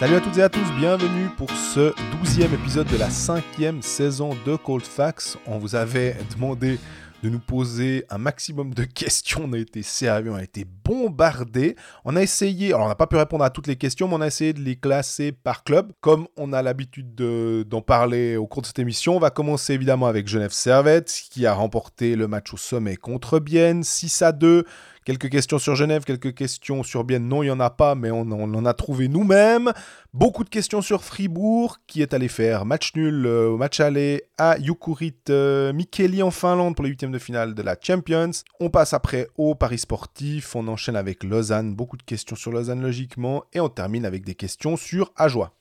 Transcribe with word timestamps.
Salut 0.00 0.14
à 0.14 0.20
toutes 0.22 0.38
et 0.38 0.42
à 0.42 0.48
tous, 0.48 0.66
bienvenue 0.78 1.28
pour 1.36 1.50
ce 1.50 1.92
douzième 2.16 2.54
épisode 2.54 2.86
de 2.86 2.96
la 2.96 3.10
cinquième 3.10 3.82
saison 3.82 4.30
de 4.46 4.56
Cold 4.56 4.82
Facts. 4.82 5.36
On 5.46 5.58
vous 5.58 5.74
avait 5.74 6.16
demandé 6.34 6.78
de 7.22 7.28
nous 7.28 7.38
poser 7.38 8.06
un 8.08 8.16
maximum 8.16 8.72
de 8.72 8.84
questions. 8.84 9.42
On 9.44 9.52
a 9.52 9.58
été 9.58 9.82
sérieux, 9.82 10.32
on 10.32 10.36
a 10.36 10.42
été 10.42 10.64
bombardé. 10.64 11.76
On 12.06 12.16
a 12.16 12.22
essayé, 12.22 12.72
alors 12.72 12.86
on 12.86 12.88
n'a 12.88 12.94
pas 12.94 13.08
pu 13.08 13.16
répondre 13.16 13.44
à 13.44 13.50
toutes 13.50 13.66
les 13.66 13.76
questions, 13.76 14.08
mais 14.08 14.14
on 14.14 14.20
a 14.22 14.26
essayé 14.26 14.54
de 14.54 14.60
les 14.60 14.76
classer 14.76 15.32
par 15.32 15.64
club. 15.64 15.92
Comme 16.00 16.28
on 16.38 16.54
a 16.54 16.62
l'habitude 16.62 17.14
d'en 17.14 17.82
parler 17.82 18.36
au 18.36 18.46
cours 18.46 18.62
de 18.62 18.68
cette 18.68 18.78
émission, 18.78 19.16
on 19.16 19.20
va 19.20 19.28
commencer 19.28 19.74
évidemment 19.74 20.06
avec 20.06 20.28
Genève 20.28 20.52
Servette, 20.52 21.12
qui 21.30 21.44
a 21.44 21.52
remporté 21.52 22.16
le 22.16 22.26
match 22.26 22.54
au 22.54 22.56
sommet 22.56 22.96
contre 22.96 23.38
Bienne, 23.38 23.82
6 23.84 24.22
à 24.22 24.32
2. 24.32 24.64
Quelques 25.06 25.30
questions 25.30 25.58
sur 25.58 25.76
Genève, 25.76 26.04
quelques 26.04 26.34
questions 26.34 26.82
sur 26.82 27.04
Bienne. 27.04 27.26
Non, 27.26 27.42
il 27.42 27.46
n'y 27.46 27.50
en 27.50 27.60
a 27.60 27.70
pas, 27.70 27.94
mais 27.94 28.10
on, 28.10 28.20
en 28.20 28.66
a 28.66 28.74
trouvé 28.74 29.08
nous-mêmes. 29.08 29.72
Beaucoup 30.12 30.44
de 30.44 30.50
questions 30.50 30.82
sur 30.82 31.02
Fribourg, 31.02 31.78
qui 31.86 32.02
est 32.02 32.12
allé 32.12 32.28
faire 32.28 32.66
match 32.66 32.94
nul 32.94 33.24
euh, 33.24 33.48
au 33.48 33.56
match 33.56 33.80
aller 33.80 34.24
à 34.36 34.60
Jukurit 34.60 35.14
euh, 35.30 35.72
Mikeli 35.72 36.22
en 36.22 36.30
Finlande 36.30 36.76
pour 36.76 36.84
les 36.84 36.90
huitièmes 36.90 37.12
de 37.12 37.18
finale 37.18 37.54
de 37.54 37.62
la 37.62 37.76
Champions. 37.80 38.30
On 38.60 38.68
passe 38.68 38.92
après 38.92 39.28
au 39.38 39.54
Paris 39.54 39.78
sportif. 39.78 40.54
On 40.54 40.68
enchaîne 40.68 40.96
avec 40.96 41.24
Lausanne. 41.24 41.74
Beaucoup 41.74 41.96
de 41.96 42.02
questions 42.02 42.36
sur 42.36 42.52
Lausanne, 42.52 42.82
logiquement. 42.82 43.44
Et 43.54 43.60
on 43.60 43.70
termine 43.70 44.04
avec 44.04 44.22
des 44.22 44.34
questions 44.34 44.76
sur 44.76 45.12
Ajoie. 45.16 45.54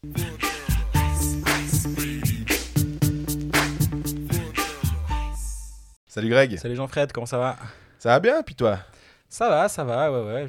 Salut 6.07 6.29
Greg. 6.29 6.57
Salut 6.57 6.76
Jean-Fred, 6.76 7.13
comment 7.13 7.26
ça 7.26 7.37
va? 7.37 7.55
Ça 7.99 8.09
va 8.09 8.20
bien, 8.20 8.41
puis 8.43 8.55
toi? 8.55 8.79
Ça 9.29 9.49
va, 9.49 9.70
ça 9.70 9.84
va, 9.84 10.12
ouais, 10.12 10.34
ouais. 10.34 10.48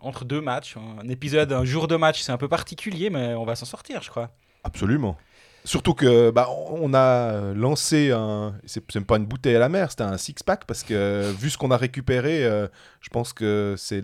Entre 0.00 0.24
deux 0.24 0.40
matchs, 0.40 0.76
un 0.76 1.08
épisode, 1.08 1.52
un 1.52 1.64
jour 1.64 1.88
de 1.88 1.96
match, 1.96 2.22
c'est 2.22 2.32
un 2.32 2.38
peu 2.38 2.48
particulier, 2.48 3.10
mais 3.10 3.34
on 3.34 3.44
va 3.44 3.54
s'en 3.54 3.66
sortir, 3.66 4.02
je 4.02 4.10
crois. 4.10 4.30
Absolument. 4.64 5.16
Surtout 5.64 5.92
que 5.92 6.30
bah, 6.30 6.48
on 6.70 6.94
a 6.94 7.52
lancé 7.54 8.10
un. 8.12 8.54
C'est 8.64 9.04
pas 9.04 9.18
une 9.18 9.26
bouteille 9.26 9.56
à 9.56 9.58
la 9.58 9.68
mer, 9.68 9.90
c'était 9.90 10.04
un 10.04 10.16
six-pack 10.16 10.64
parce 10.64 10.82
que 10.82 11.30
vu 11.32 11.50
ce 11.50 11.58
qu'on 11.58 11.70
a 11.70 11.76
récupéré, 11.76 12.44
euh, 12.44 12.66
je 13.00 13.10
pense 13.10 13.34
que 13.34 13.74
c'est 13.76 14.00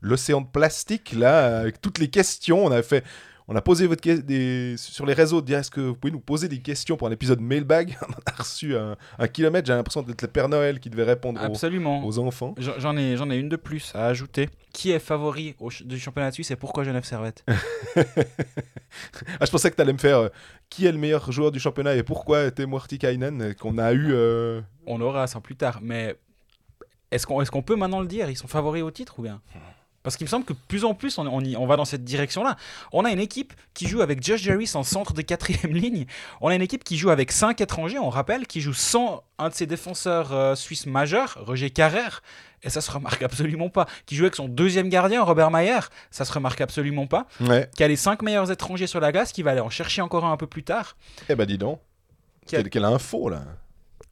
l'océan 0.00 0.40
de 0.40 0.46
plastique 0.46 1.12
là, 1.12 1.58
avec 1.58 1.82
toutes 1.82 1.98
les 1.98 2.08
questions. 2.08 2.64
On 2.64 2.70
a 2.70 2.82
fait 2.82 3.04
on 3.48 3.56
a 3.56 3.60
posé 3.60 3.86
votre 3.86 4.02
des... 4.02 4.76
sur 4.76 5.06
les 5.06 5.14
réseaux, 5.14 5.40
dire 5.40 5.58
est-ce 5.58 5.70
que 5.70 5.80
vous 5.80 5.94
pouvez 5.94 6.12
nous 6.12 6.20
poser 6.20 6.48
des 6.48 6.60
questions 6.60 6.96
pour 6.96 7.08
un 7.08 7.10
épisode 7.10 7.40
mailbag? 7.40 7.96
On 8.08 8.12
a 8.12 8.34
reçu 8.36 8.76
un, 8.76 8.96
kilomètre, 9.28 9.66
j'ai 9.66 9.74
l'impression 9.74 10.02
d'être 10.02 10.22
le 10.22 10.28
Père 10.28 10.48
Noël 10.48 10.80
qui 10.80 10.90
devait 10.90 11.04
répondre 11.04 11.40
Absolument. 11.40 12.04
Aux, 12.04 12.18
enfants. 12.18 12.54
J'en 12.58 12.96
ai, 12.96 13.16
j'en 13.16 13.30
ai 13.30 13.36
une 13.36 13.48
de 13.48 13.56
plus 13.56 13.92
à 13.94 14.06
ajouter. 14.06 14.48
Qui 14.72 14.90
est 14.90 14.98
favori 14.98 15.54
au 15.58 15.70
du 15.84 15.98
championnat 15.98 16.30
de 16.30 16.34
Suisse 16.34 16.50
et 16.50 16.56
pourquoi 16.56 16.84
Genève 16.84 17.04
Servette? 17.04 17.44
Ah, 19.40 19.46
Je 19.46 19.50
pensais 19.50 19.70
que 19.70 19.76
tu 19.76 19.80
allais 19.80 19.94
me 19.94 19.98
faire 19.98 20.18
euh, 20.18 20.28
qui 20.68 20.84
est 20.84 20.92
le 20.92 20.98
meilleur 20.98 21.32
joueur 21.32 21.50
du 21.50 21.58
championnat 21.58 21.94
et 21.94 22.02
pourquoi 22.02 22.50
Temo 22.50 22.76
Artikainen 22.76 23.40
euh, 23.40 23.54
qu'on 23.54 23.78
a 23.78 23.92
eu. 23.92 24.08
Euh, 24.12 24.60
on 24.86 25.00
aura 25.00 25.26
ça 25.26 25.40
plus 25.40 25.56
tard, 25.56 25.80
mais 25.82 26.16
est-ce 27.10 27.26
qu'on 27.26 27.40
est 27.40 27.62
peut 27.62 27.76
maintenant 27.76 28.00
le 28.00 28.06
dire? 28.06 28.28
Ils 28.28 28.36
sont 28.36 28.48
favoris 28.48 28.82
au 28.82 28.90
titre 28.90 29.18
ou 29.18 29.22
bien? 29.22 29.40
Parce 30.02 30.16
qu'il 30.16 30.24
me 30.24 30.28
semble 30.28 30.44
que 30.44 30.52
plus 30.52 30.84
en 30.84 30.94
plus, 30.94 31.18
on, 31.18 31.26
on, 31.26 31.66
va 31.66 31.76
dans 31.76 31.84
cette 31.84 32.04
direction-là. 32.04 32.56
On 32.92 33.04
a 33.04 33.10
une 33.10 33.20
équipe 33.20 33.52
qui 33.74 33.86
joue 33.86 34.00
avec 34.00 34.22
Josh 34.22 34.42
Jarvis 34.42 34.72
en 34.74 34.82
centre 34.82 35.12
de 35.12 35.22
quatrième 35.22 35.72
ligne. 35.76 36.06
On 36.40 36.48
a 36.48 36.54
une 36.54 36.62
équipe 36.62 36.84
qui 36.84 36.96
joue 36.96 37.10
avec 37.10 37.32
cinq 37.32 37.60
étrangers, 37.60 37.98
on 37.98 38.10
rappelle, 38.10 38.46
qui 38.46 38.60
joue 38.60 38.74
sans 38.74 39.24
un 39.38 39.48
de 39.48 39.54
ses 39.54 39.66
défenseurs 39.66 40.32
euh, 40.32 40.54
suisses 40.54 40.86
majeurs, 40.86 41.38
Roger 41.40 41.70
Carrère. 41.70 42.22
Et 42.64 42.70
ça 42.70 42.80
se 42.80 42.90
remarque 42.90 43.22
absolument 43.22 43.70
pas. 43.70 43.86
Qui 44.06 44.14
joue 44.14 44.24
avec 44.24 44.36
son 44.36 44.48
deuxième 44.48 44.88
gardien, 44.88 45.22
Robert 45.22 45.50
Mayer. 45.50 45.80
Ça 46.10 46.24
se 46.24 46.32
remarque 46.32 46.60
absolument 46.60 47.06
pas. 47.06 47.26
Qui 47.76 47.82
a 47.82 47.88
les 47.88 47.96
cinq 47.96 48.22
meilleurs 48.22 48.50
étrangers 48.50 48.86
sur 48.86 49.00
la 49.00 49.10
glace, 49.10 49.32
qui 49.32 49.42
va 49.42 49.50
aller 49.50 49.60
en 49.60 49.70
chercher 49.70 50.00
encore 50.00 50.24
un, 50.24 50.32
un 50.32 50.36
peu 50.36 50.46
plus 50.46 50.62
tard. 50.62 50.96
Eh 51.28 51.34
ben 51.34 51.44
dis 51.44 51.58
donc. 51.58 51.80
Quelle 52.46 52.84
info 52.84 53.28
là 53.28 53.42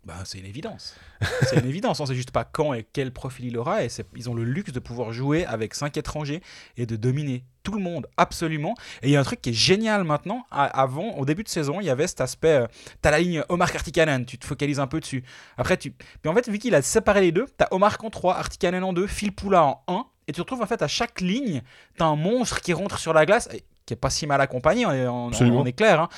bah, 0.05 0.15
c'est 0.25 0.39
une 0.39 0.47
évidence. 0.47 0.97
C'est 1.43 1.59
une 1.59 1.67
évidence. 1.67 2.01
On 2.01 2.05
ne 2.05 2.09
sait 2.09 2.15
juste 2.15 2.31
pas 2.31 2.45
quand 2.45 2.73
et 2.73 2.87
quel 2.91 3.13
profil 3.13 3.45
il 3.45 3.59
aura. 3.59 3.85
Et 3.85 3.89
ils 4.17 4.31
ont 4.31 4.35
le 4.35 4.45
luxe 4.45 4.73
de 4.73 4.81
pouvoir 4.81 5.13
jouer 5.13 5.45
avec 5.45 5.75
cinq 5.75 5.99
étrangers 5.99 6.41
et 6.79 6.87
de 6.87 6.97
dominer 6.97 7.45
tout 7.63 7.75
le 7.75 7.83
monde, 7.83 8.07
absolument. 8.17 8.75
Et 9.03 9.09
il 9.09 9.11
y 9.11 9.17
a 9.17 9.21
un 9.21 9.25
truc 9.25 9.43
qui 9.43 9.51
est 9.51 9.55
génial 9.55 10.05
maintenant. 10.05 10.47
Avant, 10.51 11.17
au 11.19 11.27
début 11.27 11.43
de 11.43 11.49
saison, 11.49 11.81
il 11.81 11.87
y 11.87 11.91
avait 11.91 12.07
cet 12.07 12.23
aspect. 12.23 12.63
Euh, 12.63 12.67
t'as 13.03 13.11
la 13.11 13.21
ligne 13.21 13.45
Omar 13.51 13.69
Artikanen, 13.75 14.25
tu 14.25 14.39
te 14.39 14.47
focalises 14.47 14.81
un 14.81 14.87
peu 14.87 15.01
dessus. 15.01 15.23
Après, 15.59 15.77
tu. 15.77 15.91
Puis 15.91 16.31
en 16.31 16.35
fait, 16.35 16.49
vu 16.49 16.59
qu'il 16.59 16.75
a 16.75 16.81
séparé 16.81 17.21
les 17.21 17.33
deux, 17.33 17.47
t'as 17.59 17.69
Omar 17.71 17.99
en 18.03 18.09
3, 18.09 18.37
Artikanen 18.37 18.83
en 18.83 18.95
2, 18.95 19.07
Phil 19.07 19.33
Poula 19.33 19.65
en 19.65 19.83
1. 19.89 20.07
Et 20.29 20.33
tu 20.33 20.37
te 20.37 20.41
retrouves 20.41 20.63
en 20.63 20.67
fait 20.67 20.81
à 20.81 20.89
chaque 20.89 21.21
ligne, 21.21 21.61
t'as 21.99 22.07
un 22.07 22.17
monstre 22.17 22.63
qui 22.63 22.73
rentre 22.73 22.99
sur 22.99 23.13
la 23.13 23.27
glace, 23.27 23.49
qui 23.85 23.93
est 23.93 23.97
pas 23.97 24.11
si 24.11 24.27
mal 24.27 24.41
accompagné, 24.41 24.87
on, 24.87 25.31
on, 25.33 25.67
est 25.67 25.73
clair. 25.73 26.01
Hein. 26.01 26.09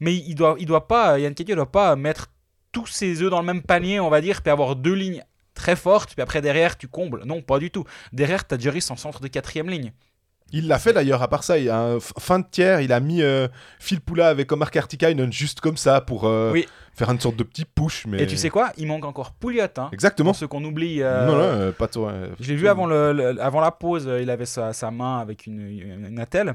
Mais 0.00 0.14
il 0.14 0.34
doit, 0.34 0.56
il 0.58 0.66
doit 0.66 0.88
pas, 0.88 1.18
Yann 1.18 1.34
Kedio 1.34 1.54
doit 1.54 1.70
pas 1.70 1.94
mettre 1.94 2.28
tous 2.72 2.86
ses 2.86 3.22
œufs 3.22 3.30
dans 3.30 3.40
le 3.40 3.46
même 3.46 3.62
panier, 3.62 4.00
on 4.00 4.10
va 4.10 4.20
dire, 4.20 4.42
puis 4.42 4.50
avoir 4.50 4.76
deux 4.76 4.94
lignes 4.94 5.24
très 5.54 5.76
fortes, 5.76 6.14
puis 6.14 6.22
après 6.22 6.40
derrière 6.40 6.76
tu 6.76 6.88
combles. 6.88 7.22
Non, 7.24 7.42
pas 7.42 7.58
du 7.58 7.70
tout. 7.70 7.84
Derrière, 8.12 8.46
tu 8.46 8.54
as 8.54 8.58
Juris 8.58 8.86
en 8.90 8.96
centre 8.96 9.20
de 9.20 9.28
quatrième 9.28 9.68
ligne. 9.68 9.92
Il 10.50 10.66
l'a 10.66 10.78
fait 10.78 10.94
d'ailleurs, 10.94 11.22
à 11.22 11.28
part 11.28 11.44
ça, 11.44 11.58
il 11.58 11.68
a 11.68 11.78
un 11.78 12.00
fin 12.00 12.38
de 12.38 12.46
tiers, 12.50 12.80
il 12.80 12.90
a 12.92 13.00
mis 13.00 13.20
euh, 13.20 13.48
Phil 13.78 14.00
Poula 14.00 14.28
avec 14.28 14.50
Omar 14.50 14.70
Kartikainen 14.70 15.30
juste 15.30 15.60
comme 15.60 15.76
ça 15.76 16.00
pour 16.00 16.24
euh, 16.26 16.54
faire 16.94 17.10
une 17.10 17.20
sorte 17.20 17.36
de 17.36 17.42
petit 17.42 17.66
push. 17.66 18.06
Mais... 18.06 18.22
Et 18.22 18.26
tu 18.26 18.38
sais 18.38 18.48
quoi? 18.48 18.72
Il 18.78 18.86
manque 18.86 19.04
encore 19.04 19.32
Pouliot. 19.32 19.64
Hein, 19.76 19.90
Exactement. 19.92 20.32
Ce 20.32 20.46
qu'on 20.46 20.64
oublie. 20.64 21.02
Euh, 21.02 21.26
non, 21.26 21.36
non, 21.66 21.72
pas 21.72 21.86
toi. 21.86 22.14
Je 22.40 22.48
l'ai 22.48 22.56
vu 22.56 22.66
avant, 22.66 22.86
le, 22.86 23.36
avant 23.42 23.60
la 23.60 23.70
pause, 23.72 24.08
il 24.22 24.30
avait 24.30 24.46
sa, 24.46 24.72
sa 24.72 24.90
main 24.90 25.18
avec 25.18 25.44
une, 25.44 25.60
une 26.06 26.18
attelle. 26.18 26.54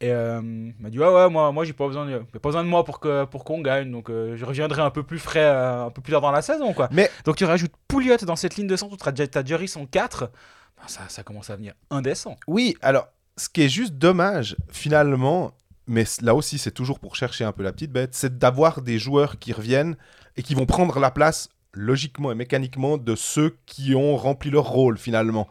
Et 0.00 0.10
euh, 0.10 0.40
il 0.42 0.82
m'a 0.82 0.90
dit 0.90 0.98
ouais 0.98 1.06
ouais 1.06 1.30
moi 1.30 1.52
moi 1.52 1.64
j'ai 1.64 1.72
pas 1.72 1.86
besoin 1.86 2.04
de, 2.04 2.18
pas 2.18 2.48
besoin 2.48 2.64
de 2.64 2.68
moi 2.68 2.84
pour 2.84 2.98
que 2.98 3.24
pour 3.26 3.44
qu'on 3.44 3.60
gagne 3.60 3.92
donc 3.92 4.10
euh, 4.10 4.36
je 4.36 4.44
reviendrai 4.44 4.82
un 4.82 4.90
peu 4.90 5.04
plus 5.04 5.20
frais 5.20 5.44
euh, 5.44 5.86
un 5.86 5.90
peu 5.90 6.02
plus 6.02 6.10
tard 6.10 6.20
dans 6.20 6.32
la 6.32 6.42
saison 6.42 6.72
quoi. 6.72 6.88
Mais 6.90 7.08
donc 7.24 7.36
tu 7.36 7.44
rajoutes 7.44 7.72
Pouliot 7.86 8.16
dans 8.26 8.34
cette 8.34 8.56
ligne 8.56 8.66
de 8.66 8.76
centre, 8.76 9.10
tu 9.12 9.22
as 9.22 9.44
Jerry 9.44 9.68
son 9.68 9.86
4, 9.86 10.30
ben, 10.76 10.88
ça 10.88 11.02
ça 11.08 11.22
commence 11.22 11.48
à 11.48 11.56
venir 11.56 11.74
indécent. 11.90 12.36
Oui, 12.48 12.76
alors 12.82 13.06
ce 13.36 13.48
qui 13.48 13.62
est 13.62 13.68
juste 13.68 13.94
dommage 13.94 14.56
finalement 14.68 15.52
mais 15.86 16.04
là 16.22 16.34
aussi 16.34 16.58
c'est 16.58 16.72
toujours 16.72 16.98
pour 16.98 17.14
chercher 17.14 17.44
un 17.44 17.52
peu 17.52 17.62
la 17.62 17.72
petite 17.72 17.92
bête, 17.92 18.14
c'est 18.14 18.36
d'avoir 18.36 18.82
des 18.82 18.98
joueurs 18.98 19.38
qui 19.38 19.52
reviennent 19.52 19.96
et 20.36 20.42
qui 20.42 20.56
vont 20.56 20.66
prendre 20.66 20.98
la 20.98 21.12
place 21.12 21.50
logiquement 21.72 22.32
et 22.32 22.34
mécaniquement 22.34 22.98
de 22.98 23.14
ceux 23.14 23.56
qui 23.64 23.94
ont 23.94 24.16
rempli 24.16 24.50
leur 24.50 24.66
rôle 24.66 24.98
finalement. 24.98 25.48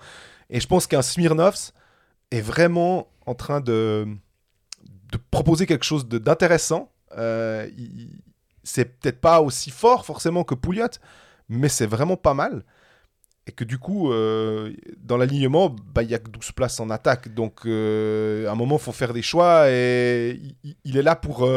Et 0.50 0.60
je 0.60 0.68
pense 0.68 0.86
qu'un 0.86 1.02
Smirnovs 1.02 1.72
est 2.32 2.42
vraiment 2.42 3.08
en 3.26 3.36
train 3.36 3.62
de 3.62 4.08
de 5.14 5.24
proposer 5.32 5.66
quelque 5.66 5.86
chose 5.86 6.08
d'intéressant. 6.08 6.92
Euh, 7.18 7.70
c'est 8.64 8.86
peut-être 8.86 9.22
pas 9.22 9.42
aussi 9.42 9.70
fort 9.70 10.06
forcément 10.06 10.44
que 10.44 10.56
Pouliot, 10.56 10.88
mais 11.50 11.70
c'est 11.70 11.86
vraiment 11.86 12.18
pas 12.18 12.34
mal. 12.34 12.64
Et 13.46 13.52
que 13.52 13.64
du 13.66 13.78
coup, 13.78 14.12
euh, 14.12 14.74
dans 14.98 15.18
l'alignement, 15.18 15.70
bah, 15.94 16.02
il 16.02 16.10
y 16.10 16.16
a 16.16 16.20
que 16.20 16.30
12 16.30 16.54
places 16.54 16.80
en 16.80 16.90
attaque. 16.90 17.34
Donc, 17.34 17.66
euh, 17.66 18.48
à 18.48 18.54
un 18.54 18.56
moment, 18.56 18.78
il 18.78 18.82
faut 18.82 18.94
faire 18.94 19.14
des 19.14 19.22
choix. 19.22 19.70
Et 19.70 20.40
il, 20.86 20.98
est 20.98 21.02
là 21.02 21.16
pour 21.16 21.48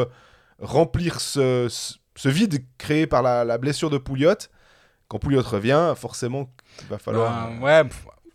remplir 0.59 1.21
ce, 1.21 1.69
vide 2.25 2.63
créé 2.77 3.07
par 3.07 3.23
la, 3.23 3.57
blessure 3.57 3.89
de 3.89 3.97
Pouliot. 3.97 4.35
Quand 5.07 5.17
Pouliot 5.17 5.41
revient, 5.41 5.93
forcément, 5.95 6.49
il 6.81 6.87
va 6.87 6.97
falloir. 6.97 7.49
Ben, 7.61 7.87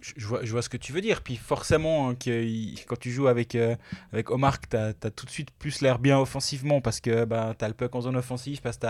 je 0.03 0.27
vois, 0.27 0.45
je 0.45 0.51
vois, 0.51 0.63
ce 0.63 0.69
que 0.69 0.77
tu 0.77 0.93
veux 0.93 1.01
dire. 1.01 1.23
Puis 1.23 1.37
forcément, 1.37 2.11
hein, 2.11 2.15
quand 2.15 2.99
tu 2.99 3.11
joues 3.11 3.29
avec, 3.29 3.55
euh, 3.55 3.77
avec 4.13 4.31
Omar, 4.31 4.61
tu 4.61 4.77
as, 4.77 4.93
tout 4.93 5.27
de 5.27 5.31
suite 5.31 5.51
plus 5.53 5.81
l'air 5.81 5.99
bien 5.99 6.19
offensivement 6.19 6.81
parce 6.81 7.01
que 7.01 7.25
bah, 7.25 7.55
tu 7.59 7.65
as 7.65 7.69
le 7.69 7.75
puck 7.75 7.95
en 7.95 8.03
zone 8.03 8.17
offensive, 8.17 8.61
parce 8.61 8.77
que 8.77 8.87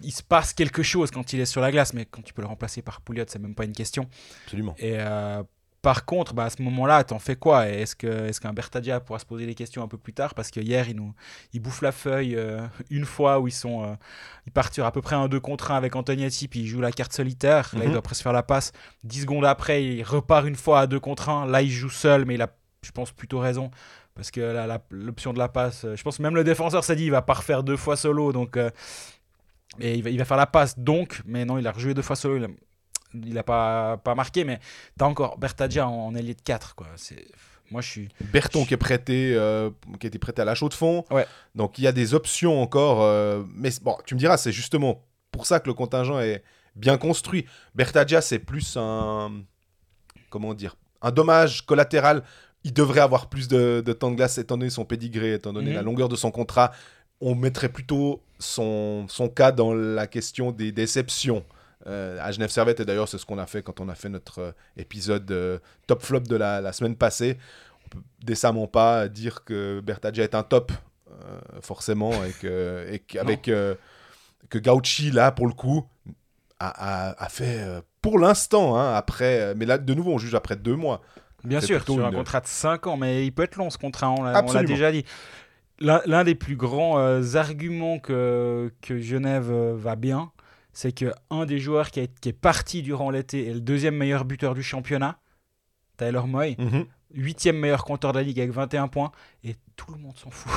il 0.00 0.12
se 0.12 0.22
passe 0.22 0.52
quelque 0.52 0.82
chose 0.82 1.10
quand 1.10 1.32
il 1.32 1.40
est 1.40 1.46
sur 1.46 1.60
la 1.60 1.70
glace, 1.70 1.94
mais 1.94 2.04
quand 2.04 2.22
tu 2.22 2.34
peux 2.34 2.42
le 2.42 2.48
remplacer 2.48 2.82
par 2.82 3.00
Pouliot, 3.00 3.24
c'est 3.28 3.38
même 3.38 3.54
pas 3.54 3.64
une 3.64 3.72
question. 3.72 4.08
Absolument. 4.44 4.74
Et 4.78 4.96
euh, 4.98 5.42
par 5.84 6.06
contre, 6.06 6.32
bah, 6.32 6.44
à 6.44 6.50
ce 6.50 6.62
moment-là, 6.62 7.04
t'en 7.04 7.18
fais 7.18 7.36
quoi? 7.36 7.68
Est-ce 7.68 7.94
qu'un 7.94 8.24
est 8.24 8.40
qu'un 8.40 8.54
Bertadia 8.54 9.00
pourra 9.00 9.18
se 9.18 9.26
poser 9.26 9.44
des 9.44 9.54
questions 9.54 9.82
un 9.82 9.86
peu 9.86 9.98
plus 9.98 10.14
tard? 10.14 10.32
Parce 10.32 10.50
que 10.50 10.58
hier, 10.58 10.88
il, 10.88 10.96
nous, 10.96 11.12
il 11.52 11.60
bouffe 11.60 11.82
la 11.82 11.92
feuille 11.92 12.36
euh, 12.36 12.66
une 12.90 13.04
fois 13.04 13.38
où 13.38 13.48
ils 13.48 13.52
sont. 13.52 13.84
Euh, 13.84 13.94
ils 14.46 14.52
partent 14.52 14.78
à 14.78 14.90
peu 14.90 15.02
près 15.02 15.14
un 15.14 15.28
2 15.28 15.38
contre 15.40 15.72
1 15.72 15.76
avec 15.76 15.94
Antonietti, 15.94 16.48
puis 16.48 16.60
il 16.60 16.66
joue 16.66 16.80
la 16.80 16.90
carte 16.90 17.12
solitaire. 17.12 17.68
Là, 17.74 17.80
il 17.82 17.88
mhm. 17.88 17.92
doit 17.92 18.02
presque 18.02 18.22
faire 18.22 18.32
la 18.32 18.42
passe. 18.42 18.72
10 19.04 19.20
secondes 19.20 19.44
après, 19.44 19.84
il 19.84 20.02
repart 20.02 20.46
une 20.46 20.56
fois 20.56 20.80
à 20.80 20.86
2 20.86 20.98
contre 21.00 21.28
1. 21.28 21.44
Là, 21.48 21.60
il 21.60 21.68
joue 21.68 21.90
seul, 21.90 22.24
mais 22.24 22.36
il 22.36 22.42
a, 22.42 22.48
je 22.80 22.90
pense, 22.90 23.12
plutôt 23.12 23.38
raison. 23.38 23.70
Parce 24.14 24.30
que 24.30 24.56
l'option 24.88 25.34
de 25.34 25.38
la 25.38 25.48
passe, 25.48 25.84
euh, 25.84 25.96
je 25.96 26.02
pense 26.02 26.18
même 26.18 26.34
le 26.34 26.44
défenseur 26.44 26.82
s'est 26.82 26.96
dit 26.96 27.04
il 27.04 27.10
va 27.10 27.20
pas 27.20 27.34
refaire 27.34 27.62
deux 27.62 27.76
fois 27.76 27.96
solo. 27.96 28.32
Donc. 28.32 28.56
et 28.56 29.94
il 29.94 30.02
va, 30.02 30.08
il 30.08 30.16
va, 30.16 30.24
faire 30.24 30.38
la 30.38 30.46
passe 30.46 30.78
donc, 30.78 31.20
mais 31.26 31.44
non, 31.44 31.58
il 31.58 31.66
a 31.66 31.72
rejoué 31.72 31.92
deux 31.92 32.00
fois 32.00 32.16
solo 32.16 32.38
il 32.38 32.48
n'a 33.14 33.42
pas, 33.42 33.96
pas 33.98 34.14
marqué, 34.14 34.44
mais 34.44 34.58
tu 34.98 35.04
as 35.04 35.06
encore 35.08 35.38
Bertadia 35.38 35.88
en, 35.88 36.06
en 36.06 36.14
ailier 36.14 36.34
de 36.34 36.40
4. 36.42 36.74
Quoi. 36.74 36.86
Moi, 37.70 37.80
je 37.80 37.88
suis. 37.88 38.08
Berton 38.20 38.64
qui 38.64 38.74
est 38.74 38.78
prêté, 38.78 39.34
euh, 39.34 39.70
qui 39.98 40.06
a 40.06 40.08
été 40.08 40.18
prêté 40.18 40.42
à 40.42 40.44
la 40.44 40.54
chaux 40.54 40.68
de 40.68 40.74
fond. 40.74 41.04
Ouais. 41.10 41.26
Donc 41.54 41.78
il 41.78 41.84
y 41.84 41.86
a 41.86 41.92
des 41.92 42.14
options 42.14 42.60
encore. 42.60 43.02
Euh, 43.02 43.42
mais 43.54 43.70
bon, 43.82 43.96
tu 44.04 44.14
me 44.14 44.18
diras, 44.20 44.36
c'est 44.36 44.52
justement 44.52 45.02
pour 45.30 45.46
ça 45.46 45.60
que 45.60 45.66
le 45.66 45.74
contingent 45.74 46.20
est 46.20 46.42
bien 46.76 46.98
construit. 46.98 47.46
Bertadia, 47.74 48.20
c'est 48.20 48.38
plus 48.38 48.76
un. 48.76 49.32
Comment 50.30 50.52
dire 50.54 50.76
Un 51.02 51.10
dommage 51.10 51.64
collatéral 51.64 52.22
il 52.66 52.72
devrait 52.72 53.00
avoir 53.00 53.28
plus 53.28 53.46
de, 53.46 53.82
de 53.84 53.92
temps 53.92 54.10
de 54.10 54.16
glace 54.16 54.38
étant 54.38 54.56
donné 54.56 54.70
son 54.70 54.86
pédigré, 54.86 55.34
étant 55.34 55.52
donné 55.52 55.68
Mhm. 55.70 55.76
la 55.76 55.82
longueur 55.82 56.08
de 56.08 56.16
son 56.16 56.30
contrat. 56.30 56.72
On 57.20 57.34
mettrait 57.34 57.68
plutôt 57.68 58.22
son, 58.38 59.04
son 59.08 59.28
cas 59.28 59.52
dans 59.52 59.74
la 59.74 60.06
question 60.06 60.50
des 60.50 60.72
déceptions. 60.72 61.44
Euh, 61.86 62.18
à 62.22 62.32
Genève 62.32 62.48
Servette, 62.50 62.80
et 62.80 62.84
d'ailleurs, 62.86 63.08
c'est 63.08 63.18
ce 63.18 63.26
qu'on 63.26 63.36
a 63.38 63.46
fait 63.46 63.62
quand 63.62 63.78
on 63.80 63.88
a 63.90 63.94
fait 63.94 64.08
notre 64.08 64.38
euh, 64.40 64.52
épisode 64.78 65.30
euh, 65.30 65.58
top 65.86 66.02
flop 66.02 66.20
de 66.20 66.36
la, 66.36 66.60
la 66.62 66.72
semaine 66.72 66.96
passée. 66.96 67.36
On 67.86 67.88
peut 67.90 68.02
décemment 68.24 68.66
pas 68.66 69.08
dire 69.08 69.44
que 69.44 69.80
Bertaggia 69.80 70.24
est 70.24 70.34
un 70.34 70.42
top, 70.44 70.72
euh, 71.10 71.38
forcément, 71.60 72.12
et 72.24 72.32
que- 72.40 72.86
et 72.90 73.02
euh, 73.48 73.74
que 74.48 74.58
Gauchi, 74.58 75.10
là, 75.10 75.30
pour 75.30 75.46
le 75.46 75.52
coup, 75.52 75.86
a, 76.58 76.68
a- 77.10 77.22
a 77.22 77.28
fait, 77.28 77.60
pour 78.00 78.18
l'instant, 78.18 78.76
hein, 78.78 78.94
après, 78.94 79.54
mais 79.54 79.66
là, 79.66 79.76
de 79.76 79.92
nouveau, 79.94 80.12
on 80.12 80.18
juge 80.18 80.34
après 80.34 80.56
deux 80.56 80.76
mois. 80.76 81.02
Bien 81.44 81.60
sûr, 81.66 81.84
sur 81.96 82.06
un 82.06 82.10
une- 82.10 82.16
contrat 82.16 82.40
de 82.40 82.46
5 82.46 82.86
ans, 82.86 82.96
mais 82.96 83.26
il 83.26 83.30
peut 83.32 83.42
être 83.42 83.56
long 83.56 83.68
ce 83.68 83.76
contrat, 83.76 84.10
on 84.10 84.22
l'a 84.22 84.32
déjà 84.66 84.90
dit. 84.90 85.04
L'un 85.80 86.24
des 86.24 86.34
plus 86.34 86.56
grands 86.56 86.96
arguments 87.34 87.98
que, 87.98 88.72
que 88.80 88.98
Genève 88.98 89.50
va 89.52 89.96
bien, 89.96 90.30
c'est 90.74 90.92
que 90.92 91.12
un 91.30 91.46
des 91.46 91.58
joueurs 91.58 91.90
qui, 91.90 92.00
est- 92.00 92.20
qui 92.20 92.28
est 92.28 92.32
parti 92.34 92.82
durant 92.82 93.08
l'été 93.10 93.48
est 93.48 93.54
le 93.54 93.60
deuxième 93.60 93.96
meilleur 93.96 94.24
buteur 94.26 94.52
du 94.54 94.62
championnat, 94.62 95.18
Tyler 95.96 96.20
Moy, 96.26 96.56
huitième 97.14 97.56
meilleur 97.56 97.84
compteur 97.84 98.12
de 98.12 98.18
la 98.18 98.24
ligue 98.24 98.40
avec 98.40 98.50
21 98.52 98.88
points, 98.88 99.12
et 99.44 99.54
tout 99.76 99.92
le 99.92 99.98
monde 100.00 100.18
s'en 100.18 100.30
fout. 100.30 100.52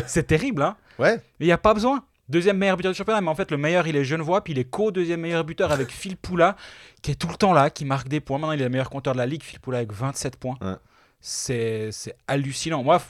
c'est 0.06 0.26
terrible, 0.26 0.62
hein 0.62 0.76
Ouais, 0.98 1.16
Mais 1.40 1.46
il 1.46 1.48
n'y 1.48 1.52
a 1.52 1.58
pas 1.58 1.74
besoin. 1.74 2.04
Deuxième 2.28 2.56
meilleur 2.58 2.76
buteur 2.76 2.92
du 2.92 2.96
championnat, 2.98 3.20
mais 3.20 3.28
en 3.28 3.34
fait, 3.34 3.50
le 3.50 3.56
meilleur, 3.56 3.86
il 3.86 3.96
est 3.96 4.04
Genevois, 4.04 4.44
puis 4.44 4.52
il 4.52 4.58
est 4.58 4.64
co-deuxième 4.70 5.20
meilleur 5.20 5.44
buteur 5.44 5.72
avec 5.72 5.90
Phil 5.90 6.16
Poula, 6.16 6.56
qui 7.02 7.10
est 7.10 7.14
tout 7.14 7.28
le 7.28 7.34
temps 7.34 7.52
là, 7.52 7.68
qui 7.70 7.84
marque 7.84 8.08
des 8.08 8.20
points. 8.20 8.38
Maintenant, 8.38 8.52
il 8.52 8.60
est 8.60 8.64
le 8.64 8.70
meilleur 8.70 8.90
compteur 8.90 9.12
de 9.14 9.18
la 9.18 9.26
ligue, 9.26 9.42
Phil 9.42 9.58
Poula 9.60 9.78
avec 9.78 9.92
27 9.92 10.36
points. 10.36 10.56
Ouais. 10.60 10.74
C'est 11.20 11.90
c'est 11.92 12.14
hallucinant. 12.26 12.82
Moi, 12.82 13.00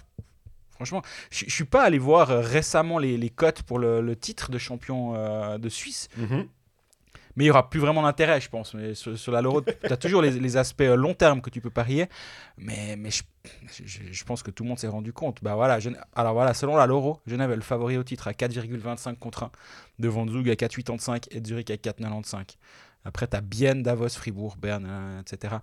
franchement, 0.84 1.02
je 1.30 1.44
ne 1.44 1.50
suis 1.50 1.64
pas 1.64 1.82
allé 1.82 1.98
voir 1.98 2.30
euh, 2.30 2.40
récemment 2.40 2.98
les, 2.98 3.16
les 3.16 3.30
cotes 3.30 3.62
pour 3.62 3.78
le, 3.78 4.00
le 4.00 4.16
titre 4.16 4.50
de 4.50 4.58
champion 4.58 5.14
euh, 5.14 5.58
de 5.58 5.68
Suisse, 5.68 6.08
Mhm. 6.16 6.46
mais 7.36 7.44
il 7.44 7.46
n'y 7.46 7.50
aura 7.50 7.70
plus 7.70 7.80
vraiment 7.80 8.02
d'intérêt, 8.02 8.40
je 8.40 8.50
pense. 8.50 8.74
Mais 8.74 8.94
sur, 8.94 9.16
sur 9.18 9.32
la 9.32 9.40
Loro, 9.40 9.60
tu 9.86 9.92
as 9.92 9.96
toujours 9.96 10.20
les, 10.22 10.32
les 10.32 10.56
aspects 10.56 10.82
euh, 10.82 10.96
long 10.96 11.14
terme 11.14 11.40
que 11.40 11.50
tu 11.50 11.60
peux 11.60 11.70
parier, 11.70 12.06
mais, 12.58 12.96
mais 12.96 13.10
je, 13.10 13.22
je- 13.84 14.00
je 14.12 14.24
pense 14.24 14.42
que 14.42 14.50
tout 14.50 14.64
le 14.64 14.68
monde 14.68 14.78
s'est 14.78 14.88
rendu 14.88 15.12
compte. 15.12 15.38
Bah 15.42 15.54
voilà, 15.54 15.78
alors 16.14 16.34
voilà, 16.34 16.52
selon 16.54 16.76
la 16.76 16.86
Loro, 16.86 17.20
Genève 17.26 17.50
est 17.52 17.56
le 17.56 17.62
favori 17.62 17.96
au 17.96 18.02
titre 18.04 18.28
à 18.28 18.32
4,25 18.32 19.16
contre 19.18 19.44
1, 19.44 19.50
devant 19.98 20.26
Zug 20.28 20.50
à 20.50 20.54
4,85 20.54 21.28
et 21.30 21.42
Zurich 21.44 21.70
à 21.70 21.76
4,95. 21.76 22.56
Après, 23.04 23.26
tu 23.26 23.36
as 23.36 23.40
Bienne, 23.40 23.82
Davos, 23.82 24.08
Fribourg, 24.10 24.56
Berne, 24.56 24.86
euh, 24.88 25.20
etc. 25.20 25.56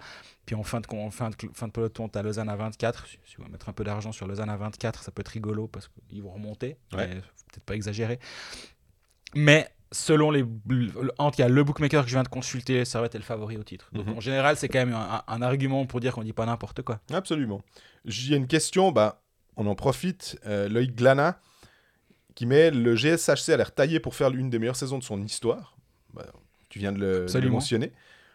Puis 0.45 0.56
en 0.56 0.63
fin 0.63 0.81
de, 0.81 0.88
en 0.94 1.09
fin 1.12 1.30
de, 1.30 1.36
fin 1.53 1.68
de 1.68 1.71
peloton, 1.71 2.09
tu 2.09 2.18
as 2.19 2.21
Lausanne 2.24 2.50
à 2.50 2.56
24. 2.56 3.07
Si, 3.07 3.18
si 3.25 3.39
on 3.39 3.44
va 3.44 3.50
mettre 3.50 3.69
un 3.69 3.74
peu 3.74 3.83
d'argent 3.83 4.12
sur 4.12 4.27
Lausanne 4.27 4.50
à 4.50 4.57
24, 4.57 5.03
ça 5.03 5.12
peut 5.12 5.21
être 5.21 5.30
rigolo 5.30 5.68
parce 5.68 5.89
qu'ils 6.09 6.21
vont 6.21 6.31
remonter. 6.31 6.77
Ouais. 6.94 7.07
peut-être 7.07 7.63
pas 7.65 7.75
exagérer. 7.75 8.19
Mais 9.36 9.69
selon 9.91 10.31
les. 10.31 10.44
En 11.18 11.31
tout 11.31 11.38
cas, 11.38 11.47
le 11.47 11.63
bookmaker 11.63 12.03
que 12.03 12.09
je 12.09 12.15
viens 12.15 12.24
de 12.24 12.27
consulter, 12.30 12.83
Servette 12.86 13.15
est 13.15 13.19
le 13.19 13.24
favori 13.24 13.57
au 13.57 13.63
titre. 13.63 13.89
Donc 13.94 14.07
Mhm. 14.07 14.18
en 14.18 14.19
général, 14.19 14.57
c'est 14.57 14.68
quand 14.68 14.80
même 14.80 14.94
un, 14.94 15.24
un 15.27 15.41
argument 15.41 15.86
pour 15.86 16.00
dire 16.00 16.13
qu'on 16.13 16.24
dit 16.24 16.33
pas 16.33 16.45
n'importe 16.45 16.81
quoi. 16.81 17.00
Absolument. 17.12 17.62
J'ai 18.06 18.36
une 18.36 18.47
question, 18.47 18.91
bah, 18.91 19.21
on 19.56 19.65
en 19.68 19.75
profite. 19.75 20.39
Euh, 20.45 20.68
Loïc 20.69 20.95
Glana 20.95 21.39
qui 22.36 22.45
met 22.45 22.71
le 22.71 22.95
GSHC 22.95 23.50
a 23.53 23.57
l'air 23.57 23.74
taillé 23.74 24.00
pour 24.00 24.15
faire 24.15 24.30
l'une 24.30 24.50
des 24.50 24.59
meilleures 24.59 24.75
saisons 24.77 24.97
de 24.97 25.03
son 25.03 25.21
histoire. 25.21 25.75
Bah, 26.13 26.25
tu 26.69 26.80
viens 26.80 26.92
de 26.92 27.00
le, 27.00 27.12
de 27.12 27.18
le 27.18 27.24
Absolument. 27.24 27.54
mentionner. 27.54 27.92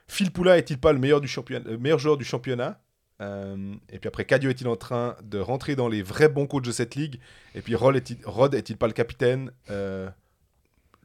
Phil 0.06 0.30
Poula 0.32 0.58
est-il 0.58 0.78
pas 0.78 0.92
le 0.92 0.98
meilleur, 0.98 1.20
du 1.20 1.28
championnat, 1.28 1.70
meilleur 1.78 1.98
joueur 1.98 2.16
du 2.16 2.24
championnat? 2.24 2.80
Euh, 3.22 3.74
Et 3.90 3.98
puis 3.98 4.08
après, 4.08 4.24
Cadio 4.24 4.50
est-il 4.50 4.66
en 4.68 4.76
train 4.76 5.16
de 5.22 5.38
rentrer 5.38 5.76
dans 5.76 5.88
les 5.88 6.02
vrais 6.02 6.28
bons 6.28 6.46
coachs 6.46 6.64
de 6.64 6.72
cette 6.72 6.94
ligue? 6.94 7.20
Et 7.54 7.62
puis 7.62 7.74
Rod 7.74 7.94
est-il, 7.96 8.18
Rod 8.24 8.54
est-il 8.54 8.76
pas 8.76 8.86
le 8.88 8.92
capitaine 8.92 9.50
euh, 9.70 10.10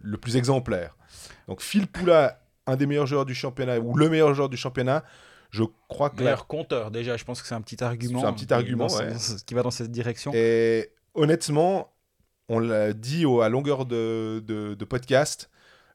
le 0.01 0.17
plus 0.17 0.35
exemplaire? 0.35 0.97
Donc 1.47 1.61
Phil 1.61 1.87
Poula, 1.87 2.41
un 2.67 2.75
des 2.75 2.85
meilleurs 2.87 3.05
joueurs 3.07 3.25
du 3.25 3.35
championnat 3.35 3.79
ou 3.79 3.95
le 3.95 4.09
meilleur 4.09 4.33
joueur 4.33 4.49
du 4.49 4.57
championnat, 4.57 5.03
je 5.51 5.63
crois 5.87 6.09
que 6.09 6.17
la 6.17 6.23
Meilleur 6.25 6.45
compteur, 6.47 6.91
déjà, 6.91 7.15
je 7.17 7.23
pense 7.23 7.41
que 7.41 7.47
c'est 7.47 7.55
un 7.55 7.61
petit 7.61 7.83
argument. 7.83 8.21
C'est 8.21 8.27
un 8.27 8.33
petit 8.33 8.53
argument, 8.53 8.85
dans 8.85 8.89
ce- 8.89 9.03
ouais. 9.03 9.11
dans 9.13 9.17
ce- 9.19 9.43
qui 9.43 9.53
va 9.53 9.63
dans 9.63 9.71
cette 9.71 9.91
direction. 9.91 10.31
Et 10.35 10.91
honnêtement, 11.15 11.91
on 12.49 12.59
l'a 12.59 12.93
dit 12.93 13.25
au- 13.25 13.41
à 13.41 13.49
longueur 13.49 13.85
de, 13.85 14.43
de, 14.45 14.73
de 14.75 14.85
podcast, 14.85 15.49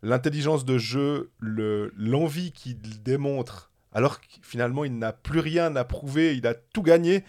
l'intelligence 0.05 0.65
de 0.65 0.79
jeu, 0.79 1.31
le- 1.41 1.93
l'envie 1.97 2.53
qu'il 2.53 2.79
démontre, 3.03 3.71
alors 3.93 4.21
que 4.21 4.27
finalement 4.43 4.85
il 4.85 4.99
n'a 4.99 5.13
plus 5.13 5.41
rien 5.41 5.75
à 5.77 5.85
prouver, 5.85 6.37
il 6.37 6.47
a 6.47 6.55
tout 6.55 6.83
gagné, 6.83 7.25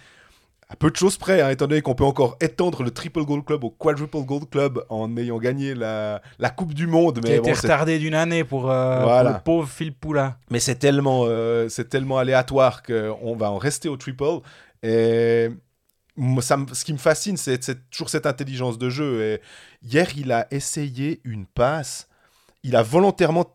à 0.68 0.76
peu 0.76 0.90
de 0.90 0.96
choses 0.96 1.18
près, 1.18 1.42
hein, 1.42 1.52
étant 1.52 1.68
donné 1.68 1.82
qu'on 1.84 1.94
peut 1.94 2.04
encore 2.04 2.38
étendre 2.42 2.82
le 2.82 2.90
Triple 2.90 3.24
Gold 3.24 3.46
Club 3.46 3.64
au 3.64 3.70
Quadruple 3.70 4.18
Gold 4.26 4.50
Club 4.50 4.84
en 4.90 5.16
ayant 5.16 5.38
gagné 5.38 5.76
la, 5.76 6.24
la 6.40 6.50
Coupe 6.50 6.74
du 6.74 6.88
Monde. 6.88 7.20
qui 7.22 7.28
a 7.28 7.30
Mais, 7.30 7.38
été 7.38 7.52
bon, 7.52 7.56
retardé 7.62 8.00
d'une 8.00 8.16
année 8.16 8.44
pour, 8.44 8.72
euh, 8.72 9.04
Voilà. 9.04 9.30
pour 9.30 9.38
le 9.38 9.44
pauvre 9.44 9.70
Phil 9.70 9.94
Poula. 9.94 10.40
mais 10.50 10.60
c'est 10.60 10.76
tellement, 10.76 11.26
euh, 11.28 11.70
c'est 11.70 11.88
tellement 11.88 12.18
aléatoire 12.18 12.82
qu'on 12.82 13.36
va 13.36 13.52
en 13.52 13.60
rester 13.60 13.90
au 13.90 13.96
triple. 13.98 14.24
Et 14.82 15.50
ça 16.42 16.58
ce 16.74 16.84
qui 16.86 16.94
me 16.94 16.98
fascine, 16.98 17.38
c'est 17.38 17.64
c'est 17.64 17.90
toujours 17.92 18.10
cette 18.10 18.26
intelligence 18.26 18.78
de 18.80 18.90
jeu. 18.90 19.22
Et 19.22 19.42
hier, 19.84 20.08
il 20.18 20.32
a 20.32 20.48
essayé 20.52 21.22
une 21.24 21.46
passe. 21.46 22.08
Il 22.66 22.76
a 22.76 22.82
volontairement 22.84 23.46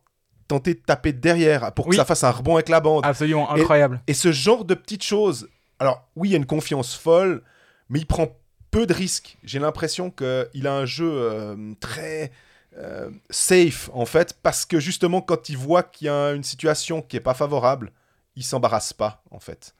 tenté 0.46 0.74
de 0.74 0.80
taper 0.80 1.12
derrière 1.12 1.72
pour 1.74 1.84
que 1.86 1.90
Oui. 1.90 1.96
ça 1.96 2.04
fasse 2.04 2.24
un 2.24 2.30
rebond 2.30 2.54
avec 2.54 2.68
la 2.68 2.80
bande. 2.80 3.04
Absolument 3.04 3.50
incroyable. 3.52 4.00
Et 4.06 4.14
ce 4.14 4.30
genre 4.32 4.64
de 4.64 4.74
petites 4.74 5.02
choses. 5.04 5.48
Alors, 5.78 6.08
oui, 6.16 6.28
il 6.28 6.32
y 6.32 6.34
a 6.34 6.38
une 6.38 6.46
confiance 6.46 6.94
folle, 6.96 7.42
mais 7.88 7.98
il 8.00 8.06
prend 8.06 8.28
peu 8.70 8.86
de 8.86 8.94
risques. 8.94 9.36
J'ai 9.42 9.58
l'impression 9.58 10.10
qu'il 10.10 10.66
a 10.66 10.74
un 10.74 10.84
jeu 10.86 11.10
euh, 11.10 11.74
très 11.80 12.30
euh, 12.78 13.10
safe, 13.30 13.90
en 13.92 14.06
fait, 14.06 14.38
parce 14.42 14.64
que 14.64 14.78
justement, 14.78 15.20
quand 15.20 15.48
il 15.48 15.56
voit 15.56 15.82
qu'il 15.82 16.06
y 16.06 16.10
a 16.10 16.30
une 16.32 16.44
situation 16.44 17.02
qui 17.02 17.16
est 17.16 17.20
pas 17.20 17.34
favorable, 17.34 17.92
il 18.36 18.44
s'embarrasse 18.44 18.92
pas, 18.92 19.22
en 19.32 19.40
fait. 19.40 19.74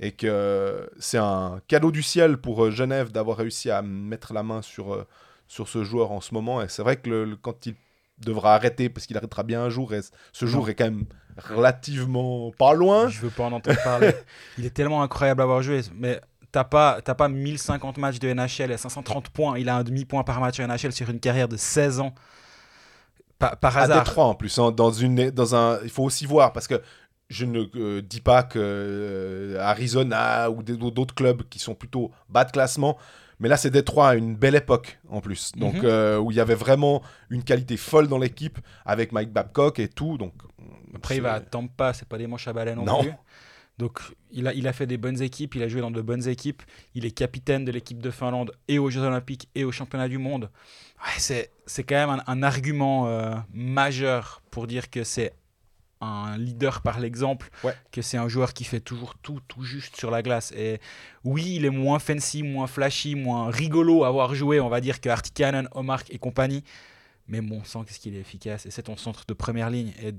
Et 0.00 0.12
que 0.12 0.90
c'est 0.98 1.16
un 1.18 1.60
cadeau 1.68 1.90
du 1.90 2.02
ciel 2.02 2.36
pour 2.36 2.66
euh, 2.66 2.70
Genève 2.70 3.10
d'avoir 3.10 3.38
réussi 3.38 3.70
à 3.70 3.80
mettre 3.80 4.34
la 4.34 4.42
main 4.42 4.60
sur, 4.60 5.06
sur 5.46 5.68
ce 5.68 5.82
joueur 5.84 6.12
en 6.12 6.20
ce 6.20 6.34
moment. 6.34 6.60
Et 6.60 6.68
c'est 6.68 6.82
vrai 6.82 6.96
que 6.96 7.08
le- 7.08 7.24
le- 7.24 7.36
quand 7.36 7.64
il 7.64 7.74
devra 8.18 8.54
arrêter, 8.54 8.88
parce 8.88 9.06
qu'il 9.06 9.16
arrêtera 9.16 9.42
bien 9.42 9.62
un 9.62 9.68
jour, 9.70 9.92
et 9.94 10.00
ce 10.32 10.46
jour 10.46 10.62
Non. 10.64 10.68
est 10.68 10.74
quand 10.74 10.84
même 10.84 11.04
relativement 11.36 12.50
pas 12.58 12.72
loin. 12.74 13.08
Je 13.08 13.20
veux 13.20 13.30
pas 13.30 13.44
en 13.44 13.52
entendre 13.52 13.82
parler. 13.84 14.14
Il 14.58 14.64
est 14.64 14.70
tellement 14.70 15.02
incroyable 15.02 15.40
à 15.42 15.44
avoir 15.44 15.62
joué. 15.62 15.82
Mais 15.94 16.20
t'as 16.52 16.64
pas, 16.64 17.00
t'as 17.04 17.14
pas 17.14 17.28
1050 17.28 17.98
matchs 17.98 18.18
de 18.18 18.32
NHL 18.32 18.70
et 18.72 18.76
530 18.78 19.28
points. 19.30 19.58
Il 19.58 19.68
a 19.68 19.76
un 19.76 19.84
demi-point 19.84 20.22
par 20.24 20.40
match 20.40 20.58
en 20.60 20.66
NHL 20.66 20.92
sur 20.92 21.10
une 21.10 21.20
carrière 21.20 21.48
de 21.48 21.56
16 21.56 22.00
ans. 22.00 22.14
Pa- 23.38 23.54
par 23.56 23.76
à 23.76 23.82
hasard. 23.82 24.04
Détroit 24.04 24.24
en 24.24 24.34
plus, 24.34 24.58
hein, 24.58 24.70
dans 24.72 24.90
une, 24.90 25.30
dans 25.30 25.54
un, 25.54 25.78
il 25.82 25.90
faut 25.90 26.04
aussi 26.04 26.24
voir 26.24 26.52
parce 26.54 26.66
que 26.66 26.80
je 27.28 27.44
ne 27.44 27.64
euh, 27.74 28.00
dis 28.00 28.22
pas 28.22 28.42
que 28.42 28.58
euh, 28.58 29.58
Arizona 29.60 30.48
ou 30.50 30.62
d'autres 30.62 31.14
clubs 31.14 31.42
qui 31.50 31.58
sont 31.58 31.74
plutôt 31.74 32.12
bas 32.30 32.44
de 32.46 32.52
classement, 32.52 32.96
mais 33.40 33.48
là 33.48 33.56
c'est 33.56 33.70
Détroit 33.70 34.08
à 34.10 34.14
une 34.16 34.34
belle 34.36 34.54
époque 34.54 34.98
en 35.08 35.20
plus, 35.20 35.52
donc 35.56 35.74
Mhm. 35.74 35.80
euh, 35.84 36.18
où 36.18 36.30
il 36.30 36.36
y 36.36 36.40
avait 36.40 36.54
vraiment 36.54 37.02
une 37.30 37.42
qualité 37.44 37.76
folle 37.76 38.08
dans 38.08 38.18
l'équipe 38.18 38.58
avec 38.84 39.12
Mike 39.12 39.32
Babcock 39.32 39.78
et 39.78 39.88
tout, 39.88 40.18
donc 40.18 40.32
Après, 40.94 41.16
il 41.16 41.22
va 41.22 41.34
à 41.34 41.40
Tampa, 41.40 41.92
c'est 41.92 42.08
pas 42.08 42.16
des 42.18 42.26
manches 42.26 42.48
à 42.48 42.52
balai 42.54 42.74
non, 42.74 42.84
Non. 42.84 43.02
plus. 43.02 43.12
Donc, 43.78 44.00
il 44.30 44.46
a, 44.46 44.54
il 44.54 44.66
a 44.66 44.72
fait 44.72 44.86
des 44.86 44.96
bonnes 44.96 45.20
équipes, 45.20 45.54
il 45.54 45.62
a 45.62 45.68
joué 45.68 45.82
dans 45.82 45.90
de 45.90 46.00
bonnes 46.00 46.26
équipes. 46.26 46.62
Il 46.94 47.04
est 47.04 47.10
capitaine 47.10 47.66
de 47.66 47.70
l'équipe 47.70 48.00
de 48.00 48.10
Finlande 48.10 48.52
et 48.68 48.78
aux 48.78 48.88
Jeux 48.88 49.02
Olympiques 49.02 49.50
et 49.54 49.64
aux 49.64 49.72
Championnats 49.72 50.08
du 50.08 50.16
Monde. 50.16 50.44
Ouais, 51.04 51.12
c'est, 51.18 51.50
c'est 51.66 51.84
quand 51.84 51.96
même 51.96 52.08
un, 52.08 52.22
un 52.26 52.42
argument 52.42 53.06
euh, 53.06 53.34
majeur 53.52 54.40
pour 54.50 54.66
dire 54.66 54.88
que 54.88 55.04
c'est 55.04 55.34
un 56.00 56.36
leader 56.36 56.82
par 56.82 57.00
l'exemple, 57.00 57.48
Ouais. 57.64 57.74
que 57.92 58.02
c'est 58.02 58.16
un 58.18 58.28
joueur 58.28 58.52
qui 58.52 58.64
fait 58.64 58.80
toujours 58.80 59.14
tout, 59.22 59.40
tout 59.48 59.62
juste 59.62 59.96
sur 59.96 60.10
la 60.10 60.22
glace. 60.22 60.52
Et 60.56 60.78
oui, 61.24 61.54
il 61.56 61.64
est 61.64 61.70
moins 61.70 61.98
fancy, 61.98 62.42
moins 62.42 62.66
flashy, 62.66 63.14
moins 63.14 63.50
rigolo 63.50 64.04
à 64.04 64.08
avoir 64.08 64.34
joué, 64.34 64.60
on 64.60 64.68
va 64.68 64.80
dire, 64.80 65.00
que 65.00 65.08
Artikainen, 65.08 65.68
Omark 65.72 66.08
et 66.10 66.18
compagnie. 66.18 66.62
Mais 67.28 67.40
bon 67.40 67.64
sang, 67.64 67.82
qu'est-ce 67.84 67.98
qu'il 67.98 68.14
est 68.14 68.20
efficace. 68.20 68.66
Et 68.66 68.70
c'est 68.70 68.82
ton 68.82 68.96
centre 68.96 69.24
de 69.26 69.34
première 69.34 69.70
ligne. 69.70 69.92
Et 70.02 70.12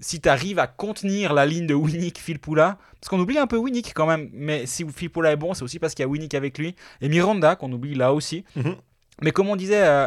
si 0.00 0.20
tu 0.20 0.28
arrives 0.28 0.58
à 0.58 0.66
contenir 0.66 1.32
la 1.34 1.46
ligne 1.46 1.66
de 1.66 1.74
Winnick, 1.74 2.18
Phil 2.18 2.38
Poula, 2.40 2.78
parce 3.00 3.08
qu'on 3.08 3.20
oublie 3.20 3.38
un 3.38 3.46
peu 3.46 3.56
Winnick 3.58 3.92
quand 3.94 4.06
même, 4.06 4.28
mais 4.32 4.66
si 4.66 4.84
Phil 4.90 5.10
Poula 5.10 5.30
est 5.32 5.36
bon, 5.36 5.54
c'est 5.54 5.62
aussi 5.62 5.78
parce 5.78 5.94
qu'il 5.94 6.02
y 6.02 6.06
a 6.06 6.08
Winnick 6.08 6.34
avec 6.34 6.58
lui, 6.58 6.74
et 7.00 7.08
Miranda, 7.08 7.54
qu'on 7.54 7.70
oublie 7.70 7.94
là 7.94 8.12
aussi. 8.12 8.44
Mhm. 8.56 8.76
Mais 9.22 9.30
comme 9.32 9.48
on 9.48 9.56
disait, 9.56 9.82
euh, 9.86 10.06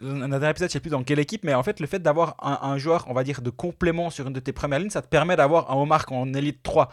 dans 0.00 0.22
un 0.22 0.28
dernier 0.28 0.50
épisode, 0.50 0.68
je 0.68 0.72
sais 0.72 0.80
plus 0.80 0.90
dans 0.90 1.02
quelle 1.02 1.18
équipe, 1.18 1.44
mais 1.44 1.54
en 1.54 1.62
fait, 1.62 1.80
le 1.80 1.86
fait 1.86 1.98
d'avoir 2.00 2.36
un, 2.40 2.78
joueur, 2.78 3.04
on 3.08 3.12
va 3.14 3.24
dire, 3.24 3.42
de 3.42 3.50
complément 3.50 4.10
sur 4.10 4.26
une 4.26 4.32
de 4.32 4.40
tes 4.40 4.52
premières 4.52 4.78
lignes, 4.78 4.90
ça 4.90 5.02
te 5.02 5.08
permet 5.08 5.36
d'avoir 5.36 5.70
un 5.70 5.74
Omar 5.76 6.04
en 6.10 6.32
élite 6.34 6.62
3. 6.62 6.88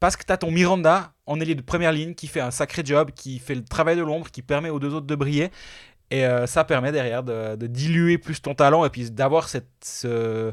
Parce 0.00 0.16
que 0.16 0.24
tu 0.24 0.32
as 0.32 0.36
ton 0.36 0.50
Miranda 0.50 1.12
en 1.26 1.40
élite 1.40 1.58
de 1.58 1.62
première 1.62 1.92
ligne 1.92 2.14
qui 2.14 2.26
fait 2.26 2.40
un 2.40 2.50
sacré 2.50 2.82
job, 2.84 3.10
qui 3.14 3.38
fait 3.38 3.54
le 3.54 3.64
travail 3.64 3.96
de 3.96 4.02
l'ombre, 4.02 4.30
qui 4.30 4.42
permet 4.42 4.68
aux 4.68 4.78
deux 4.78 4.92
autres 4.92 5.06
de 5.06 5.14
briller. 5.14 5.50
Et 6.10 6.26
euh, 6.26 6.46
ça 6.46 6.64
permet 6.64 6.92
derrière 6.92 7.22
de, 7.22 7.56
diluer 7.66 8.18
plus 8.18 8.42
ton 8.42 8.54
talent 8.54 8.84
et 8.84 8.90
puis 8.90 9.10
d'avoir 9.10 9.48
cette, 9.48 9.68
ce- 9.82 10.52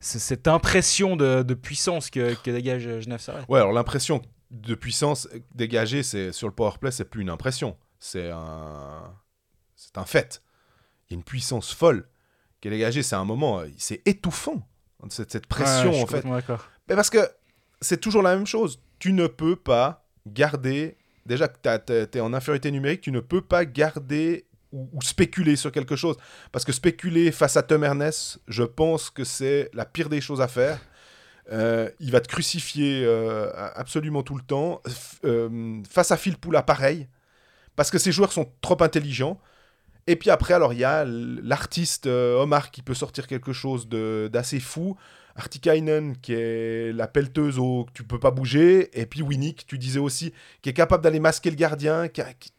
ce- 0.00 0.18
cette 0.18 0.46
impression 0.46 1.16
de, 1.16 1.42
puissance 1.54 2.10
que, 2.10 2.34
dégage 2.48 3.00
Genève 3.00 3.20
Servette. 3.20 3.46
Ouais, 3.48 3.58
alors 3.58 3.72
l'impression, 3.72 4.22
de 4.52 4.74
puissance 4.74 5.28
dégagée, 5.54 6.02
sur 6.04 6.46
le 6.46 6.54
powerplay, 6.54 6.92
c'est 6.92 7.04
plus 7.06 7.22
une 7.22 7.30
impression, 7.30 7.76
c'est 7.98 8.30
un, 8.30 9.02
c'est 9.86 9.98
un 9.98 10.04
fait. 10.04 10.42
Il 11.08 11.12
y 11.12 11.14
a 11.14 11.16
une 11.18 11.24
puissance 11.24 11.72
folle 11.72 12.08
qui 12.60 12.68
est 12.68 12.70
dégagée. 12.70 13.02
C'est 13.02 13.16
un 13.16 13.24
moment, 13.24 13.62
c'est 13.76 14.02
étouffant 14.06 14.66
cette, 15.10 15.30
cette 15.32 15.46
pression 15.46 15.90
Ouais, 15.90 15.92
je 15.92 15.96
suis 15.96 16.02
en 16.04 16.06
fait. 16.06 16.22
Mais 16.88 16.94
parce 16.96 17.10
que 17.10 17.18
c'est 17.80 18.00
toujours 18.00 18.22
la 18.22 18.34
même 18.34 18.46
chose. 18.46 18.80
Tu 18.98 19.12
ne 19.12 19.26
peux 19.26 19.56
pas 19.56 20.06
garder. 20.26 20.96
Déjà 21.26 21.48
que 21.48 21.58
tu 22.10 22.18
es 22.18 22.20
en 22.20 22.32
infériorité 22.34 22.70
numérique, 22.70 23.00
tu 23.02 23.12
ne 23.12 23.20
peux 23.20 23.40
pas 23.40 23.64
garder 23.64 24.46
ou, 24.72 24.88
ou 24.92 25.02
spéculer 25.02 25.56
sur 25.56 25.72
quelque 25.72 25.96
chose. 25.96 26.16
Parce 26.52 26.64
que 26.64 26.72
spéculer 26.72 27.32
face 27.32 27.56
à 27.56 27.62
Tom 27.62 27.84
Ernest, 27.84 28.40
je 28.48 28.62
pense 28.62 29.08
que 29.10 29.24
c'est 29.24 29.70
la 29.74 29.84
pire 29.84 30.08
des 30.08 30.20
choses 30.20 30.40
à 30.40 30.48
faire. 30.48 30.80
Euh, 31.52 31.90
il 32.00 32.10
va 32.10 32.20
te 32.20 32.28
crucifier 32.28 33.04
euh, 33.04 33.50
absolument 33.74 34.22
tout 34.22 34.36
le 34.36 34.42
temps. 34.42 34.80
F- 34.86 35.18
euh, 35.24 35.82
face 35.88 36.10
à 36.10 36.16
Phil 36.16 36.36
Poula, 36.38 36.62
pareil. 36.62 37.08
Parce 37.76 37.90
que 37.90 37.98
ces 37.98 38.12
joueurs 38.12 38.32
sont 38.32 38.50
trop 38.62 38.82
intelligents. 38.82 39.38
Et 40.06 40.16
puis 40.16 40.30
après, 40.30 40.54
alors 40.54 40.72
il 40.72 40.78
y 40.78 40.84
a 40.84 41.04
l'artiste 41.06 42.06
euh, 42.06 42.40
Omar 42.42 42.70
qui 42.70 42.82
peut 42.82 42.94
sortir 42.94 43.26
quelque 43.26 43.52
chose 43.52 43.88
de- 43.88 44.28
d'assez 44.32 44.60
fou. 44.60 44.96
Artikainen 45.36 46.16
qui 46.18 46.32
est 46.32 46.92
la 46.92 47.08
pelleteuse 47.08 47.58
au 47.58 47.86
tu 47.92 48.04
peux 48.04 48.20
pas 48.20 48.30
bouger. 48.30 48.88
Et 49.00 49.04
puis 49.06 49.20
Winnick, 49.22 49.66
tu 49.66 49.78
disais 49.78 49.98
aussi, 49.98 50.32
qui 50.62 50.68
est 50.70 50.72
capable 50.74 51.02
d'aller 51.02 51.18
masquer 51.20 51.50
le 51.50 51.56
gardien. 51.56 52.06
qui 52.08 52.20
a- 52.20 52.32
qui- 52.34 52.52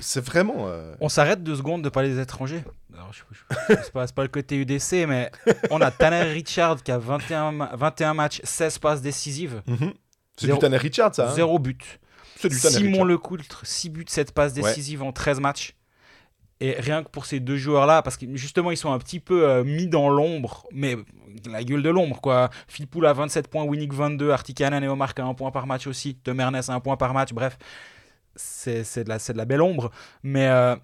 C'est 0.00 0.24
vraiment. 0.24 0.66
euh, 0.68 0.94
On 1.00 1.08
s'arrête 1.10 1.42
deux 1.42 1.56
secondes 1.56 1.82
de 1.82 1.88
parler 1.90 2.08
des 2.08 2.20
étrangers. 2.20 2.64
Alors, 2.94 3.12
je, 3.12 3.20
je- 3.32 3.74
c'est 3.82 3.92
pas, 3.92 4.06
c'est 4.06 4.14
pas 4.14 4.22
le 4.22 4.28
côté 4.28 4.56
UDC, 4.56 5.06
mais 5.06 5.30
on 5.70 5.80
a 5.82 5.90
Tanner 5.90 6.22
Richard 6.22 6.82
qui 6.82 6.90
a 6.90 6.98
21, 6.98 7.52
ma- 7.52 7.76
21 7.76 8.14
matchs, 8.14 8.40
16 8.44 8.78
passes 8.78 9.02
décisives, 9.02 9.60
mhm. 9.66 9.92
C'est 10.36 10.46
Zéro- 10.46 10.58
du 10.58 10.60
Tanner 10.62 10.78
Richard, 10.78 11.14
ça. 11.14 11.28
hein 11.30 11.34
zéro 11.34 11.58
but. 11.58 12.00
C'est 12.36 12.48
Simon. 12.52 13.04
Lecoultre, 13.04 13.60
6 13.66 13.90
buts, 13.90 14.04
7 14.08 14.32
passes 14.32 14.54
décisives 14.54 15.02
en 15.02 15.12
13 15.12 15.38
matchs. 15.40 15.74
Et 16.62 16.76
rien 16.78 17.02
que 17.02 17.08
pour 17.08 17.26
ces 17.26 17.40
deux 17.40 17.56
joueurs-là, 17.56 18.02
parce 18.02 18.16
que 18.16 18.24
justement, 18.36 18.70
ils 18.70 18.76
sont 18.76 18.92
un 18.92 18.98
petit 19.00 19.18
peu 19.18 19.48
euh, 19.48 19.64
mis 19.64 19.88
dans 19.88 20.08
l'ombre, 20.08 20.64
mais 20.70 20.96
la 21.50 21.64
gueule 21.64 21.82
de 21.82 21.90
l'ombre, 21.90 22.20
quoi. 22.20 22.50
Phil 22.68 22.86
Poul 22.86 23.04
a 23.04 23.12
27 23.12 23.48
points, 23.48 23.64
Winnick 23.64 23.92
22, 23.92 24.30
Artikanen 24.30 24.84
et 24.84 24.86
Omar 24.86 25.12
a 25.16 25.22
un 25.22 25.34
point 25.34 25.50
par 25.50 25.66
match 25.66 25.88
aussi, 25.88 26.14
Tom 26.14 26.38
Ernest 26.38 26.70
a 26.70 26.74
un 26.74 26.78
point 26.78 26.96
par 26.96 27.14
match, 27.14 27.32
bref, 27.32 27.58
c'est 28.36 29.02
de, 29.02 29.08
la- 29.08 29.44
belle 29.44 29.60
ombre. 29.60 29.90
Mais 30.22 30.46
euh, 30.46 30.76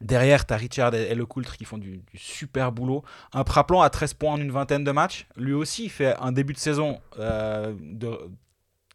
derrière, 0.00 0.44
tu 0.46 0.52
as 0.52 0.56
Richard 0.56 0.96
et, 0.96 1.04
et 1.04 1.14
Lecoultre 1.14 1.56
qui 1.56 1.64
font 1.64 1.78
du, 1.78 2.02
super 2.16 2.72
boulot. 2.72 3.04
Un 3.32 3.44
Praplan 3.44 3.82
à 3.82 3.90
13 3.90 4.14
points 4.14 4.32
en 4.32 4.40
une 4.40 4.50
vingtaine 4.50 4.82
de 4.82 4.90
matchs, 4.90 5.28
lui 5.36 5.52
aussi, 5.52 5.84
il 5.84 5.90
fait 5.90 6.16
un 6.18 6.32
début 6.32 6.54
de 6.54 6.58
saison 6.58 7.00
euh, 7.20 7.72
de, 7.80 8.18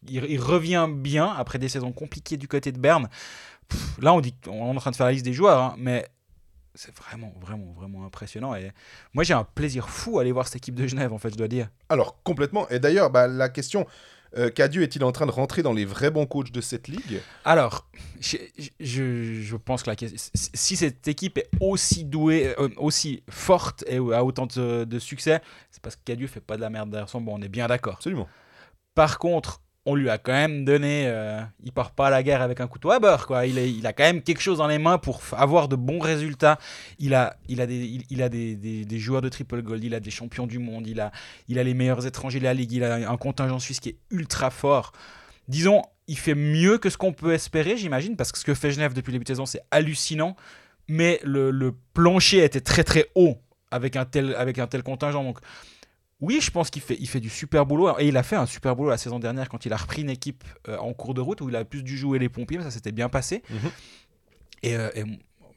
il 0.06 0.40
revient 0.40 0.88
bien 0.90 1.26
après 1.26 1.58
des 1.58 1.68
saisons 1.68 1.92
compliquées 1.92 2.36
du 2.36 2.48
côté 2.48 2.72
de 2.72 2.78
Berne. 2.78 3.08
Pff, 3.70 3.98
là, 4.00 4.12
on 4.12 4.20
dit 4.20 4.34
on 4.46 4.72
est 4.72 4.76
en 4.76 4.80
train 4.80 4.90
de 4.90 4.96
faire 4.96 5.06
la 5.06 5.12
liste 5.12 5.24
des 5.24 5.32
joueurs, 5.32 5.60
hein, 5.62 5.74
mais 5.78 6.06
c'est 6.74 6.94
vraiment, 6.96 7.32
vraiment, 7.40 7.72
vraiment 7.72 8.04
impressionnant. 8.04 8.54
Et 8.54 8.70
moi, 9.12 9.24
j'ai 9.24 9.34
un 9.34 9.44
plaisir 9.44 9.88
fou 9.88 10.18
à 10.18 10.22
aller 10.22 10.32
voir 10.32 10.46
cette 10.46 10.56
équipe 10.56 10.74
de 10.74 10.86
Genève, 10.86 11.12
en 11.12 11.18
fait, 11.18 11.30
je 11.30 11.36
dois 11.36 11.48
dire. 11.48 11.68
Alors, 11.88 12.22
complètement. 12.22 12.68
Et 12.68 12.78
d'ailleurs, 12.78 13.10
bah, 13.10 13.26
la 13.26 13.48
question 13.48 13.86
euh, 14.36 14.50
Cadieux 14.50 14.82
est-il 14.84 15.02
en 15.02 15.10
train 15.10 15.26
de 15.26 15.32
rentrer 15.32 15.62
dans 15.64 15.72
les 15.72 15.84
vrais 15.84 16.12
bons 16.12 16.26
coachs 16.26 16.52
de 16.52 16.60
cette 16.60 16.86
ligue? 16.86 17.20
Alors, 17.44 17.88
je, 18.20 18.36
je- 18.78 19.40
je 19.42 19.56
pense 19.56 19.82
que 19.82 19.90
la 19.90 19.96
question, 19.96 20.30
si 20.54 20.76
cette 20.76 21.08
équipe 21.08 21.38
est 21.38 21.50
aussi 21.60 22.04
douée, 22.04 22.54
euh, 22.58 22.68
aussi 22.76 23.24
forte 23.28 23.82
et 23.88 23.96
a 23.96 24.24
autant 24.24 24.46
de, 24.46 24.84
de 24.84 24.98
succès, 25.00 25.42
c'est 25.72 25.82
parce 25.82 25.96
que 25.96 26.02
Cadieux 26.04 26.28
fait 26.28 26.40
pas 26.40 26.54
de 26.56 26.60
la 26.60 26.70
merde 26.70 26.90
derrière 26.90 27.08
son 27.08 27.20
banc, 27.20 27.32
on 27.36 27.42
est 27.42 27.48
bien 27.48 27.66
d'accord. 27.66 27.94
Absolument. 27.94 28.28
Par 28.94 29.18
contre, 29.18 29.60
on 29.90 29.96
lui 29.96 30.08
a 30.08 30.18
quand 30.18 30.32
même 30.32 30.64
donné. 30.64 31.04
euh, 31.06 31.40
il 31.64 31.72
part 31.72 31.90
pas 31.90 32.06
à 32.06 32.10
la 32.10 32.22
guerre 32.22 32.42
avec 32.42 32.60
un 32.60 32.68
couteau 32.68 32.90
à 32.90 33.00
beurre, 33.00 33.26
quoi. 33.26 33.46
Il, 33.46 33.86
a 33.86 33.92
quand 33.92 34.04
même 34.04 34.22
quelque 34.22 34.40
chose 34.40 34.58
dans 34.58 34.68
les 34.68 34.78
mains 34.78 34.98
pour 34.98 35.20
avoir 35.32 35.68
de 35.68 35.74
bons 35.76 35.98
résultats. 35.98 36.58
Il 36.98 37.14
a, 37.14 37.36
il 37.48 37.60
a, 37.60 37.66
des, 37.66 38.00
il, 38.08 38.22
a 38.22 38.28
des, 38.28 38.98
joueurs 38.98 39.20
de 39.20 39.28
triple 39.28 39.62
gold, 39.62 39.82
il 39.82 39.94
a 39.94 40.00
des 40.00 40.10
champions 40.10 40.46
du 40.46 40.58
monde, 40.58 40.86
il 40.86 41.00
a, 41.00 41.10
il 41.48 41.58
a 41.58 41.64
les 41.64 41.74
meilleurs 41.74 42.06
étrangers 42.06 42.38
de 42.38 42.44
la 42.44 42.54
ligue, 42.54 42.72
il 42.72 42.84
a 42.84 43.10
un 43.10 43.16
contingent 43.16 43.58
suisse 43.58 43.80
qui 43.80 43.90
est 43.90 43.96
ultra 44.10 44.50
fort. 44.50 44.92
Disons, 45.48 45.82
il 46.06 46.18
fait 46.18 46.36
mieux 46.36 46.78
que 46.78 46.88
ce 46.88 46.96
qu'on 46.96 47.12
peut 47.12 47.32
espérer, 47.32 47.76
j'imagine, 47.76 48.16
parce 48.16 48.30
que 48.30 48.38
ce 48.38 48.44
que 48.44 48.54
fait 48.54 48.70
Genève 48.70 48.94
depuis 48.94 49.10
le 49.10 49.14
début 49.14 49.24
de 49.24 49.28
saison, 49.28 49.46
c'est 49.46 49.62
hallucinant. 49.70 50.36
Mais 50.88 51.20
le, 51.24 51.50
le 51.50 51.74
plancher 51.94 52.44
était 52.44 52.60
très 52.60 52.84
très 52.84 53.08
haut 53.14 53.38
avec 53.70 53.96
un 53.96 54.04
tel, 54.04 54.34
avec 54.36 54.58
un 54.58 54.66
tel 54.66 54.82
contingent. 54.82 55.22
Donc, 55.22 55.38
oui, 56.20 56.40
je 56.40 56.50
pense 56.50 56.70
qu'il 56.70 56.82
fait, 56.82 56.96
il 57.00 57.08
fait 57.08 57.20
du 57.20 57.30
super 57.30 57.66
boulot. 57.66 57.98
Et 57.98 58.08
il 58.08 58.16
a 58.16 58.22
fait 58.22 58.36
un 58.36 58.46
super 58.46 58.76
boulot 58.76 58.90
la 58.90 58.98
saison 58.98 59.18
dernière 59.18 59.48
quand 59.48 59.64
il 59.64 59.72
a 59.72 59.76
repris 59.76 60.02
une 60.02 60.10
équipe 60.10 60.44
euh, 60.68 60.76
en 60.78 60.92
cours 60.92 61.14
de 61.14 61.20
route 61.20 61.40
où 61.40 61.48
il 61.48 61.56
a 61.56 61.64
plus 61.64 61.82
dû 61.82 61.96
jouer 61.96 62.18
les 62.18 62.28
pompiers, 62.28 62.58
mais 62.58 62.64
ça 62.64 62.70
s'était 62.70 62.92
bien 62.92 63.08
passé. 63.08 63.42
Mhm. 63.48 63.70
Et, 64.62 64.76
euh, 64.76 64.90
et, 64.94 65.04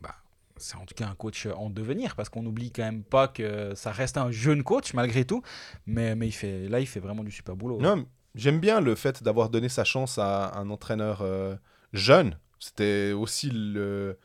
bah, 0.01 0.15
c'est 0.55 0.75
en 0.75 0.85
tout 0.85 0.95
cas 0.95 1.07
un 1.07 1.15
coach 1.15 1.47
en 1.47 1.69
devenir 1.69 2.15
parce 2.15 2.29
qu'on 2.29 2.43
n'oublie 2.43 2.71
quand 2.71 2.83
même 2.83 3.03
pas 3.03 3.27
que 3.27 3.73
ça 3.75 3.91
reste 3.91 4.17
un 4.17 4.31
jeune 4.31 4.63
coach 4.63 4.93
malgré 4.93 5.25
tout. 5.25 5.41
Mais, 5.85 6.15
mais 6.15 6.27
il 6.27 6.31
fait, 6.31 6.69
là, 6.69 6.79
il 6.79 6.87
fait 6.87 7.01
vraiment 7.01 7.23
du 7.23 7.31
super 7.31 7.57
boulot. 7.57 7.79
Non, 7.81 8.05
j'aime 8.33 8.59
bien 8.59 8.79
le 8.79 8.95
fait 8.95 9.21
d'avoir 9.21 9.49
donné 9.49 9.67
sa 9.67 9.83
chance 9.83 10.17
à 10.17 10.57
un 10.57 10.69
entraîneur 10.69 11.21
euh, 11.21 11.55
jeune. 11.91 12.37
C'était 12.59 13.11
aussi 13.11 13.49
le, 13.51 14.17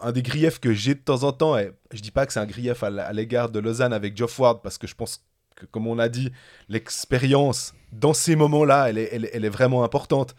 un 0.00 0.12
des 0.12 0.22
griefs 0.22 0.60
que 0.60 0.72
j'ai 0.72 0.94
de 0.94 1.00
temps 1.00 1.24
en 1.24 1.32
temps. 1.32 1.58
Et 1.58 1.72
je 1.92 2.00
dis 2.00 2.10
pas 2.10 2.24
que 2.24 2.32
c'est 2.32 2.40
un 2.40 2.46
grief 2.46 2.82
à 2.82 3.12
l'égard 3.12 3.50
de 3.50 3.58
Lausanne 3.58 3.92
avec 3.92 4.16
Geoff 4.16 4.38
Ward, 4.38 4.62
parce 4.62 4.78
que 4.78 4.86
je 4.86 4.94
pense 4.94 5.26
que, 5.56 5.66
comme 5.66 5.86
on 5.86 5.98
a 5.98 6.08
dit, 6.08 6.32
l'expérience 6.68 7.74
dans 7.92 8.12
ces 8.14 8.36
moments-là, 8.36 8.88
elle 8.90 8.98
est, 8.98 9.08
elle, 9.12 9.24
est- 9.26 9.30
elle 9.34 9.44
est 9.44 9.48
vraiment 9.50 9.84
importante. 9.84 10.34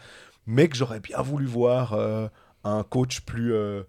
Mais 0.47 0.67
que 0.67 0.75
j'aurais 0.75 0.99
bien 0.99 1.21
voulu 1.21 1.45
voir 1.45 1.93
euh, 1.93 2.27
un 2.63 2.83
coach 2.83 3.21
plus 3.21 3.53
euh, 3.53 3.81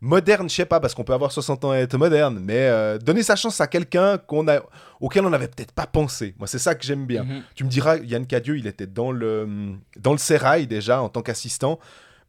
moderne, 0.00 0.48
je 0.48 0.54
sais 0.54 0.64
pas, 0.64 0.80
parce 0.80 0.94
qu'on 0.94 1.04
peut 1.04 1.12
avoir 1.12 1.32
60 1.32 1.64
ans 1.64 1.74
et 1.74 1.78
être 1.78 1.96
moderne, 1.96 2.40
mais 2.42 2.54
euh, 2.68 2.98
donner 2.98 3.22
sa 3.22 3.36
chance 3.36 3.60
à 3.60 3.66
quelqu'un 3.66 4.18
qu'on 4.18 4.46
a, 4.48 4.60
auquel 5.00 5.24
on 5.26 5.30
n'avait 5.30 5.48
peut-être 5.48 5.72
pas 5.72 5.86
pensé. 5.86 6.34
Moi, 6.38 6.46
c'est 6.46 6.58
ça 6.58 6.74
que 6.74 6.84
j'aime 6.84 7.06
bien. 7.06 7.24
Mhm. 7.24 7.42
Tu 7.54 7.64
me 7.64 7.68
diras, 7.68 7.96
Yann 7.98 8.26
Cadieux, 8.26 8.58
il 8.58 8.66
était 8.66 8.86
dans 8.86 9.10
le, 9.12 9.48
dans 9.98 10.12
le 10.12 10.18
Serail 10.18 10.66
déjà 10.66 11.02
en 11.02 11.08
tant 11.08 11.22
qu'assistant, 11.22 11.78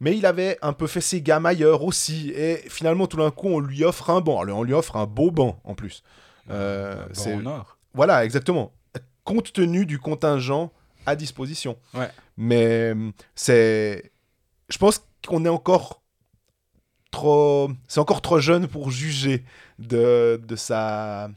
mais 0.00 0.16
il 0.16 0.26
avait 0.26 0.58
un 0.62 0.72
peu 0.72 0.86
fait 0.86 1.00
ses 1.00 1.20
gammes 1.22 1.46
ailleurs 1.46 1.84
aussi. 1.84 2.30
Et 2.34 2.56
finalement, 2.68 3.06
tout 3.06 3.18
d'un 3.18 3.30
coup, 3.30 3.48
on 3.48 3.60
lui 3.60 3.84
offre 3.84 4.10
un 4.10 4.20
banc. 4.20 4.40
Alors, 4.40 4.58
on 4.58 4.62
lui 4.64 4.72
offre 4.72 4.96
un 4.96 5.06
beau 5.06 5.30
banc 5.30 5.60
en 5.64 5.74
plus. 5.74 6.02
Euh, 6.48 7.06
Bon, 7.06 7.14
c'est- 7.14 7.34
en 7.34 7.46
or. 7.46 7.76
Voilà, 7.92 8.24
exactement. 8.24 8.72
Compte 9.24 9.52
tenu 9.52 9.84
du 9.86 9.98
contingent 9.98 10.72
à 11.06 11.14
disposition. 11.16 11.76
Ouais. 11.94 12.08
Mais 12.36 12.92
hum, 12.92 13.12
c'est. 13.34 14.12
Je 14.68 14.78
pense 14.78 15.04
qu'on 15.26 15.44
est 15.44 15.48
encore 15.50 16.02
trop. 17.10 17.70
C'est 17.88 18.00
encore 18.00 18.22
trop 18.22 18.38
jeune 18.40 18.66
pour 18.68 18.90
juger 18.90 19.44
de, 19.78 20.40
de 20.42 20.56
sa. 20.56 21.30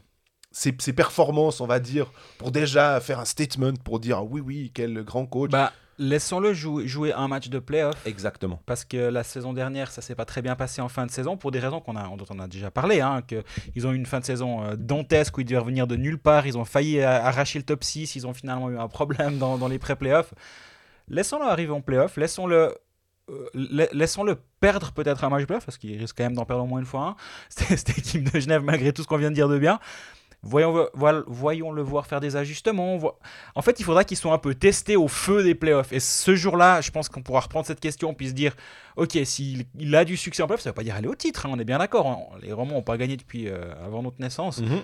Ses, 0.56 0.72
ses 0.78 0.92
performances, 0.92 1.60
on 1.60 1.66
va 1.66 1.80
dire, 1.80 2.12
pour 2.38 2.52
déjà 2.52 3.00
faire 3.00 3.18
un 3.18 3.24
statement, 3.24 3.72
pour 3.82 3.98
dire 3.98 4.18
ah 4.18 4.22
oui, 4.22 4.40
oui, 4.40 4.70
quel 4.72 5.02
grand 5.02 5.26
coach. 5.26 5.50
Bah, 5.50 5.72
laissons-le 5.98 6.52
jouer, 6.54 6.86
jouer 6.88 7.12
un 7.12 7.28
match 7.28 7.48
de 7.48 7.58
playoff. 7.58 7.94
Exactement. 8.06 8.60
parce 8.66 8.84
que 8.84 8.96
la 8.96 9.22
saison 9.22 9.52
dernière, 9.52 9.90
ça 9.90 10.02
s'est 10.02 10.14
pas 10.14 10.24
très 10.24 10.42
bien 10.42 10.56
passé 10.56 10.80
en 10.80 10.88
fin 10.88 11.06
de 11.06 11.10
saison 11.10 11.36
pour 11.36 11.50
des 11.50 11.58
raisons 11.60 11.80
qu'on 11.80 11.96
a, 11.96 12.04
dont 12.16 12.24
on 12.30 12.38
a 12.38 12.48
déjà 12.48 12.70
parlé. 12.70 13.00
Hein, 13.00 13.22
que 13.26 13.42
ils 13.74 13.86
ont 13.86 13.92
eu 13.92 13.96
une 13.96 14.06
fin 14.06 14.20
de 14.20 14.24
saison 14.24 14.62
euh, 14.64 14.76
dantesque 14.76 15.36
où 15.38 15.40
ils 15.40 15.44
devaient 15.44 15.58
revenir 15.58 15.86
de 15.86 15.96
nulle 15.96 16.18
part. 16.18 16.46
Ils 16.46 16.58
ont 16.58 16.64
failli 16.64 16.98
euh, 17.00 17.08
arracher 17.08 17.58
le 17.58 17.64
top 17.64 17.84
6. 17.84 18.16
Ils 18.16 18.26
ont 18.26 18.34
finalement 18.34 18.70
eu 18.70 18.78
un 18.78 18.88
problème 18.88 19.38
dans, 19.38 19.58
dans 19.58 19.68
les 19.68 19.78
pré-playoffs. 19.78 20.34
Laissons-le 21.08 21.44
arriver 21.44 21.72
en 21.72 21.80
playoff. 21.80 22.16
Laissons-le. 22.16 22.74
euh, 23.30 23.46
la- 23.54 23.88
Laissons-le 23.92 24.36
perdre 24.60 24.92
peut-être 24.92 25.22
un 25.24 25.28
match 25.28 25.40
de 25.42 25.46
playoff 25.46 25.64
parce 25.66 25.78
qu'il 25.78 25.98
risque 25.98 26.16
quand 26.16 26.24
même 26.24 26.34
d'en 26.34 26.44
perdre 26.46 26.62
au 26.64 26.66
moins 26.66 26.80
une 26.80 26.86
fois 26.86 27.02
un. 27.02 27.16
Cette 27.48 27.90
équipe 27.98 28.32
de 28.32 28.40
Genève, 28.40 28.62
malgré 28.62 28.92
tout 28.92 29.02
ce 29.02 29.06
qu'on 29.08 29.18
vient 29.18 29.30
de 29.30 29.34
dire 29.34 29.48
de 29.48 29.58
bien, 29.58 29.78
voyons, 30.44 30.88
voyons, 30.94 31.24
voyons 31.26 31.72
le 31.72 31.82
voir 31.82 32.06
faire 32.06 32.20
des 32.20 32.36
ajustements. 32.36 32.96
Vo- 32.98 33.18
En 33.54 33.62
fait, 33.62 33.80
il 33.80 33.84
faudra 33.84 34.04
qu'ils 34.04 34.16
soient 34.16 34.32
un 34.32 34.38
peu 34.38 34.54
testés 34.54 34.96
au 34.96 35.08
feu 35.08 35.42
des 35.42 35.54
playoffs. 35.54 35.92
Et 35.92 36.00
ce 36.00 36.34
jour-là, 36.36 36.80
je 36.80 36.90
pense 36.90 37.08
qu'on 37.08 37.22
pourra 37.22 37.40
reprendre 37.40 37.66
cette 37.66 37.80
question 37.80 38.14
puis 38.14 38.28
se 38.28 38.32
dire 38.34 38.54
Ok, 38.96 39.18
s'il 39.24 39.64
il 39.78 39.94
a 39.96 40.04
du 40.04 40.16
succès 40.16 40.42
en 40.42 40.46
playoff, 40.46 40.60
ça 40.60 40.68
ne 40.68 40.72
veut 40.72 40.76
pas 40.76 40.84
dire 40.84 40.94
aller 40.94 41.08
au 41.08 41.14
titre, 41.16 41.46
hein, 41.46 41.50
on 41.52 41.58
est 41.58 41.64
bien 41.64 41.78
d'accord. 41.78 42.06
hein. 42.06 42.38
Les 42.42 42.52
Romans 42.52 42.74
n'ont 42.74 42.82
pas 42.82 42.96
gagné 42.96 43.16
depuis 43.16 43.48
euh, 43.48 43.72
avant 43.84 44.02
notre 44.02 44.20
naissance, 44.20 44.58
Mhm. 44.60 44.82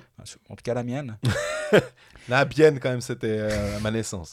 en 0.48 0.56
tout 0.56 0.62
cas 0.64 0.74
la 0.74 0.82
mienne. 0.82 1.16
La 2.28 2.44
Bienne, 2.44 2.78
quand 2.80 2.90
même, 2.90 3.00
c'était 3.00 3.38
euh, 3.40 3.76
à 3.76 3.80
ma 3.80 3.90
naissance. 3.90 4.32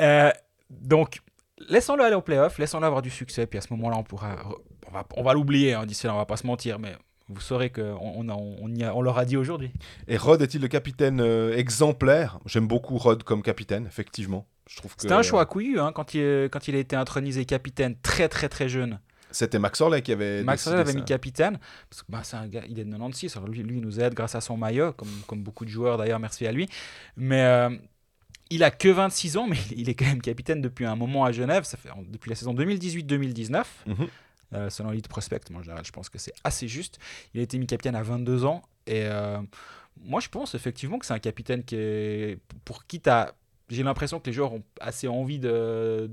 Euh, 0.00 0.30
donc, 0.70 1.20
laissons-le 1.68 2.02
aller 2.04 2.14
au 2.14 2.20
playoff, 2.22 2.58
laissons-le 2.58 2.86
avoir 2.86 3.02
du 3.02 3.10
succès, 3.10 3.46
puis 3.46 3.58
à 3.58 3.62
ce 3.62 3.72
moment-là, 3.74 3.96
on 3.98 4.02
pourra. 4.02 4.36
On 4.88 4.92
va, 4.92 5.04
on 5.16 5.22
va 5.22 5.32
l'oublier, 5.34 5.74
hein, 5.74 5.84
d'ici 5.86 6.06
là, 6.06 6.14
on 6.14 6.18
va 6.18 6.26
pas 6.26 6.36
se 6.36 6.46
mentir, 6.46 6.78
mais 6.78 6.94
vous 7.28 7.40
saurez 7.40 7.70
qu'on 7.70 7.96
on, 8.00 8.28
on, 8.28 9.02
leur 9.02 9.18
a 9.18 9.24
dit 9.24 9.36
aujourd'hui. 9.36 9.70
Et 10.08 10.16
Rod 10.16 10.42
est-il 10.42 10.60
le 10.60 10.68
capitaine 10.68 11.20
euh, 11.20 11.56
exemplaire? 11.56 12.38
J'aime 12.44 12.66
beaucoup 12.66 12.98
Rod 12.98 13.22
comme 13.22 13.42
capitaine, 13.42 13.86
effectivement. 13.86 14.46
Je 14.68 14.76
trouve 14.76 14.94
que 14.94 15.02
C'était 15.02 15.14
un 15.14 15.22
choix 15.22 15.44
couillu 15.46 15.78
hein, 15.78 15.92
quand, 15.92 16.14
il, 16.14 16.48
quand 16.50 16.68
il 16.68 16.74
a 16.74 16.78
été 16.78 16.96
intronisé 16.96 17.44
capitaine 17.44 17.96
très 18.02 18.28
très 18.28 18.48
très 18.48 18.68
jeune. 18.68 18.98
C'était 19.30 19.58
Max 19.58 19.80
Orley 19.80 20.00
qui 20.02 20.12
avait. 20.12 20.44
Max 20.44 20.66
Orley 20.66 20.80
avait 20.80 20.92
ça. 20.92 20.98
mis 20.98 21.04
capitaine, 21.04 21.58
parce 21.90 22.02
que 22.02 22.12
bah, 22.12 22.20
c'est 22.22 22.36
un 22.36 22.46
gars, 22.46 22.62
il 22.68 22.78
est 22.78 22.84
de 22.84 22.90
96, 22.90 23.36
alors 23.36 23.48
lui, 23.48 23.62
lui 23.62 23.78
il 23.78 23.82
nous 23.82 24.00
aide 24.00 24.14
grâce 24.14 24.34
à 24.34 24.40
son 24.40 24.56
maillot, 24.56 24.92
comme, 24.92 25.08
comme 25.26 25.42
beaucoup 25.42 25.64
de 25.64 25.70
joueurs 25.70 25.98
d'ailleurs, 25.98 26.20
merci 26.20 26.46
à 26.46 26.52
lui. 26.52 26.68
Mais 27.16 27.42
euh, 27.42 27.70
il 28.50 28.62
a 28.62 28.70
que 28.70 28.88
26 28.88 29.36
ans, 29.36 29.46
mais 29.48 29.56
il 29.76 29.88
est 29.88 29.94
quand 29.94 30.04
même 30.04 30.22
capitaine 30.22 30.60
depuis 30.60 30.86
un 30.86 30.94
moment 30.94 31.24
à 31.24 31.32
Genève, 31.32 31.64
ça 31.64 31.76
fait 31.76 31.88
depuis 32.08 32.30
la 32.30 32.36
saison 32.36 32.54
2018-2019. 32.54 33.64
Mhm. 33.86 34.08
Euh, 34.52 34.70
selon 34.70 34.92
Elite 34.92 35.08
Prospect, 35.08 35.40
moi 35.50 35.62
je 35.62 35.90
pense 35.90 36.08
que 36.08 36.18
c'est 36.18 36.34
assez 36.44 36.68
juste. 36.68 36.98
Il 37.32 37.40
a 37.40 37.42
été 37.42 37.58
mis 37.58 37.66
capitaine 37.66 37.96
à 37.96 38.02
22 38.02 38.44
ans 38.44 38.62
et 38.86 39.04
euh, 39.04 39.40
moi 40.00 40.20
je 40.20 40.28
pense 40.28 40.54
effectivement 40.54 40.98
que 40.98 41.06
c'est 41.06 41.14
un 41.14 41.18
capitaine 41.18 41.64
qui 41.64 42.38
pour 42.64 42.86
qui 42.86 43.00
j'ai 43.70 43.82
l'impression 43.82 44.20
que 44.20 44.26
les 44.26 44.32
joueurs 44.32 44.52
ont 44.52 44.62
assez 44.80 45.08
envie 45.08 45.38
de, 45.38 46.10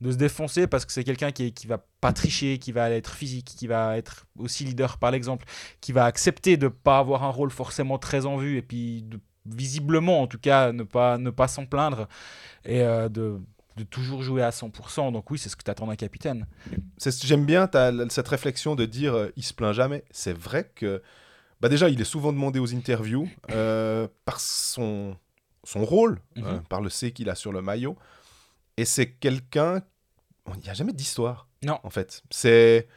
de 0.00 0.12
se 0.12 0.16
défoncer 0.16 0.66
parce 0.66 0.84
que 0.84 0.92
c'est 0.92 1.04
quelqu'un 1.04 1.30
qui, 1.30 1.52
qui 1.52 1.66
va 1.66 1.78
pas 2.00 2.12
tricher, 2.12 2.58
qui 2.58 2.72
va 2.72 2.90
être 2.90 3.14
physique, 3.14 3.46
qui 3.46 3.68
va 3.68 3.96
être 3.96 4.26
aussi 4.36 4.64
leader 4.64 4.98
par 4.98 5.12
l'exemple, 5.12 5.46
qui 5.80 5.92
va 5.92 6.04
accepter 6.04 6.56
de 6.56 6.68
pas 6.68 6.98
avoir 6.98 7.22
un 7.22 7.30
rôle 7.30 7.50
forcément 7.50 7.98
très 7.98 8.26
en 8.26 8.36
vue 8.36 8.56
et 8.56 8.62
puis 8.62 9.04
visiblement 9.46 10.20
en 10.20 10.26
tout 10.26 10.38
cas 10.38 10.72
ne 10.72 10.82
pas, 10.82 11.16
ne 11.16 11.30
pas 11.30 11.48
s'en 11.48 11.64
plaindre 11.64 12.08
et 12.64 12.82
euh, 12.82 13.08
de, 13.08 13.40
de 13.78 13.84
toujours 13.84 14.22
jouer 14.22 14.42
à 14.42 14.50
100%. 14.50 15.12
Donc 15.12 15.30
oui, 15.30 15.38
c'est 15.38 15.48
ce 15.48 15.56
que 15.56 15.62
tu 15.62 15.70
attends 15.70 15.86
d'un 15.86 15.96
capitaine. 15.96 16.46
C'est- 16.98 17.24
J'aime 17.24 17.44
bien 17.46 17.68
cette 18.10 18.28
réflexion 18.28 18.74
de 18.74 18.84
dire 18.84 19.14
euh, 19.14 19.32
il 19.36 19.42
se 19.42 19.54
plaint 19.54 19.72
jamais. 19.72 20.04
C'est 20.10 20.36
vrai 20.36 20.70
que 20.74 21.02
bah 21.60 21.68
déjà 21.68 21.88
il 21.88 22.00
est 22.00 22.04
souvent 22.04 22.32
demandé 22.32 22.58
aux 22.58 22.74
interviews 22.74 23.28
euh, 23.50 24.06
par 24.24 24.40
son, 24.40 25.16
son 25.64 25.84
rôle, 25.84 26.20
Mhm. 26.36 26.44
euh, 26.44 26.58
par 26.68 26.80
le 26.80 26.88
C 26.90 27.12
qu'il 27.12 27.28
a 27.30 27.34
sur 27.34 27.52
le 27.52 27.62
maillot. 27.62 27.96
Et 28.76 28.84
c'est 28.84 29.10
quelqu'un. 29.10 29.82
Il 30.54 30.60
n'y 30.62 30.70
a 30.70 30.74
jamais 30.74 30.92
d'histoire. 30.92 31.46
Non. 31.62 31.78
En 31.82 31.90
fait. 31.90 32.22
C'est 32.30 32.88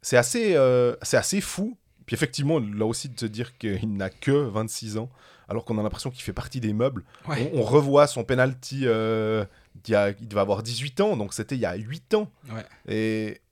c'est 0.00 0.16
assez, 0.16 0.54
euh, 0.54 0.94
c'est 1.02 1.16
assez 1.16 1.40
fou. 1.40 1.76
Puis 2.08 2.14
effectivement, 2.14 2.58
là 2.58 2.86
aussi 2.86 3.10
de 3.10 3.20
se 3.20 3.26
dire 3.26 3.56
qu'il 3.58 3.92
n'a 3.92 4.08
que 4.08 4.30
26 4.30 4.96
ans, 4.96 5.10
alors 5.46 5.64
qu'on 5.66 5.76
a 5.78 5.82
l'impression 5.82 6.10
qu'il 6.10 6.22
fait 6.22 6.32
partie 6.32 6.58
des 6.58 6.72
meubles. 6.72 7.04
Ouais. 7.28 7.50
On, 7.54 7.60
on 7.60 7.62
revoit 7.62 8.06
son 8.06 8.24
penalty, 8.24 8.82
euh, 8.86 9.44
d'il 9.84 9.92
y 9.92 9.94
a- 9.94 10.10
il 10.18 10.26
devait 10.26 10.40
avoir 10.40 10.62
18 10.62 11.00
ans, 11.02 11.16
donc 11.18 11.34
c'était 11.34 11.54
il 11.54 11.60
y 11.60 11.66
a 11.66 11.74
8 11.74 12.14
ans. 12.14 12.32
Ouais. 12.50 12.64
Et 12.88 13.42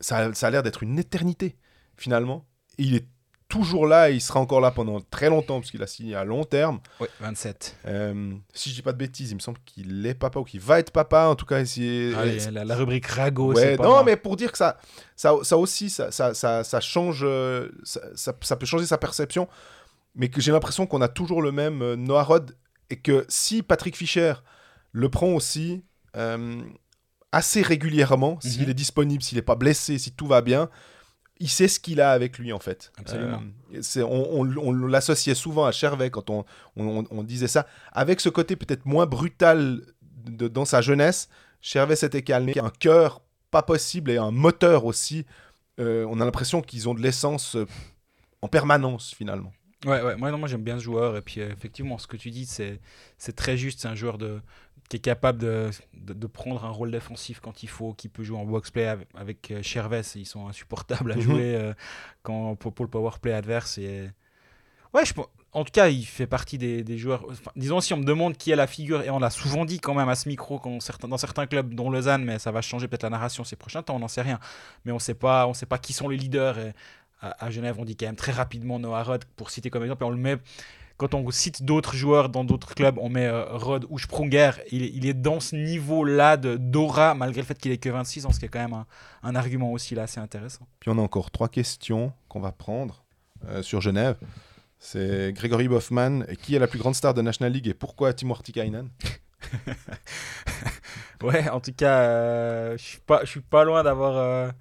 ça, 0.00 0.32
ça 0.34 0.46
a 0.46 0.50
l'air 0.50 0.62
d'être 0.62 0.82
une 0.82 0.98
éternité, 0.98 1.56
finalement. 1.98 2.46
Et 2.78 2.84
il 2.84 2.94
est 2.96 3.06
toujours 3.56 3.86
là, 3.86 4.10
et 4.10 4.14
il 4.14 4.20
sera 4.20 4.40
encore 4.40 4.60
là 4.60 4.70
pendant 4.70 5.00
très 5.00 5.28
longtemps, 5.28 5.60
parce 5.60 5.70
qu'il 5.70 5.82
a 5.82 5.86
signé 5.86 6.14
à 6.14 6.24
long 6.24 6.44
terme. 6.44 6.80
Ouais, 7.00 7.08
27. 7.20 7.76
Euh, 7.86 8.32
si 8.54 8.70
je 8.70 8.74
dis 8.74 8.82
pas 8.82 8.92
de 8.92 8.98
bêtises, 8.98 9.30
il 9.30 9.34
me 9.34 9.40
semble 9.40 9.58
qu'il 9.64 10.04
est 10.06 10.14
papa 10.14 10.38
ou 10.40 10.44
qu'il 10.44 10.60
va 10.60 10.78
être 10.78 10.90
papa, 10.90 11.26
en 11.26 11.34
tout 11.34 11.46
cas. 11.46 11.64
si- 11.64 12.12
Allez, 12.16 12.46
et- 12.46 12.50
la, 12.50 12.64
la 12.64 12.76
rubrique 12.76 13.06
Rago, 13.06 13.52
Ouais, 13.52 13.62
c'est 13.62 13.76
pas 13.76 13.84
non, 13.84 14.04
mais 14.04 14.16
pour 14.16 14.36
dire 14.36 14.52
que 14.52 14.58
ça, 14.58 14.78
ça, 15.16 15.32
ça 15.42 15.56
aussi, 15.56 15.90
ça, 15.90 16.10
ça, 16.10 16.34
ça, 16.34 16.62
ça 16.64 16.80
change, 16.80 17.20
euh, 17.24 17.68
ça, 17.84 18.56
peut 18.56 18.66
changer 18.66 18.86
sa 18.86 18.98
perception, 18.98 19.48
mais 20.14 20.28
que 20.28 20.40
j'ai 20.40 20.52
l'impression 20.52 20.86
qu'on 20.86 21.00
a 21.02 21.08
toujours 21.08 21.42
le 21.42 21.52
même 21.52 21.82
euh, 21.82 21.96
Noah 21.96 22.22
Rod, 22.22 22.56
et 22.90 22.96
que 22.96 23.24
si 23.28 23.62
Patrick 23.62 23.96
Fischer 23.96 24.34
le 24.92 25.08
prend 25.08 25.28
aussi 25.28 25.84
euh, 26.16 26.62
assez 27.32 27.60
régulièrement, 27.60 28.38
s'il 28.40 28.62
Mhm. 28.62 28.70
est 28.70 28.74
disponible, 28.74 29.22
s'il 29.22 29.36
n'est 29.36 29.42
pas 29.42 29.56
blessé, 29.56 29.98
si 29.98 30.12
tout 30.12 30.26
va 30.26 30.40
bien, 30.40 30.70
il 31.38 31.48
sait 31.48 31.68
ce 31.68 31.78
qu'il 31.80 32.00
a 32.00 32.12
avec 32.12 32.38
lui 32.38 32.52
en 32.52 32.58
fait. 32.58 32.92
Absolument. 32.98 33.42
Euh, 33.74 34.02
on 34.04 34.46
on- 34.46 34.56
on 34.68 34.72
l'associait 34.86 35.34
souvent 35.34 35.64
à 35.66 35.72
Chervet 35.72 36.10
quand 36.10 36.30
on, 36.30 36.44
disait 37.24 37.48
ça, 37.48 37.66
avec 37.92 38.20
ce 38.20 38.28
côté 38.28 38.56
peut-être 38.56 38.86
moins 38.86 39.06
brutal 39.06 39.82
de- 40.24 40.48
dans 40.48 40.64
sa 40.64 40.80
jeunesse. 40.80 41.28
Chervet 41.60 41.96
s'était 41.96 42.22
calmé, 42.22 42.54
un 42.58 42.70
cœur 42.70 43.20
pas 43.50 43.62
possible 43.62 44.10
et 44.10 44.16
un 44.18 44.30
moteur 44.30 44.84
aussi. 44.84 45.24
Euh, 45.78 46.06
on 46.08 46.20
a 46.20 46.24
l'impression 46.24 46.62
qu'ils 46.62 46.88
ont 46.88 46.94
de 46.94 47.00
l'essence 47.02 47.56
euh, 47.56 47.66
en 48.42 48.48
permanence 48.48 49.14
finalement. 49.14 49.52
Ouais, 49.84 50.00
ouais, 50.02 50.16
moi, 50.16 50.30
non, 50.30 50.38
moi 50.38 50.48
j'aime 50.48 50.62
bien 50.62 50.78
ce 50.78 50.82
joueur. 50.84 51.16
Et 51.16 51.22
puis, 51.22 51.40
euh, 51.40 51.50
effectivement, 51.52 51.98
ce 51.98 52.06
que 52.06 52.16
tu 52.16 52.30
dis, 52.30 52.46
c'est 52.46 52.80
très 53.36 53.56
juste. 53.56 53.80
C'est 53.80 53.88
un 53.88 53.94
joueur 53.94 54.16
de, 54.18 54.40
qui 54.88 54.96
est 54.98 55.00
capable 55.00 55.38
de, 55.38 55.70
de, 55.94 56.12
de 56.12 56.26
prendre 56.26 56.64
un 56.64 56.70
rôle 56.70 56.90
défensif 56.90 57.40
quand 57.40 57.62
il 57.62 57.68
faut, 57.68 57.92
qui 57.94 58.08
peut 58.08 58.22
jouer 58.22 58.38
en 58.38 58.44
box-play 58.44 58.86
avec, 58.86 59.08
avec 59.14 59.50
euh, 59.50 59.62
Cherves. 59.62 60.02
Ils 60.14 60.26
sont 60.26 60.46
insupportables 60.48 61.12
à 61.12 61.16
Mhm. 61.16 61.20
jouer 61.22 61.56
euh, 61.56 61.74
quand, 62.22 62.54
pour, 62.56 62.72
pour 62.72 62.84
le 62.84 62.90
power-play 62.90 63.32
adverse. 63.32 63.78
Et... 63.78 64.10
Ouais, 64.94 65.04
je, 65.04 65.12
en 65.52 65.64
tout 65.64 65.72
cas, 65.72 65.88
il 65.88 66.04
fait 66.04 66.26
partie 66.26 66.58
des, 66.58 66.84
des 66.84 66.98
joueurs. 66.98 67.24
enfin, 67.30 67.50
disons, 67.56 67.80
si 67.80 67.94
on 67.94 67.96
me 67.96 68.04
demande 68.04 68.36
qui 68.36 68.50
est 68.50 68.56
la 68.56 68.66
figure, 68.66 69.02
et 69.02 69.10
on 69.10 69.18
l'a 69.18 69.30
souvent 69.30 69.64
dit 69.64 69.80
quand 69.80 69.94
même 69.94 70.08
à 70.08 70.14
ce 70.14 70.28
micro 70.28 70.58
quand 70.58 70.80
certains, 70.80 71.08
dans 71.08 71.16
certains 71.18 71.46
clubs, 71.46 71.74
dont 71.74 71.90
Lausanne, 71.90 72.24
mais 72.24 72.38
ça 72.38 72.52
va 72.52 72.60
changer 72.60 72.88
peut-être 72.88 73.02
la 73.04 73.10
narration 73.10 73.42
ces 73.42 73.56
prochains 73.56 73.82
temps, 73.82 73.96
on 73.96 74.00
n'en 74.00 74.08
sait 74.08 74.22
rien. 74.22 74.38
Mais 74.84 74.92
on 74.92 74.96
on 74.96 74.98
sait 74.98 75.14
pas 75.14 75.78
qui 75.78 75.92
sont 75.92 76.08
les 76.08 76.16
leaders. 76.16 76.58
Et 76.58 76.72
à, 77.20 77.46
à 77.46 77.50
Genève, 77.50 77.76
on 77.78 77.84
dit 77.84 77.96
quand 77.96 78.06
même 78.06 78.16
très 78.16 78.32
rapidement 78.32 78.78
Noah 78.78 79.02
Rod 79.02 79.24
pour 79.36 79.50
citer 79.50 79.70
comme 79.70 79.82
exemple, 79.82 80.04
et 80.04 80.06
on 80.06 80.10
le 80.10 80.16
met. 80.16 80.36
Quand 80.98 81.14
on 81.14 81.30
cite 81.30 81.62
d'autres 81.62 81.94
joueurs 81.94 82.28
dans 82.30 82.42
d'autres 82.44 82.74
clubs, 82.74 82.96
on 82.98 83.08
met 83.10 83.26
euh, 83.26 83.44
Rod 83.56 83.84
ou 83.90 83.98
Sprunger. 83.98 84.52
Il, 84.72 84.82
est- 84.82 84.90
il 84.94 85.06
est 85.06 85.14
dans 85.14 85.40
ce 85.40 85.54
niveau-là 85.56 86.36
de 86.38 86.56
d'aura, 86.56 87.14
malgré 87.14 87.42
le 87.42 87.46
fait 87.46 87.58
qu'il 87.58 87.70
ait 87.72 87.76
que 87.78 87.88
26 87.90 88.24
ans, 88.26 88.32
ce 88.32 88.38
qui 88.40 88.46
est 88.46 88.48
quand 88.48 88.60
même 88.60 88.72
un, 88.72 88.86
un 89.22 89.34
argument 89.34 89.72
aussi 89.72 89.94
là 89.94 90.04
assez 90.04 90.20
intéressant. 90.20 90.66
Puis 90.80 90.90
on 90.90 90.98
a 90.98 91.02
encore 91.02 91.30
trois 91.30 91.48
questions 91.48 92.12
qu'on 92.28 92.40
va 92.40 92.52
prendre 92.52 93.04
euh, 93.48 93.62
sur 93.62 93.80
Genève. 93.80 94.16
C'est 94.78 95.32
Grégory 95.34 95.68
Boffman. 95.68 96.22
Qui 96.42 96.54
est 96.54 96.58
la 96.58 96.66
plus 96.66 96.78
grande 96.78 96.94
star 96.94 97.12
de 97.14 97.20
National 97.22 97.52
League 97.52 97.68
et 97.68 97.74
pourquoi 97.74 98.12
Timo 98.14 98.34
Artikainen 98.34 98.88
Ouais, 101.22 101.48
en 101.48 101.60
tout 101.60 101.72
cas, 101.72 102.00
euh, 102.00 102.76
je 102.76 102.82
suis 102.84 103.00
pas, 103.00 103.20
je 103.24 103.30
suis 103.30 103.40
pas 103.40 103.64
loin 103.64 103.82
d'avoir. 103.82 104.52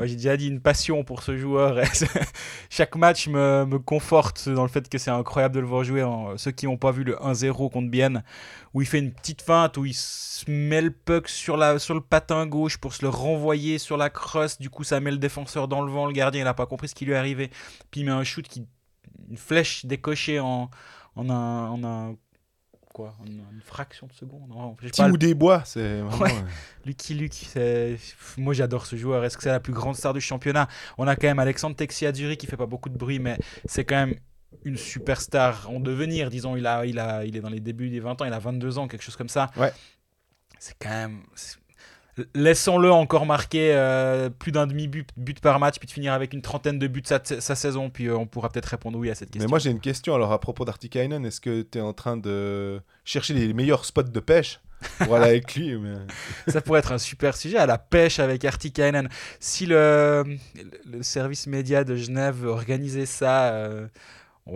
J'ai 0.00 0.16
déjà 0.16 0.36
dit 0.36 0.48
une 0.48 0.60
passion 0.60 1.04
pour 1.04 1.22
ce 1.22 1.36
joueur. 1.36 1.78
Chaque 2.70 2.96
match 2.96 3.28
me, 3.28 3.64
me 3.64 3.78
conforte 3.78 4.48
dans 4.48 4.62
le 4.62 4.68
fait 4.68 4.88
que 4.88 4.98
c'est 4.98 5.10
incroyable 5.10 5.54
de 5.54 5.60
le 5.60 5.66
voir 5.66 5.84
jouer. 5.84 6.04
Ceux 6.36 6.50
qui 6.50 6.66
n'ont 6.66 6.76
pas 6.76 6.90
vu 6.90 7.04
le 7.04 7.14
1-0 7.14 7.70
contre 7.70 7.88
Bienne, 7.88 8.24
où 8.74 8.82
il 8.82 8.88
fait 8.88 8.98
une 8.98 9.12
petite 9.12 9.42
feinte, 9.42 9.76
où 9.76 9.84
il 9.84 9.94
se 9.94 10.50
met 10.50 10.80
le 10.80 10.90
puck 10.90 11.28
sur, 11.28 11.56
la, 11.56 11.78
sur 11.78 11.94
le 11.94 12.00
patin 12.00 12.44
gauche 12.46 12.78
pour 12.78 12.92
se 12.92 13.02
le 13.02 13.08
renvoyer 13.08 13.78
sur 13.78 13.96
la 13.96 14.10
crosse. 14.10 14.58
Du 14.58 14.68
coup, 14.68 14.82
ça 14.82 14.98
met 14.98 15.12
le 15.12 15.18
défenseur 15.18 15.68
dans 15.68 15.82
le 15.82 15.92
vent. 15.92 16.06
Le 16.06 16.12
gardien, 16.12 16.40
il 16.40 16.44
n'a 16.44 16.54
pas 16.54 16.66
compris 16.66 16.88
ce 16.88 16.94
qui 16.96 17.04
lui 17.04 17.12
est 17.12 17.16
arrivé. 17.16 17.50
Puis 17.92 18.00
il 18.00 18.04
met 18.04 18.12
un 18.12 18.24
shoot 18.24 18.46
qui. 18.46 18.66
Une 19.30 19.36
flèche 19.36 19.86
décochée 19.86 20.40
en. 20.40 20.70
En 21.16 21.30
un 21.30 22.16
quoi 22.94 23.14
en 23.20 23.26
une 23.26 23.60
fraction 23.60 24.06
de 24.06 24.12
seconde 24.12 24.48
Non, 24.48 24.74
pas, 24.74 24.88
Timou 24.88 25.18
Desbois, 25.18 25.62
c'est 25.66 26.00
vraiment. 26.00 26.24
Ouais. 26.24 26.32
euh, 26.32 26.48
Lucky 26.86 27.14
Luke, 27.14 27.34
moi 28.38 28.54
j'adore 28.54 28.86
ce 28.86 28.96
joueur. 28.96 29.24
Est-ce 29.24 29.36
que 29.36 29.42
c'est 29.42 29.50
la 29.50 29.60
plus 29.60 29.72
grande 29.74 29.96
star 29.96 30.14
du 30.14 30.20
championnat? 30.20 30.68
On 30.96 31.06
a 31.06 31.16
quand 31.16 31.26
même 31.26 31.40
Alexandre 31.40 31.76
Zurich 32.14 32.40
qui 32.40 32.46
fait 32.46 32.56
pas 32.56 32.66
beaucoup 32.66 32.88
de 32.88 32.96
bruit, 32.96 33.18
mais 33.18 33.36
c'est 33.66 33.84
quand 33.84 33.96
même 33.96 34.14
une 34.64 34.76
superstar 34.76 35.68
en 35.68 35.80
devenir. 35.80 36.30
Disons, 36.30 36.56
il, 36.56 36.66
a, 36.66 36.86
il, 36.86 36.98
a, 36.98 37.24
il 37.24 37.36
est 37.36 37.40
dans 37.40 37.50
les 37.50 37.60
débuts 37.60 37.90
des 37.90 38.00
20 38.00 38.22
ans, 38.22 38.24
il 38.24 38.32
a 38.32 38.38
22 38.38 38.78
ans, 38.78 38.86
quelque 38.88 39.02
chose 39.02 39.16
comme 39.16 39.28
ça. 39.28 39.50
Ouais. 39.56 39.72
C'est 40.58 40.76
quand 40.78 40.90
même. 40.90 41.22
Laissons-le 42.34 42.90
encore 42.92 43.26
marquer 43.26 43.72
euh, 43.74 44.30
plus 44.30 44.52
d'un 44.52 44.66
demi-but 44.66 45.08
but 45.16 45.40
par 45.40 45.58
match, 45.58 45.78
puis 45.78 45.86
de 45.86 45.92
finir 45.92 46.12
avec 46.12 46.32
une 46.32 46.42
trentaine 46.42 46.78
de 46.78 46.86
buts 46.86 47.02
sa, 47.04 47.20
sa 47.24 47.54
saison, 47.54 47.90
puis 47.90 48.06
euh, 48.08 48.16
on 48.16 48.26
pourra 48.26 48.48
peut-être 48.50 48.66
répondre 48.66 48.98
oui 48.98 49.10
à 49.10 49.14
cette 49.14 49.30
question. 49.30 49.46
Mais 49.46 49.50
moi 49.50 49.58
j'ai 49.58 49.70
une 49.70 49.80
question 49.80 50.14
alors 50.14 50.32
à 50.32 50.38
propos 50.40 50.64
d'Artikainen. 50.64 51.24
Est-ce 51.26 51.40
que 51.40 51.62
tu 51.62 51.78
es 51.78 51.80
en 51.80 51.92
train 51.92 52.16
de 52.16 52.80
chercher 53.04 53.34
les 53.34 53.52
meilleurs 53.52 53.84
spots 53.84 54.02
de 54.04 54.20
pêche 54.20 54.60
pour 54.98 55.16
aller 55.16 55.26
avec 55.26 55.54
lui 55.56 55.76
mais- 55.76 55.96
Ça 56.52 56.60
pourrait 56.60 56.80
être 56.80 56.92
un 56.92 56.98
super 56.98 57.36
sujet 57.36 57.58
à 57.58 57.66
la 57.66 57.78
pêche 57.78 58.18
avec 58.20 58.44
Artikainen. 58.44 59.08
Si 59.40 59.66
le, 59.66 60.24
le 60.90 61.02
service 61.02 61.46
média 61.48 61.82
de 61.84 61.96
Genève 61.96 62.44
organiser 62.46 63.06
ça, 63.06 63.52
euh, 63.54 63.88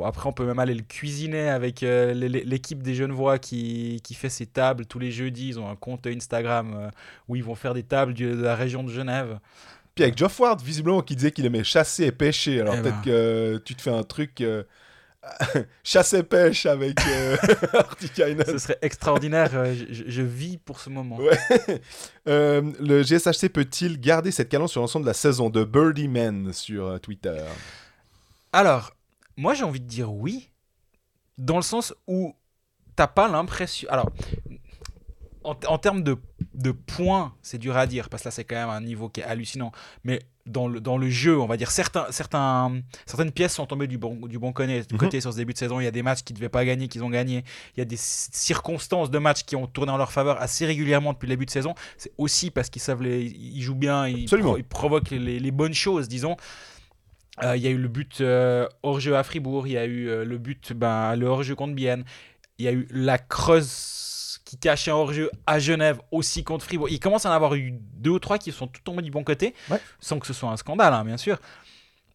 après 0.04 0.28
on 0.28 0.32
peut 0.32 0.44
même 0.44 0.58
aller 0.58 0.74
le 0.74 0.82
cuisiner 0.82 1.48
avec 1.48 1.82
euh, 1.82 2.12
l'é- 2.12 2.28
l'é- 2.28 2.44
l'équipe 2.44 2.82
des 2.82 2.94
Genevois 2.94 3.38
qui, 3.38 4.00
qui 4.04 4.14
fait 4.14 4.28
ses 4.28 4.46
tables 4.46 4.84
tous 4.86 4.98
les 4.98 5.10
jeudis. 5.10 5.48
Ils 5.48 5.58
ont 5.58 5.68
un 5.70 5.76
compte 5.76 6.06
Instagram 6.06 6.74
euh, 6.76 6.90
où 7.28 7.36
ils 7.36 7.44
vont 7.44 7.54
faire 7.54 7.74
des 7.74 7.82
tables 7.82 8.12
de 8.14 8.34
la 8.42 8.54
région 8.54 8.82
de 8.84 8.90
Genève. 8.90 9.38
Puis 9.94 10.04
avec 10.04 10.16
Geoff 10.18 10.38
Ward, 10.40 10.60
visiblement, 10.62 11.02
qui 11.02 11.16
disait 11.16 11.32
qu'il 11.32 11.44
aimait 11.46 11.64
chasser 11.64 12.04
et 12.04 12.12
pêcher. 12.12 12.60
Alors 12.60 12.74
Eh 12.78 12.82
peut-être 12.82 12.96
ben. 12.96 13.02
que 13.04 13.62
tu 13.64 13.74
te 13.74 13.82
fais 13.82 13.90
un 13.90 14.02
truc 14.04 14.40
euh, 14.42 14.62
chasse 15.82 16.12
et 16.12 16.22
pêche 16.22 16.66
avec 16.66 16.98
euh. 17.08 17.36
Ce 18.46 18.58
serait 18.58 18.78
extraordinaire. 18.82 19.50
euh, 19.54 19.74
je, 19.74 19.92
je- 19.92 20.04
je 20.06 20.22
vis 20.22 20.58
pour 20.58 20.80
ce 20.80 20.90
moment. 20.90 21.16
Ouais. 21.16 21.38
Euh, 22.28 22.60
le 22.78 23.02
GSHC 23.02 23.48
peut-il 23.48 23.98
garder 23.98 24.30
cette 24.32 24.50
cadence 24.50 24.72
sur 24.72 24.82
l'ensemble 24.82 25.06
de 25.06 25.08
la 25.10 25.14
saison 25.14 25.48
de 25.48 25.64
Birdie 25.64 26.06
Man 26.08 26.52
sur 26.52 27.00
Twitter? 27.00 27.40
Alors, 28.52 28.92
moi 29.38 29.54
j'ai 29.54 29.64
envie 29.64 29.80
de 29.80 29.86
dire 29.86 30.12
oui, 30.12 30.50
dans 31.38 31.56
le 31.56 31.62
sens 31.62 31.94
où 32.06 32.34
t'as 32.96 33.06
pas 33.06 33.28
l'impression. 33.28 33.88
Alors, 33.90 34.10
en, 35.44 35.56
en 35.68 35.78
termes 35.78 36.02
de, 36.02 36.18
de 36.52 36.72
points, 36.72 37.32
c'est 37.42 37.58
dur 37.58 37.76
à 37.76 37.86
dire, 37.86 38.08
parce 38.10 38.24
que 38.24 38.28
là 38.28 38.32
c'est 38.32 38.44
quand 38.44 38.56
même 38.56 38.68
un 38.68 38.80
niveau 38.80 39.08
qui 39.08 39.20
est 39.20 39.24
hallucinant. 39.24 39.70
Mais 40.04 40.20
dans 40.46 40.66
le, 40.66 40.80
dans 40.80 40.98
le 40.98 41.08
jeu, 41.08 41.38
on 41.38 41.46
va 41.46 41.56
dire, 41.56 41.70
certains, 41.70 42.06
certains, 42.10 42.80
certaines 43.06 43.30
pièces 43.30 43.54
sont 43.54 43.66
tombées 43.66 43.86
du 43.86 43.98
bon, 43.98 44.16
du 44.26 44.38
bon 44.38 44.52
côté, 44.52 44.82
côté 44.98 45.20
sur 45.20 45.32
ce 45.32 45.36
début 45.36 45.52
de 45.52 45.58
saison. 45.58 45.78
Il 45.78 45.84
y 45.84 45.86
a 45.86 45.90
des 45.92 46.02
matchs 46.02 46.22
qui 46.22 46.32
ne 46.32 46.38
devaient 46.38 46.48
pas 46.48 46.64
gagner, 46.64 46.88
qu'ils 46.88 47.04
ont 47.04 47.10
gagné. 47.10 47.44
Il 47.76 47.78
y 47.78 47.82
a 47.82 47.84
des 47.84 47.96
circonstances 47.98 49.10
de 49.10 49.18
matchs 49.18 49.44
qui 49.44 49.56
ont 49.56 49.66
tourné 49.66 49.92
en 49.92 49.96
leur 49.96 50.10
faveur 50.10 50.40
assez 50.42 50.66
régulièrement 50.66 51.12
depuis 51.12 51.26
le 51.26 51.32
début 51.34 51.46
de 51.46 51.50
saison. 51.50 51.74
C'est 51.98 52.12
aussi 52.18 52.50
parce 52.50 52.68
qu'ils 52.70 52.82
savent 52.82 53.02
les, 53.02 53.24
ils 53.26 53.62
jouent 53.62 53.74
bien, 53.74 54.08
ils, 54.08 54.24
Absolument. 54.24 54.50
pro- 54.50 54.58
ils 54.58 54.64
provoquent 54.64 55.10
les, 55.10 55.38
les 55.38 55.50
bonnes 55.50 55.74
choses, 55.74 56.08
disons. 56.08 56.36
Euh, 57.44 57.56
Il 57.56 57.62
y 57.62 57.66
a 57.66 57.70
eu 57.70 57.78
le 57.78 57.88
but 57.88 58.20
euh, 58.20 58.66
hors-jeu 58.82 59.16
à 59.16 59.22
Fribourg, 59.22 59.66
il 59.66 59.72
y 59.74 59.78
a 59.78 59.84
eu 59.84 60.08
euh, 60.08 60.24
le 60.24 60.38
but, 60.38 60.72
ben, 60.72 61.14
le 61.16 61.26
hors-jeu 61.26 61.54
contre 61.54 61.74
Bienne, 61.74 62.04
il 62.58 62.64
y 62.64 62.68
a 62.68 62.72
eu 62.72 62.88
la 62.90 63.18
Creuse 63.18 64.40
qui 64.44 64.56
cachait 64.58 64.90
un 64.90 64.94
hors-jeu 64.94 65.30
à 65.46 65.58
Genève, 65.58 66.00
aussi 66.10 66.42
contre 66.42 66.64
Fribourg. 66.64 66.88
Il 66.90 67.00
commence 67.00 67.26
à 67.26 67.30
en 67.30 67.32
avoir 67.32 67.54
eu 67.54 67.72
deux 67.94 68.10
ou 68.10 68.18
trois 68.18 68.38
qui 68.38 68.50
sont 68.50 68.66
tout 68.66 68.80
tombés 68.82 69.02
du 69.02 69.10
bon 69.10 69.22
côté, 69.22 69.54
Ouais. 69.70 69.78
sans 70.00 70.18
que 70.18 70.26
ce 70.26 70.32
soit 70.32 70.48
un 70.50 70.56
scandale, 70.56 70.94
hein, 70.94 71.04
bien 71.04 71.16
sûr. 71.18 71.38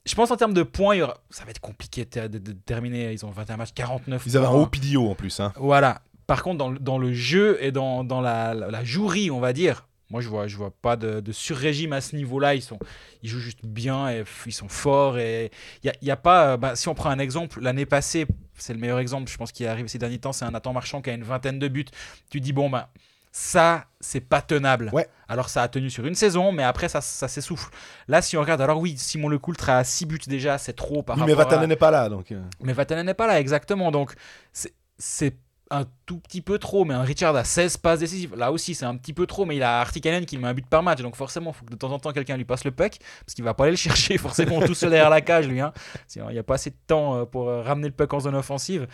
Je 0.06 0.16
pense 0.16 0.32
en 0.32 0.36
termes 0.36 0.54
de 0.54 0.64
points, 0.64 0.96
il 0.96 1.00
y 1.00 1.02
aura- 1.02 1.20
ça 1.30 1.46
va 1.46 1.52
être 1.52 1.62
compliqué 1.62 2.04
de, 2.06 2.28
de- 2.28 2.38
de 2.40 2.52
terminer. 2.52 3.14
Ils 3.14 3.26
ont 3.26 3.30
21 3.32 3.56
matchs, 3.58 3.74
49 3.74 4.24
Ils 4.26 4.36
avaient 4.36 4.48
un 4.48 4.50
haut 4.52 4.64
en 5.10 5.16
plus. 5.16 5.40
Hein. 5.40 5.54
Voilà. 5.56 6.02
Par 6.28 6.44
contre, 6.44 6.58
dans, 6.58 6.70
le- 6.72 6.80
dans 6.80 6.98
le 6.98 7.14
jeu 7.14 7.58
et 7.62 7.72
dans, 7.72 8.04
dans 8.04 8.20
la, 8.20 8.54
la, 8.54 8.70
la 8.70 8.84
jouerie, 8.84 9.30
on 9.32 9.40
va 9.40 9.54
dire, 9.54 9.88
moi 10.14 10.22
je 10.22 10.30
vois, 10.30 10.48
je 10.48 10.56
vois 10.56 10.70
pas 10.70 10.96
de, 10.96 11.20
de 11.22 11.32
sur-régime 11.32 11.92
à 11.92 12.00
ce 12.00 12.16
niveau-là. 12.16 12.54
Ils, 12.54 12.62
sont, 12.62 12.78
ils 13.24 13.30
jouent 13.30 13.40
juste 13.40 13.66
bien 13.66 14.10
et 14.12 14.24
ils 14.46 14.54
sont 14.54 14.70
forts. 14.70 15.18
Et 15.18 15.52
il 15.84 15.88
y 15.88 15.90
a, 15.90 15.94
y 16.04 16.12
a 16.12 16.16
pas. 16.16 16.52
euh, 16.54 16.58
bah, 16.58 16.76
si 16.76 16.88
on 16.88 16.94
prend 16.94 17.10
un 17.10 17.18
exemple, 17.18 17.60
l'année 17.62 17.88
passée, 17.88 18.28
c'est 18.56 18.74
le 18.74 18.80
meilleur 18.80 19.00
exemple, 19.00 19.30
je 19.32 19.36
pense, 19.38 19.52
qui 19.52 19.64
est 19.64 19.68
arrivé 19.68 19.88
ces 19.88 19.98
derniers 19.98 20.20
temps, 20.20 20.32
c'est 20.32 20.46
un 20.46 20.52
Nathan 20.52 20.72
Marchand 20.72 21.02
qui 21.02 21.10
a 21.10 21.14
une 21.14 21.24
vingtaine 21.24 21.58
de 21.58 21.68
buts. 21.68 21.86
Tu 22.30 22.40
dis, 22.40 22.54
bon, 22.54 22.70
bah, 22.70 22.90
ça, 23.32 23.86
c'est 24.00 24.20
pas 24.22 24.44
tenable. 24.44 24.92
Ouais. 24.94 25.08
Alors 25.28 25.50
ça 25.50 25.64
a 25.64 25.68
tenu 25.68 25.90
sur 25.90 26.06
une 26.06 26.14
saison, 26.14 26.52
mais 26.52 26.62
après 26.62 26.90
ça, 26.90 27.02
ça 27.02 27.28
s'essouffle. 27.28 27.72
Là, 28.08 28.22
si 28.22 28.38
on 28.38 28.42
regarde, 28.42 28.62
alors 28.62 28.80
oui, 28.80 28.96
Simon 29.00 29.30
Lecoultre 29.30 29.72
a 29.72 29.84
6 29.84 30.06
buts 30.06 30.20
déjà, 30.28 30.60
c'est 30.60 30.74
trop 30.74 31.02
par 31.02 31.18
Oui, 31.18 31.24
mais 31.26 31.32
à- 31.32 31.36
Vatanen 31.38 31.68
n'est 31.68 31.76
pas 31.76 31.90
là. 31.90 32.10
Donc, 32.10 32.32
euh, 32.32 32.40
mais 32.62 32.74
Vatanen 32.74 33.04
n'est 33.08 33.16
pas 33.16 33.26
là, 33.26 33.40
exactement. 33.40 33.90
Donc, 33.92 34.14
c'est- 34.52 34.76
c'est 35.00 35.36
un 35.74 35.86
tout 36.06 36.20
petit 36.20 36.42
peu 36.42 36.60
trop. 36.60 36.86
Mais 36.86 36.94
un 36.94 37.02
Richard 37.02 37.36
a 37.36 37.44
16 37.44 37.78
passes 37.78 38.00
décisives. 38.00 38.36
Là 38.36 38.52
aussi, 38.52 38.76
c'est 38.76 38.86
un 38.86 38.96
petit 38.96 39.14
peu 39.14 39.26
trop. 39.26 39.46
Mais 39.46 39.56
il 39.56 39.64
a 39.64 39.80
Artikainen 39.82 40.26
qui 40.26 40.38
met 40.38 40.48
un 40.48 40.54
but 40.54 40.68
par 40.68 40.84
match. 40.84 41.02
Donc, 41.02 41.16
forcément, 41.16 41.52
il 41.52 41.54
faut 41.54 41.66
que 41.66 41.72
de 41.72 41.76
temps 41.76 41.92
en 41.92 42.00
temps, 42.00 42.12
quelqu'un 42.12 42.38
lui 42.38 42.46
passe 42.46 42.64
le 42.64 42.72
puck. 42.72 42.98
Parce 43.26 43.34
qu'il 43.34 43.44
va 43.44 43.54
pas 43.54 43.64
aller 43.64 43.72
le 43.72 43.78
chercher, 43.78 44.18
forcément, 44.20 44.62
tout 44.62 44.74
seul 44.74 44.92
derrière 44.92 45.10
la 45.10 45.22
cage, 45.22 45.48
lui. 45.48 45.60
Hein. 45.60 45.74
Sinon, 46.08 46.30
il 46.30 46.34
n'y 46.34 46.40
a 46.40 46.44
pas 46.44 46.56
assez 46.56 46.70
de 46.70 46.78
temps 46.88 47.18
euh, 47.18 47.26
pour 47.26 47.50
euh, 47.50 47.62
ramener 47.62 47.88
le 47.88 47.94
puck 47.94 48.14
en 48.14 48.20
zone 48.22 48.36
offensive. 48.36 48.88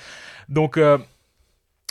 Donc, 0.48 0.78
euh, 0.78 0.98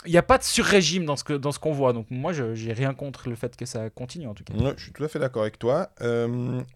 il 0.05 0.11
n'y 0.11 0.17
a 0.17 0.23
pas 0.23 0.37
de 0.37 0.43
sur-régime 0.43 1.05
dans 1.05 1.15
ce 1.15 1.59
qu'on 1.59 1.73
voit. 1.73 1.93
Donc, 1.93 2.07
moi, 2.09 2.33
je 2.33 2.55
j'ai 2.55 2.73
rien 2.73 2.93
contre 2.93 3.29
le 3.29 3.35
fait 3.35 3.55
que 3.55 3.65
ça 3.65 3.89
continue, 3.89 4.27
en 4.27 4.33
tout 4.33 4.43
cas. 4.43 4.53
je 4.77 4.83
suis 4.83 4.93
tout 4.93 5.03
à 5.03 5.07
fait 5.09 5.19
d'accord 5.19 5.41
avec 5.41 5.59
toi. 5.59 5.89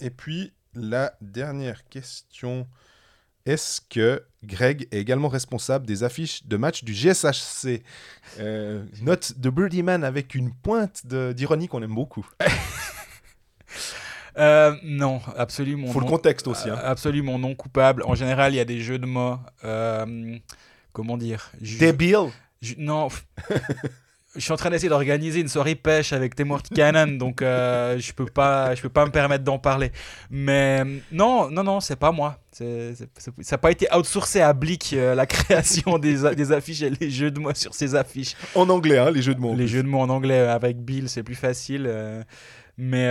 Et 0.02 0.10
puis, 0.10 0.52
la 0.76 1.14
dernière 1.22 1.88
question. 1.88 2.68
Est-ce 3.46 3.82
que 3.90 4.24
Greg 4.44 4.88
est 4.92 5.00
également 5.00 5.28
responsable 5.28 5.86
des 5.86 6.04
affiches 6.04 6.46
de 6.46 6.56
match 6.58 6.84
du 6.84 6.94
GSHC 6.94 7.84
Euh, 8.40 8.84
Note 9.02 9.34
de 9.38 9.50
Birdie 9.50 9.84
Man 9.84 10.04
avec 10.04 10.34
une 10.36 10.54
pointe 10.54 11.06
d'ironie 11.06 11.68
qu'on 11.68 11.82
aime 11.84 11.96
beaucoup. 11.96 12.26
Euh, 14.36 14.76
non, 14.84 15.22
absolument. 15.38 15.88
Faut 15.92 16.00
le 16.00 16.08
contexte 16.08 16.48
aussi. 16.48 16.68
hein. 16.68 16.80
Absolument 16.84 17.38
non 17.38 17.54
coupable. 17.54 18.02
En 18.04 18.16
général, 18.16 18.52
il 18.54 18.58
y 18.58 18.60
a 18.60 18.66
des 18.66 18.80
jeux 18.82 18.98
de 18.98 19.06
mots. 19.06 19.38
euh, 19.64 20.38
comment 20.92 21.18
dire? 21.18 21.52
Débile 21.62 22.32
Non. 22.80 23.10
je 24.36 24.42
suis 24.42 24.52
en 24.52 24.56
train 24.58 24.70
d'essayer 24.72 24.90
d'organiser 24.90 25.40
une 25.42 25.48
soirée 25.48 25.76
pêche 25.76 26.12
avec 26.14 26.36
Timor 26.36 26.62
Cannon, 26.64 27.08
donc 27.18 27.42
euh, 27.42 28.00
je 28.00 28.14
peux 28.14 28.26
pas, 28.26 28.74
je 28.76 28.82
peux 28.82 28.90
pas 28.90 29.06
me 29.06 29.12
permettre 29.12 29.44
d'en 29.44 29.60
parler. 29.60 29.92
Mais 30.32 30.84
non, 31.12 31.50
non, 31.50 31.64
non, 31.64 31.80
c'est 31.80 31.96
pas 31.96 32.12
moi. 32.12 32.40
C'est- 32.52 32.94
c'est- 32.96 33.10
c'est- 33.18 33.32
ça 33.44 33.56
n'a 33.56 33.58
pas 33.58 33.72
été 33.72 33.88
outsourcé 33.96 34.42
à 34.42 34.54
Blick 34.54 34.94
euh, 34.94 35.16
la 35.16 35.26
création 35.28 35.98
des, 36.00 36.34
des 36.36 36.52
affiches 36.52 36.82
et 36.82 36.90
les 36.90 37.10
jeux 37.10 37.32
de 37.32 37.40
mots 37.40 37.54
sur 37.54 37.74
ces 37.76 37.96
affiches. 37.96 38.36
En 38.56 38.70
anglais, 38.70 38.98
hein, 38.98 39.12
les 39.12 39.22
jeux 39.22 39.36
de 39.36 39.40
mots. 39.40 39.56
Les 39.56 39.68
jeux 39.68 39.84
de 39.84 39.88
mots 39.88 40.02
en 40.02 40.10
anglais 40.10 40.40
euh, 40.40 40.54
avec 40.54 40.78
Bill, 40.80 41.10
c'est 41.10 41.24
plus 41.24 41.36
facile. 41.36 41.86
euh, 41.88 42.24
mais 42.78 43.06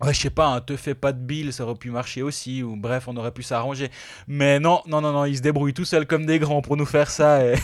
ouais, 0.00 0.14
je 0.14 0.20
sais 0.20 0.30
pas, 0.30 0.46
un 0.46 0.60
te 0.60 0.76
fais 0.76 0.94
pas 0.94 1.12
de 1.12 1.20
Bill, 1.20 1.52
ça 1.52 1.64
aurait 1.64 1.74
pu 1.74 1.90
marcher 1.90 2.22
aussi. 2.22 2.62
Ou 2.62 2.76
bref, 2.76 3.08
on 3.08 3.16
aurait 3.16 3.32
pu 3.32 3.42
s'arranger. 3.42 3.90
Mais 4.26 4.58
non, 4.58 4.82
non, 4.86 5.00
non, 5.00 5.12
non, 5.12 5.24
ils 5.24 5.36
se 5.36 5.42
débrouillent 5.42 5.74
tout 5.74 5.84
seuls 5.84 6.06
comme 6.06 6.26
des 6.26 6.38
grands 6.38 6.62
pour 6.62 6.76
nous 6.76 6.86
faire 6.86 7.10
ça. 7.10 7.44
Et, 7.46 7.54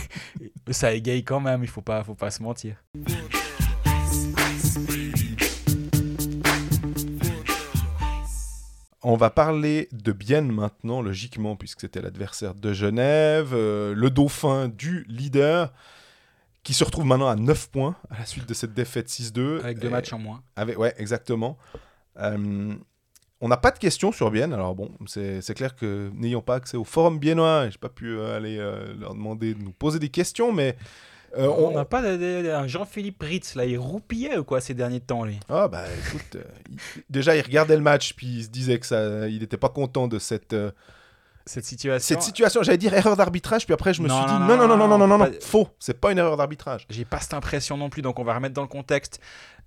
ça 0.70 0.92
égaye 0.92 1.24
quand 1.24 1.40
même, 1.40 1.62
il 1.62 1.68
faut 1.68 1.82
pas, 1.82 2.04
faut 2.04 2.14
pas 2.14 2.30
se 2.30 2.42
mentir. 2.42 2.76
On 9.02 9.16
va 9.16 9.30
parler 9.30 9.88
de 9.92 10.12
Bienne 10.12 10.52
maintenant, 10.52 11.00
logiquement, 11.00 11.56
puisque 11.56 11.82
c'était 11.82 12.02
l'adversaire 12.02 12.54
de 12.54 12.72
Genève, 12.72 13.50
euh, 13.52 13.94
le 13.94 14.10
dauphin 14.10 14.68
du 14.68 15.06
leader, 15.08 15.72
qui 16.62 16.74
se 16.74 16.84
retrouve 16.84 17.06
maintenant 17.06 17.28
à 17.28 17.36
9 17.36 17.70
points 17.70 17.96
à 18.10 18.18
la 18.18 18.26
suite 18.26 18.46
de 18.46 18.52
cette 18.52 18.74
défaite 18.74 19.08
6-2. 19.08 19.60
Avec 19.60 19.78
deux 19.78 19.88
matchs 19.88 20.12
en 20.12 20.18
moins. 20.18 20.42
Avec, 20.56 20.78
ouais, 20.78 20.92
exactement. 20.98 21.56
Euh, 22.20 22.74
on 23.40 23.48
n'a 23.48 23.56
pas 23.56 23.70
de 23.70 23.78
questions 23.78 24.10
sur 24.10 24.30
Bienne, 24.32 24.52
alors 24.52 24.74
bon, 24.74 24.90
c'est 25.06 25.54
clair 25.54 25.76
que 25.76 26.10
n'ayant 26.14 26.42
pas 26.42 26.56
accès 26.56 26.76
au 26.76 26.82
forum 26.84 27.18
biennois, 27.20 27.68
j'ai 27.70 27.78
pas 27.78 27.88
pu 27.88 28.08
euh, 28.18 28.36
aller 28.36 28.58
euh, 28.58 28.92
leur 28.98 29.14
demander 29.14 29.54
de 29.54 29.62
nous 29.62 29.70
poser 29.70 30.00
des 30.00 30.08
questions, 30.08 30.52
mais 30.52 30.76
euh, 31.36 31.46
on 31.46 31.70
n'a 31.70 31.84
pas 31.84 32.00
un 32.02 32.66
Jean-Philippe 32.66 33.22
Ritz, 33.22 33.54
là, 33.54 33.64
il 33.64 33.78
roupillait 33.78 34.38
ou 34.38 34.44
quoi 34.44 34.60
ces 34.60 34.74
derniers 34.74 34.98
temps, 35.00 35.24
lui? 35.24 35.38
Ah 35.48 35.68
bah 35.68 35.84
écoute, 36.08 36.34
euh, 36.36 36.42
il- 36.68 36.78
déjà 37.10 37.36
il 37.36 37.42
regardait 37.42 37.76
le 37.76 37.82
match 37.82 38.14
puis 38.14 38.26
il 38.38 38.44
se 38.44 38.48
disait 38.48 38.80
que 38.80 38.86
ça, 38.86 39.28
il 39.28 39.38
n'était 39.38 39.56
pas 39.56 39.68
content 39.68 40.08
de 40.08 40.18
cette 40.18 40.54
euh, 40.54 40.72
Cette 41.48 41.64
situation. 41.64 41.98
cette 42.14 42.22
situation. 42.22 42.62
J'allais 42.62 42.78
dire 42.78 42.94
erreur 42.94 43.16
d'arbitrage 43.16 43.64
puis 43.64 43.74
après 43.74 43.92
je 43.94 44.02
me 44.02 44.08
Non, 44.08 44.16
suis 44.18 44.26
dit 44.26 44.32
non, 44.40 44.46
non 44.46 44.56
non 44.56 44.68
non 44.68 44.76
non 44.76 44.88
non 44.88 44.98
non 44.98 45.06
non, 45.08 45.18
non, 45.18 45.24
pas- 45.24 45.40
faux, 45.40 45.68
c'est 45.78 45.98
pas 46.00 46.12
une 46.12 46.18
erreur 46.18 46.36
d'arbitrage. 46.36 46.86
J'ai 46.90 47.04
pas 47.04 47.20
cette 47.20 47.34
impression 47.34 47.76
non 47.76 47.90
plus, 47.90 48.02
donc 48.02 48.18
on 48.18 48.24
va 48.24 48.34
remettre 48.34 48.54
dans 48.54 48.62
le 48.62 48.68
contexte. 48.68 49.20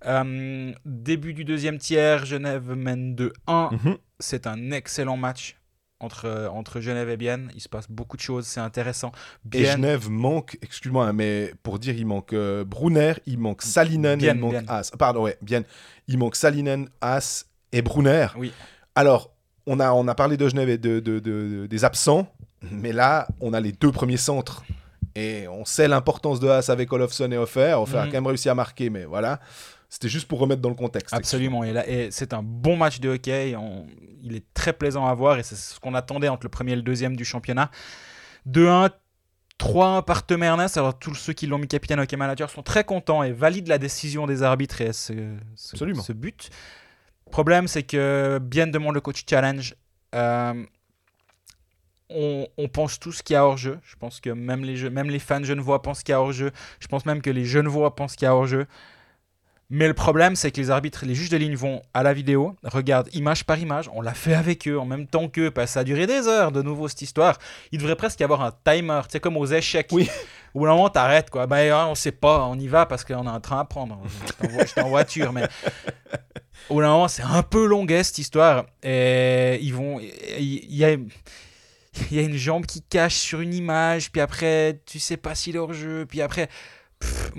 Euh, 0.06 0.72
début 0.84 1.34
du 1.34 1.44
deuxième 1.44 1.78
tiers, 1.78 2.24
Genève 2.24 2.70
mène 2.74 3.14
2-1. 3.14 3.72
Mhm. 3.72 3.96
C'est 4.18 4.46
un 4.46 4.70
excellent 4.70 5.16
match 5.16 5.56
entre, 6.00 6.48
entre 6.52 6.80
Genève 6.80 7.08
et 7.08 7.16
Bienne. 7.16 7.50
Il 7.54 7.60
se 7.60 7.68
passe 7.68 7.88
beaucoup 7.88 8.16
de 8.16 8.22
choses, 8.22 8.46
c'est 8.46 8.60
intéressant. 8.60 9.12
Et 9.46 9.48
Bienne, 9.60 9.72
Genève 9.76 10.10
manque, 10.10 10.58
excuse-moi, 10.62 11.06
hein, 11.06 11.12
mais 11.12 11.52
pour 11.62 11.78
dire, 11.78 11.94
il 11.96 12.06
manque 12.06 12.32
euh, 12.32 12.64
Brunner, 12.64 13.14
il 13.26 13.38
manque 13.38 13.62
Salinen, 13.62 14.14
et 14.18 14.22
Bienne, 14.22 14.36
il 14.36 14.40
manque 14.40 14.50
Bienne. 14.52 14.64
Haas. 14.68 14.90
Pardon, 14.98 15.22
ouais, 15.22 15.38
bien. 15.42 15.62
Il 16.08 16.18
manque 16.18 16.34
Salinen, 16.36 16.88
Haas 17.00 17.44
et 17.70 17.82
Brunner. 17.82 18.26
Oui. 18.36 18.52
Alors, 18.94 19.31
on 19.66 19.80
a, 19.80 19.92
on 19.92 20.06
a 20.08 20.14
parlé 20.14 20.36
de 20.36 20.48
Genève 20.48 20.68
et 20.68 20.78
de, 20.78 21.00
de- 21.00 21.18
de- 21.20 21.66
des 21.66 21.84
absents, 21.84 22.26
mais 22.70 22.92
là, 22.92 23.26
on 23.40 23.52
a 23.52 23.60
les 23.60 23.72
deux 23.72 23.92
premiers 23.92 24.16
centres. 24.16 24.62
Et 25.14 25.46
on 25.48 25.64
sait 25.64 25.88
l'importance 25.88 26.40
de 26.40 26.48
Haas 26.48 26.70
avec 26.70 26.92
Olofsson 26.92 27.30
et 27.32 27.36
Offer. 27.36 27.74
Offer 27.74 27.98
a 27.98 28.00
Mhm. 28.04 28.06
quand 28.10 28.16
même 28.16 28.26
réussi 28.26 28.48
à 28.48 28.54
marquer, 28.54 28.88
mais 28.90 29.04
voilà. 29.04 29.40
C'était 29.90 30.08
juste 30.08 30.26
pour 30.26 30.38
remettre 30.38 30.62
dans 30.62 30.70
le 30.70 30.74
contexte. 30.74 31.12
Absolument. 31.12 31.64
Et, 31.64 31.72
là- 31.72 31.86
et 31.86 32.10
c'est 32.10 32.32
un 32.32 32.42
bon 32.42 32.76
match 32.78 32.98
de 32.98 33.10
hockey. 33.10 33.54
On- 33.56 33.86
il 34.22 34.34
est 34.36 34.44
très 34.54 34.72
plaisant 34.72 35.06
à 35.06 35.12
voir 35.14 35.38
et 35.38 35.42
c'est 35.42 35.54
ce 35.56 35.78
qu'on 35.80 35.94
attendait 35.94 36.28
entre 36.28 36.44
le 36.46 36.48
premier 36.48 36.72
et 36.72 36.76
le 36.76 36.82
deuxième 36.82 37.14
du 37.14 37.24
championnat. 37.26 37.70
2-1, 38.46 38.88
3-1 39.58 40.02
par 40.02 40.24
Temernes. 40.24 40.66
Alors, 40.76 40.98
tous 40.98 41.14
ceux 41.14 41.32
qui 41.34 41.46
l'ont 41.46 41.58
mis 41.58 41.68
capitaine 41.68 42.00
hockey 42.00 42.16
manager 42.16 42.48
sont 42.50 42.62
très 42.62 42.84
contents 42.84 43.22
et 43.22 43.32
valident 43.32 43.68
la 43.68 43.78
décision 43.78 44.26
des 44.26 44.42
arbitres 44.42 44.80
et 44.80 44.92
ce, 44.92 45.12
ce- 45.56 45.72
Absolument. 45.74 46.02
ce 46.02 46.12
but. 46.12 46.48
Problème, 47.32 47.66
c'est 47.66 47.82
que 47.82 48.38
bien 48.40 48.66
demande 48.68 48.94
le 48.94 49.00
coach 49.00 49.24
challenge. 49.28 49.74
Euh, 50.14 50.64
on, 52.10 52.46
on 52.58 52.68
pense 52.68 53.00
tous 53.00 53.22
qu'il 53.22 53.34
y 53.34 53.36
a 53.36 53.44
hors-jeu. 53.44 53.78
Je 53.82 53.96
pense 53.96 54.20
que 54.20 54.30
même 54.30 54.64
les, 54.64 54.76
jeux- 54.76 54.90
même 54.90 55.08
les 55.10 55.18
fans 55.18 55.42
genevois 55.42 55.80
pensent 55.82 56.02
qu'il 56.02 56.12
y 56.12 56.14
a 56.14 56.20
hors-jeu. 56.20 56.50
Je 56.78 56.86
pense 56.88 57.06
même 57.06 57.22
que 57.22 57.30
les 57.30 57.44
genevois 57.46 57.96
pensent 57.96 58.14
qu'il 58.16 58.26
y 58.26 58.28
a 58.28 58.36
hors-jeu. 58.36 58.66
Mais 59.70 59.88
le 59.88 59.94
problème, 59.94 60.36
c'est 60.36 60.50
que 60.50 60.60
les 60.60 60.68
arbitres, 60.70 61.06
les 61.06 61.14
juges 61.14 61.30
de 61.30 61.38
ligne 61.38 61.54
vont 61.54 61.80
à 61.94 62.02
la 62.02 62.12
vidéo, 62.12 62.54
regardent 62.64 63.08
image 63.14 63.44
par 63.46 63.58
image. 63.58 63.88
On 63.94 64.02
l'a 64.02 64.12
fait 64.12 64.34
avec 64.34 64.68
eux 64.68 64.78
en 64.78 64.84
même 64.84 65.06
temps 65.06 65.28
qu'eux, 65.30 65.50
parce 65.50 65.70
que 65.70 65.72
ça 65.72 65.80
a 65.80 65.84
duré 65.84 66.06
des 66.06 66.28
heures 66.28 66.52
de 66.52 66.60
nouveau 66.60 66.88
cette 66.88 67.00
histoire. 67.00 67.38
Il 67.72 67.78
devrait 67.78 67.96
presque 67.96 68.20
y 68.20 68.24
avoir 68.24 68.42
un 68.42 68.52
timer, 68.64 69.00
sais, 69.08 69.20
comme 69.20 69.38
aux 69.38 69.46
échecs. 69.46 69.88
Oui. 69.90 70.10
Où 70.54 70.66
à 70.66 70.70
un 70.70 70.74
moment, 70.74 70.90
t'arrêtes, 70.90 71.30
quoi. 71.30 71.46
Ben, 71.46 71.72
hein, 71.72 71.86
on 71.88 71.94
sait 71.94 72.12
pas, 72.12 72.44
on 72.46 72.58
y 72.58 72.68
va 72.68 72.86
parce 72.86 73.04
qu'on 73.04 73.26
a 73.26 73.30
un 73.30 73.40
train 73.40 73.60
à 73.60 73.64
prendre. 73.64 74.00
J'étais 74.42 74.82
en, 74.82 74.88
voiture, 74.88 75.32
mais. 75.32 75.44
Au 76.68 76.74
bout 76.74 76.80
d'un 76.82 76.90
moment, 76.90 77.08
c'est 77.08 77.22
un 77.22 77.42
peu 77.42 77.66
longuet 77.66 78.04
cette 78.04 78.18
histoire. 78.18 78.66
Et 78.82 79.58
ils 79.62 79.74
vont. 79.74 79.98
Il 80.00 80.74
y, 80.74 80.84
a. 80.84 80.92
Il 80.92 82.16
y 82.16 82.18
a 82.18 82.22
une 82.22 82.36
jambe 82.36 82.66
qui 82.66 82.82
cache 82.82 83.16
sur 83.16 83.40
une 83.40 83.54
image, 83.54 84.12
puis 84.12 84.20
après, 84.20 84.80
tu 84.86 84.98
sais 84.98 85.16
pas 85.16 85.34
s'il 85.34 85.56
est 85.56 85.58
hors 85.58 85.72
jeu, 85.72 86.06
puis 86.06 86.20
après. 86.20 86.48
pff, 86.98 87.32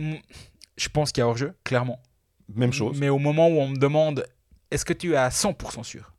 je 0.76 0.89
pense 0.89 1.12
qu'il 1.12 1.21
y 1.21 1.23
a 1.23 1.28
hors 1.28 1.38
jeu, 1.38 1.54
clairement. 1.63 2.02
Même 2.54 2.73
chose. 2.73 2.99
Mais 2.99 3.10
au 3.10 3.19
moment 3.19 3.47
où 3.47 3.60
on 3.60 3.67
me 3.67 3.78
demande 3.78 4.26
est-ce 4.73 4.86
que 4.86 4.93
tu 4.93 5.13
es 5.13 5.15
à 5.15 5.30
100% 5.30 5.84
sûr? 5.84 6.12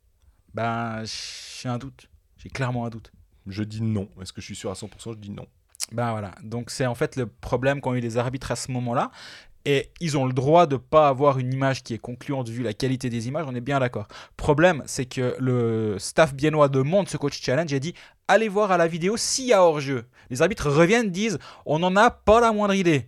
Ben, 0.53 1.03
j'ai 1.03 1.67
un 1.67 1.77
doute. 1.77 2.09
J'ai 2.37 2.47
clairement 2.47 2.85
un 2.85 2.89
doute. 2.89 3.11
Je 3.47 3.63
dis 3.63 3.81
non. 3.81 4.09
Est-ce 4.21 4.31
que 4.31 4.39
je 4.39 4.45
suis 4.45 4.55
sûr 4.55 4.71
à 4.71 4.75
100% 4.75 5.11
Je 5.11 5.17
dis 5.17 5.29
non. 5.29 5.45
Ben 5.91 6.11
voilà. 6.11 6.31
Donc 6.43 6.69
c'est 6.71 6.85
en 6.85 6.95
fait 6.95 7.15
le 7.15 7.27
problème 7.27 7.79
qu'ont 7.81 7.93
eu 7.93 7.99
les 7.99 8.17
arbitres 8.17 8.51
à 8.51 8.55
ce 8.55 8.71
moment-là. 8.71 9.11
Et 9.67 9.89
ils 9.99 10.15
ont 10.15 10.25
le 10.27 10.33
droit 10.33 10.67
de 10.67 10.77
pas 10.77 11.07
avoir 11.07 11.39
une 11.39 11.51
image 11.51 11.81
qui 11.81 11.95
est 11.95 11.97
concluante 11.97 12.47
vu 12.49 12.61
la 12.61 12.73
qualité 12.73 13.09
des 13.09 13.27
images, 13.27 13.45
on 13.49 13.55
est 13.55 13.61
bien 13.61 13.79
d'accord. 13.79 14.07
Problème, 14.37 14.83
c'est 14.85 15.05
que 15.07 15.35
le 15.39 15.95
staff 15.97 16.35
biennois 16.35 16.69
demande 16.69 17.09
ce 17.09 17.17
coach 17.17 17.41
challenge 17.41 17.73
et 17.73 17.79
dit 17.79 17.95
allez 18.27 18.47
voir 18.47 18.71
à 18.71 18.77
la 18.77 18.87
vidéo 18.87 19.17
s'il 19.17 19.45
y 19.47 19.53
a 19.53 19.63
hors-jeu. 19.63 20.05
Les 20.29 20.43
arbitres 20.43 20.69
reviennent, 20.69 21.09
disent 21.09 21.39
on 21.65 21.79
n'en 21.79 21.95
a 21.95 22.11
pas 22.11 22.39
la 22.41 22.51
moindre 22.51 22.75
idée. 22.75 23.07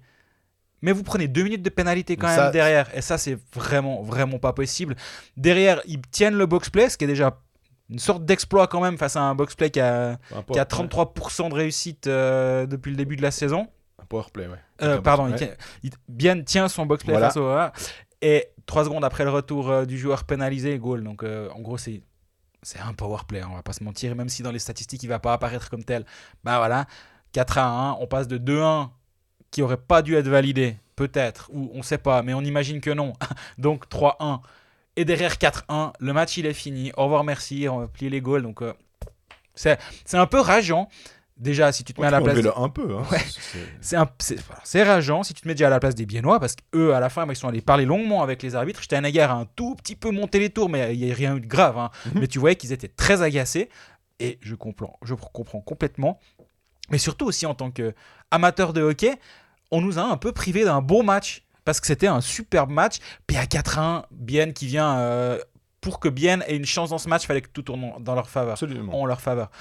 Mais 0.82 0.92
vous 0.92 1.04
prenez 1.04 1.28
deux 1.28 1.44
minutes 1.44 1.64
de 1.64 1.70
pénalité 1.70 2.18
quand 2.18 2.28
Ça- 2.28 2.44
même 2.46 2.52
derrière. 2.52 2.90
Et 2.96 3.02
ça, 3.02 3.18
c'est 3.20 3.38
vraiment, 3.54 4.02
vraiment 4.04 4.38
pas 4.40 4.54
possible. 4.54 4.96
Derrière, 5.36 5.82
ils 5.86 6.02
tiennent 6.12 6.36
le 6.38 6.46
box-play, 6.46 6.90
ce 6.90 6.98
qui 6.98 7.04
est 7.04 7.08
déjà 7.08 7.40
une 7.90 8.00
sorte 8.00 8.26
d'exploit 8.26 8.68
quand 8.68 8.82
même 8.82 8.98
face 8.98 9.16
à 9.16 9.22
un 9.22 9.34
box-play 9.36 9.70
qui 9.70 9.80
a, 9.80 10.18
qui 10.52 10.60
a 10.60 10.66
power- 10.66 10.88
33% 10.88 11.50
de 11.50 11.54
réussite 11.56 12.08
euh, 12.08 12.66
depuis 12.66 12.92
le 12.92 12.98
début 12.98 13.16
de 13.16 13.22
la 13.22 13.32
saison. 13.32 13.68
Un 14.02 14.06
powerplay, 14.06 14.48
ouais. 14.48 14.58
Euh, 14.82 15.02
pardon, 15.02 15.28
il 15.28 15.36
tient- 15.36 15.54
il- 15.84 15.92
Bien 16.08 16.42
tient 16.42 16.68
son 16.68 16.86
box 16.86 17.04
play 17.04 17.14
Voilà. 17.14 17.28
face 17.30 17.38
au. 17.38 17.50
Et 18.22 18.48
3 18.66 18.84
secondes 18.86 19.04
après 19.06 19.24
le 19.24 19.30
retour 19.30 19.70
euh, 19.70 19.86
du 19.86 19.98
joueur 19.98 20.24
pénalisé, 20.26 20.78
goal. 20.80 21.04
Donc 21.04 21.24
euh, 21.24 21.50
en 21.56 21.62
gros, 21.62 21.78
c'est. 21.78 22.02
C'est 22.64 22.80
un 22.80 22.94
power 22.94 23.20
play, 23.28 23.40
hein, 23.42 23.48
on 23.52 23.56
va 23.56 23.62
pas 23.64 23.72
se 23.74 23.84
mentir. 23.84 24.16
Même 24.16 24.30
si 24.30 24.42
dans 24.44 24.52
les 24.52 24.60
statistiques, 24.60 25.04
il 25.04 25.08
va 25.08 25.20
pas 25.20 25.32
apparaître 25.34 25.70
comme 25.70 25.84
tel, 25.84 26.04
bah 26.44 26.58
voilà, 26.58 26.86
4 27.32 27.60
à 27.60 27.66
1, 27.68 27.92
on 28.02 28.08
passe 28.08 28.28
de 28.28 28.38
2-1 28.38 28.90
qui 29.52 29.62
aurait 29.62 29.78
pas 29.78 30.02
dû 30.02 30.16
être 30.16 30.28
validé, 30.28 30.76
peut-être, 30.96 31.50
ou 31.54 31.70
on 31.74 31.84
sait 31.84 32.00
pas, 32.00 32.24
mais 32.24 32.34
on 32.34 32.42
imagine 32.42 32.82
que 32.82 32.90
non. 32.90 33.14
Donc 33.58 33.88
3-1. 33.88 34.42
Et 34.98 35.06
derrière 35.06 35.36
4-1, 35.36 35.94
le 36.00 36.12
match 36.14 36.36
il 36.38 36.46
est 36.46 36.54
fini. 36.54 36.92
Au 36.98 37.04
revoir, 37.06 37.24
merci, 37.24 37.68
on 37.70 37.80
va 37.80 37.88
plier 37.88 38.10
les 38.10 38.20
goals. 38.20 38.42
Donc 38.42 38.62
euh, 38.62 38.74
c'est 39.56 39.80
c'est 40.04 40.18
un 40.18 40.26
peu 40.28 40.40
rageant. 40.42 40.90
Déjà, 41.38 41.72
si 41.72 41.84
tu 41.84 41.94
te 41.94 42.02
mets 42.02 42.08
à 42.08 42.10
la 42.10 42.20
place. 42.20 42.36
un 42.58 42.68
peu. 42.70 42.98
Hein. 42.98 43.04
Ouais. 43.12 43.20
C'est- 43.80 44.84
rageant 44.84 45.22
si 45.22 45.36
tu 45.36 45.42
te 45.44 45.48
mets 45.48 45.54
déjà 45.54 45.68
à 45.68 45.70
la 45.70 45.80
place 45.80 45.94
des 45.94 46.08
Biennois 46.08 46.40
parce 46.40 46.56
qu'eux, 46.56 46.96
à 46.96 47.00
la 47.00 47.10
fin, 47.10 47.28
ils 47.30 47.36
sont 47.36 47.48
allés 47.48 47.62
parler 47.62 47.86
longuement 47.86 48.24
avec 48.24 48.42
les 48.42 48.56
arbitres. 48.56 48.82
Steinegger 48.82 49.22
a 49.22 49.34
un 49.36 49.46
tout 49.46 49.76
petit 49.76 49.96
peu 49.96 50.10
monté 50.10 50.40
les 50.40 50.50
tours, 50.50 50.68
mais 50.68 50.96
il 50.96 51.06
n'y 51.06 51.12
a 51.12 51.14
rien 51.14 51.36
eu 51.36 51.40
de 51.42 51.46
grave. 51.46 51.78
hein. 51.78 51.92
Mhm. 52.08 52.22
Mais 52.22 52.28
tu 52.28 52.40
voyais 52.40 52.56
qu'ils 52.56 52.74
étaient 52.74 52.88
très 52.88 53.22
agacés 53.22 53.70
et 54.20 54.40
je 54.42 54.56
comprends, 54.56 54.98
je 55.04 55.14
comprends 55.14 55.62
complètement. 55.62 56.20
Mais 56.90 56.98
surtout 56.98 57.26
aussi 57.28 57.46
en 57.46 57.54
tant 57.54 57.70
qu'amateur 57.70 58.74
de 58.74 58.82
hockey, 58.82 59.14
on 59.70 59.80
nous 59.82 60.00
a 60.00 60.04
un 60.04 60.18
peu 60.18 60.32
privé 60.32 60.64
d'un 60.64 60.82
beau 60.82 61.04
match 61.04 61.44
parce 61.68 61.82
que 61.82 61.88
c'était 61.88 62.08
un 62.08 62.22
superbe 62.22 62.70
match. 62.70 62.96
Puis 63.28 63.36
à 63.36 63.44
4-1, 63.44 64.04
Bienne 64.10 64.54
qui 64.54 64.68
vient. 64.68 65.00
euh, 65.00 65.38
pour 65.82 66.00
que 66.00 66.08
Bienne 66.08 66.42
ait 66.48 66.56
une 66.56 66.66
chance 66.66 66.92
dans 66.92 66.98
ce 66.98 67.10
match, 67.10 67.24
il 67.24 67.28
fallait 67.28 67.42
que 67.42 67.50
tout 67.50 67.62
tourne 67.62 67.92
dans 68.00 68.16
leur 68.16 68.30
faveur 68.30 68.54
Absolument. 68.54 69.02
en 69.02 69.06
leur 69.06 69.20
faveur. 69.20 69.52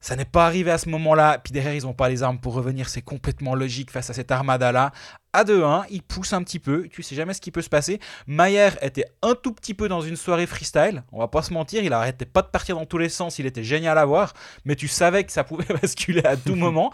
Ça 0.00 0.14
n'est 0.14 0.24
pas 0.24 0.46
arrivé 0.46 0.70
à 0.70 0.78
ce 0.78 0.88
moment-là. 0.90 1.38
Puis 1.42 1.52
derrière, 1.52 1.74
ils 1.74 1.82
n'ont 1.82 1.92
pas 1.92 2.08
les 2.08 2.22
armes 2.22 2.38
pour 2.38 2.54
revenir. 2.54 2.88
C'est 2.88 3.02
complètement 3.02 3.56
logique 3.56 3.90
face 3.90 4.10
à 4.10 4.12
cette 4.12 4.30
armada-là. 4.30 4.92
À 5.32 5.42
2-1, 5.42 5.86
ils 5.90 6.02
poussent 6.02 6.34
un 6.34 6.42
petit 6.44 6.60
peu. 6.60 6.86
Tu 6.88 7.02
sais 7.02 7.16
jamais 7.16 7.34
ce 7.34 7.40
qui 7.40 7.50
peut 7.50 7.62
se 7.62 7.68
passer. 7.68 7.98
Mayer 8.28 8.68
était 8.80 9.06
un 9.22 9.34
tout 9.34 9.52
petit 9.52 9.74
peu 9.74 9.88
dans 9.88 10.02
une 10.02 10.14
soirée 10.16 10.46
freestyle. 10.46 11.02
On 11.10 11.18
va 11.18 11.26
pas 11.26 11.42
se 11.42 11.52
mentir. 11.52 11.82
Il 11.82 11.92
arrêtait 11.92 12.26
pas 12.26 12.42
de 12.42 12.48
partir 12.48 12.76
dans 12.76 12.86
tous 12.86 12.98
les 12.98 13.08
sens. 13.08 13.40
Il 13.40 13.46
était 13.46 13.64
génial 13.64 13.98
à 13.98 14.04
voir. 14.04 14.34
Mais 14.64 14.76
tu 14.76 14.86
savais 14.86 15.24
que 15.24 15.32
ça 15.32 15.42
pouvait 15.42 15.74
basculer 15.82 16.24
à 16.24 16.36
tout 16.36 16.54
moment. 16.54 16.92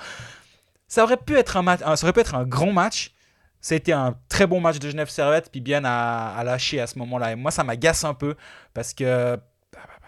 Ça 0.89 1.05
aurait 1.05 1.19
pu 1.19 1.37
être 1.37 1.59
un. 1.59 1.77
Ça 1.97 2.05
aurait 2.05 2.15
pu 2.15 2.21
être 2.21 2.35
un 2.35 2.45
grand 2.45 2.73
match. 2.73 3.13
Ça 3.61 3.75
a 3.75 3.77
été 3.77 3.93
un 3.93 4.15
très 4.29 4.47
bon 4.47 4.61
match 4.61 4.79
de 4.79 4.89
Genève 4.89 5.09
Servette. 5.11 5.51
Puis 5.51 5.61
bien 5.61 5.85
à, 5.85 6.35
à 6.37 6.45
lâcher 6.45 6.81
à 6.81 6.87
ce 6.87 6.99
moment-là. 6.99 7.33
Et 7.33 7.35
moi, 7.37 7.51
ça 7.51 7.65
m'agace 7.65 8.05
un 8.05 8.15
peu. 8.15 8.35
Parce 8.75 8.95
que. 8.95 9.39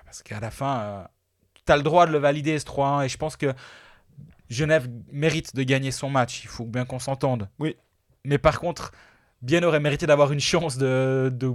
Parce 0.04 0.22
qu'à 0.22 0.40
la 0.40 0.50
fin. 0.50 1.06
tu 1.66 1.72
as 1.72 1.76
le 1.76 1.82
droit 1.82 2.06
de 2.06 2.12
le 2.12 2.18
valider 2.18 2.58
ce 2.58 2.64
3-1 2.66 3.04
et 3.04 3.08
je 3.08 3.16
pense 3.16 3.36
que 3.36 3.54
Genève 4.50 4.88
mérite 5.10 5.54
de 5.56 5.62
gagner 5.62 5.90
son 5.90 6.10
match. 6.10 6.44
Il 6.44 6.48
faut 6.48 6.64
bien 6.66 6.84
qu'on 6.84 6.98
s'entende. 6.98 7.48
Oui. 7.58 7.76
Mais 8.24 8.38
par 8.38 8.60
contre, 8.60 8.92
Bien 9.40 9.62
aurait 9.64 9.80
mérité 9.80 10.06
d'avoir 10.06 10.30
une 10.30 10.38
chance 10.40 10.76
de, 10.78 11.28
de 11.34 11.52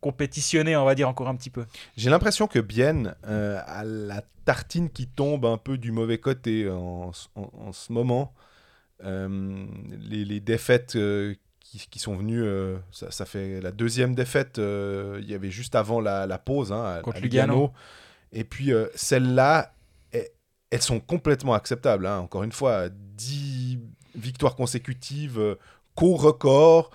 compétitionner, 0.00 0.74
on 0.76 0.84
va 0.86 0.94
dire, 0.94 1.06
encore 1.08 1.28
un 1.28 1.36
petit 1.36 1.50
peu. 1.50 1.66
J'ai 1.96 2.08
l'impression 2.08 2.46
que 2.46 2.58
Bienne 2.58 3.14
euh, 3.26 3.60
a 3.66 3.84
la 3.84 4.22
tartine 4.46 4.88
qui 4.88 5.06
tombe 5.06 5.44
un 5.44 5.58
peu 5.58 5.76
du 5.76 5.92
mauvais 5.92 6.16
côté 6.18 6.66
en, 6.70 7.10
en- 7.34 7.50
en 7.66 7.72
ce 7.72 7.92
moment. 7.92 8.32
Euh, 9.04 9.66
les, 10.00 10.24
les 10.24 10.40
défaites 10.40 10.96
euh, 10.96 11.34
qui, 11.60 11.86
qui 11.90 11.98
sont 11.98 12.16
venues, 12.16 12.42
euh, 12.42 12.78
ça, 12.90 13.10
ça 13.10 13.26
fait 13.26 13.60
la 13.60 13.70
deuxième 13.72 14.14
défaite, 14.14 14.58
il 14.58 15.24
y 15.28 15.34
avait 15.34 15.50
juste 15.50 15.74
avant 15.74 16.00
la, 16.00 16.26
la 16.26 16.38
pause 16.38 16.72
hein, 16.72 16.82
à, 16.84 17.00
Contre 17.02 17.18
à 17.18 17.20
Lugano. 17.20 17.72
Et 18.32 18.44
puis 18.44 18.72
celles-là, 18.94 19.72
eh, 20.12 20.30
elles 20.70 20.82
sont 20.82 21.00
complètement 21.00 21.54
acceptables. 21.54 22.06
hein. 22.06 22.18
Encore 22.18 22.42
une 22.42 22.52
fois, 22.52 22.88
10 22.90 23.78
victoires 24.14 24.56
consécutives, 24.56 25.38
euh, 25.38 25.54
co-record. 25.94 26.90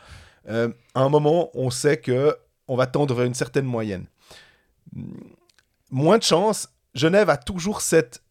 Euh, 0.50 0.70
à 0.96 1.02
un 1.02 1.10
moment, 1.10 1.50
on 1.54 1.70
sait 1.70 1.98
que 1.98 2.36
on 2.68 2.76
va 2.76 2.88
tendre 2.88 3.14
vers 3.14 3.26
une 3.26 3.34
certaine 3.34 3.66
moyenne. 3.66 4.06
Moins 5.90 6.18
de 6.18 6.24
chance, 6.24 6.70
Genève 6.96 7.30
a 7.30 7.38
toujours 7.38 7.82
cette 7.82 8.22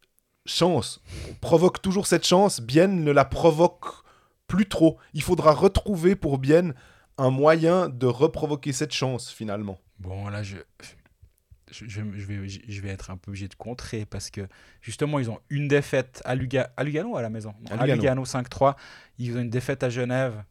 chance, 0.50 1.00
provoque 1.40 1.80
toujours 1.80 2.06
cette 2.06 2.26
chance, 2.26 2.60
Bienne 2.60 3.04
ne 3.04 3.10
la 3.10 3.24
provoque 3.24 3.86
plus 4.46 4.68
trop. 4.68 4.98
Il 5.14 5.22
faudra 5.22 5.52
retrouver 5.52 6.16
pour 6.16 6.38
Bienne 6.38 6.74
un 7.18 7.30
moyen 7.30 7.88
de 7.88 8.06
reprovoquer 8.06 8.72
cette 8.72 8.92
chance 8.92 9.30
finalement. 9.30 9.78
Bon, 9.98 10.28
là, 10.28 10.42
je, 10.42 10.56
je, 11.70 12.00
vais, 12.00 12.48
je 12.48 12.80
vais 12.80 12.88
être 12.88 13.10
un 13.10 13.16
peu 13.16 13.30
obligé 13.30 13.48
de 13.48 13.54
contrer 13.54 14.06
parce 14.06 14.30
que 14.30 14.48
justement, 14.80 15.18
ils 15.18 15.30
ont 15.30 15.38
une 15.50 15.68
défaite 15.68 16.22
à, 16.24 16.34
Luga, 16.34 16.72
à 16.76 16.84
Lugano 16.84 17.16
à 17.16 17.22
la 17.22 17.30
maison? 17.30 17.54
Non, 17.60 17.72
À 17.78 17.86
Lugano. 17.86 17.94
Lugano 18.02 18.24
5-3. 18.24 18.74
Ils 19.18 19.36
ont 19.36 19.40
une 19.40 19.50
défaite 19.50 19.82
à 19.82 19.90
Genève. 19.90 20.42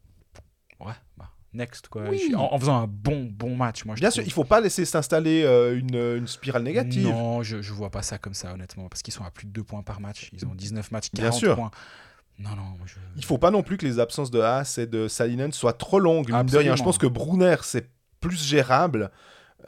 Ouais, 0.80 0.94
bah, 1.18 1.30
next, 1.54 1.88
quoi. 1.88 2.04
Oui. 2.10 2.34
En, 2.36 2.50
en 2.54 2.60
faisant 2.60 2.78
un 2.78 2.88
bon, 2.88 3.28
bon 3.32 3.56
match, 3.56 3.86
moi, 3.86 3.96
je 3.96 4.02
Bien 4.02 4.10
trouve. 4.10 4.22
sûr, 4.24 4.28
il 4.28 4.32
faut 4.34 4.44
pas 4.44 4.62
laisser 4.62 4.86
s'installer 4.86 5.44
euh, 5.44 5.78
une, 5.78 5.96
une 5.96 6.28
spirale 6.28 6.64
négative. 6.64 7.08
Non, 7.10 7.42
je, 7.44 7.62
je 7.62 7.74
vois 7.74 7.90
pas 7.90 8.02
ça 8.02 8.18
comme 8.18 8.34
ça, 8.34 8.54
honnêtement. 8.54 8.88
Parce 8.90 9.02
qu'ils 9.02 9.14
sont 9.14 9.24
à 9.24 9.32
plus 9.32 9.46
de 9.48 9.52
2 9.52 9.64
points 9.64 9.82
par 9.84 10.00
match. 10.02 10.30
Ils 10.34 10.46
ont 10.46 10.54
19 10.56 10.92
matchs, 10.92 11.10
40 11.16 11.30
Bien 11.32 11.40
sûr. 11.40 11.56
points. 11.56 11.72
Non, 12.40 12.52
non, 12.52 12.64
moi, 12.78 12.86
je... 12.86 12.96
Il 13.18 13.26
faut 13.26 13.38
pas 13.38 13.52
non 13.52 13.64
plus 13.64 13.78
que 13.78 13.86
les 13.86 14.00
absences 14.00 14.32
de 14.32 14.40
Haas 14.40 14.78
et 14.78 14.88
de 14.88 15.08
Salinen 15.08 15.52
soient 15.52 15.74
trop 15.74 16.00
longues. 16.00 16.30
Mine 16.32 16.44
de 16.46 16.58
rien. 16.58 16.72
Absolument. 16.72 16.76
Je 16.78 16.84
pense 16.84 16.98
que 16.98 17.08
Brunner, 17.08 17.58
c'est 17.64 17.90
plus 18.22 18.42
gérable. 18.42 19.12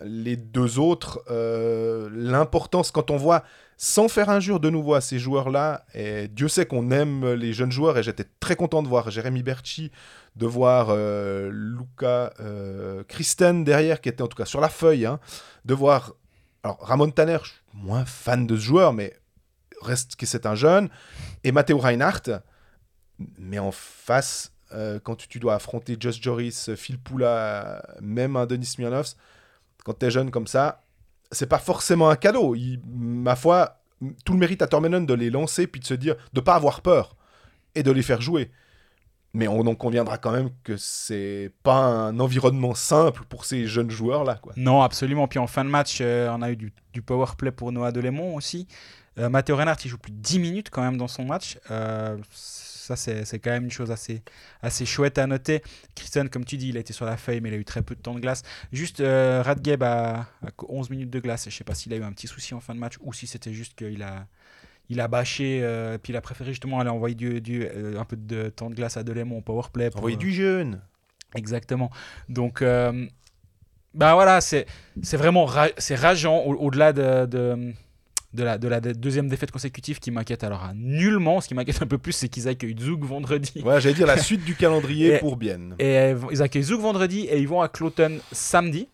Les 0.04 0.38
deux 0.38 0.80
autres, 0.80 1.22
euh, 1.30 2.10
l'importance, 2.14 2.92
quand 2.92 3.12
on 3.12 3.18
voit, 3.18 3.44
sans 3.84 4.10
faire 4.10 4.30
injure 4.30 4.60
de 4.60 4.70
nouveau 4.70 4.94
à 4.94 5.02
ces 5.02 5.18
joueurs-là, 5.18 5.88
et 5.96 6.28
Dieu 6.28 6.48
sait 6.48 6.68
qu'on 6.68 6.92
aime 6.92 7.34
les 7.34 7.52
jeunes 7.52 7.72
joueurs, 7.72 7.98
et 7.98 8.04
j'étais 8.04 8.28
très 8.40 8.56
content 8.56 8.84
de 8.84 8.88
voir 8.88 9.10
Jérémy 9.10 9.42
Berchi, 9.42 9.92
de 10.36 10.46
voir 10.46 10.90
euh, 10.92 11.50
Luca 11.52 12.32
euh, 12.40 13.04
Christen 13.08 13.64
derrière, 13.64 14.00
qui 14.00 14.10
était 14.10 14.22
en 14.22 14.28
tout 14.28 14.38
cas 14.38 14.46
sur 14.46 14.62
la 14.62 14.70
feuille, 14.70 15.08
hein, 15.08 15.20
de 15.66 15.74
voir. 15.74 16.14
Alors, 16.62 16.78
Ramon 16.80 17.10
Tanner, 17.10 17.40
je 17.42 17.50
suis 17.50 17.62
moins 17.74 18.06
fan 18.06 18.46
de 18.46 18.56
ce 18.56 18.62
joueur, 18.62 18.94
mais 18.94 19.20
reste 19.82 20.16
que 20.16 20.28
c'est 20.28 20.46
un 20.46 20.54
jeune, 20.54 20.88
et 21.44 21.52
Matteo 21.52 21.80
Reinhardt. 21.80 22.44
Mais 23.40 23.58
en 23.58 23.72
face, 23.72 24.54
euh, 24.74 25.00
quand 25.04 25.16
tu, 25.16 25.40
dois 25.40 25.56
affronter 25.56 25.98
Just 26.00 26.22
Joris, 26.22 26.76
Phil 26.76 27.00
Poula, 27.00 27.84
même 28.00 28.36
un 28.36 28.46
Denis 28.46 28.68
Smirnovs, 28.68 29.16
quand 29.84 29.98
tu 29.98 30.06
es 30.06 30.12
jeune 30.12 30.30
comme 30.30 30.46
ça, 30.46 30.84
c'est 31.32 31.48
pas 31.48 31.60
forcément 31.60 32.10
un 32.10 32.16
cadeau. 32.16 32.56
Ma 32.88 33.36
foi, 33.36 33.82
tout 34.26 34.34
le 34.34 34.40
mérite 34.40 34.62
à 34.62 34.68
Tormenon 34.68 35.02
de 35.02 35.14
les 35.14 35.30
lancer 35.30 35.68
puis 35.68 35.82
de 35.82 35.86
se 35.86 35.94
dire, 35.94 36.16
de 36.34 36.42
pas 36.42 36.56
avoir 36.56 36.82
peur 36.82 37.16
et 37.76 37.84
de 37.84 37.92
les 37.92 38.02
faire 38.02 38.22
jouer. 38.22 38.52
Mais 39.34 39.48
on 39.48 39.62
en 39.62 39.76
conviendra 39.76 40.18
quand 40.18 40.32
même 40.32 40.50
que 40.64 40.76
c'est 40.76 41.54
pas 41.64 41.78
un 41.78 42.20
environnement 42.20 42.76
simple 42.76 43.24
pour 43.30 43.46
ces 43.46 43.66
jeunes 43.66 43.90
joueurs-là. 43.90 44.36
quoi. 44.36 44.52
Non, 44.58 44.82
absolument. 44.82 45.28
Puis 45.30 45.40
en 45.40 45.48
fin 45.48 45.64
de 45.64 45.70
match, 45.70 46.00
euh, 46.02 46.30
on 46.36 46.42
a 46.42 46.52
eu 46.52 46.58
du, 46.58 46.74
du 46.92 47.02
power 47.02 47.28
play 47.38 47.52
pour 47.52 47.72
Noah 47.72 47.94
Delémont 47.94 48.36
aussi. 48.36 48.68
Euh, 49.18 49.30
Matteo 49.30 49.56
Reinhardt, 49.56 49.80
il 49.84 49.90
joue 49.90 49.98
plus 49.98 50.12
de 50.12 50.18
10 50.22 50.40
minutes 50.40 50.70
quand 50.70 50.82
même 50.82 50.98
dans 50.98 51.08
son 51.08 51.26
match. 51.26 51.58
Euh, 51.70 52.18
ça, 52.32 52.96
c'est 52.96 53.40
quand 53.40 53.52
même 53.52 53.66
une 53.66 53.72
chose 53.72 53.92
assez, 53.92 54.22
assez 54.62 54.86
chouette 54.86 55.18
à 55.18 55.28
noter. 55.28 55.62
Christian, 55.96 56.28
comme 56.28 56.44
tu 56.46 56.58
dis, 56.58 56.70
il 56.70 56.78
a 56.78 56.80
été 56.80 56.94
sur 56.94 57.06
la 57.06 57.16
feuille, 57.18 57.40
mais 57.42 57.50
il 57.50 57.54
a 57.56 57.58
eu 57.58 57.66
très 57.66 57.82
peu 57.82 57.96
de 57.96 58.02
temps 58.02 58.14
de 58.16 58.20
glace. 58.20 58.42
Juste, 58.72 59.00
euh, 59.02 59.42
Radgeb 59.44 59.84
a, 59.84 60.22
a 60.22 60.26
11 60.68 60.90
minutes 60.90 61.10
de 61.10 61.20
glace. 61.20 61.46
Je 61.50 61.56
sais 61.56 61.64
pas 61.64 61.76
s'il 61.76 61.94
a 61.94 61.98
eu 61.98 62.04
un 62.04 62.12
petit 62.12 62.28
souci 62.28 62.54
en 62.54 62.60
fin 62.60 62.74
de 62.74 62.80
match 62.80 62.96
ou 63.02 63.14
si 63.14 63.28
c'était 63.28 63.54
juste 63.54 63.76
qu'il 63.78 64.02
a, 64.04 64.26
il 64.90 65.00
a 65.00 65.08
bâché. 65.08 65.60
euh, 65.62 65.98
puis 65.98 66.12
il 66.12 66.16
a 66.18 66.22
préféré 66.22 66.52
justement 66.52 66.80
aller 66.80 66.90
envoyer 66.90 67.16
du, 67.16 67.40
du, 67.40 67.68
un 67.68 68.04
peu 68.06 68.18
de 68.18 68.50
temps 68.50 68.70
de 68.70 68.76
glace 68.76 68.98
à 68.98 69.04
Delémont 69.04 69.38
au 69.38 69.42
power 69.42 69.64
play. 69.72 69.90
pour, 69.90 70.00
Envoyer 70.00 70.18
du 70.18 70.32
jeune. 70.34 70.82
Exactement. 71.36 71.92
Donc, 72.30 72.62
bah 73.94 74.14
voilà, 74.14 74.42
c'est 74.42 74.66
vraiment 75.14 75.46
ra- 75.46 75.70
c'est 75.78 75.96
rageant 75.96 76.38
au- 76.40 76.56
au-delà 76.56 76.94
de, 76.94 77.26
de, 77.26 77.74
de 78.34 78.44
la, 78.44 78.58
de 78.58 78.68
la 78.68 78.80
de- 78.80 78.94
deuxième 78.94 79.28
défaite 79.28 79.52
consécutive 79.52 80.00
qui 80.00 80.10
m'inquiète 80.12 80.44
alors 80.44 80.64
à 80.64 80.74
nullement. 80.74 81.42
Ce 81.42 81.48
qui 81.48 81.54
m'inquiète 81.54 81.82
un 81.82 81.88
peu 81.88 81.98
plus, 81.98 82.14
c'est 82.14 82.30
qu'ils 82.30 82.48
accueillent 82.48 82.78
Zug 82.80 83.04
vendredi. 83.04 83.54
Voilà, 83.62 83.80
j'allais 83.80 83.96
dire 83.96 84.08
la 84.08 84.18
suite 84.22 84.44
du 84.46 84.56
calendrier 84.56 85.16
Et- 85.16 85.20
pour 85.20 85.38
Bienne. 85.38 85.76
Et 85.80 85.98
euh, 85.98 86.16
ils 86.32 86.42
accueillent 86.42 86.64
Zug 86.64 86.80
vendredi 86.80 87.22
et 87.22 87.40
ils 87.40 87.48
vont 87.48 87.62
à 87.62 87.68
Cloton 87.70 88.20
samedi. 88.32 88.88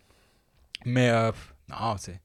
Mais 0.84 1.08
euh, 1.10 1.30
non, 1.68 1.96
c'est. 1.98 2.20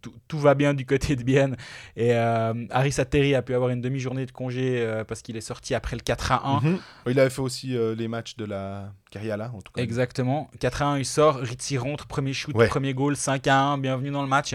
Tout, 0.00 0.12
tout 0.28 0.38
va 0.38 0.52
bien 0.54 0.74
du 0.74 0.84
côté 0.84 1.16
de 1.16 1.22
Bienne. 1.22 1.56
Et 1.96 2.12
euh, 2.12 2.52
Harris 2.68 2.94
Atteri 2.98 3.34
a 3.34 3.40
pu 3.40 3.54
avoir 3.54 3.70
une 3.70 3.80
demi-journée 3.80 4.26
de 4.26 4.32
congé 4.32 4.82
euh, 4.82 5.02
parce 5.02 5.22
qu'il 5.22 5.34
est 5.34 5.40
sorti 5.40 5.74
après 5.74 5.96
le 5.96 6.02
4 6.02 6.32
à 6.32 6.46
1. 6.46 6.60
Mhm. 6.60 6.78
Il 7.06 7.18
avait 7.18 7.30
fait 7.30 7.40
aussi 7.40 7.74
euh, 7.74 7.94
les 7.94 8.06
matchs 8.06 8.36
de 8.36 8.44
la 8.44 8.92
Cariala, 9.10 9.50
en 9.54 9.62
tout 9.62 9.72
cas. 9.72 9.80
Exactement. 9.80 10.50
4 10.60 10.82
à 10.82 10.86
1, 10.88 10.98
il 10.98 11.06
sort. 11.06 11.36
Ritzi 11.36 11.78
rentre, 11.78 12.06
premier 12.06 12.34
shoot, 12.34 12.54
Ouais. 12.54 12.68
premier 12.68 12.92
goal, 12.92 13.16
5 13.16 13.46
à 13.46 13.58
1, 13.58 13.78
bienvenue 13.78 14.10
dans 14.10 14.20
le 14.20 14.28
match. 14.28 14.54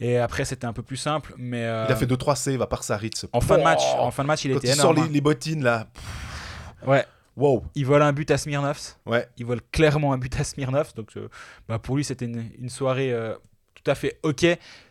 Et 0.00 0.18
après, 0.18 0.44
c'était 0.44 0.66
un 0.66 0.72
peu 0.72 0.82
plus 0.82 0.96
simple. 0.96 1.34
Mais 1.36 1.64
euh, 1.64 1.86
Il 1.88 1.92
a 1.92 1.96
fait 1.96 2.06
2-3 2.06 2.36
saves 2.36 2.62
à 2.62 2.66
part 2.66 2.84
Saritz. 2.84 3.26
en, 3.32 3.40
fin 3.40 3.58
de 3.58 3.62
match, 3.64 3.82
en 3.98 4.10
fin 4.10 4.22
de 4.22 4.28
match, 4.28 4.44
il 4.44 4.52
Quand 4.52 4.58
était 4.58 4.68
il 4.68 4.74
sort 4.74 4.92
énorme. 4.92 5.06
les, 5.08 5.12
les 5.14 5.20
bottines 5.20 5.62
là, 5.64 5.80
hein. 5.80 6.86
Ouais, 6.86 7.04
wow. 7.36 7.64
il 7.74 7.84
vole 7.84 8.02
un 8.02 8.12
but 8.12 8.30
à 8.30 8.38
Smirnov. 8.38 8.78
Ouais. 9.06 9.26
Il 9.36 9.46
vole 9.46 9.60
clairement 9.72 10.12
un 10.12 10.18
but 10.18 10.38
à 10.38 10.44
Smirnov. 10.44 10.94
Donc, 10.94 11.16
euh, 11.16 11.28
bah, 11.68 11.78
pour 11.80 11.96
lui, 11.96 12.04
c'était 12.04 12.26
une, 12.26 12.48
une 12.58 12.68
soirée 12.68 13.12
euh, 13.12 13.34
tout 13.74 13.90
à 13.90 13.94
fait 13.96 14.18
OK. 14.22 14.46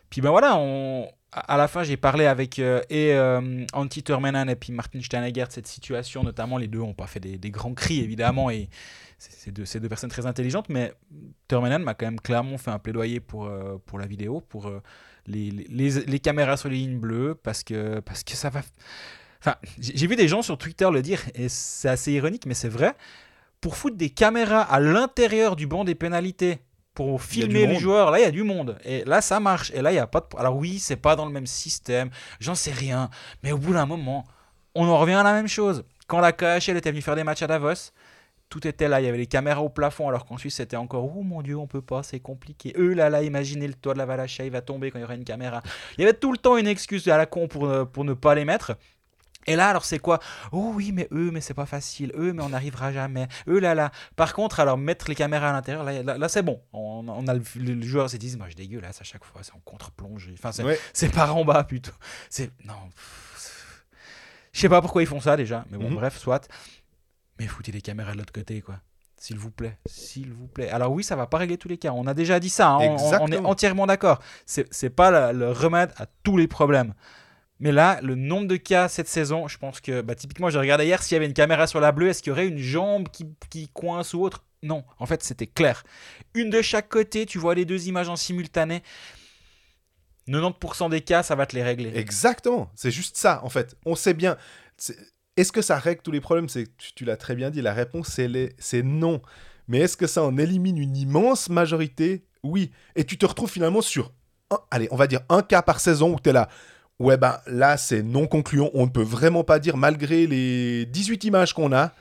Puis 0.09 0.21
ben 0.21 0.29
voilà, 0.29 0.57
on, 0.57 1.09
à 1.31 1.57
la 1.57 1.67
fin, 1.67 1.83
j'ai 1.83 1.97
parlé 1.97 2.25
avec 2.25 2.59
euh, 2.59 2.81
et 2.89 3.13
euh, 3.13 3.65
Antti 3.73 4.03
Turmenan 4.03 4.47
et 4.47 4.55
puis 4.55 4.71
Martin 4.73 5.01
Steinegger 5.01 5.45
de 5.45 5.51
cette 5.51 5.67
situation, 5.67 6.23
notamment. 6.23 6.57
Les 6.57 6.67
deux 6.67 6.79
n'ont 6.79 6.93
pas 6.93 7.07
fait 7.07 7.19
des, 7.19 7.37
des 7.37 7.51
grands 7.51 7.73
cris, 7.73 7.99
évidemment, 7.99 8.49
et 8.49 8.69
c'est 9.17 9.51
deux, 9.51 9.63
deux 9.63 9.89
personnes 9.89 10.09
très 10.09 10.25
intelligentes, 10.25 10.69
mais 10.69 10.93
Turmenan 11.47 11.79
m'a 11.79 11.95
quand 11.95 12.05
même 12.05 12.19
clairement 12.19 12.57
fait 12.57 12.71
un 12.71 12.79
plaidoyer 12.79 13.19
pour, 13.19 13.45
euh, 13.45 13.77
pour 13.85 13.97
la 13.97 14.05
vidéo, 14.05 14.41
pour 14.41 14.67
euh, 14.67 14.81
les, 15.25 15.49
les, 15.49 15.89
les 16.05 16.19
caméras 16.19 16.57
sur 16.57 16.69
les 16.69 16.77
lignes 16.77 16.99
bleues, 16.99 17.35
parce 17.35 17.63
que, 17.63 17.99
parce 17.99 18.23
que 18.23 18.33
ça 18.33 18.49
va. 18.49 18.61
Enfin, 19.39 19.55
j'ai 19.79 20.07
vu 20.07 20.15
des 20.15 20.27
gens 20.27 20.41
sur 20.41 20.57
Twitter 20.57 20.87
le 20.91 21.01
dire, 21.01 21.21
et 21.33 21.49
c'est 21.49 21.89
assez 21.89 22.11
ironique, 22.11 22.45
mais 22.45 22.53
c'est 22.53 22.69
vrai. 22.69 22.95
Pour 23.59 23.75
foutre 23.75 23.97
des 23.97 24.11
caméras 24.11 24.61
à 24.61 24.79
l'intérieur 24.79 25.55
du 25.55 25.65
banc 25.65 25.83
des 25.83 25.95
pénalités, 25.95 26.59
pour 26.93 27.21
filmer 27.21 27.67
les 27.67 27.77
joueurs, 27.77 28.09
là 28.09 28.17
il 28.17 28.23
y 28.23 28.25
a 28.25 28.31
du 28.31 28.41
monde. 28.41 28.79
Et 28.83 29.03
là 29.05 29.21
ça 29.21 29.39
marche. 29.39 29.71
Et 29.75 29.83
là 29.83 29.91
il 29.91 29.95
y 29.95 29.99
a 29.99 30.07
pas 30.07 30.19
de. 30.19 30.25
Alors 30.39 30.57
oui, 30.57 30.79
c'est 30.79 30.95
pas 30.95 31.15
dans 31.15 31.27
le 31.27 31.31
même 31.31 31.45
système, 31.45 32.09
j'en 32.39 32.55
sais 32.55 32.71
rien. 32.71 33.11
Mais 33.43 33.51
au 33.51 33.59
bout 33.59 33.73
d'un 33.73 33.85
moment, 33.85 34.25
on 34.73 34.87
en 34.87 34.97
revient 34.97 35.13
à 35.13 35.21
la 35.21 35.33
même 35.33 35.47
chose. 35.47 35.83
Quand 36.07 36.19
la 36.19 36.31
KHL 36.31 36.75
était 36.75 36.89
venue 36.89 37.03
faire 37.03 37.15
des 37.15 37.23
matchs 37.23 37.43
à 37.43 37.47
Davos, 37.47 37.91
tout 38.49 38.65
était 38.67 38.87
là. 38.87 39.01
Il 39.01 39.05
y 39.05 39.07
avait 39.07 39.17
les 39.17 39.27
caméras 39.27 39.61
au 39.61 39.69
plafond, 39.69 40.07
alors 40.07 40.25
qu'en 40.25 40.37
Suisse 40.37 40.55
c'était 40.55 40.77
encore 40.77 41.05
Oh 41.17 41.23
mon 41.23 41.41
dieu, 41.41 41.57
on 41.57 41.67
peut 41.67 41.81
pas, 41.81 42.03
c'est 42.03 42.19
compliqué. 42.19 42.73
Eux 42.77 42.93
là, 42.93 43.09
là, 43.09 43.23
imaginez 43.23 43.67
le 43.67 43.73
toit 43.73 43.93
de 43.93 43.97
la 43.99 44.05
Valacha, 44.05 44.45
il 44.45 44.51
va 44.51 44.61
tomber 44.61 44.91
quand 44.91 44.99
il 44.99 45.01
y 45.01 45.05
aura 45.05 45.15
une 45.15 45.25
caméra. 45.25 45.61
Il 45.97 46.01
y 46.01 46.03
avait 46.05 46.13
tout 46.17 46.31
le 46.31 46.37
temps 46.37 46.57
une 46.57 46.67
excuse 46.67 47.07
à 47.07 47.17
la 47.17 47.25
con 47.25 47.47
pour, 47.47 47.67
ne- 47.67 47.83
pour 47.83 48.03
ne 48.05 48.13
pas 48.13 48.35
les 48.35 48.45
mettre. 48.45 48.77
Et 49.49 49.55
là, 49.55 49.69
alors 49.69 49.85
c'est 49.85 49.99
quoi? 49.99 50.19
Oh 50.51 50.73
oui, 50.75 50.91
mais 50.91 51.07
eux, 51.13 51.31
mais 51.31 51.39
c'est 51.39 51.53
pas 51.53 51.65
facile. 51.65 52.11
Eux, 52.17 52.33
mais 52.33 52.43
on 52.43 52.49
n'arrivera 52.49 52.91
jamais. 52.91 53.29
Eux, 53.47 53.59
là, 53.59 53.75
là. 53.75 53.91
Par 54.17 54.33
contre, 54.33 54.59
alors 54.59 54.77
mettre 54.77 55.07
les 55.07 55.15
caméras 55.15 55.51
à 55.51 55.53
l'intérieur, 55.53 55.85
là, 55.85 56.03
là, 56.03 56.17
là, 56.17 56.27
c'est 56.27 56.41
bon. 56.43 56.61
On, 56.73 57.05
on 57.07 57.27
a 57.29 57.33
le, 57.33 57.41
le 57.55 57.81
joueur 57.81 58.09
se 58.09 58.17
dit, 58.17 58.35
moi, 58.35 58.47
je 58.49 58.55
dégueulasse 58.55 58.99
à 58.99 59.05
chaque 59.05 59.23
fois. 59.23 59.39
C'est 59.43 59.53
en 59.53 59.61
contre-plongée. 59.63 60.33
Enfin, 60.37 60.51
c'est 60.51 60.63
Ouais. 60.65 60.77
c'est 60.91 61.13
par 61.13 61.33
en 61.37 61.45
bas 61.45 61.63
plutôt. 61.63 61.93
C'est 62.29 62.51
non. 62.65 62.73
Je 64.51 64.59
sais 64.59 64.69
pas 64.69 64.81
pourquoi 64.81 65.01
ils 65.03 65.07
font 65.07 65.21
ça 65.21 65.37
déjà, 65.37 65.65
mais 65.69 65.77
bon, 65.77 65.89
Mhm. 65.91 65.95
bref, 65.95 66.17
soit. 66.17 66.47
Mais 67.39 67.47
foutez 67.47 67.71
les 67.71 67.81
caméras 67.81 68.13
de 68.13 68.17
l'autre 68.17 68.33
côté, 68.33 68.61
quoi. 68.61 68.79
S'il 69.19 69.37
vous 69.39 69.49
plaît, 69.49 69.77
s'il 69.87 70.31
vous 70.31 70.47
plaît. 70.47 70.69
Alors 70.69 70.91
oui, 70.91 71.03
ça 71.03 71.15
va 71.15 71.25
pas 71.25 71.39
régler 71.39 71.57
tous 71.57 71.67
les 71.67 71.77
cas. 71.79 71.91
On 71.91 72.05
a 72.05 72.13
déjà 72.13 72.39
dit 72.39 72.49
ça. 72.49 72.69
hein. 72.69 72.77
On- 73.21 73.27
est 73.31 73.37
entièrement 73.47 73.87
d'accord. 73.87 74.19
C'est 74.45 74.67
c'est 74.71 74.91
pas 74.91 75.09
la- 75.09 75.33
le 75.33 75.51
remède 75.51 75.91
à 75.97 76.05
tous 76.23 76.37
les 76.37 76.47
problèmes. 76.47 76.93
Mais 77.59 77.71
là, 77.71 77.99
le 78.03 78.13
nombre 78.13 78.47
de 78.47 78.57
cas 78.57 78.87
cette 78.87 79.07
saison, 79.07 79.47
je 79.47 79.57
pense 79.57 79.81
que, 79.81 80.01
bah, 80.01 80.13
typiquement, 80.13 80.51
j'ai 80.51 80.59
regardé 80.59 80.85
hier 80.85 81.01
s'il 81.01 81.15
y 81.15 81.17
avait 81.17 81.25
une 81.25 81.33
caméra 81.33 81.65
sur 81.65 81.79
la 81.79 81.91
bleue, 81.91 82.09
est-ce 82.09 82.21
qu'il 82.21 82.29
y 82.29 82.33
aurait 82.33 82.47
une 82.47 82.59
jambe 82.59 83.09
qui, 83.09 83.25
qui 83.49 83.67
coince 83.69 84.13
ou 84.13 84.21
autre? 84.21 84.43
Non, 84.61 84.83
en 84.99 85.07
fait, 85.07 85.23
c'était 85.23 85.47
clair. 85.47 85.83
Une 86.35 86.51
de 86.51 86.61
chaque 86.61 86.87
côté, 86.89 87.25
tu 87.25 87.39
vois 87.39 87.55
les 87.55 87.65
deux 87.65 87.87
images 87.87 88.09
en 88.09 88.15
simultané. 88.15 88.83
90% 90.27 90.89
des 90.89 91.01
cas, 91.01 91.23
ça 91.23 91.35
va 91.35 91.45
te 91.45 91.55
les 91.55 91.63
régler. 91.63 91.91
Exactement, 91.97 92.69
c'est 92.75 92.91
juste 92.91 93.17
ça 93.17 93.39
en 93.43 93.49
fait. 93.49 93.75
On 93.85 93.95
sait 93.95 94.13
bien. 94.13 94.37
C'est- 94.77 94.97
Est-ce 95.37 95.51
que 95.51 95.61
ça 95.61 95.77
règle 95.77 96.01
tous 96.01 96.11
les 96.11 96.19
problèmes? 96.21 96.49
C'est 96.49 96.65
tu, 96.77 96.93
tu 96.93 97.05
l'as 97.05 97.15
très 97.17 97.35
bien 97.35 97.49
dit. 97.51 97.61
La 97.61 97.73
réponse 97.73 98.07
c'est 98.09 98.27
les- 98.27 98.53
non. 98.83 99.21
Mais 99.67 99.79
est-ce 99.79 99.95
que 99.97 100.07
ça 100.07 100.23
en 100.23 100.37
élimine 100.37 100.77
une 100.77 100.95
immense 100.97 101.49
majorité? 101.49 102.23
Oui. 102.43 102.71
Et 102.95 103.03
tu 103.03 103.17
te 103.17 103.25
retrouves 103.25 103.49
finalement 103.51 103.81
sur, 103.81 104.11
un- 104.51 104.59
allez, 104.71 104.87
on 104.91 104.95
va 104.95 105.07
dire 105.07 105.19
un 105.29 105.41
cas 105.41 105.61
par 105.61 105.79
saison 105.79 106.13
où 106.15 106.19
tu 106.19 106.29
es 106.29 106.33
là. 106.33 106.49
Ouais 106.99 107.15
ben 107.17 107.37
là 107.45 107.77
c'est 107.77 108.01
non 108.01 108.25
concluant. 108.27 108.71
On 108.73 108.85
ne 108.85 108.91
peut 108.91 109.03
vraiment 109.03 109.43
pas 109.43 109.59
dire 109.59 109.77
malgré 109.77 110.25
les 110.25 110.85
18 110.87 111.25
images 111.25 111.53
qu'on 111.53 111.71
a, 111.71 111.93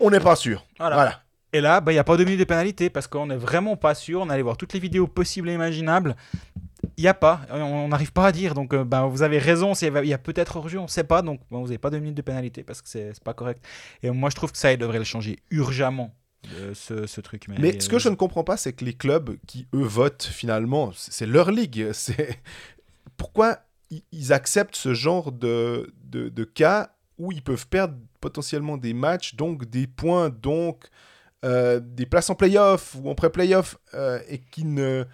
on 0.00 0.10
n'est 0.10 0.20
pas 0.20 0.36
sûr. 0.36 0.66
Voilà. 0.78 0.96
Voilà. 0.96 1.22
Et 1.54 1.60
là, 1.60 1.80
bah, 1.82 1.92
il 1.92 1.96
n'y 1.96 1.98
a 1.98 2.04
pas 2.04 2.16
de 2.16 2.24
minute 2.24 2.40
de 2.40 2.44
pénalité 2.44 2.88
parce 2.88 3.06
qu'on 3.06 3.26
n'est 3.26 3.36
vraiment 3.36 3.76
pas 3.76 3.94
sûr. 3.94 4.22
On 4.22 4.30
allait 4.30 4.42
voir 4.42 4.56
toutes 4.56 4.72
les 4.72 4.80
vidéos 4.80 5.06
possibles 5.06 5.50
et 5.50 5.54
imaginables. 5.54 6.16
Il 6.96 7.02
n'y 7.02 7.08
a 7.08 7.14
pas. 7.14 7.40
On 7.50 7.88
n'arrive 7.88 8.12
pas 8.12 8.26
à 8.26 8.32
dire. 8.32 8.54
Donc, 8.54 8.74
euh, 8.74 8.84
bah, 8.84 9.06
vous 9.06 9.22
avez 9.22 9.38
raison. 9.38 9.72
Il 9.74 10.06
y 10.06 10.12
a 10.12 10.18
peut-être 10.18 10.56
hors-jeu, 10.56 10.78
on 10.78 10.84
ne 10.84 10.88
sait 10.88 11.04
pas. 11.04 11.22
Donc, 11.22 11.40
bah, 11.50 11.58
vous 11.58 11.64
n'avez 11.64 11.78
pas 11.78 11.90
de 11.90 11.98
minute 11.98 12.16
de 12.16 12.22
pénalité 12.22 12.62
parce 12.62 12.82
que 12.82 12.88
c'est 12.88 13.22
pas 13.22 13.34
correct. 13.34 13.64
Et 14.02 14.10
moi, 14.10 14.30
je 14.30 14.36
trouve 14.36 14.52
que 14.52 14.58
ça, 14.58 14.72
il 14.72 14.78
devrait 14.78 14.98
le 14.98 15.04
changer 15.04 15.38
urgemment, 15.50 16.14
euh, 16.54 16.72
ce, 16.74 17.06
ce 17.06 17.20
truc. 17.20 17.48
Mais, 17.48 17.56
Mais 17.58 17.80
ce 17.80 17.88
que 17.88 17.96
euh, 17.96 17.98
je 17.98 18.08
ne 18.08 18.14
comprends 18.14 18.44
pas, 18.44 18.56
c'est 18.56 18.72
que 18.72 18.84
les 18.84 18.94
clubs 18.94 19.36
qui, 19.46 19.66
eux, 19.74 19.84
votent 19.84 20.24
finalement, 20.24 20.92
c'est 20.94 21.26
leur 21.26 21.50
ligue. 21.50 21.90
C'est 21.92 22.38
Pourquoi 23.16 23.58
ils 24.10 24.32
acceptent 24.32 24.76
ce 24.76 24.94
genre 24.94 25.32
de, 25.32 25.92
de, 26.04 26.28
de 26.28 26.44
cas 26.44 26.94
où 27.18 27.30
ils 27.30 27.42
peuvent 27.42 27.68
perdre 27.68 27.94
potentiellement 28.20 28.76
des 28.76 28.94
matchs, 28.94 29.34
donc 29.34 29.66
des 29.66 29.86
points, 29.86 30.30
donc 30.30 30.88
euh, 31.44 31.80
des 31.82 32.06
places 32.06 32.30
en 32.30 32.34
playoff 32.34 32.94
ou 32.94 33.10
en 33.10 33.14
pré-playoff, 33.14 33.76
euh, 33.94 34.20
et 34.28 34.38
qui 34.38 34.64
ne, 34.64 35.04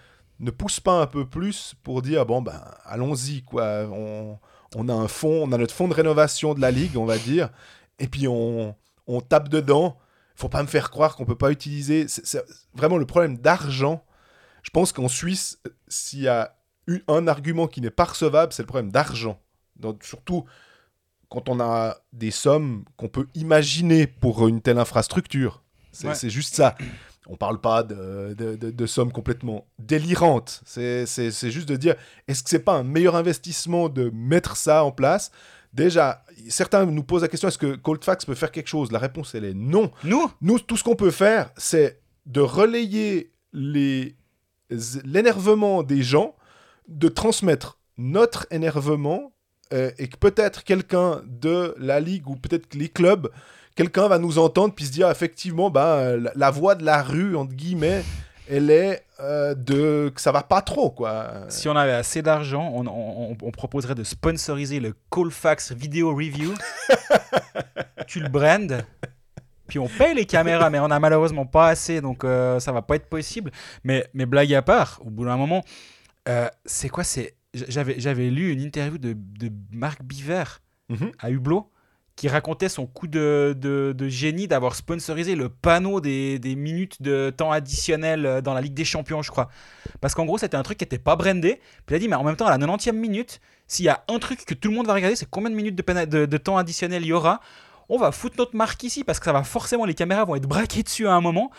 ne 0.41 0.51
poussent 0.51 0.81
pas 0.81 1.01
un 1.01 1.07
peu 1.07 1.27
plus 1.27 1.75
pour 1.83 2.03
dire, 2.03 2.25
bon, 2.27 2.43
ben, 2.43 2.61
allons-y, 2.85 3.43
quoi. 3.43 3.89
On, 3.93 4.39
on 4.77 4.89
a 4.89 4.93
un 4.93 5.09
fonds, 5.09 5.45
on 5.45 5.53
a 5.53 5.59
notre 5.59 5.75
fonds 5.75 5.89
de 5.89 5.95
rénovation 5.95 6.55
de 6.55 6.61
la 6.61 6.71
ligue, 6.71 6.97
on 6.97 7.07
va 7.07 7.19
dire, 7.19 7.51
et 7.99 8.07
puis 8.07 8.29
on, 8.29 8.75
on 9.07 9.21
tape 9.21 9.49
dedans 9.49 9.99
faut 10.39 10.49
pas 10.49 10.63
me 10.63 10.69
faire 10.69 10.91
croire 10.91 11.17
qu'on 11.17 11.25
peut 11.25 11.35
pas 11.37 11.51
utiliser. 11.51 12.07
C'est 12.07 12.41
vraiment 12.73 12.97
le 12.97 13.07
problème 13.07 13.39
d'argent. 13.39 14.05
Je 14.63 14.71
pense 14.71 14.93
qu'en 14.93 15.09
Suisse, 15.09 15.59
s'il 15.89 16.21
y 16.21 16.29
a 16.29 16.57
eu 16.87 17.01
un 17.09 17.27
argument 17.27 17.67
qui 17.67 17.81
n'est 17.81 17.91
pas 17.91 18.05
recevable, 18.05 18.53
c'est 18.53 18.63
le 18.63 18.69
problème 18.69 18.93
d'argent. 18.93 19.41
Donc, 19.77 20.05
Surtout 20.05 20.45
quand 21.29 21.49
on 21.49 21.59
a 21.61 21.97
des 22.13 22.31
sommes 22.31 22.85
qu'on 22.97 23.09
peut 23.09 23.27
imaginer 23.35 24.07
pour 24.07 24.47
une 24.47 24.63
telle 24.63 24.79
infrastructure. 24.79 25.63
C'est 25.91 26.07
Ouais. 26.07 26.15
c'est 26.15 26.31
juste 26.31 26.55
ça. 26.55 26.77
On 27.29 27.37
parle 27.37 27.61
pas 27.61 27.83
de, 27.83 28.35
de- 28.35 28.57
de- 28.57 28.71
de 28.71 28.87
sommes 28.87 29.13
complètement 29.13 29.67
délirantes. 29.79 30.63
C'est 30.65 31.07
juste 31.51 31.69
de 31.69 31.77
dire, 31.77 31.95
est-ce 32.27 32.43
que 32.43 32.49
c'est 32.51 32.59
pas 32.65 32.75
un 32.75 32.85
meilleur 32.85 33.17
investissement 33.17 33.89
de 33.91 34.11
mettre 34.15 34.57
ça 34.57 34.83
en 34.85 34.91
place? 34.93 35.31
Déjà, 35.75 36.25
certains 36.49 36.87
nous 36.87 37.03
posent 37.03 37.21
la 37.23 37.29
question, 37.29 37.49
est-ce 37.49 37.59
que 37.59 37.77
Coldfax 37.77 38.25
peut 38.25 38.35
faire 38.35 38.51
quelque 38.51 38.69
chose? 38.69 38.91
La 38.91 38.99
réponse, 38.99 39.35
elle 39.35 39.45
est 39.45 39.53
non. 39.55 39.91
Nous? 40.05 40.31
Nous, 40.41 40.59
tout 40.59 40.79
ce 40.79 40.83
qu'on 40.85 40.97
peut 40.97 41.11
faire, 41.11 41.51
c'est 41.59 42.01
de 42.25 42.41
relayer 42.41 43.33
l'énervement 45.05 45.83
des 45.83 46.03
gens, 46.03 46.35
de 46.89 47.09
transmettre 47.09 47.79
notre 47.99 48.47
énervement, 48.51 49.33
euh, 49.75 49.91
et 49.99 50.09
que 50.09 50.17
peut-être 50.17 50.65
quelqu'un 50.65 51.21
de 51.27 51.75
la 51.79 52.01
ligue 52.01 52.29
ou 52.29 52.37
peut-être 52.37 52.75
les 52.75 52.89
clubs, 52.89 53.29
quelqu'un 53.79 54.09
va 54.09 54.19
nous 54.19 54.39
entendre 54.39 54.75
puis 54.75 54.87
se 54.87 54.91
dire 54.93 55.09
effectivement, 55.11 55.71
bah, 55.71 56.17
la, 56.17 56.33
la 56.35 56.51
voix 56.51 56.75
de 56.75 56.85
la 56.85 57.03
rue, 57.03 57.37
entre 57.37 57.55
guillemets, 57.55 58.03
elle 58.51 58.71
est 58.71 59.05
euh, 59.21 59.55
de 59.55 60.11
que 60.15 60.21
ça 60.21 60.33
va 60.33 60.43
pas 60.43 60.63
trop, 60.63 60.91
quoi. 60.91 61.45
Si 61.49 61.69
on 61.69 61.77
avait 61.77 61.93
assez 61.93 62.21
d'argent, 62.23 62.71
on, 62.75 62.87
on- 62.87 63.37
on 63.41 63.51
proposerait 63.51 63.95
de 63.95 64.05
sponsoriser 64.05 64.81
le 64.81 64.95
Colfax 65.11 65.73
Video 65.73 66.11
Review. 66.15 66.55
tu 68.07 68.21
le 68.21 68.29
brandes. 68.29 68.85
Puis 69.67 69.79
on 69.79 69.87
paye 69.89 70.15
les 70.15 70.25
caméras, 70.25 70.71
mais 70.71 70.79
on 70.81 70.91
a 70.91 70.99
malheureusement 70.99 71.45
pas 71.47 71.69
assez, 71.69 72.01
donc 72.01 72.25
euh, 72.25 72.59
ça 72.59 72.73
va 72.73 72.81
pas 72.83 72.97
être 72.97 73.09
possible. 73.09 73.51
Mais, 73.85 74.07
mais 74.15 74.25
blague 74.25 74.53
à 74.55 74.63
part, 74.63 75.01
au 75.05 75.11
bout 75.11 75.25
d'un 75.27 75.37
moment, 75.37 75.63
euh, 76.29 76.49
c'est 76.65 76.89
quoi 76.89 77.05
C'est 77.05 77.35
j'avais 77.55 77.99
j'avais 78.01 78.31
lu 78.31 78.51
une 78.53 78.61
interview 78.61 78.99
de, 78.99 79.15
de 79.15 79.51
Marc 79.73 80.03
Biver 80.03 80.45
Mhm. 80.91 81.13
à 81.19 81.29
Hublot 81.31 81.71
qui 82.19 82.27
racontait 82.27 82.69
son 82.69 82.85
coup 82.85 83.07
de, 83.07 83.55
de- 83.57 83.95
de 83.97 84.09
génie 84.09 84.49
d'avoir 84.49 84.75
sponsorisé 84.75 85.37
le 85.37 85.49
panneau 85.49 86.01
des, 86.01 86.41
des 86.41 86.57
minutes 86.57 87.01
de 87.01 87.31
temps 87.31 87.53
additionnel 87.53 88.27
euh, 88.27 88.41
dans 88.41 88.55
la 88.55 88.61
Ligue 88.61 88.75
des 88.75 88.85
Champions, 88.85 89.23
je 89.23 89.31
crois. 89.31 89.49
Parce 90.01 90.17
qu'en 90.17 90.25
gros, 90.25 90.37
c'était 90.37 90.57
un 90.57 90.65
truc 90.65 90.79
qui 90.79 90.83
n'était 90.85 90.99
pas 90.99 91.15
brandé. 91.15 91.61
Puis 91.87 91.95
il 91.95 91.95
a 91.95 91.99
dit, 92.01 92.09
mais 92.09 92.17
en 92.17 92.25
même 92.25 92.35
temps, 92.35 92.47
à 92.47 92.51
la 92.51 92.59
90e 92.59 92.91
minute, 92.91 93.41
s'il 93.69 93.85
y 93.85 93.89
a 93.89 94.03
un 94.09 94.19
truc 94.19 94.45
que 94.45 94.55
tout 94.55 94.69
le 94.69 94.75
monde 94.75 94.89
va 94.89 94.95
regarder, 94.95 95.15
c'est 95.15 95.31
combien 95.31 95.49
de 95.49 95.55
minutes 95.55 95.77
de, 95.77 96.05
de- 96.07 96.27
de 96.27 96.37
temps 96.39 96.57
additionnel 96.57 97.03
il 97.05 97.09
y 97.09 97.13
aura. 97.13 97.39
On 97.89 97.99
va 97.99 98.11
foutre 98.11 98.35
notre 98.39 98.57
marque 98.57 98.83
ici 98.83 99.05
parce 99.05 99.21
que 99.21 99.27
ça 99.27 99.33
va 99.33 99.45
forcément, 99.45 99.85
les 99.85 99.95
caméras 99.95 100.25
vont 100.25 100.35
être 100.35 100.49
braquées 100.49 100.83
dessus 100.83 101.07
à 101.07 101.13
un 101.15 101.21
moment. 101.21 101.53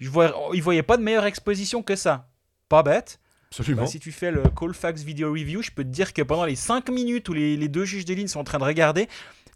Je 0.00 0.08
vois, 0.08 0.32
ils 0.54 0.62
voyaient 0.62 0.82
pas 0.82 0.96
de 0.96 1.02
meilleure 1.02 1.26
exposition 1.26 1.82
que 1.82 1.96
ça. 1.96 2.28
Pas 2.70 2.82
bête. 2.82 3.20
Absolument. 3.50 3.82
Bah, 3.82 3.88
si 3.88 3.98
tu 3.98 4.12
fais 4.12 4.30
le 4.30 4.42
Colfax 4.42 5.02
Video 5.02 5.30
Review, 5.32 5.62
je 5.62 5.70
peux 5.70 5.82
te 5.82 5.88
dire 5.88 6.12
que 6.12 6.20
pendant 6.20 6.44
les 6.44 6.54
5 6.54 6.90
minutes 6.90 7.30
où 7.30 7.32
les, 7.32 7.56
les 7.56 7.68
deux 7.68 7.86
juges 7.86 8.04
de 8.04 8.12
ligne 8.12 8.26
sont 8.28 8.40
en 8.40 8.44
train 8.44 8.58
de 8.58 8.64
regarder, 8.64 9.08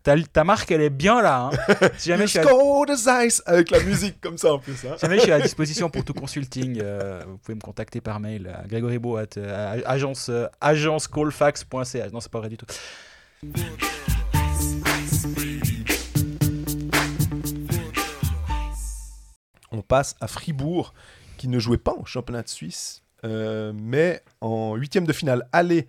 ta, 0.02 0.20
ta 0.22 0.44
marque, 0.44 0.70
elle 0.70 0.80
est 0.82 0.90
bien 0.90 1.22
là. 1.22 1.50
hein. 1.52 1.74
Si 1.98 2.08
jamais 2.08 2.26
je 2.26 2.38
suis 2.38 2.38
à 2.40 3.24
ice 3.24 3.42
avec 3.46 3.70
la 3.70 3.80
musique 3.82 4.20
comme 4.20 4.36
ça 4.38 4.54
en 4.54 4.58
plus. 4.58 4.74
hein. 4.84 4.94
si 4.96 5.02
jamais 5.02 5.16
je 5.18 5.22
suis 5.22 5.32
à 5.32 5.40
disposition 5.48 5.90
pour 5.90 6.04
tout 6.04 6.14
consulting, 6.14 6.80
euh, 6.82 7.22
vous 7.26 7.38
pouvez 7.38 7.54
me 7.54 7.60
contacter 7.60 8.00
par 8.00 8.18
mail 8.20 8.48
à 8.48 8.66
grégorybo 8.66 9.16
at 9.16 9.26
euh, 9.36 9.80
agence, 9.86 10.28
euh, 10.28 10.46
agencecolfax.ch. 10.60 12.12
Non, 12.12 12.20
c'est 12.20 12.32
pas 12.32 12.38
vrai 12.40 12.48
du 12.48 12.56
tout. 12.56 12.66
On 19.70 19.80
passe 19.82 20.16
à 20.20 20.26
Fribourg, 20.28 20.92
qui 21.38 21.48
ne 21.48 21.58
jouait 21.58 21.78
pas 21.78 21.94
en 21.98 22.04
championnat 22.04 22.42
de 22.42 22.48
Suisse, 22.48 23.02
euh, 23.24 23.72
mais 23.74 24.22
en 24.40 24.74
huitième 24.74 25.06
de 25.06 25.12
finale 25.12 25.48
aller 25.52 25.86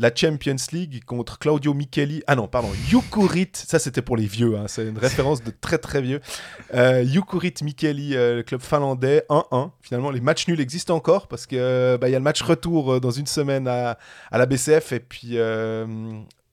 la 0.00 0.14
Champions 0.14 0.54
League 0.72 1.04
contre 1.04 1.38
Claudio 1.40 1.74
Micheli. 1.74 2.22
Ah 2.28 2.36
non, 2.36 2.46
pardon, 2.46 2.70
Jukurit. 2.72 3.50
Ça, 3.52 3.78
c'était 3.80 4.00
pour 4.00 4.16
les 4.16 4.26
vieux. 4.26 4.56
hein, 4.56 4.66
C'est 4.68 4.86
une 4.86 4.96
référence 4.96 5.42
de 5.42 5.50
très 5.50 5.76
très 5.78 6.00
vieux. 6.00 6.20
Euh, 6.72 7.04
Jukurit 7.04 7.54
Micheli, 7.62 8.14
euh, 8.14 8.36
le 8.36 8.42
club 8.44 8.60
finlandais, 8.60 9.24
1-1. 9.28 9.72
Finalement, 9.82 10.10
les 10.12 10.20
matchs 10.20 10.46
nuls 10.46 10.60
existent 10.60 10.94
encore 10.94 11.26
parce 11.26 11.46
que 11.46 11.56
euh, 11.56 11.98
bah, 11.98 12.08
y 12.08 12.14
a 12.14 12.18
le 12.18 12.22
match 12.24 12.40
retour 12.42 12.94
euh, 12.94 13.00
dans 13.00 13.10
une 13.10 13.26
semaine 13.26 13.66
à, 13.66 13.98
à 14.30 14.38
la 14.38 14.46
BCF 14.46 14.92
et 14.92 15.00
puis 15.00 15.32
euh, 15.34 15.86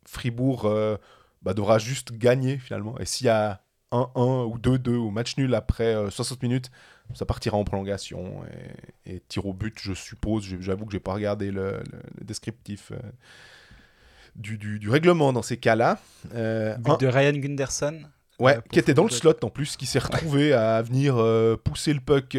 Fribourg 0.08 0.66
euh, 0.66 0.98
bah, 1.44 1.54
devra 1.54 1.78
juste 1.78 2.14
gagner 2.18 2.58
finalement. 2.58 2.98
Et 3.00 3.06
s'il 3.06 3.28
y 3.28 3.30
a 3.30 3.62
1-1 3.92 4.46
ou 4.46 4.58
2-2 4.58 4.96
ou 4.96 5.12
match 5.12 5.38
nul 5.38 5.54
après 5.54 5.94
euh, 5.96 6.10
60 6.10 6.42
minutes, 6.42 6.72
ça 7.14 7.26
partira 7.26 7.58
en 7.58 7.64
prolongation 7.64 8.42
et, 9.06 9.16
et 9.16 9.20
tir 9.28 9.46
au 9.46 9.54
but, 9.54 9.78
je 9.82 9.94
suppose. 9.94 10.44
J'avoue 10.60 10.86
que 10.86 10.92
j'ai 10.92 11.00
pas 11.00 11.14
regardé 11.14 11.52
le, 11.52 11.72
le- 11.92 12.02
le 12.20 12.26
descriptif 12.26 12.92
euh, 12.92 12.98
du, 14.36 14.58
du- 14.58 14.80
du 14.80 14.90
règlement 14.90 15.32
dans 15.34 15.42
ces 15.42 15.58
cas-là. 15.58 16.00
Euh, 16.34 16.76
But 16.78 16.92
un- 16.92 16.98
de 16.98 17.08
Ryan 17.08 17.34
Gunderson. 17.38 18.02
Ouais, 18.38 18.58
Euh, 18.58 18.62
qui 18.70 18.80
était 18.80 18.94
dans 18.94 19.04
le 19.06 19.10
slot 19.12 19.36
en 19.44 19.50
plus, 19.50 19.78
qui 19.78 19.86
s'est 19.86 20.00
retrouvé 20.00 20.52
à 20.52 20.82
venir 20.82 21.16
euh, 21.18 21.56
pousser 21.56 21.94
le 21.94 22.02
puck 22.02 22.36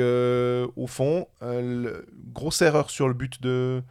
au 0.76 0.86
fond. 0.86 1.26
Le- 1.40 2.06
grosse 2.34 2.60
erreur 2.60 2.90
sur 2.90 3.08
le 3.08 3.14
but 3.14 3.40
de, 3.40 3.82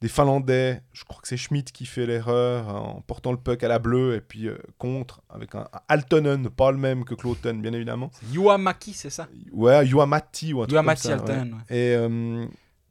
des 0.00 0.08
Finlandais. 0.08 0.80
Je 0.92 1.04
crois 1.04 1.20
que 1.20 1.28
c'est 1.28 1.36
Schmidt 1.36 1.72
qui 1.72 1.84
fait 1.84 2.06
l'erreur 2.06 2.68
en 2.68 3.02
portant 3.02 3.32
le 3.32 3.38
puck 3.38 3.62
à 3.62 3.68
la 3.68 3.78
bleue 3.78 4.14
et 4.14 4.20
puis 4.20 4.48
euh, 4.48 4.56
contre 4.78 5.20
avec 5.28 5.54
un, 5.54 5.68
un 5.72 5.80
Altonen, 5.88 6.48
pas 6.48 6.70
le 6.72 6.78
même 6.78 7.04
que 7.04 7.14
Cloten, 7.14 7.60
bien 7.60 7.72
évidemment. 7.72 8.10
Yuamaki, 8.32 8.94
c'est 8.94 9.10
ça? 9.10 9.28
Ouais, 9.52 9.86
Yuamati 9.86 10.54
ou 10.54 10.62
un 10.62 10.66
truc 10.66 10.70
comme 10.70 10.84
Yuamati 10.84 11.02
ça. 11.02 11.12
Altonen. 11.14 11.52
ouais. 11.54 11.76
Et 11.76 11.94
euh, 11.96 12.46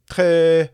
très, 0.06 0.70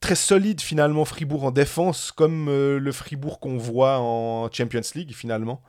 très 0.00 0.14
solide 0.14 0.60
finalement 0.60 1.04
Fribourg 1.06 1.44
en 1.44 1.50
défense, 1.50 2.12
comme 2.12 2.48
euh, 2.48 2.78
le 2.78 2.92
Fribourg 2.92 3.40
qu'on 3.40 3.56
voit 3.56 3.98
en 3.98 4.50
Champions 4.52 4.80
League 4.94 5.14
finalement. 5.14 5.62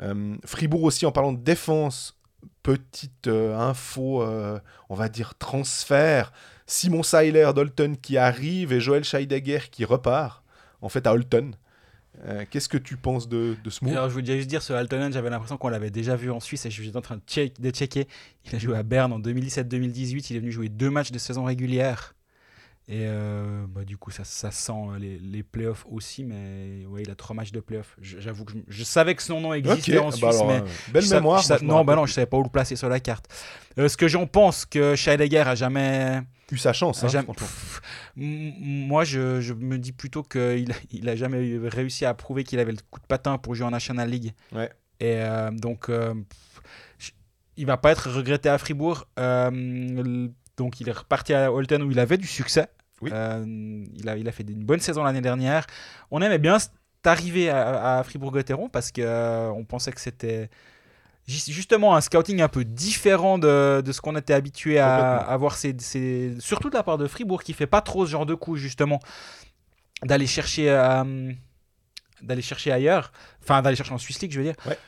Euh, 0.00 0.36
Fribourg 0.44 0.82
aussi 0.84 1.06
en 1.06 1.12
parlant 1.12 1.32
de 1.32 1.42
défense, 1.42 2.18
petite 2.62 3.26
euh, 3.26 3.56
info, 3.56 4.22
on 4.90 4.94
va 4.94 5.08
dire 5.08 5.34
transfert. 5.38 6.32
Simon 6.70 7.02
Seiler 7.02 7.50
d'Holton 7.54 7.94
qui 8.00 8.16
arrive 8.16 8.72
et 8.72 8.80
Joël 8.80 9.02
Scheidegger 9.04 9.60
qui 9.70 9.84
repart 9.84 10.44
en 10.82 10.88
fait 10.88 11.06
à 11.06 11.12
Holton. 11.12 11.54
Euh, 12.26 12.44
Qu'est-ce 12.50 12.68
que 12.68 12.76
tu 12.78 12.96
penses 12.96 13.28
de, 13.28 13.56
de 13.64 13.70
ce 13.70 13.84
move? 13.84 13.92
Alors, 13.94 14.08
je 14.08 14.14
voulais 14.14 14.36
juste 14.36 14.48
dire, 14.48 14.62
ce 14.62 14.72
Altonen, 14.72 15.12
j'avais 15.12 15.30
l'impression 15.30 15.56
qu'on 15.56 15.68
l'avait 15.68 15.90
déjà 15.90 16.16
vu 16.16 16.30
en 16.30 16.38
Suisse 16.40 16.66
et 16.66 16.70
je 16.70 16.82
suis 16.82 16.96
en 16.96 17.00
train 17.00 17.16
de, 17.16 17.22
check- 17.26 17.60
de 17.60 17.70
checker. 17.70 18.06
Il 18.46 18.54
a 18.54 18.58
joué 18.58 18.76
à 18.76 18.82
Berne 18.82 19.12
en 19.12 19.18
2017-2018. 19.20 20.26
Il 20.30 20.36
est 20.36 20.40
venu 20.40 20.52
jouer 20.52 20.68
deux 20.68 20.90
matchs 20.90 21.12
de 21.12 21.18
saison 21.18 21.44
régulière. 21.44 22.14
Et 22.88 23.04
euh, 23.06 23.64
bah, 23.68 23.84
du 23.84 23.96
coup, 23.96 24.10
ça, 24.10 24.24
ça 24.24 24.50
sent 24.50 24.72
les, 24.98 25.18
les 25.18 25.42
playoffs 25.42 25.86
aussi. 25.88 26.24
Mais 26.24 26.84
ouais, 26.88 27.02
il 27.02 27.10
a 27.10 27.14
trois 27.14 27.34
matchs 27.34 27.52
de 27.52 27.60
playoffs. 27.60 27.96
J'avoue 28.02 28.44
que 28.44 28.52
je, 28.52 28.58
je 28.68 28.84
savais 28.84 29.14
que 29.14 29.22
son 29.22 29.40
nom 29.40 29.54
existait 29.54 29.98
en 29.98 30.06
bah 30.06 30.12
Suisse, 30.12 30.24
alors, 30.24 30.46
mais 30.48 30.60
euh, 30.60 30.92
belle 30.92 31.04
je 31.04 31.14
mémoire. 31.14 31.42
je 31.42 31.48
moi, 31.64 31.78
non, 31.78 31.84
bah 31.84 31.96
non, 31.96 32.04
je 32.06 32.12
savais 32.12 32.26
pas 32.26 32.36
où 32.36 32.42
le 32.42 32.48
placer 32.50 32.76
sur 32.76 32.88
la 32.88 33.00
carte. 33.00 33.26
Ce 33.76 33.96
que 33.96 34.08
j'en 34.08 34.26
pense, 34.26 34.66
que 34.66 34.94
Scheidegger 34.96 35.38
a 35.46 35.54
jamais. 35.54 36.20
Eu 36.52 36.58
sa 36.58 36.72
chance. 36.72 37.02
hein, 37.04 37.08
jamais-. 37.08 37.26
Pff, 37.34 37.80
moi, 38.16 39.04
je, 39.04 39.40
je 39.40 39.52
me 39.54 39.78
dis 39.78 39.92
plutôt 39.92 40.22
qu'il 40.22 40.72
il 40.90 41.08
a 41.08 41.16
jamais 41.16 41.58
réussi 41.68 42.04
à 42.04 42.14
prouver 42.14 42.44
qu'il 42.44 42.58
avait 42.58 42.72
le 42.72 42.78
coup 42.90 43.00
de 43.00 43.06
patin 43.06 43.38
pour 43.38 43.54
jouer 43.54 43.66
en 43.66 43.70
National 43.70 44.08
League. 44.08 44.32
Ouais. 44.52 44.70
Et 45.00 45.16
euh, 45.18 45.50
donc, 45.50 45.88
euh, 45.88 46.14
je- 46.98 47.10
il 47.56 47.66
va 47.66 47.76
pas 47.76 47.92
être 47.92 48.10
regretté 48.10 48.48
à 48.48 48.58
Fribourg. 48.58 49.06
Euh, 49.18 50.28
donc, 50.56 50.80
il 50.80 50.88
est 50.88 50.92
reparti 50.92 51.32
à 51.34 51.52
Holton 51.52 51.82
où 51.82 51.90
il 51.90 51.98
avait 51.98 52.18
du 52.18 52.26
succès. 52.26 52.66
Oui. 53.00 53.10
Euh, 53.14 53.84
il, 53.96 54.08
a, 54.08 54.16
il 54.18 54.28
a 54.28 54.32
fait 54.32 54.42
une 54.42 54.64
bonne 54.64 54.80
saison 54.80 55.02
l'année 55.02 55.22
dernière. 55.22 55.66
On 56.10 56.20
aimait 56.20 56.38
bien 56.38 56.58
cette 56.58 56.72
arrivée 57.04 57.48
à, 57.48 57.98
à 57.98 58.02
Fribourg-Gotteron 58.04 58.68
parce 58.68 58.92
qu'on 58.92 59.64
pensait 59.66 59.90
que 59.92 60.00
c'était 60.02 60.50
justement 61.30 61.94
un 61.96 62.00
scouting 62.00 62.40
un 62.42 62.48
peu 62.48 62.64
différent 62.64 63.38
de, 63.38 63.82
de 63.84 63.92
ce 63.92 64.00
qu'on 64.00 64.16
était 64.16 64.34
habitué 64.34 64.78
à, 64.78 65.16
à 65.18 65.36
voir, 65.36 65.54
c'est 65.56 65.80
c'est- 65.80 66.38
surtout 66.40 66.70
de 66.70 66.74
la 66.76 66.82
part 66.82 66.98
de 66.98 67.06
Fribourg 67.06 67.42
qui 67.42 67.52
fait 67.52 67.66
pas 67.66 67.80
trop 67.82 68.06
ce 68.06 68.10
genre 68.10 68.26
de 68.26 68.34
coup 68.34 68.56
justement 68.56 69.00
d'aller 70.02 70.26
chercher 70.26 70.70
euh, 70.70 71.32
d'aller 72.22 72.42
chercher 72.42 72.72
ailleurs, 72.72 73.12
enfin 73.42 73.62
d'aller 73.62 73.76
chercher 73.76 73.92
en 73.92 73.98
Swiss 73.98 74.20
League, 74.20 74.32
je 74.32 74.38
veux 74.38 74.44
dire. 74.44 74.56
Ouais. 74.66 74.78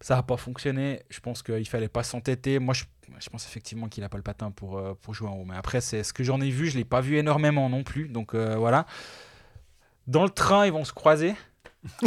Ça 0.00 0.14
n'a 0.16 0.22
pas 0.22 0.36
fonctionné. 0.36 1.02
Je 1.08 1.20
pense 1.20 1.42
qu'il 1.42 1.66
fallait 1.66 1.88
pas 1.88 2.02
s'entêter. 2.02 2.58
Moi, 2.58 2.74
je, 2.74 2.84
je 3.18 3.28
pense 3.30 3.46
effectivement 3.46 3.88
qu'il 3.88 4.04
a 4.04 4.08
pas 4.10 4.18
le 4.18 4.22
patin 4.22 4.50
pour, 4.50 4.76
euh, 4.76 4.92
pour 5.00 5.14
jouer 5.14 5.28
en 5.28 5.34
haut. 5.36 5.44
Mais 5.46 5.56
après, 5.56 5.80
c'est 5.80 6.02
ce 6.04 6.12
que 6.12 6.22
j'en 6.22 6.40
ai 6.42 6.50
vu. 6.50 6.68
Je 6.68 6.76
l'ai 6.76 6.84
pas 6.84 7.00
vu 7.00 7.16
énormément 7.16 7.68
non 7.70 7.82
plus. 7.82 8.08
Donc 8.08 8.34
euh, 8.34 8.56
voilà. 8.56 8.84
Dans 10.06 10.22
le 10.22 10.28
train, 10.30 10.66
ils 10.66 10.72
vont 10.72 10.84
se 10.84 10.92
croiser 10.92 11.34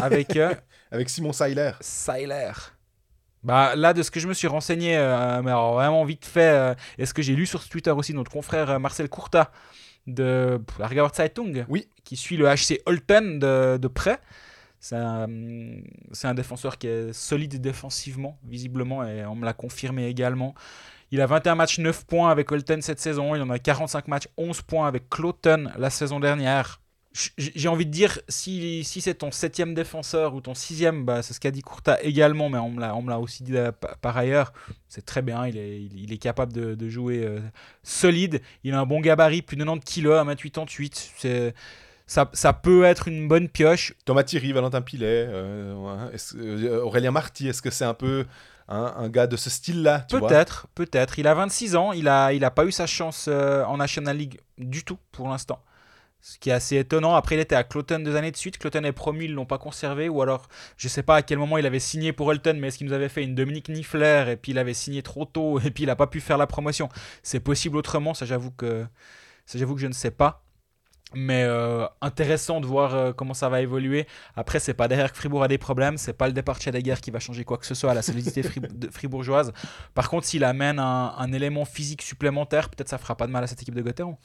avec 0.01 0.37
Avec 0.91 1.09
Simon 1.09 1.33
Seiler. 1.33 1.71
Seiler. 1.81 2.51
Bah 3.43 3.75
là, 3.75 3.93
de 3.93 4.03
ce 4.03 4.11
que 4.11 4.19
je 4.19 4.27
me 4.27 4.33
suis 4.33 4.47
renseigné, 4.47 4.97
euh, 4.97 5.41
mais 5.41 5.51
alors 5.51 5.73
vraiment 5.75 6.03
vite 6.03 6.25
fait, 6.25 6.41
euh, 6.41 6.73
et 6.97 7.05
ce 7.05 7.13
que 7.13 7.21
j'ai 7.21 7.35
lu 7.35 7.45
sur 7.45 7.67
Twitter 7.67 7.91
aussi, 7.91 8.13
notre 8.13 8.31
confrère 8.31 8.69
euh, 8.69 8.79
Marcel 8.79 9.07
Courta 9.07 9.51
de 10.07 10.59
la 10.77 11.09
Zeitung, 11.13 11.65
Oui. 11.69 11.87
qui 12.03 12.17
suit 12.17 12.35
le 12.35 12.47
HC 12.47 12.81
Holten 12.85 13.39
de, 13.39 13.77
de 13.77 13.87
près. 13.87 14.19
C'est 14.81 14.95
un, 14.95 15.27
un 16.23 16.33
défenseur 16.33 16.77
qui 16.77 16.87
est 16.87 17.13
solide 17.13 17.59
défensivement, 17.61 18.37
visiblement, 18.45 19.05
et 19.05 19.25
on 19.25 19.35
me 19.35 19.45
l'a 19.45 19.53
confirmé 19.53 20.07
également. 20.07 20.55
Il 21.11 21.21
a 21.21 21.25
21 21.25 21.55
matchs, 21.55 21.79
9 21.79 22.05
points 22.05 22.29
avec 22.31 22.51
Holten 22.51 22.81
cette 22.81 22.99
saison. 22.99 23.35
Il 23.35 23.41
en 23.41 23.49
a 23.49 23.59
45 23.59 24.07
matchs, 24.07 24.27
11 24.37 24.61
points 24.61 24.87
avec 24.87 25.09
Cloton 25.09 25.69
la 25.77 25.89
saison 25.89 26.19
dernière. 26.19 26.78
J'ai 27.37 27.67
envie 27.67 27.87
de 27.87 27.91
dire, 27.91 28.19
si, 28.29 28.83
si 28.83 29.01
c'est 29.01 29.15
ton 29.15 29.31
septième 29.31 29.73
défenseur 29.73 30.35
ou 30.35 30.41
ton 30.41 30.53
sixième, 30.53 31.05
bah, 31.05 31.23
c'est 31.23 31.33
ce 31.33 31.39
qu'a 31.39 31.49
dit 31.51 31.61
Courta 31.63 32.01
également, 32.03 32.49
mais 32.49 32.59
on 32.59 32.69
me 32.69 32.79
l'a- 33.09 33.19
aussi 33.19 33.43
dit 33.43 33.57
euh, 33.57 33.71
pa- 33.71 33.95
par 33.99 34.15
ailleurs. 34.15 34.53
C'est 34.87 35.03
très 35.05 35.23
bien, 35.23 35.47
il 35.47 35.57
est, 35.57 35.81
il, 35.81 36.13
est 36.13 36.17
capable 36.19 36.53
de, 36.53 36.75
de 36.75 36.89
jouer 36.89 37.23
euh, 37.25 37.39
solide. 37.83 38.41
Il 38.63 38.73
a 38.75 38.79
un 38.79 38.85
bon 38.85 38.99
gabarit, 39.01 39.41
plus 39.41 39.57
de 39.57 39.63
90 39.63 40.01
kg, 40.01 40.07
1m88. 40.07 41.11
C'est, 41.17 41.55
ça, 42.05 42.29
ça 42.33 42.53
peut 42.53 42.83
être 42.83 43.07
une 43.07 43.27
bonne 43.27 43.49
pioche. 43.49 43.93
Thomas 44.05 44.23
Thierry, 44.23 44.51
Valentin 44.53 44.81
Pilet, 44.81 45.25
euh, 45.29 46.09
euh, 46.35 46.81
Aurélien 46.83 47.11
Marty, 47.11 47.47
est-ce 47.47 47.61
que 47.63 47.71
c'est 47.71 47.85
un 47.85 47.93
peu 47.95 48.25
hein, 48.67 48.93
un 48.97 49.09
gars 49.09 49.25
de 49.27 49.35
ce 49.35 49.49
style-là 49.49 50.05
Peut-être, 50.29 50.67
peut-être. 50.75 51.17
Il 51.19 51.27
a 51.27 51.33
26 51.33 51.75
ans, 51.75 51.91
il 51.91 52.07
a, 52.07 52.33
il 52.33 52.45
a 52.45 52.51
pas 52.51 52.65
eu 52.65 52.71
sa 52.71 52.85
chance 52.85 53.25
euh, 53.27 53.63
en 53.65 53.77
National 53.77 54.15
League 54.15 54.39
du 54.59 54.83
tout 54.83 54.97
pour 55.11 55.27
l'instant. 55.27 55.59
Ce 56.21 56.37
qui 56.37 56.49
est 56.49 56.53
assez 56.53 56.75
étonnant. 56.77 57.15
Après, 57.15 57.35
il 57.35 57.39
était 57.39 57.55
à 57.55 57.63
Cloton 57.63 57.99
deux 57.99 58.15
années 58.15 58.31
de 58.31 58.35
suite. 58.35 58.57
Cloton 58.57 58.83
est 58.83 58.91
promu, 58.91 59.25
ils 59.25 59.33
l'ont 59.33 59.45
pas 59.45 59.57
conservé. 59.57 60.09
Ou 60.09 60.21
alors, 60.21 60.49
je 60.75 60.87
sais 60.89 61.01
pas 61.01 61.15
à 61.15 61.21
quel 61.21 61.37
moment 61.37 61.57
il 61.57 61.65
avait 61.65 61.79
signé 61.79 62.11
pour 62.11 62.27
Holton, 62.27 62.59
mais 62.59 62.67
est-ce 62.67 62.77
qu'il 62.77 62.87
nous 62.87 62.93
avait 62.93 63.07
fait 63.09 63.23
une 63.23 63.35
Dominique 63.35 63.69
Niffler 63.69 64.25
et 64.29 64.35
puis 64.35 64.51
il 64.51 64.57
avait 64.57 64.73
signé 64.73 65.01
trop 65.01 65.25
tôt 65.25 65.59
et 65.61 65.71
puis 65.71 65.83
il 65.83 65.89
a 65.89 65.95
pas 65.95 66.07
pu 66.07 66.19
faire 66.19 66.37
la 66.37 66.47
promotion? 66.47 66.89
C'est 67.23 67.39
possible 67.39 67.77
autrement, 67.77 68.13
ça 68.13 68.25
j'avoue 68.25 68.51
que, 68.51 68.85
ça, 69.45 69.57
j'avoue 69.57 69.75
que 69.75 69.81
je 69.81 69.87
ne 69.87 69.93
sais 69.93 70.11
pas. 70.11 70.43
Mais 71.15 71.43
euh, 71.43 71.87
intéressant 72.01 72.61
de 72.61 72.67
voir 72.67 72.93
euh, 72.93 73.13
comment 73.13 73.33
ça 73.33 73.49
va 73.49 73.61
évoluer. 73.61 74.05
Après, 74.35 74.59
c'est 74.59 74.75
pas 74.75 74.87
derrière 74.87 75.11
que 75.11 75.17
Fribourg 75.17 75.41
a 75.41 75.47
des 75.47 75.57
problèmes, 75.57 75.97
c'est 75.97 76.13
pas 76.13 76.27
le 76.27 76.33
départ 76.33 76.57
de 76.57 76.61
Scheidegger 76.61 76.95
qui 77.01 77.09
va 77.09 77.19
changer 77.19 77.45
quoi 77.45 77.57
que 77.57 77.65
ce 77.65 77.73
soit 77.73 77.89
à 77.89 77.93
la 77.95 78.03
solidité 78.03 78.43
fribourgeoise. 78.91 79.51
Par 79.95 80.07
contre, 80.07 80.27
s'il 80.27 80.43
amène 80.43 80.77
un, 80.77 81.15
un 81.17 81.33
élément 81.33 81.65
physique 81.65 82.03
supplémentaire, 82.03 82.69
peut-être 82.69 82.89
ça 82.89 82.99
fera 82.99 83.15
pas 83.15 83.25
de 83.25 83.31
mal 83.31 83.43
à 83.43 83.47
cette 83.47 83.61
équipe 83.61 83.73
de 83.73 83.81
Gotteron. 83.81 84.17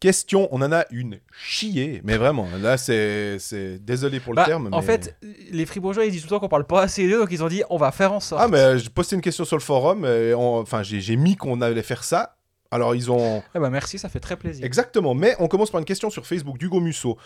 Question, 0.00 0.48
on 0.50 0.60
en 0.60 0.70
a 0.72 0.84
une 0.90 1.18
chier, 1.32 2.02
mais 2.04 2.16
vraiment, 2.18 2.46
là 2.60 2.76
c'est 2.76 3.38
désolé 3.80 4.20
pour 4.20 4.32
le 4.32 4.36
Bah, 4.36 4.44
terme. 4.44 4.68
En 4.72 4.80
mais- 4.80 4.86
fait, 4.86 5.16
les 5.50 5.64
Fribourgeois 5.64 6.04
ils 6.04 6.10
disent 6.10 6.22
tout 6.22 6.26
le 6.26 6.30
temps 6.30 6.40
qu'on 6.40 6.48
parle 6.48 6.66
pas 6.66 6.82
assez 6.82 7.08
d'eux, 7.08 7.18
donc 7.18 7.28
ils 7.30 7.42
ont 7.42 7.48
dit 7.48 7.62
on 7.70 7.78
va 7.78 7.90
faire 7.90 8.12
en 8.12 8.20
sorte. 8.20 8.42
Ah, 8.44 8.48
mais 8.48 8.78
j'ai 8.78 8.90
posté 8.90 9.16
une 9.16 9.22
question 9.22 9.44
sur 9.46 9.56
le 9.56 9.62
forum, 9.62 10.04
et 10.04 10.34
on- 10.34 10.58
enfin 10.58 10.82
j'ai 10.82 11.16
mis 11.16 11.36
qu'on 11.36 11.60
allait 11.62 11.82
faire 11.82 12.04
ça. 12.04 12.36
Alors 12.70 12.94
ils 12.94 13.10
ont. 13.10 13.42
Eh 13.54 13.58
ben, 13.60 13.70
merci, 13.70 13.98
ça 13.98 14.08
fait 14.08 14.20
très 14.20 14.36
plaisir. 14.36 14.64
Exactement, 14.66 15.14
mais 15.14 15.36
on 15.38 15.48
commence 15.48 15.70
par 15.70 15.78
une 15.78 15.84
question 15.86 16.10
sur 16.10 16.26
Facebook 16.26 16.58
d'Hugo 16.58 16.80
Musso. 16.80 17.16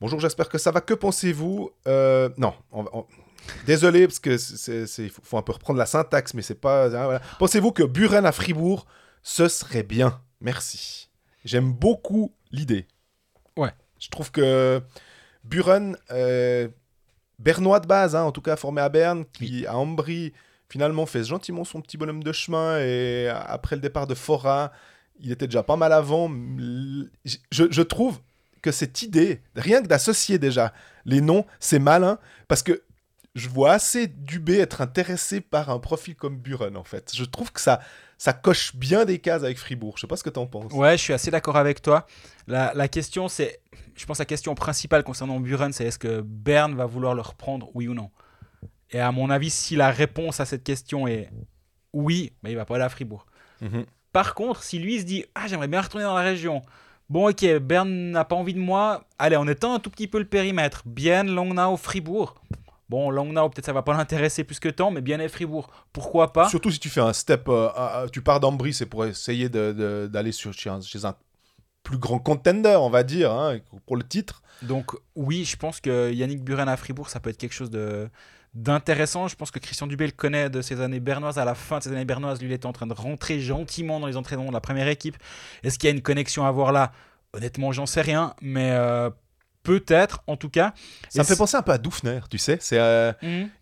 Bonjour, 0.00 0.20
j'espère 0.20 0.48
que 0.48 0.58
ça 0.58 0.70
va. 0.70 0.80
Que 0.80 0.94
pensez-vous 0.94 1.70
Euh, 1.86 2.28
Non, 2.36 2.52
on 2.72 2.82
va- 2.82 2.90
on- 2.92 3.06
désolé 3.66 4.06
parce 4.06 4.18
que 4.18 4.36
c'est 4.36 5.08
faut, 5.08 5.22
faut 5.22 5.38
un 5.38 5.42
peu 5.42 5.52
reprendre 5.52 5.78
la 5.78 5.86
syntaxe, 5.86 6.34
mais 6.34 6.42
c'est 6.42 6.60
pas. 6.60 6.86
hein, 6.86 7.04
voilà. 7.04 7.20
Pensez-vous 7.38 7.72
que 7.72 7.84
Buren 7.84 8.26
à 8.26 8.32
Fribourg, 8.32 8.86
ce 9.22 9.48
serait 9.48 9.82
bien? 9.84 10.20
Merci. 10.40 11.07
J'aime 11.48 11.72
beaucoup 11.72 12.34
l'idée. 12.52 12.86
Ouais. 13.56 13.72
Je 13.98 14.08
trouve 14.10 14.30
que 14.30 14.82
Buren, 15.44 15.96
euh, 16.10 16.68
bernois 17.38 17.80
de 17.80 17.86
base, 17.86 18.14
hein, 18.14 18.22
en 18.24 18.32
tout 18.32 18.42
cas 18.42 18.56
formé 18.56 18.82
à 18.82 18.90
Berne, 18.90 19.24
qui 19.32 19.66
à 19.66 19.76
Ambry 19.76 20.34
finalement 20.68 21.06
fait 21.06 21.24
gentiment 21.24 21.64
son 21.64 21.80
petit 21.80 21.96
bonhomme 21.96 22.22
de 22.22 22.32
chemin 22.32 22.78
et 22.80 23.28
après 23.28 23.76
le 23.76 23.80
départ 23.80 24.06
de 24.06 24.14
Fora, 24.14 24.72
il 25.18 25.32
était 25.32 25.46
déjà 25.46 25.62
pas 25.62 25.76
mal 25.76 25.94
avant. 25.94 26.30
Je, 27.24 27.38
je 27.50 27.82
trouve 27.82 28.20
que 28.60 28.70
cette 28.70 29.00
idée, 29.00 29.40
rien 29.56 29.80
que 29.80 29.86
d'associer 29.86 30.38
déjà 30.38 30.74
les 31.06 31.22
noms, 31.22 31.46
c'est 31.60 31.78
malin 31.78 32.18
parce 32.46 32.62
que 32.62 32.82
je 33.34 33.48
vois 33.48 33.72
assez 33.72 34.06
Dubé 34.08 34.58
être 34.58 34.82
intéressé 34.82 35.40
par 35.40 35.70
un 35.70 35.78
profil 35.78 36.14
comme 36.14 36.36
Buren, 36.36 36.76
en 36.76 36.84
fait. 36.84 37.12
Je 37.14 37.24
trouve 37.24 37.52
que 37.52 37.60
ça, 37.60 37.80
ça 38.18 38.32
coche 38.32 38.74
bien 38.74 39.04
des 39.04 39.20
cases 39.20 39.44
avec 39.44 39.58
Fribourg. 39.58 39.94
Je 39.96 40.02
sais 40.02 40.06
pas 40.06 40.16
ce 40.16 40.24
que 40.24 40.30
tu 40.30 40.40
en 40.40 40.46
penses. 40.46 40.72
Ouais, 40.72 40.96
je 40.96 41.02
suis 41.02 41.12
assez 41.12 41.30
d'accord 41.30 41.56
avec 41.56 41.80
toi. 41.80 42.06
La, 42.48 42.72
la 42.74 42.88
question, 42.88 43.28
c'est. 43.28 43.60
Je 43.94 44.04
pense 44.04 44.18
la 44.18 44.24
question 44.24 44.54
principale 44.54 45.04
concernant 45.04 45.40
Buren, 45.40 45.72
c'est 45.72 45.84
est-ce 45.84 45.98
que 45.98 46.20
Berne 46.20 46.74
va 46.74 46.86
vouloir 46.86 47.14
le 47.14 47.22
reprendre, 47.22 47.70
oui 47.74 47.88
ou 47.88 47.94
non? 47.94 48.10
Et 48.90 49.00
à 49.00 49.12
mon 49.12 49.30
avis, 49.30 49.50
si 49.50 49.76
la 49.76 49.90
réponse 49.90 50.40
à 50.40 50.46
cette 50.46 50.64
question 50.64 51.06
est 51.06 51.30
oui, 51.92 52.32
bah, 52.42 52.50
il 52.50 52.56
va 52.56 52.64
pas 52.64 52.74
aller 52.74 52.84
à 52.84 52.88
Fribourg. 52.88 53.26
Mhm. 53.60 53.86
Par 54.12 54.34
contre, 54.34 54.62
si 54.62 54.78
lui 54.78 54.98
se 55.00 55.04
dit 55.04 55.24
Ah, 55.34 55.46
j'aimerais 55.46 55.68
bien 55.68 55.80
retourner 55.80 56.04
dans 56.04 56.14
la 56.14 56.22
région. 56.22 56.62
Bon, 57.08 57.30
ok, 57.30 57.44
Berne 57.58 58.10
n'a 58.10 58.24
pas 58.24 58.36
envie 58.36 58.54
de 58.54 58.58
moi. 58.58 59.04
Allez, 59.18 59.36
on 59.36 59.46
étend 59.46 59.74
un 59.74 59.78
tout 59.78 59.90
petit 59.90 60.08
peu 60.08 60.18
le 60.18 60.26
périmètre. 60.26 60.82
Bien 60.86 61.24
Langnau, 61.24 61.76
Fribourg. 61.76 62.34
Bon, 62.88 63.10
Langnau, 63.10 63.48
peut-être 63.50 63.66
ça 63.66 63.72
va 63.72 63.82
pas 63.82 63.92
l'intéresser 63.96 64.44
plus 64.44 64.60
que 64.60 64.68
tant, 64.68 64.90
mais 64.90 65.00
bien 65.00 65.20
et 65.20 65.28
Fribourg, 65.28 65.70
pourquoi 65.92 66.32
pas? 66.32 66.48
Surtout 66.48 66.70
si 66.70 66.78
tu 66.78 66.88
fais 66.88 67.00
un 67.00 67.12
step, 67.12 67.48
euh, 67.48 67.68
à- 67.74 68.00
à- 68.02 68.08
tu 68.08 68.22
pars 68.22 68.40
d'Ambry, 68.40 68.72
c'est 68.72 68.86
pour 68.86 69.04
essayer 69.04 69.48
d'aller 69.48 70.32
sur 70.32 70.52
chez 70.52 70.70
un, 70.70 70.80
chez 70.80 71.04
un 71.04 71.14
plus 71.82 71.98
grand 71.98 72.18
contender, 72.18 72.76
on 72.80 72.90
va 72.90 73.02
dire, 73.02 73.32
hein, 73.32 73.58
pour 73.86 73.96
le 73.96 74.02
titre. 74.02 74.42
Donc 74.62 74.92
oui, 75.14 75.44
je 75.44 75.56
pense 75.56 75.80
que 75.80 76.12
Yannick 76.12 76.42
Buren 76.42 76.68
à 76.68 76.76
Fribourg, 76.76 77.08
ça 77.08 77.20
peut 77.20 77.30
être 77.30 77.38
quelque 77.38 77.54
chose 77.54 77.70
de 77.70 78.08
d'intéressant. 78.54 79.28
Je 79.28 79.36
pense 79.36 79.50
que 79.50 79.58
Christian 79.58 79.86
Dubé 79.86 80.06
le 80.06 80.12
connaît 80.12 80.50
de 80.50 80.62
ses 80.62 80.80
années 80.80 81.00
bernoises. 81.00 81.38
À 81.38 81.44
la 81.44 81.54
fin 81.54 81.78
de 81.78 81.84
ses 81.84 81.92
années 81.92 82.04
bernoises, 82.06 82.40
lui, 82.40 82.48
il 82.48 82.52
était 82.52 82.66
en 82.66 82.72
train 82.72 82.86
de 82.86 82.94
rentrer 82.94 83.40
gentiment 83.40 84.00
dans 84.00 84.06
les 84.06 84.16
entraînements 84.16 84.48
de 84.48 84.52
la 84.52 84.60
première 84.60 84.88
équipe. 84.88 85.16
Est-ce 85.62 85.78
qu'il 85.78 85.88
y 85.88 85.92
a 85.92 85.94
une 85.94 86.02
connexion 86.02 86.44
à 86.44 86.50
voir 86.50 86.72
là? 86.72 86.92
Honnêtement, 87.34 87.72
j'en 87.72 87.86
sais 87.86 88.00
rien, 88.00 88.34
mais 88.40 88.70
euh, 88.72 89.10
peut-être, 89.68 90.22
en 90.26 90.36
tout 90.38 90.48
cas. 90.48 90.72
Ça 91.10 91.20
Et 91.20 91.22
me 91.22 91.24
fait 91.24 91.36
penser 91.36 91.56
un 91.58 91.62
peu 91.62 91.72
à 91.72 91.78
Doufner, 91.78 92.20
tu 92.30 92.38
sais. 92.38 92.56
C'est 92.60 92.78
euh, 92.78 93.12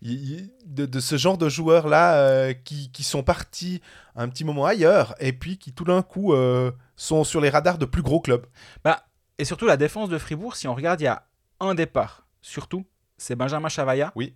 il- 0.01 0.49
de, 0.65 0.85
de 0.85 0.99
ce 1.01 1.17
genre 1.17 1.37
de 1.37 1.49
joueurs-là 1.49 2.15
euh, 2.15 2.53
qui, 2.53 2.89
qui 2.91 3.03
sont 3.03 3.23
partis 3.23 3.81
un 4.15 4.29
petit 4.29 4.45
moment 4.45 4.65
ailleurs 4.65 5.15
et 5.19 5.33
puis 5.33 5.57
qui 5.57 5.73
tout 5.73 5.83
d'un 5.83 6.01
coup 6.01 6.33
euh, 6.33 6.71
sont 6.95 7.23
sur 7.25 7.41
les 7.41 7.49
radars 7.49 7.77
de 7.77 7.85
plus 7.85 8.01
gros 8.01 8.21
clubs. 8.21 8.45
Bah, 8.85 9.03
et 9.37 9.43
surtout 9.45 9.65
la 9.65 9.75
défense 9.77 10.07
de 10.09 10.17
Fribourg, 10.17 10.55
si 10.55 10.67
on 10.67 10.75
regarde, 10.75 11.01
il 11.01 11.05
y 11.05 11.07
a 11.07 11.23
un 11.59 11.75
départ, 11.75 12.25
surtout, 12.41 12.85
c'est 13.17 13.35
Benjamin 13.35 13.67
Chavaya. 13.69 14.11
Oui. 14.15 14.33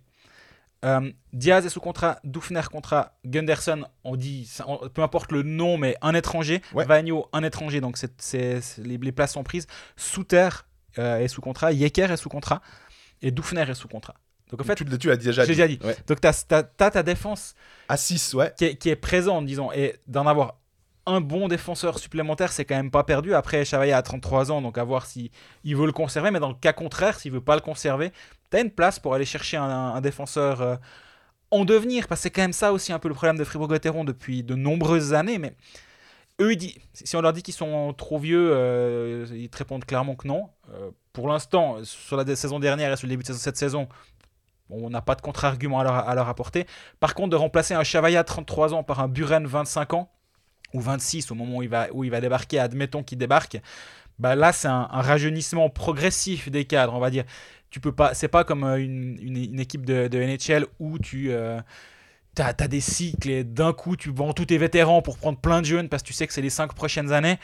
Diaz 1.32 1.64
est 1.64 1.68
sous 1.68 1.78
contrat, 1.80 2.18
Doufner 2.24 2.62
contrat, 2.70 3.16
Gunderson, 3.24 3.84
on 4.02 4.16
dit, 4.16 4.50
on- 4.66 4.88
peu 4.88 5.02
importe 5.02 5.30
le 5.30 5.42
nom, 5.44 5.78
mais 5.78 5.96
un 6.02 6.12
étranger. 6.12 6.60
Ouais. 6.74 6.84
Vagno, 6.84 7.28
un 7.32 7.44
étranger, 7.44 7.80
donc 7.80 7.96
c'est, 8.18 8.60
les, 8.78 8.98
les 8.98 9.12
places 9.12 9.34
sont 9.34 9.44
prises. 9.44 9.68
Souter 9.96 10.48
est 10.96 11.28
sous 11.28 11.40
contrat, 11.40 11.72
Yecker 11.72 12.10
est 12.10 12.16
sous 12.16 12.28
contrat, 12.28 12.60
et 13.22 13.30
Doufner 13.30 13.62
est 13.62 13.74
sous 13.74 13.88
contrat. 13.88 14.14
Donc 14.50 14.60
en 14.60 14.64
fait, 14.64 14.74
tu, 14.74 14.84
tu 14.98 15.08
l'as 15.08 15.16
déjà 15.16 15.42
dit. 15.42 15.48
déjà 15.48 15.66
dit. 15.66 15.78
Ouais. 15.82 15.96
donc 16.06 16.20
tu 16.20 16.28
as, 16.28 16.64
ta 16.90 17.02
défense 17.02 17.54
À 17.88 17.96
6, 17.96 18.34
ouais. 18.34 18.52
qui 18.56 18.66
est, 18.66 18.76
qui 18.76 18.90
est 18.90 18.96
présente, 18.96 19.46
disons, 19.46 19.72
et 19.72 19.96
d'en 20.06 20.26
avoir 20.26 20.56
un 21.06 21.20
bon 21.20 21.48
défenseur 21.48 21.98
supplémentaire, 21.98 22.52
c'est 22.52 22.64
quand 22.64 22.76
même 22.76 22.90
pas 22.90 23.02
perdu. 23.02 23.34
Après, 23.34 23.64
Chavaillé 23.64 23.92
a 23.92 24.02
33 24.02 24.52
ans, 24.52 24.60
donc 24.62 24.76
à 24.78 24.84
voir 24.84 25.06
si 25.06 25.30
il 25.64 25.74
veut 25.74 25.86
le 25.86 25.92
conserver, 25.92 26.30
mais 26.30 26.38
dans 26.38 26.50
le 26.50 26.54
cas 26.54 26.72
contraire, 26.74 27.18
s'il 27.18 27.32
veut 27.32 27.40
pas 27.40 27.54
le 27.54 27.62
conserver, 27.62 28.12
tu 28.50 28.56
as 28.56 28.60
une 28.60 28.70
place 28.70 28.98
pour 28.98 29.14
aller 29.14 29.24
chercher 29.24 29.56
un, 29.56 29.64
un 29.64 30.00
défenseur 30.00 30.60
euh, 30.60 30.76
en 31.50 31.64
devenir, 31.64 32.06
parce 32.06 32.20
que 32.20 32.24
c'est 32.24 32.30
quand 32.30 32.42
même 32.42 32.52
ça 32.52 32.72
aussi 32.72 32.92
un 32.92 32.98
peu 32.98 33.08
le 33.08 33.14
problème 33.14 33.38
de 33.38 33.44
Fribourg-Gotteron 33.44 34.04
depuis 34.04 34.42
de 34.42 34.54
nombreuses 34.54 35.14
années, 35.14 35.38
mais 35.38 35.54
eux, 36.42 36.52
ils 36.52 36.74
si 36.94 37.16
on 37.16 37.20
leur 37.20 37.32
dit 37.32 37.42
qu'ils 37.42 37.54
sont 37.54 37.94
trop 37.94 38.18
vieux, 38.18 38.50
euh, 38.52 39.26
ils 39.32 39.48
te 39.48 39.58
répondent 39.58 39.84
clairement 39.84 40.14
que 40.14 40.28
non. 40.28 40.50
Euh, 40.72 40.90
pour 41.12 41.28
l'instant, 41.28 41.78
sur 41.84 42.16
la 42.16 42.36
saison 42.36 42.58
dernière 42.58 42.92
et 42.92 42.96
sur 42.96 43.06
le 43.06 43.10
début 43.10 43.24
de 43.24 43.32
cette 43.32 43.56
saison, 43.56 43.88
on 44.70 44.90
n'a 44.90 45.02
pas 45.02 45.14
de 45.14 45.20
contre-argument 45.20 45.80
à 45.80 46.14
leur, 46.14 46.28
apporter. 46.28 46.66
Par 47.00 47.14
contre, 47.14 47.30
de 47.30 47.36
remplacer 47.36 47.74
un 47.74 47.84
Chavaya 47.84 48.24
33 48.24 48.74
ans 48.74 48.82
par 48.82 49.00
un 49.00 49.08
Buren 49.08 49.46
25 49.46 49.94
ans, 49.94 50.10
ou 50.74 50.80
26 50.80 51.30
au 51.30 51.34
moment 51.34 51.58
où 51.58 51.62
il 51.62 51.68
va, 51.68 51.88
où 51.92 52.04
il 52.04 52.10
va 52.10 52.20
débarquer, 52.20 52.58
admettons 52.58 53.02
qu'il 53.02 53.18
débarque, 53.18 53.60
bah 54.18 54.34
là 54.34 54.52
c'est 54.52 54.68
un, 54.68 54.88
un 54.90 55.02
rajeunissement 55.02 55.68
progressif 55.68 56.50
des 56.50 56.64
cadres, 56.64 56.94
on 56.94 57.00
va 57.00 57.10
dire. 57.10 57.24
Tu 57.70 57.80
peux 57.80 57.92
pas, 57.92 58.14
c'est 58.14 58.28
pas 58.28 58.44
comme 58.44 58.64
euh, 58.64 58.76
une, 58.76 59.18
une- 59.20 59.60
équipe 59.60 59.86
de, 59.86 60.08
NHL 60.08 60.66
où 60.78 60.98
tu 60.98 61.32
as, 62.38 62.52
des 62.52 62.80
cycles 62.80 63.30
et 63.30 63.44
d'un 63.44 63.72
coup 63.72 63.96
tu 63.96 64.10
vends 64.10 64.32
tous 64.32 64.46
tes 64.46 64.58
vétérans 64.58 65.02
pour 65.02 65.18
prendre 65.18 65.38
plein 65.38 65.60
de 65.60 65.66
jeunes 65.66 65.88
parce 65.88 66.02
que 66.02 66.08
tu 66.08 66.14
sais 66.14 66.26
que 66.26 66.32
c'est 66.32 66.42
les 66.42 66.50
5 66.50 66.72
prochaines 66.74 67.12
années, 67.12 67.38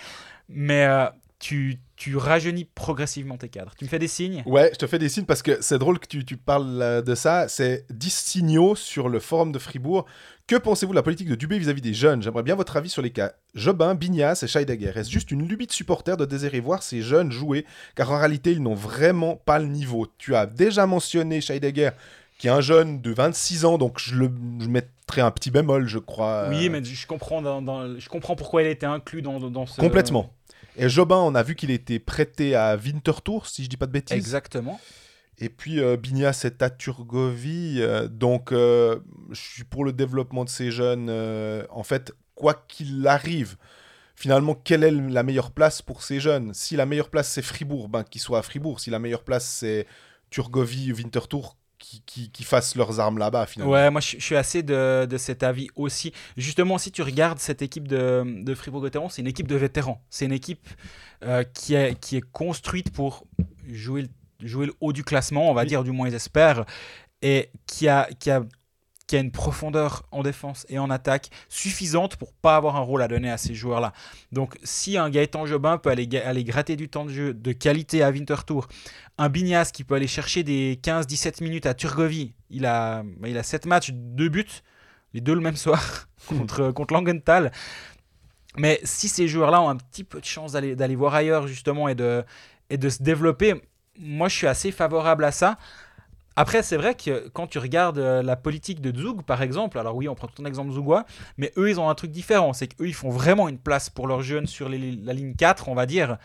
mais 0.48 0.86
euh, 0.86 1.06
tu, 1.38 1.78
tu 1.96 2.16
rajeunis 2.16 2.64
progressivement 2.64 3.36
tes 3.36 3.48
cadres. 3.48 3.72
Tu 3.76 3.84
me 3.84 3.88
fais 3.88 3.98
des 3.98 4.08
signes? 4.08 4.42
Ouais, 4.46 4.70
je 4.72 4.78
te 4.78 4.86
fais 4.86 4.98
des 4.98 5.08
signes 5.08 5.24
parce 5.24 5.42
que 5.42 5.58
c'est 5.60 5.78
drôle 5.78 5.98
que 5.98 6.06
tu, 6.06 6.24
tu 6.24 6.36
parles 6.36 6.82
euh, 6.82 7.02
de 7.02 7.14
ça. 7.14 7.48
C'est 7.48 7.84
10 7.90 8.10
signaux 8.10 8.74
sur 8.74 9.08
le 9.08 9.20
forum 9.20 9.52
de 9.52 9.58
Fribourg. 9.58 10.06
Que 10.48 10.56
pensez-vous 10.56 10.92
de 10.92 10.96
la 10.96 11.02
politique 11.02 11.28
de 11.28 11.34
Dubé 11.34 11.58
vis-à-vis 11.58 11.82
des 11.82 11.94
jeunes? 11.94 12.22
J'aimerais 12.22 12.42
bien 12.42 12.54
votre 12.54 12.76
avis 12.76 12.88
sur 12.88 13.02
les 13.02 13.10
cas 13.10 13.32
Jobin, 13.54 13.94
Bignas 13.94 14.40
et 14.42 14.46
Scheidegger. 14.46 14.92
Est-ce 14.96 15.10
juste 15.10 15.30
une 15.30 15.46
lubie 15.46 15.66
de 15.66 15.72
supporters 15.72 16.16
de 16.16 16.24
désirer 16.24 16.60
voir 16.60 16.82
ces 16.82 17.02
jeunes 17.02 17.30
jouer? 17.30 17.66
Car 17.94 18.10
en 18.10 18.18
réalité, 18.18 18.52
ils 18.52 18.62
n'ont 18.62 18.74
vraiment 18.74 19.36
pas 19.36 19.58
le 19.58 19.66
niveau. 19.66 20.06
Tu 20.18 20.34
as 20.34 20.46
déjà 20.46 20.86
mentionné 20.86 21.40
Scheidegger, 21.40 21.90
qui 22.38 22.46
est 22.46 22.50
un 22.50 22.60
jeune 22.60 23.00
de 23.02 23.12
26 23.12 23.64
ans, 23.64 23.78
donc 23.78 23.98
je 23.98 24.14
le 24.14 24.30
je 24.60 24.68
mettrais 24.68 25.20
un 25.20 25.30
petit 25.30 25.50
bémol, 25.50 25.86
je 25.88 25.98
crois. 25.98 26.46
Oui, 26.50 26.66
euh, 26.66 26.70
mais 26.70 26.84
je 26.84 27.06
comprends, 27.06 27.42
dans, 27.42 27.60
dans- 27.60 27.98
je 27.98 28.08
comprends 28.08 28.36
pourquoi 28.36 28.62
il 28.62 28.66
a 28.68 28.70
été 28.70 28.86
inclus 28.86 29.22
dans, 29.22 29.38
dans 29.40 29.66
ce. 29.66 29.80
Complètement. 29.80 30.32
Et 30.76 30.88
Jobin, 30.88 31.16
on 31.16 31.34
a 31.34 31.42
vu 31.42 31.56
qu'il 31.56 31.70
était 31.72 31.98
prêté 31.98 32.54
à 32.54 32.76
Winterthur, 32.76 33.46
si 33.46 33.64
je 33.64 33.68
dis 33.68 33.76
pas 33.76 33.86
de 33.86 33.92
bêtises. 33.92 34.16
Exactement. 34.16 34.78
Et 35.40 35.48
puis 35.48 35.80
euh, 35.80 35.96
Bignas 35.96 36.42
est 36.44 36.62
à 36.62 36.70
Turgovie, 36.70 37.76
euh, 37.80 38.08
donc 38.08 38.52
euh, 38.52 38.98
je 39.30 39.40
suis 39.40 39.64
pour 39.64 39.84
le 39.84 39.92
développement 39.92 40.44
de 40.44 40.48
ces 40.50 40.70
jeunes. 40.70 41.08
euh, 41.10 41.64
en 41.70 41.82
fait, 41.82 42.12
quoi 42.34 42.54
qu'il 42.68 43.06
arrive, 43.06 43.56
finalement, 44.16 44.54
quelle 44.54 44.84
est 44.84 44.90
la 44.90 45.22
meilleure 45.22 45.50
place 45.52 45.80
pour 45.82 46.02
ces 46.02 46.18
jeunes? 46.20 46.54
Si 46.54 46.76
la 46.76 46.86
meilleure 46.86 47.08
place 47.10 47.28
c'est 47.28 47.42
Fribourg, 47.42 47.88
ben 47.88 48.02
qu'ils 48.04 48.20
soient 48.20 48.38
à 48.38 48.42
Fribourg. 48.42 48.80
Si 48.80 48.90
la 48.90 48.98
meilleure 48.98 49.22
place 49.24 49.44
c'est 49.46 49.86
Turgovie 50.30 50.92
Winterthur, 50.92 51.56
qui, 51.78 52.02
qui, 52.06 52.30
qui 52.30 52.44
fassent 52.44 52.74
leurs 52.76 53.00
armes 53.00 53.18
là-bas 53.18 53.46
finalement. 53.46 53.72
Ouais, 53.72 53.90
moi 53.90 54.00
je, 54.00 54.16
je 54.18 54.22
suis 54.24 54.36
assez 54.36 54.62
de, 54.62 55.06
de 55.08 55.16
cet 55.18 55.42
avis 55.42 55.68
aussi. 55.76 56.12
Justement, 56.36 56.78
si 56.78 56.90
tu 56.92 57.02
regardes 57.02 57.38
cette 57.38 57.62
équipe 57.62 57.86
de, 57.88 58.24
de 58.42 58.54
Fribourg-Gotteron, 58.54 59.08
c'est 59.08 59.22
une 59.22 59.28
équipe 59.28 59.48
de 59.48 59.56
vétérans. 59.56 60.02
C'est 60.10 60.24
une 60.24 60.32
équipe 60.32 60.66
euh, 61.24 61.44
qui, 61.54 61.74
est, 61.74 61.98
qui 61.98 62.16
est 62.16 62.30
construite 62.32 62.92
pour 62.92 63.24
jouer 63.70 64.02
le, 64.02 64.08
jouer 64.46 64.66
le 64.66 64.74
haut 64.80 64.92
du 64.92 65.04
classement, 65.04 65.50
on 65.50 65.54
va 65.54 65.62
Oui. 65.62 65.68
dire, 65.68 65.84
du 65.84 65.90
moins 65.92 66.08
ils 66.08 66.14
espèrent, 66.14 66.64
et 67.22 67.50
qui 67.66 67.88
a, 67.88 68.08
qui, 68.18 68.30
a, 68.30 68.42
qui 69.08 69.16
a 69.16 69.20
une 69.20 69.32
profondeur 69.32 70.04
en 70.12 70.22
défense 70.22 70.66
et 70.68 70.78
en 70.78 70.90
attaque 70.90 71.30
suffisante 71.48 72.16
pour 72.16 72.32
pas 72.34 72.56
avoir 72.56 72.76
un 72.76 72.80
rôle 72.80 73.02
à 73.02 73.08
donner 73.08 73.30
à 73.30 73.38
ces 73.38 73.54
joueurs-là. 73.54 73.92
Donc 74.32 74.58
si 74.62 74.98
un 74.98 75.08
Gaëtan 75.10 75.46
Jobin 75.46 75.78
peut 75.78 75.88
aller, 75.90 76.06
gratter 76.44 76.76
du 76.76 76.88
temps 76.88 77.06
de 77.06 77.10
jeu 77.10 77.34
de 77.34 77.52
qualité 77.52 78.02
à 78.02 78.10
Winterthur, 78.10 78.68
un 79.16 79.30
Bignas 79.30 79.70
qui 79.72 79.82
peut 79.82 79.94
aller 79.94 80.06
chercher 80.06 80.44
des 80.44 80.78
15-17 80.82 81.42
minutes 81.42 81.66
à 81.66 81.74
Turgovie, 81.74 82.34
il 82.50 82.66
a, 82.66 83.02
il 83.26 83.36
a 83.38 83.42
7 83.42 83.64
matchs, 83.66 83.90
2 83.92 84.28
buts, 84.28 84.44
les 85.14 85.22
deux 85.22 85.34
le 85.34 85.40
même 85.40 85.56
soir 85.56 86.08
contre, 86.28 86.92
Langenthal. 86.92 87.50
Mais 88.58 88.78
si 88.84 89.08
ces 89.08 89.26
joueurs-là 89.26 89.62
ont 89.62 89.70
un 89.70 89.76
petit 89.76 90.04
peu 90.04 90.20
de 90.20 90.26
chance 90.26 90.52
d'aller 90.52 90.76
d'aller 90.76 90.96
voir 90.96 91.14
ailleurs 91.14 91.46
justement 91.46 91.88
et 91.88 91.94
de, 91.94 92.24
et 92.68 92.76
de 92.76 92.88
se 92.90 93.02
développer, 93.02 93.54
moi 93.98 94.28
je 94.28 94.36
suis 94.36 94.46
assez 94.46 94.70
favorable 94.70 95.24
à 95.24 95.32
ça. 95.32 95.56
Après, 96.40 96.62
c'est 96.62 96.76
vrai 96.76 96.94
que 96.94 97.28
quand 97.30 97.48
tu 97.48 97.58
regardes 97.58 97.98
euh, 97.98 98.22
la 98.22 98.36
politique 98.36 98.80
de 98.80 98.96
Zug, 98.96 99.22
par 99.22 99.42
exemple, 99.42 99.76
alors 99.76 99.96
oui, 99.96 100.08
on 100.08 100.14
prend 100.14 100.28
ton 100.28 100.44
exemple 100.44 100.70
Zougois, 100.70 101.04
mais 101.36 101.52
eux, 101.56 101.68
ils 101.68 101.80
ont 101.80 101.90
un 101.90 101.96
truc 101.96 102.12
différent. 102.12 102.52
C'est 102.52 102.68
qu'eux, 102.68 102.86
ils 102.86 102.94
font 102.94 103.10
vraiment 103.10 103.48
une 103.48 103.58
place 103.58 103.90
pour 103.90 104.06
leurs 104.06 104.22
jeunes 104.22 104.46
sur 104.46 104.68
la 104.68 104.76
ligne 104.76 105.34
4, 105.34 105.68
on 105.68 105.74
va 105.74 105.84
dire. 105.84 106.16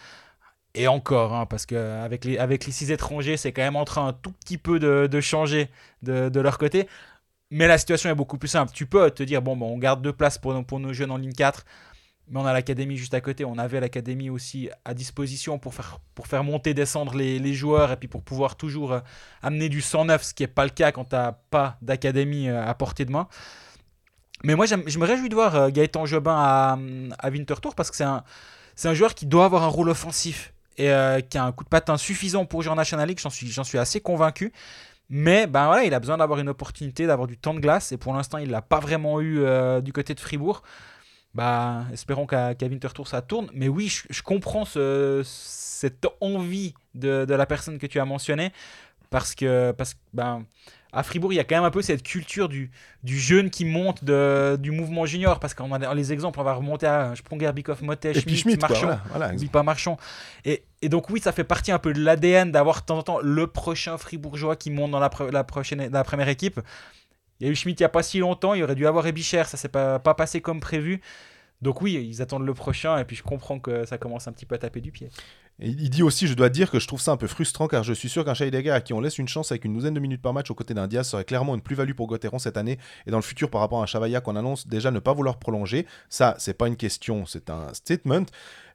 Et 0.75 0.87
encore, 0.87 1.33
hein, 1.33 1.47
parce 1.47 1.65
qu'avec 1.65 2.25
les, 2.25 2.37
avec 2.37 2.67
les 2.67 2.71
six 2.71 2.91
étrangers, 2.91 3.37
c'est 3.37 3.53
quand 3.53 3.63
même 3.63 3.75
en 3.75 3.85
train 3.85 4.05
un 4.09 4.13
tout 4.13 4.31
petit 4.33 4.59
peu 4.59 4.77
de, 4.77 5.19
changer 5.19 5.69
de, 6.03 6.39
leur 6.39 6.59
côté. 6.59 6.87
Mais 7.49 7.67
la 7.67 7.79
situation 7.79 8.11
est 8.11 8.15
beaucoup 8.15 8.37
plus 8.37 8.49
simple. 8.49 8.71
Tu 8.71 8.85
peux 8.85 9.09
te 9.09 9.23
dire, 9.23 9.41
bon, 9.41 9.57
bon 9.57 9.73
on 9.73 9.79
garde 9.79 10.03
deux 10.03 10.13
places 10.13 10.37
pour, 10.37 10.63
pour 10.63 10.79
nos 10.79 10.93
jeunes 10.93 11.09
en 11.09 11.17
ligne 11.17 11.33
4, 11.33 11.65
mais 12.33 12.39
on 12.39 12.45
a 12.47 12.53
l'académie 12.53 12.97
juste 12.97 13.13
à 13.13 13.21
côté. 13.21 13.45
On 13.45 13.59
avait 13.59 13.79
l'académie 13.79 14.31
aussi 14.31 14.67
à 14.85 14.95
disposition 14.95 15.59
pour 15.59 15.75
faire, 15.75 15.99
pour 16.15 16.25
faire 16.25 16.43
monter, 16.43 16.73
descendre 16.73 17.15
les, 17.15 17.53
joueurs 17.53 17.91
et 17.91 17.95
puis 17.95 18.07
pour 18.07 18.23
pouvoir 18.23 18.55
toujours 18.55 18.93
euh, 18.93 18.99
amener 19.43 19.69
du 19.69 19.81
109, 19.81 20.23
ce 20.23 20.33
qui 20.33 20.41
n'est 20.41 20.47
pas 20.47 20.63
le 20.63 20.71
cas 20.71 20.91
quand 20.91 21.05
tu 21.05 21.15
n'as 21.15 21.33
pas 21.51 21.77
d'académie 21.83 22.49
euh, 22.49 22.65
à 22.65 22.73
portée 22.73 23.05
de 23.05 23.11
main. 23.11 23.27
Mais 24.43 24.55
moi, 24.55 24.65
je 24.65 24.75
me 24.75 25.05
réjouis 25.05 25.29
de 25.29 25.35
voir 25.35 25.55
euh, 25.55 25.69
Gaëtan 25.69 26.07
Jobin 26.07 26.35
à, 26.35 26.79
à 27.19 27.29
Winterthur 27.29 27.75
parce 27.75 27.91
que 27.91 27.95
c'est 27.95 28.03
un, 28.03 28.23
un 28.83 28.93
joueur 28.95 29.13
qui 29.13 29.27
doit 29.27 29.45
avoir 29.45 29.61
un 29.61 29.67
rôle 29.67 29.89
offensif 29.89 30.53
et 30.79 30.91
qui 31.29 31.37
a 31.37 31.43
un 31.43 31.51
coup 31.51 31.63
de 31.63 31.69
patin 31.69 31.97
suffisant 31.97 32.45
pour 32.45 32.63
jouer 32.63 32.71
en 32.71 32.75
National 32.75 33.07
League. 33.07 33.19
J'en 33.21 33.29
suis, 33.29 33.47
suis 33.47 33.77
assez 33.77 34.01
convaincu. 34.01 34.51
Mais 35.07 35.45
ben 35.45 35.67
voilà, 35.67 35.83
il 35.83 35.93
a 35.93 35.99
besoin 35.99 36.17
d'avoir 36.17 36.39
une 36.39 36.49
opportunité, 36.49 37.05
d'avoir 37.05 37.27
du 37.27 37.37
temps 37.37 37.53
de 37.53 37.59
glace. 37.59 37.91
Et 37.91 37.97
pour 37.97 38.11
l'instant, 38.11 38.39
il 38.39 38.49
l'a 38.49 38.63
pas 38.63 38.79
vraiment 38.79 39.21
eu 39.21 39.45
du 39.83 39.93
côté 39.93 40.15
de 40.15 40.19
Fribourg. 40.19 40.63
Bah, 41.33 41.85
espérons 41.91 42.27
qu'à 42.27 42.53
Winterthur 42.61 43.07
ça 43.07 43.21
tourne. 43.21 43.49
Mais 43.53 43.67
oui, 43.67 43.87
je, 43.87 44.03
je 44.09 44.21
comprends 44.21 44.65
ce- 44.65 45.21
cette 45.25 46.05
envie 46.21 46.73
de, 46.93 47.25
de 47.25 47.33
la 47.33 47.45
personne 47.45 47.79
que 47.79 47.87
tu 47.87 47.99
as 47.99 48.05
mentionnée. 48.05 48.51
Parce 49.09 49.35
que, 49.35 49.71
parce 49.71 49.95
ben, 50.13 50.43
à 50.91 51.03
Fribourg, 51.03 51.33
il 51.33 51.35
y 51.35 51.39
a 51.39 51.43
quand 51.43 51.55
même 51.55 51.63
un 51.63 51.71
peu 51.71 51.83
cette 51.83 52.01
culture 52.03 52.49
du, 52.49 52.71
du 53.03 53.19
jeune 53.19 53.49
qui 53.51 53.63
monte 53.63 54.03
de, 54.03 54.57
du 54.59 54.71
mouvement 54.71 55.05
junior. 55.05 55.39
Parce 55.39 55.53
qu'on 55.53 55.71
a 55.71 55.93
les 55.93 56.13
exemples, 56.13 56.39
on 56.39 56.43
va 56.43 56.53
remonter 56.53 56.87
à 56.87 57.15
Spronger, 57.15 57.51
Bikoff, 57.53 57.81
Motet, 57.81 58.13
Schmidt, 58.21 58.41
quoi, 58.59 58.69
Marchand, 58.69 58.87
voilà, 59.09 59.27
voilà, 59.51 59.63
Marchand. 59.63 59.97
Et, 60.45 60.63
et 60.81 60.89
donc, 60.89 61.09
oui, 61.11 61.19
ça 61.19 61.31
fait 61.31 61.43
partie 61.43 61.71
un 61.71 61.79
peu 61.79 61.93
de 61.93 61.99
l'ADN 61.99 62.51
d'avoir 62.51 62.81
de 62.81 62.85
temps 62.85 62.97
en 62.99 63.03
temps 63.03 63.19
le 63.21 63.45
prochain 63.47 63.97
Fribourgeois 63.99 64.55
qui 64.55 64.71
monte 64.71 64.89
dans 64.91 64.99
la, 64.99 65.09
pre- 65.09 65.31
la 65.31 65.43
prochaine, 65.43 65.89
la 65.91 66.03
première 66.03 66.29
équipe. 66.29 66.59
Il 67.43 67.47
y 67.47 67.49
a 67.49 67.51
eu 67.51 67.55
Schmidt 67.55 67.81
il 67.81 67.83
n'y 67.83 67.87
a 67.87 67.89
pas 67.89 68.03
si 68.03 68.19
longtemps, 68.19 68.53
il 68.53 68.63
aurait 68.63 68.73
dû 68.73 68.87
avoir 68.87 69.05
Ebicher, 69.05 69.43
ça 69.43 69.57
s'est 69.57 69.67
pas, 69.67 69.99
pas 69.99 70.13
passé 70.13 70.39
comme 70.39 70.61
prévu. 70.61 71.01
Donc 71.61 71.81
oui, 71.81 71.93
ils 71.93 72.21
attendent 72.21 72.45
le 72.45 72.53
prochain 72.53 72.97
et 72.99 73.03
puis 73.03 73.17
je 73.17 73.23
comprends 73.23 73.59
que 73.59 73.85
ça 73.85 73.97
commence 73.97 74.29
un 74.29 74.31
petit 74.31 74.45
peu 74.45 74.55
à 74.55 74.57
taper 74.57 74.79
du 74.79 74.93
pied. 74.93 75.09
Il 75.59 75.89
dit 75.89 76.03
aussi, 76.03 76.27
je 76.27 76.35
dois 76.35 76.47
dire 76.47 76.71
que 76.71 76.79
je 76.79 76.87
trouve 76.87 77.01
ça 77.01 77.11
un 77.11 77.17
peu 77.17 77.27
frustrant 77.27 77.67
car 77.67 77.83
je 77.83 77.91
suis 77.91 78.07
sûr 78.07 78.23
qu'un 78.23 78.33
Scheidegger 78.33 78.71
à 78.71 78.79
qui 78.79 78.93
on 78.93 79.01
laisse 79.01 79.17
une 79.17 79.27
chance 79.27 79.51
avec 79.51 79.65
une 79.65 79.73
douzaine 79.73 79.93
de 79.93 79.99
minutes 79.99 80.21
par 80.21 80.31
match 80.31 80.49
aux 80.51 80.55
côtés 80.55 80.73
d'un 80.73 80.87
Diaz 80.87 81.09
serait 81.09 81.25
clairement 81.25 81.53
une 81.53 81.61
plus-value 81.61 81.93
pour 81.93 82.07
Gauthieron 82.07 82.39
cette 82.39 82.55
année 82.55 82.79
et 83.05 83.11
dans 83.11 83.17
le 83.17 83.23
futur 83.23 83.49
par 83.49 83.59
rapport 83.59 83.81
à 83.81 83.83
un 83.83 83.87
Chavaya 83.87 84.21
qu'on 84.21 84.37
annonce 84.37 84.65
déjà 84.65 84.89
ne 84.91 84.99
pas 84.99 85.11
vouloir 85.11 85.37
prolonger. 85.37 85.85
Ça, 86.07 86.35
c'est 86.39 86.57
pas 86.57 86.69
une 86.69 86.77
question, 86.77 87.25
c'est 87.25 87.49
un 87.49 87.73
statement. 87.73 88.25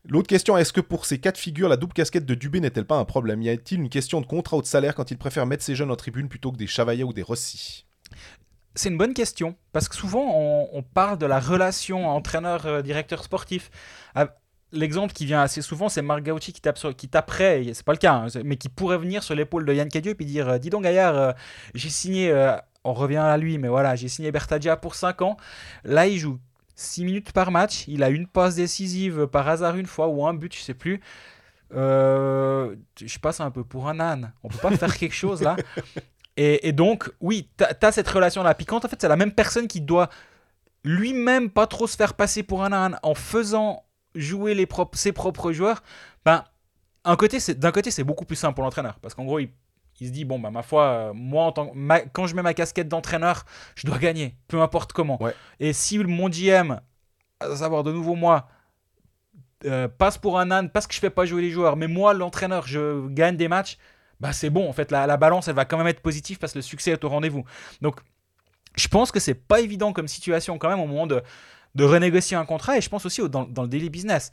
L'autre 0.04 0.28
question, 0.28 0.58
est-ce 0.58 0.74
que 0.74 0.82
pour 0.82 1.06
ces 1.06 1.18
quatre 1.18 1.38
figures, 1.38 1.70
la 1.70 1.78
double 1.78 1.94
casquette 1.94 2.26
de 2.26 2.34
Dubé 2.34 2.60
n'est-elle 2.60 2.86
pas 2.86 2.98
un 2.98 3.06
problème? 3.06 3.40
Y 3.40 3.48
a-t-il 3.48 3.80
une 3.80 3.88
question 3.88 4.20
de 4.20 4.26
contrat 4.26 4.58
ou 4.58 4.62
de 4.62 4.66
salaire 4.66 4.94
quand 4.94 5.10
il 5.10 5.16
préfère 5.16 5.46
mettre 5.46 5.64
ses 5.64 5.74
jeunes 5.74 5.90
en 5.90 5.96
tribune 5.96 6.28
plutôt 6.28 6.52
que 6.52 6.58
des 6.58 6.66
Chavaya 6.66 7.06
ou 7.06 7.14
des 7.14 7.22
Rossi? 7.22 7.86
C'est 8.78 8.90
une 8.90 8.96
bonne 8.96 9.12
question 9.12 9.56
parce 9.72 9.88
que 9.88 9.96
souvent 9.96 10.24
on, 10.72 10.82
parle 10.82 11.18
de 11.18 11.26
la 11.26 11.40
relation 11.40 12.08
entraîneur-directeur 12.08 13.24
sportif. 13.24 13.72
Ah, 14.14 14.28
L'exemple 14.70 15.14
qui 15.14 15.24
vient 15.24 15.40
assez 15.40 15.62
souvent, 15.62 15.88
c'est 15.88 16.02
Marc 16.02 16.22
Gauchi 16.22 16.52
qui 16.52 16.60
tape, 16.60 16.78
sur, 16.78 16.94
qui 16.94 17.08
taperait, 17.08 17.64
c'est 17.72 17.84
pas 17.84 17.92
le 17.92 17.98
cas, 17.98 18.12
hein, 18.12 18.26
mais 18.44 18.56
qui 18.56 18.68
pourrait 18.68 18.98
venir 18.98 19.22
sur 19.22 19.34
l'épaule 19.34 19.64
de 19.64 19.72
Yann 19.72 19.88
Cadieux 19.88 20.12
et 20.12 20.14
puis 20.14 20.26
dire 20.26 20.46
euh, 20.46 20.58
Dis 20.58 20.68
donc, 20.68 20.82
Gaillard, 20.82 21.16
euh, 21.16 21.32
j'ai 21.74 21.88
signé, 21.88 22.30
euh, 22.30 22.54
on 22.84 22.92
revient 22.92 23.16
à 23.16 23.36
lui, 23.38 23.56
mais 23.56 23.68
voilà, 23.68 23.96
j'ai 23.96 24.08
signé 24.08 24.30
Bertadia 24.30 24.76
pour 24.76 24.94
5 24.94 25.22
ans. 25.22 25.38
Là, 25.84 26.06
il 26.06 26.18
joue 26.18 26.38
6 26.76 27.04
minutes 27.04 27.32
par 27.32 27.50
match, 27.50 27.84
il 27.88 28.02
a 28.02 28.10
une 28.10 28.26
passe 28.26 28.56
décisive 28.56 29.26
par 29.26 29.48
hasard 29.48 29.76
une 29.76 29.86
fois 29.86 30.08
ou 30.08 30.26
un 30.26 30.34
but, 30.34 30.54
je 30.54 30.60
sais 30.60 30.74
plus. 30.74 31.00
Euh, 31.74 32.76
je 33.02 33.18
passe 33.18 33.40
un 33.40 33.50
peu 33.50 33.64
pour 33.64 33.88
un 33.88 34.00
âne. 34.00 34.32
On 34.42 34.48
peut 34.48 34.58
pas 34.58 34.76
faire 34.76 34.96
quelque 34.96 35.14
chose 35.14 35.42
là. 35.42 35.56
Et, 36.40 36.68
et 36.68 36.72
donc, 36.72 37.10
oui, 37.20 37.50
t'as 37.56 37.74
as 37.82 37.92
cette 37.92 38.08
relation-là 38.08 38.54
piquante. 38.54 38.84
En 38.84 38.88
fait, 38.88 38.96
c'est 39.00 39.08
la 39.08 39.16
même 39.16 39.32
personne 39.32 39.66
qui 39.66 39.80
doit 39.80 40.08
lui-même 40.84 41.50
pas 41.50 41.66
trop 41.66 41.88
se 41.88 41.96
faire 41.96 42.14
passer 42.14 42.44
pour 42.44 42.62
un 42.62 42.72
âne 42.72 42.98
en 43.02 43.14
faisant 43.14 43.84
jouer 44.14 44.54
les 44.54 44.64
propres- 44.64 44.96
ses 44.96 45.10
propres 45.12 45.50
joueurs. 45.52 45.82
Ben, 46.24 46.44
un 47.04 47.16
côté, 47.16 47.40
c'est- 47.40 47.56
d'un 47.56 47.72
côté, 47.72 47.90
c'est 47.90 48.04
beaucoup 48.04 48.24
plus 48.24 48.36
simple 48.36 48.54
pour 48.54 48.62
l'entraîneur. 48.62 48.98
Parce 49.00 49.14
qu'en 49.14 49.24
gros, 49.24 49.40
il, 49.40 49.50
il 50.00 50.06
se 50.06 50.12
dit, 50.12 50.24
bon, 50.24 50.38
bah, 50.38 50.50
ma 50.52 50.62
foi, 50.62 50.84
euh, 50.84 51.12
moi, 51.12 51.42
en 51.44 51.50
tant 51.52 51.66
que- 51.68 51.76
ma- 51.76 52.00
quand 52.00 52.28
je 52.28 52.36
mets 52.36 52.42
ma 52.42 52.54
casquette 52.54 52.88
d'entraîneur, 52.88 53.44
je 53.74 53.86
dois 53.88 53.98
gagner, 53.98 54.36
peu 54.46 54.60
importe 54.62 54.92
comment. 54.92 55.20
Ouais. 55.20 55.34
Et 55.58 55.72
si 55.72 55.98
mon 55.98 56.28
GM, 56.30 56.80
à 57.40 57.56
savoir 57.56 57.82
de 57.82 57.90
nouveau 57.90 58.14
moi, 58.14 58.48
euh, 59.64 59.88
passe 59.88 60.18
pour 60.18 60.38
un 60.38 60.52
âne 60.52 60.70
parce 60.70 60.86
que 60.86 60.94
je 60.94 61.00
fais 61.00 61.10
pas 61.10 61.24
jouer 61.26 61.42
les 61.42 61.50
joueurs, 61.50 61.74
mais 61.76 61.88
moi, 61.88 62.14
l'entraîneur, 62.14 62.66
je 62.68 63.08
gagne 63.08 63.36
des 63.36 63.48
matchs, 63.48 63.76
bah 64.20 64.32
c'est 64.32 64.50
bon. 64.50 64.68
En 64.68 64.72
fait, 64.72 64.90
la, 64.90 65.06
la 65.06 65.16
balance, 65.16 65.48
elle 65.48 65.54
va 65.54 65.64
quand 65.64 65.78
même 65.78 65.86
être 65.86 66.00
positive 66.00 66.38
parce 66.38 66.52
que 66.52 66.58
le 66.58 66.62
succès 66.62 66.92
est 66.92 67.04
au 67.04 67.08
rendez-vous. 67.08 67.44
Donc, 67.82 68.00
je 68.76 68.88
pense 68.88 69.12
que 69.12 69.20
c'est 69.20 69.34
pas 69.34 69.60
évident 69.60 69.92
comme 69.92 70.08
situation 70.08 70.58
quand 70.58 70.68
même 70.70 70.80
au 70.80 70.86
moment 70.86 71.06
de, 71.06 71.22
de 71.74 71.84
renégocier 71.84 72.36
un 72.36 72.44
contrat 72.46 72.78
et 72.78 72.80
je 72.80 72.88
pense 72.88 73.06
aussi 73.06 73.22
au- 73.22 73.28
dans, 73.28 73.44
dans 73.44 73.62
le 73.62 73.68
daily 73.68 73.90
business 73.90 74.32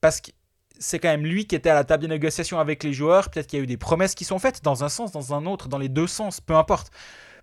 parce 0.00 0.20
que 0.20 0.30
c'est 0.78 0.98
quand 0.98 1.08
même 1.08 1.24
lui 1.26 1.46
qui 1.46 1.54
était 1.56 1.70
à 1.70 1.74
la 1.74 1.84
table 1.84 2.02
des 2.02 2.08
négociations 2.08 2.58
avec 2.60 2.82
les 2.84 2.92
joueurs. 2.92 3.30
Peut-être 3.30 3.46
qu'il 3.48 3.58
y 3.58 3.62
a 3.62 3.64
eu 3.64 3.68
des 3.68 3.76
promesses 3.76 4.14
qui 4.14 4.24
sont 4.24 4.38
faites 4.40 4.62
dans 4.64 4.84
un 4.84 4.88
sens, 4.88 5.12
dans 5.12 5.34
un 5.34 5.46
autre, 5.46 5.68
dans 5.68 5.78
les 5.78 5.88
deux 5.88 6.08
sens, 6.08 6.40
peu 6.40 6.54
importe. 6.56 6.90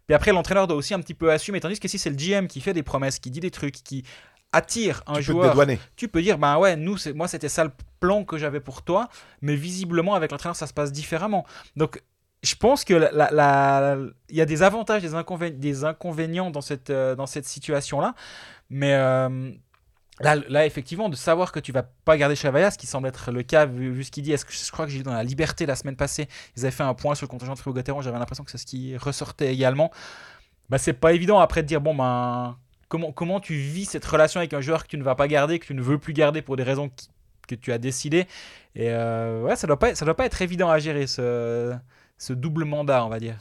Puis 0.07 0.15
après, 0.15 0.31
l'entraîneur 0.33 0.67
doit 0.67 0.77
aussi 0.77 0.93
un 0.93 0.99
petit 1.01 1.13
peu 1.13 1.31
assumer. 1.31 1.59
Tandis 1.61 1.79
que 1.79 1.87
si 1.87 1.97
c'est 1.99 2.09
le 2.09 2.17
GM 2.17 2.47
qui 2.47 2.61
fait 2.61 2.73
des 2.73 2.83
promesses, 2.83 3.19
qui 3.19 3.31
dit 3.31 3.39
des 3.39 3.51
trucs, 3.51 3.83
qui 3.83 4.03
attire 4.51 5.03
un 5.07 5.15
Tu 5.15 5.23
joueur 5.23 5.55
tu 5.95 6.07
peux 6.07 6.21
dire, 6.21 6.37
ben 6.37 6.57
ouais, 6.57 6.75
nous, 6.75 6.97
c'est- 6.97 7.13
moi, 7.13 7.27
c'était 7.27 7.49
ça 7.49 7.63
le 7.63 7.71
plan 7.99 8.23
que 8.23 8.37
j'avais 8.37 8.59
pour 8.59 8.81
toi, 8.81 9.07
mais 9.41 9.55
visiblement, 9.55 10.13
avec 10.15 10.31
l'entraîneur, 10.31 10.55
ça 10.55 10.67
se 10.67 10.73
passe 10.73 10.91
différemment. 10.91 11.45
Donc, 11.75 12.01
je 12.43 12.55
pense 12.55 12.83
que 12.83 12.93
la- 12.93 13.11
la- 13.11 13.31
la- 13.31 13.97
il 14.29 14.35
y 14.35 14.41
a 14.41 14.45
des 14.45 14.63
avantages, 14.63 15.01
des, 15.01 15.13
inconvénients, 15.13 15.57
des 15.59 15.83
inconvénients 15.85 16.49
dans 16.51 16.61
cette, 16.61 16.89
euh, 16.89 17.15
dans 17.15 17.27
cette 17.27 17.45
situation-là, 17.45 18.15
mais 18.69 18.93
euh, 18.95 19.51
là, 20.19 20.35
là, 20.49 20.65
effectivement, 20.65 21.07
de 21.07 21.15
savoir 21.15 21.51
que 21.51 21.59
tu 21.59 21.71
vas 21.71 21.83
pas 21.83 22.17
garder 22.17 22.35
Chavaya, 22.35 22.71
ce 22.71 22.77
qui 22.77 22.87
semble 22.87 23.07
être 23.07 23.31
le 23.31 23.43
cas, 23.43 23.65
vu, 23.67 23.91
vu 23.91 24.03
ce 24.03 24.11
qu'il 24.11 24.23
dit, 24.23 24.31
est-ce 24.31 24.45
que 24.45 24.53
je 24.53 24.71
crois 24.71 24.85
que 24.85 24.91
j'ai 24.91 24.97
vu 24.97 25.03
dans 25.03 25.13
la 25.13 25.23
Liberté 25.23 25.65
la 25.65 25.75
semaine 25.75 25.95
passée, 25.95 26.27
ils 26.57 26.63
avaient 26.65 26.71
fait 26.75 26.83
un 26.83 26.93
point 26.95 27.13
sur 27.15 27.25
le 27.25 27.29
contingent 27.29 27.53
de 27.53 27.59
Fribourg-Gotteron, 27.59 28.01
j'avais 28.01 28.17
l'impression 28.19 28.43
que 28.43 28.51
c'est 28.51 28.57
ce 28.57 28.65
qui 28.65 28.97
ressortait 28.97 29.53
également. 29.53 29.91
Bah, 30.69 30.77
c'est 30.79 30.93
pas 30.93 31.13
évident 31.13 31.39
après 31.39 31.61
de 31.63 31.67
dire, 31.67 31.81
bon, 31.81 31.93
ben, 31.93 32.57
comment, 32.91 33.13
comment 33.13 33.39
tu 33.39 33.53
vis 33.55 33.85
cette 33.85 34.03
relation 34.05 34.41
avec 34.41 34.53
un 34.53 34.59
joueur 34.59 34.83
que 34.83 34.87
tu 34.89 34.97
ne 34.97 35.03
vas 35.03 35.15
pas 35.15 35.29
garder, 35.29 35.59
que 35.59 35.65
tu 35.65 35.73
ne 35.73 35.81
veux 35.81 35.97
plus 35.97 36.11
garder 36.13 36.41
pour 36.41 36.57
des 36.57 36.63
raisons 36.63 36.89
qui- 36.89 37.07
que 37.47 37.55
tu 37.55 37.71
as 37.71 37.77
décidées? 37.77 38.27
Et 38.75 38.89
euh, 38.89 39.41
ouais, 39.43 39.55
ça 39.55 39.65
doit 39.65 39.79
pas, 39.79 39.95
ça 39.95 40.03
doit 40.03 40.15
pas 40.17 40.25
être 40.25 40.41
évident 40.41 40.69
à 40.69 40.77
gérer 40.77 41.07
ce, 41.07 41.73
ce 42.17 42.33
double 42.33 42.65
mandat, 42.65 43.05
on 43.05 43.09
va 43.09 43.19
dire. 43.19 43.37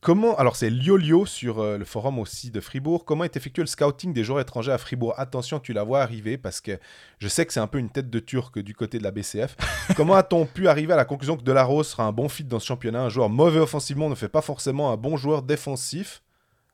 Comment, 0.00 0.34
alors 0.38 0.56
c'est 0.56 0.70
Liolio 0.70 1.26
sur 1.26 1.58
euh, 1.60 1.76
le 1.76 1.84
forum 1.84 2.18
aussi 2.18 2.50
de 2.50 2.58
Fribourg, 2.60 3.04
comment 3.04 3.24
est 3.24 3.36
effectué 3.36 3.60
le 3.62 3.66
scouting 3.66 4.14
des 4.14 4.24
joueurs 4.24 4.40
étrangers 4.40 4.72
à 4.72 4.78
Fribourg? 4.78 5.12
Attention, 5.18 5.60
tu 5.60 5.74
la 5.74 5.82
vois 5.84 6.00
arriver 6.00 6.38
parce 6.38 6.62
que 6.62 6.78
je 7.18 7.28
sais 7.28 7.44
que 7.44 7.52
c'est 7.52 7.60
un 7.60 7.66
peu 7.66 7.76
une 7.76 7.90
tête 7.90 8.08
de 8.08 8.18
turc 8.18 8.58
du 8.60 8.74
côté 8.74 8.96
de 8.98 9.02
la 9.04 9.10
BCF. 9.10 9.56
comment 9.96 10.14
a-t-on 10.14 10.46
pu 10.46 10.68
arriver 10.68 10.94
à 10.94 10.96
la 10.96 11.04
conclusion 11.04 11.36
que 11.36 11.42
Delarose 11.42 11.86
sera 11.88 12.04
un 12.04 12.12
bon 12.12 12.30
fit 12.30 12.44
dans 12.44 12.58
ce 12.58 12.66
championnat? 12.66 13.02
Un 13.02 13.08
joueur 13.10 13.28
mauvais 13.28 13.60
offensivement 13.60 14.08
ne 14.08 14.14
fait 14.14 14.30
pas 14.30 14.40
forcément 14.40 14.90
un 14.90 14.96
bon 14.96 15.18
joueur 15.18 15.42
défensif. 15.42 16.22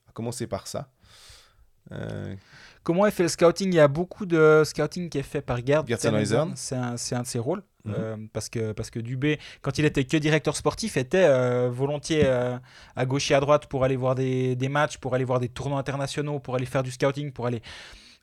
À 0.09 0.13
commencer 0.13 0.47
par 0.47 0.69
ça. 0.69 0.89
Euh, 1.93 2.35
Comment 2.83 3.05
est 3.07 3.11
fait 3.11 3.25
le 3.25 3.29
scouting? 3.29 3.69
Il 3.73 3.75
y 3.75 3.81
a 3.81 3.89
beaucoup 3.89 4.27
de 4.27 4.63
scouting 4.65 5.09
qui 5.09 5.19
est 5.19 5.23
fait 5.25 5.41
par 5.41 5.57
Gerd 5.65 5.89
Gerd. 6.25 6.53
C'est 6.55 6.77
un, 6.77 6.95
un 7.19 7.23
de 7.23 7.27
ses 7.27 7.39
rôles. 7.41 7.63
Mhm. 7.85 7.95
Euh, 7.99 8.17
parce, 8.33 8.49
que, 8.49 8.71
parce 8.73 8.91
que 8.91 9.01
Dubé, 9.01 9.39
quand 9.61 9.79
il 9.79 9.85
était 9.85 10.05
que 10.05 10.17
directeur 10.17 10.57
sportif, 10.57 10.97
était 10.97 11.25
euh, 11.25 11.69
volontiers 11.71 12.25
à 12.95 13.07
gauche 13.07 13.31
et 13.31 13.35
à 13.35 13.41
droite 13.41 13.67
pour 13.67 13.83
aller 13.85 13.97
voir 13.97 14.15
des, 14.15 14.55
des 14.55 14.69
matchs, 14.69 14.99
pour 14.99 15.15
aller 15.17 15.25
voir 15.25 15.41
des 15.41 15.49
tournois 15.49 15.81
internationaux, 15.81 16.39
pour 16.39 16.55
aller 16.55 16.67
faire 16.67 16.83
du 16.85 16.91
scouting, 16.93 17.33
pour 17.33 17.47
aller 17.47 17.61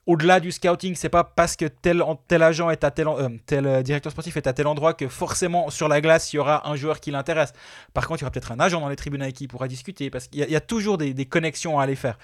au-delà 0.06 0.40
du 0.42 0.52
scouting. 0.52 0.96
C'est 0.96 1.10
pas 1.10 1.24
parce 1.26 1.56
que 1.58 1.66
tel, 1.66 2.02
tel 2.30 2.42
agent 2.44 2.70
est 2.70 2.84
à 2.86 2.92
tel, 2.92 3.08
tel 3.46 3.84
directeur 3.84 4.12
sportif 4.14 4.36
est 4.38 4.48
à 4.48 4.54
tel 4.54 4.68
endroit 4.68 4.94
que 4.94 5.08
forcément 5.10 5.70
sur 5.70 5.88
la 5.90 6.00
glace 6.02 6.32
il 6.32 6.38
y 6.38 6.40
aura 6.40 6.70
un 6.70 6.76
joueur 6.78 7.00
qui 7.02 7.12
l'intéresse. 7.12 7.52
Par 7.94 8.08
contre, 8.08 8.20
il 8.20 8.24
y 8.24 8.26
aura 8.26 8.32
peut-être 8.32 8.52
un 8.54 8.60
agent 8.62 8.80
dans 8.82 8.90
les 8.90 8.96
tribunes 8.98 9.22
avec 9.22 9.36
qui 9.36 9.46
il 9.46 9.48
pourra 9.50 9.68
discuter 9.70 10.10
parce 10.10 10.28
qu'il 10.30 10.40
y, 10.40 10.44
a- 10.44 10.48
il 10.48 10.52
y 10.54 10.58
a 10.58 10.62
toujours 10.62 10.98
des, 10.98 11.14
des 11.14 11.26
connexions 11.26 11.80
à 11.80 11.84
aller 11.84 11.96
faire. 11.96 12.18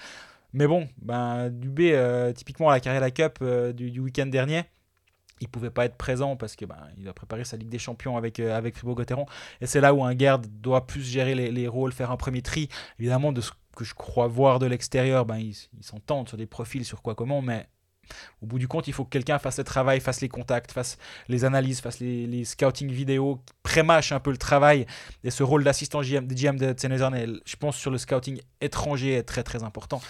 Mais 0.52 0.66
bon, 0.66 0.88
ben, 1.00 1.50
Dubé, 1.50 1.92
euh, 1.94 2.32
typiquement 2.32 2.68
à 2.70 2.72
la 2.72 2.80
carrière 2.80 3.00
la 3.00 3.10
Cup 3.10 3.38
euh, 3.42 3.72
du, 3.72 4.00
week-end 4.00 4.26
dernier, 4.26 4.62
il 5.40 5.48
pouvait 5.48 5.70
pas 5.70 5.84
être 5.84 5.96
présent 5.96 6.36
parce 6.36 6.56
que 6.56 6.64
ben, 6.64 6.76
il 6.98 7.08
a 7.08 7.12
préparé 7.12 7.44
sa 7.44 7.56
Ligue 7.56 7.68
des 7.68 7.78
Champions 7.78 8.16
avec, 8.16 8.40
euh, 8.40 8.56
avec 8.56 8.76
Fribourg-Gotteron. 8.76 9.26
Et 9.60 9.66
c'est 9.66 9.80
là 9.80 9.94
où 9.94 10.04
un 10.04 10.14
garde 10.14 10.46
doit 10.60 10.86
plus 10.86 11.02
gérer 11.02 11.34
les, 11.34 11.50
les 11.50 11.68
rôles, 11.68 11.92
faire 11.92 12.10
un 12.10 12.16
premier 12.16 12.42
tri. 12.42 12.68
Évidemment, 12.98 13.32
de 13.32 13.40
ce 13.40 13.52
que 13.76 13.84
je 13.84 13.94
crois 13.94 14.26
voir 14.26 14.58
de 14.58 14.66
l'extérieur, 14.66 15.24
ben, 15.24 15.38
ils 15.38 15.56
s'entendent 15.80 16.28
sur 16.28 16.36
des 16.36 16.46
profils, 16.46 16.84
sur 16.84 17.02
quoi, 17.02 17.14
comment, 17.14 17.42
mais 17.42 17.66
au 18.42 18.46
bout 18.46 18.58
du 18.58 18.68
compte, 18.68 18.88
il 18.88 18.92
faut 18.92 19.04
que 19.04 19.10
quelqu'un 19.10 19.38
fasse 19.38 19.58
le 19.58 19.64
travail, 19.64 20.00
fasse 20.00 20.20
les 20.20 20.28
contacts, 20.28 20.72
fasse 20.72 20.98
les 21.28 21.44
analyses, 21.44 21.80
fasse 21.80 22.00
les, 22.00 22.26
les 22.26 22.44
scouting 22.44 22.90
vidéo, 22.90 23.40
pré-match 23.62 24.12
un 24.12 24.20
peu 24.20 24.30
le 24.30 24.36
travail. 24.36 24.86
Et 25.24 25.30
ce 25.30 25.42
rôle 25.42 25.64
d'assistant 25.64 26.02
GM, 26.02 26.26
de 26.26 26.34
GM 26.34 26.56
de 26.56 26.72
Tsenezan, 26.72 27.12
je 27.44 27.56
pense, 27.56 27.76
sur 27.76 27.90
le 27.90 27.98
scouting 27.98 28.40
étranger 28.60 29.14
est 29.14 29.22
très 29.22 29.42
très 29.42 29.62
important. 29.62 30.00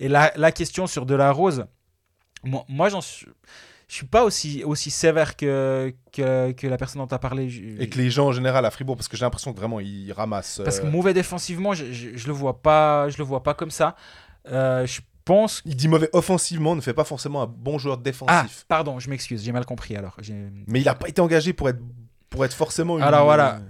Et 0.00 0.08
la, 0.08 0.32
la 0.36 0.52
question 0.52 0.86
sur 0.86 1.06
De 1.06 1.14
La 1.14 1.32
Rose, 1.32 1.66
moi, 2.42 2.64
moi 2.68 2.88
j'en 2.88 3.00
suis. 3.00 3.26
Je 3.88 3.94
suis 3.94 4.06
pas 4.06 4.22
aussi, 4.22 4.62
aussi 4.64 4.90
sévère 4.90 5.34
que, 5.34 5.94
que, 6.12 6.52
que 6.52 6.66
la 6.66 6.76
personne 6.76 7.00
dont 7.00 7.06
tu 7.06 7.14
as 7.14 7.18
parlé. 7.18 7.48
Et 7.80 7.88
que 7.88 7.96
les 7.96 8.10
gens 8.10 8.26
en 8.26 8.32
général 8.32 8.66
à 8.66 8.70
Fribourg, 8.70 8.96
parce 8.96 9.08
que 9.08 9.16
j'ai 9.16 9.24
l'impression 9.24 9.50
que 9.54 9.58
vraiment 9.58 9.80
ils 9.80 10.12
ramassent. 10.12 10.60
Parce 10.62 10.78
que 10.78 10.86
euh, 10.86 10.90
mauvais 10.90 11.14
défensivement, 11.14 11.72
je, 11.72 11.90
je, 11.90 12.10
je 12.14 12.26
le 12.26 12.34
vois 12.34 12.60
pas, 12.60 13.08
je 13.08 13.16
le 13.16 13.24
vois 13.24 13.42
pas 13.42 13.54
comme 13.54 13.70
ça. 13.70 13.96
Euh, 14.50 14.86
je 14.86 15.00
pense. 15.28 15.62
Il 15.64 15.76
dit 15.76 15.86
mauvais 15.88 16.10
offensivement, 16.12 16.74
ne 16.74 16.80
fait 16.80 16.94
pas 16.94 17.04
forcément 17.04 17.42
un 17.42 17.46
bon 17.46 17.78
joueur 17.78 17.96
Ah, 17.98 18.02
défensif. 18.02 18.64
pardon, 18.66 18.98
je 18.98 19.08
m'excuse, 19.10 19.44
j'ai 19.44 19.52
mal 19.52 19.64
compris 19.64 19.94
alors. 19.96 20.16
Mais 20.66 20.80
il 20.80 20.84
n'a 20.84 20.94
pas 20.96 21.08
été 21.08 21.20
engagé 21.20 21.52
pour 21.52 21.68
être, 21.68 21.78
pour 22.30 22.44
être 22.44 22.54
forcément 22.54 22.96
une. 22.98 23.04
Alors 23.04 23.24
voilà. 23.24 23.60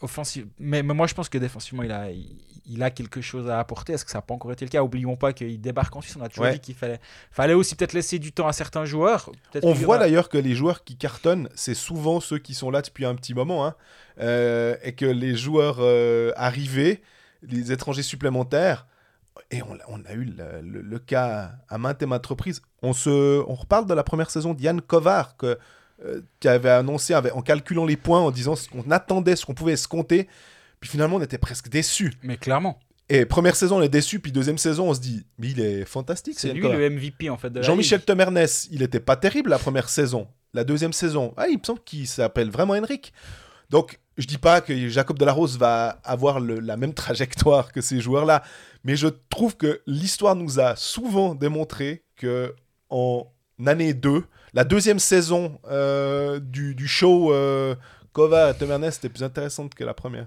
offensif. 0.00 0.44
Mais, 0.58 0.82
mais 0.82 0.94
moi, 0.94 1.06
je 1.06 1.14
pense 1.14 1.28
que 1.28 1.36
défensivement, 1.38 1.82
il 1.82 1.92
a, 1.92 2.10
il, 2.10 2.36
il 2.70 2.82
a 2.82 2.90
quelque 2.90 3.20
chose 3.20 3.48
à 3.48 3.58
apporter. 3.58 3.94
Est-ce 3.94 4.04
que 4.04 4.10
ça 4.10 4.18
n'a 4.18 4.22
pas 4.22 4.34
encore 4.34 4.52
été 4.52 4.64
le 4.64 4.70
cas? 4.70 4.82
Oublions 4.82 5.16
pas 5.16 5.32
qu'il 5.32 5.60
débarque 5.60 5.94
en 5.96 6.00
Suisse. 6.02 6.16
On 6.20 6.22
a 6.22 6.28
toujours 6.28 6.44
Ouais. 6.44 6.52
dit 6.52 6.60
qu'il 6.60 6.74
fallait, 6.74 7.00
fallait 7.30 7.54
aussi 7.54 7.74
peut-être 7.74 7.94
laisser 7.94 8.18
du 8.18 8.30
temps 8.32 8.46
à 8.46 8.52
certains 8.52 8.84
joueurs. 8.84 9.30
On 9.62 9.72
voit 9.72 9.96
aura- 9.96 9.98
d'ailleurs 10.04 10.28
que 10.28 10.38
les 10.38 10.54
joueurs 10.54 10.84
qui 10.84 10.96
cartonnent, 10.96 11.48
c'est 11.54 11.74
souvent 11.74 12.20
ceux 12.20 12.38
qui 12.38 12.54
sont 12.54 12.70
là 12.70 12.82
depuis 12.82 13.04
un 13.06 13.14
petit 13.14 13.34
moment. 13.34 13.66
hein. 13.66 13.74
Euh, 14.20 14.76
et 14.82 14.92
que 14.94 15.06
les 15.06 15.34
joueurs 15.36 15.76
euh, 15.78 16.32
arrivés, 16.36 17.00
les 17.42 17.70
étrangers 17.72 18.02
supplémentaires, 18.02 18.86
et 19.50 19.62
on, 19.62 19.76
on 19.88 20.04
a 20.04 20.12
eu 20.12 20.24
le, 20.24 20.60
le- 20.62 20.82
le 20.82 20.98
cas 20.98 21.52
à 21.68 21.78
maintes 21.78 22.02
et 22.02 22.06
maintes 22.06 22.26
reprises. 22.26 22.62
On, 22.82 22.92
se, 22.92 23.42
on 23.48 23.54
reparle 23.54 23.86
de 23.86 23.94
la 23.94 24.02
première 24.04 24.30
saison 24.30 24.54
d'Yann 24.54 24.80
Kovar, 24.80 25.36
que, 25.36 25.58
euh, 26.04 26.20
qui 26.40 26.48
avait 26.48 26.70
annoncé 26.70 27.14
avec- 27.14 27.34
en 27.34 27.42
calculant 27.42 27.84
les 27.86 27.96
points, 27.96 28.20
en 28.20 28.30
disant 28.30 28.56
ce 28.56 28.68
qu'on 28.68 28.90
attendait, 28.90 29.36
ce 29.36 29.44
qu'on 29.46 29.54
pouvait 29.54 29.72
escompter. 29.72 30.28
Puis 30.80 30.90
finalement, 30.90 31.16
on 31.16 31.22
était 31.22 31.38
presque 31.38 31.68
déçus. 31.68 32.12
Mais 32.22 32.36
clairement. 32.36 32.78
Et 33.08 33.24
première 33.24 33.56
saison, 33.56 33.78
on 33.78 33.82
est 33.82 33.88
déçu, 33.88 34.20
puis 34.20 34.32
deuxième 34.32 34.58
saison, 34.58 34.90
on 34.90 34.94
se 34.94 35.00
dit, 35.00 35.24
mais 35.38 35.48
il 35.48 35.60
est 35.60 35.84
fantastique. 35.86 36.38
C'est 36.38 36.52
lui 36.52 36.60
Kovar. 36.60 36.76
le 36.78 36.90
MVP 36.90 37.30
en 37.30 37.38
fait 37.38 37.62
Jean-Michel. 37.62 38.02
Temernes, 38.04 38.38
il 38.70 38.82
était 38.82 39.00
pas 39.00 39.16
terrible 39.16 39.48
la 39.50 39.58
première 39.58 39.88
saison. 39.88 40.28
La 40.54 40.62
deuxième 40.64 40.92
saison, 40.92 41.32
ah, 41.36 41.48
il 41.48 41.58
me 41.58 41.64
semble 41.64 41.80
qu'il 41.84 42.06
s'appelle 42.06 42.50
vraiment 42.50 42.74
Henrik. 42.74 43.12
Donc, 43.70 43.98
je 44.18 44.26
dis 44.26 44.36
pas 44.38 44.60
que 44.60 44.88
Jacob 44.88 45.18
Delarose 45.18 45.56
va 45.58 46.00
avoir 46.04 46.40
le- 46.40 46.60
la 46.60 46.76
même 46.76 46.92
trajectoire 46.92 47.72
que 47.72 47.80
ces 47.80 48.00
joueurs-là, 48.00 48.42
mais 48.84 48.96
je 48.96 49.08
trouve 49.30 49.56
que 49.56 49.80
l'histoire 49.86 50.36
nous 50.36 50.60
a 50.60 50.76
souvent 50.76 51.34
démontré 51.34 52.04
que 52.16 52.54
en 52.90 53.26
année 53.66 53.94
2, 53.94 54.24
la 54.54 54.64
deuxième 54.64 54.98
saison 54.98 55.58
euh, 55.70 56.38
du, 56.40 56.74
du 56.74 56.86
show 56.88 57.32
euh, 57.32 57.74
Kova 58.12 58.52
Temernes 58.54 58.84
était 58.84 59.08
plus 59.08 59.22
intéressante 59.22 59.74
que 59.74 59.84
la 59.84 59.94
première. 59.94 60.26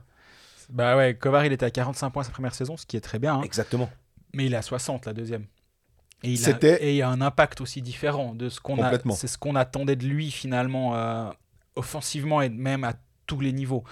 Bah 0.70 0.96
ouais, 0.96 1.16
Kovar 1.16 1.46
il 1.46 1.52
était 1.52 1.66
à 1.66 1.72
45 1.72 2.10
points 2.12 2.24
sa 2.24 2.32
première 2.32 2.54
saison, 2.56 2.78
ce 2.78 2.86
qui 2.86 2.96
est 2.96 3.02
très 3.02 3.20
bien. 3.20 3.36
hein. 3.36 3.42
Exactement. 3.44 3.90
Mais 4.34 4.46
il 4.46 4.54
est 4.54 4.58
à 4.58 4.62
60 4.62 5.06
la 5.06 5.12
deuxième. 5.14 5.46
Et 6.24 6.30
il, 6.34 6.42
a, 6.44 6.46
C'était- 6.46 6.82
et 6.86 6.92
il 6.92 6.96
y 6.96 7.02
a 7.02 7.10
un 7.10 7.20
impact 7.20 7.60
aussi 7.62 7.82
différent 7.82 8.34
de 8.36 8.48
ce 8.48 8.62
qu'on. 8.62 8.78
C'est 9.16 9.28
ce 9.28 9.38
qu'on 9.38 9.56
attendait 9.56 9.96
de 9.98 10.06
lui 10.06 10.32
finalement, 10.32 10.96
euh, 10.96 11.30
offensivement 11.76 12.42
et 12.42 12.50
même 12.50 12.84
à 12.86 12.94
tous 13.32 13.40
les 13.40 13.54
niveaux. 13.54 13.84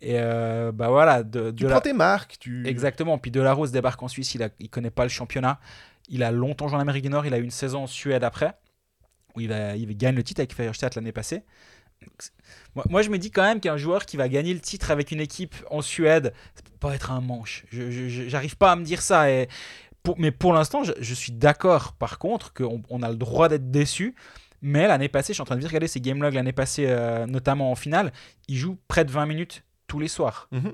Et 0.00 0.16
euh, 0.18 0.72
bah 0.72 0.88
voilà, 0.88 1.22
de, 1.22 1.50
Tu 1.50 1.62
de 1.62 1.66
prends 1.66 1.76
la- 1.76 1.80
tes 1.80 1.92
marques, 1.92 2.36
tu... 2.40 2.66
exactement. 2.66 3.18
Puis 3.18 3.30
Delarose 3.30 3.70
débarque 3.72 4.02
en 4.02 4.08
Suisse, 4.08 4.34
il 4.34 4.50
il 4.58 4.68
connaît 4.68 4.90
pas 4.90 5.04
le 5.04 5.08
championnat. 5.08 5.58
Il 6.08 6.22
a 6.22 6.30
longtemps 6.30 6.68
joué 6.68 6.76
en 6.76 6.80
Amérique 6.80 7.04
du 7.04 7.08
Nord, 7.08 7.24
il 7.24 7.32
a 7.34 7.38
eu 7.38 7.44
une 7.44 7.50
saison 7.50 7.84
en 7.84 7.86
Suède 7.86 8.24
après, 8.24 8.52
où 9.34 9.40
il, 9.40 9.48
va, 9.48 9.76
il 9.76 9.96
gagne 9.96 10.16
le 10.16 10.22
titre 10.24 10.40
avec 10.40 10.52
Feuerstadt 10.54 10.96
l'année 10.96 11.12
passée. 11.12 11.44
Moi, 12.74 12.84
moi, 12.90 13.02
je 13.02 13.10
me 13.10 13.18
dis 13.18 13.30
quand 13.30 13.44
même 13.44 13.60
qu'un 13.60 13.76
joueur 13.76 14.04
qui 14.04 14.16
va 14.16 14.28
gagner 14.28 14.52
le 14.52 14.60
titre 14.60 14.90
avec 14.90 15.12
une 15.12 15.20
équipe 15.20 15.54
en 15.70 15.82
Suède, 15.82 16.32
ça 16.56 16.62
peut 16.62 16.78
pas 16.80 16.94
être 16.94 17.10
un 17.12 17.20
manche. 17.20 17.64
Je, 17.70 18.08
j'arrive 18.28 18.56
pas 18.56 18.72
à 18.72 18.76
me 18.76 18.84
dire 18.84 19.00
ça. 19.02 19.30
Et 19.30 19.48
pour- 20.02 20.18
mais 20.18 20.32
pour 20.32 20.52
l'instant, 20.52 20.82
je, 20.82 20.92
je 20.98 21.14
suis 21.14 21.32
d'accord 21.32 21.92
par 21.92 22.18
contre 22.18 22.52
qu'on 22.52 22.82
on 22.90 23.02
a 23.02 23.08
le 23.08 23.16
droit 23.16 23.48
d'être 23.48 23.70
déçu. 23.70 24.16
Mais 24.62 24.86
l'année 24.86 25.08
passée, 25.08 25.28
je 25.32 25.34
suis 25.34 25.42
en 25.42 25.44
train 25.44 25.56
de 25.56 25.66
regarder 25.66 25.88
ses 25.88 26.00
game 26.00 26.22
logs 26.22 26.34
l'année 26.34 26.52
passée, 26.52 26.86
euh, 26.88 27.26
notamment 27.26 27.70
en 27.70 27.74
finale, 27.74 28.12
il 28.48 28.56
joue 28.56 28.78
près 28.88 29.04
de 29.04 29.10
20 29.10 29.26
minutes 29.26 29.64
tous 29.88 29.98
les 29.98 30.08
soirs. 30.08 30.48
Mhm. 30.52 30.72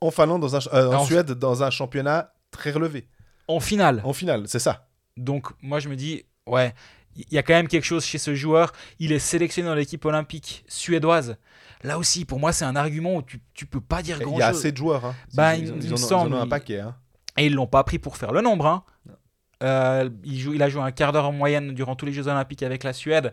En 0.00 0.10
Finlande, 0.10 0.40
dans 0.40 0.56
un, 0.56 0.60
euh, 0.72 0.88
en 0.90 0.94
En- 1.02 1.04
Suède, 1.04 1.30
dans 1.32 1.62
un 1.62 1.70
championnat 1.70 2.32
très 2.50 2.72
relevé. 2.72 3.06
En 3.48 3.60
finale. 3.60 4.00
En 4.04 4.12
finale, 4.12 4.44
c'est 4.46 4.58
ça. 4.58 4.88
Donc 5.16 5.48
moi 5.62 5.78
je 5.78 5.88
me 5.88 5.94
dis, 5.96 6.24
ouais, 6.46 6.74
il 7.16 7.26
y 7.30 7.38
a 7.38 7.42
quand 7.42 7.52
même 7.52 7.68
quelque 7.68 7.84
chose 7.84 8.04
chez 8.04 8.18
ce 8.18 8.34
joueur. 8.34 8.72
Il 8.98 9.12
est 9.12 9.18
sélectionné 9.18 9.68
dans 9.68 9.74
l'équipe 9.74 10.04
olympique 10.04 10.64
suédoise. 10.66 11.36
Là 11.84 11.98
aussi, 11.98 12.24
pour 12.24 12.38
moi, 12.40 12.52
c'est 12.52 12.64
un 12.64 12.76
argument 12.76 13.16
où 13.16 13.22
tu, 13.22 13.40
tu 13.54 13.66
peux 13.66 13.80
pas 13.80 14.02
dire 14.02 14.16
Il 14.20 14.24
grand 14.24 14.38
y 14.38 14.42
a 14.42 14.48
chose. 14.50 14.58
assez 14.60 14.72
de 14.72 14.76
joueurs. 14.76 15.04
Hein. 15.04 15.14
Bah, 15.34 15.54
ils, 15.56 15.64
il- 15.66 15.72
en- 15.72 15.76
il 15.76 15.84
ils 15.84 15.90
me 15.90 15.94
en, 15.94 15.96
ont- 16.02 16.06
ils 16.08 16.14
en 16.14 16.32
ont 16.32 16.40
un 16.40 16.44
il- 16.44 16.48
paquet. 16.48 16.80
Hein. 16.80 16.96
Et 17.36 17.46
ils 17.46 17.54
l'ont 17.54 17.66
pas 17.66 17.84
pris 17.84 17.98
pour 17.98 18.16
faire 18.16 18.32
le 18.32 18.40
nombre. 18.40 18.66
hein. 18.66 18.84
Euh, 19.62 20.10
il, 20.24 20.62
a 20.62 20.68
joué 20.68 20.82
un 20.82 20.90
quart 20.90 21.12
d'heure 21.12 21.28
en 21.28 21.32
moyenne 21.32 21.72
durant 21.72 21.96
tous 21.96 22.06
les 22.06 22.12
Jeux 22.12 22.28
olympiques 22.28 22.62
avec 22.62 22.84
la 22.84 22.92
Suède. 22.92 23.32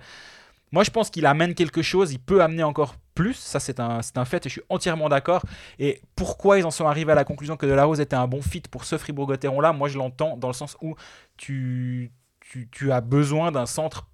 Moi, 0.71 0.83
je 0.83 0.91
pense 0.91 1.09
qu'il 1.09 1.25
amène 1.25 1.55
quelque 1.55 1.81
chose. 1.81 2.11
Il 2.11 2.19
peut 2.19 2.41
amener 2.41 2.63
encore 2.63 2.95
plus. 3.15 3.33
Ça, 3.33 3.59
c'est 3.59 3.79
un, 3.79 3.99
un 4.15 4.25
fait 4.25 4.45
et 4.45 4.49
je 4.49 4.53
suis 4.53 4.61
entièrement 4.69 5.09
d'accord. 5.09 5.41
Et 5.79 6.01
pourquoi 6.15 6.59
ils 6.59 6.65
en 6.65 6.71
sont 6.71 6.85
arrivés 6.85 7.11
à 7.11 7.15
la 7.15 7.23
conclusion 7.23 7.57
que 7.57 7.65
Delarose 7.65 7.99
était 7.99 8.15
un 8.15 8.27
bon 8.27 8.41
fit 8.41 8.61
pour 8.61 8.85
ce 8.85 8.97
Fribourg-Gotteron-là? 8.97 9.73
Moi, 9.73 9.89
je 9.89 9.97
l'entends 9.97 10.37
dans 10.37 10.47
le 10.47 10.53
sens 10.53 10.77
où 10.81 10.95
tu, 11.37 12.11
tu, 12.39 12.69
tu 12.71 12.91
as 12.91 13.01
besoin 13.01 13.51
d'un 13.51 13.65
centre 13.65 14.07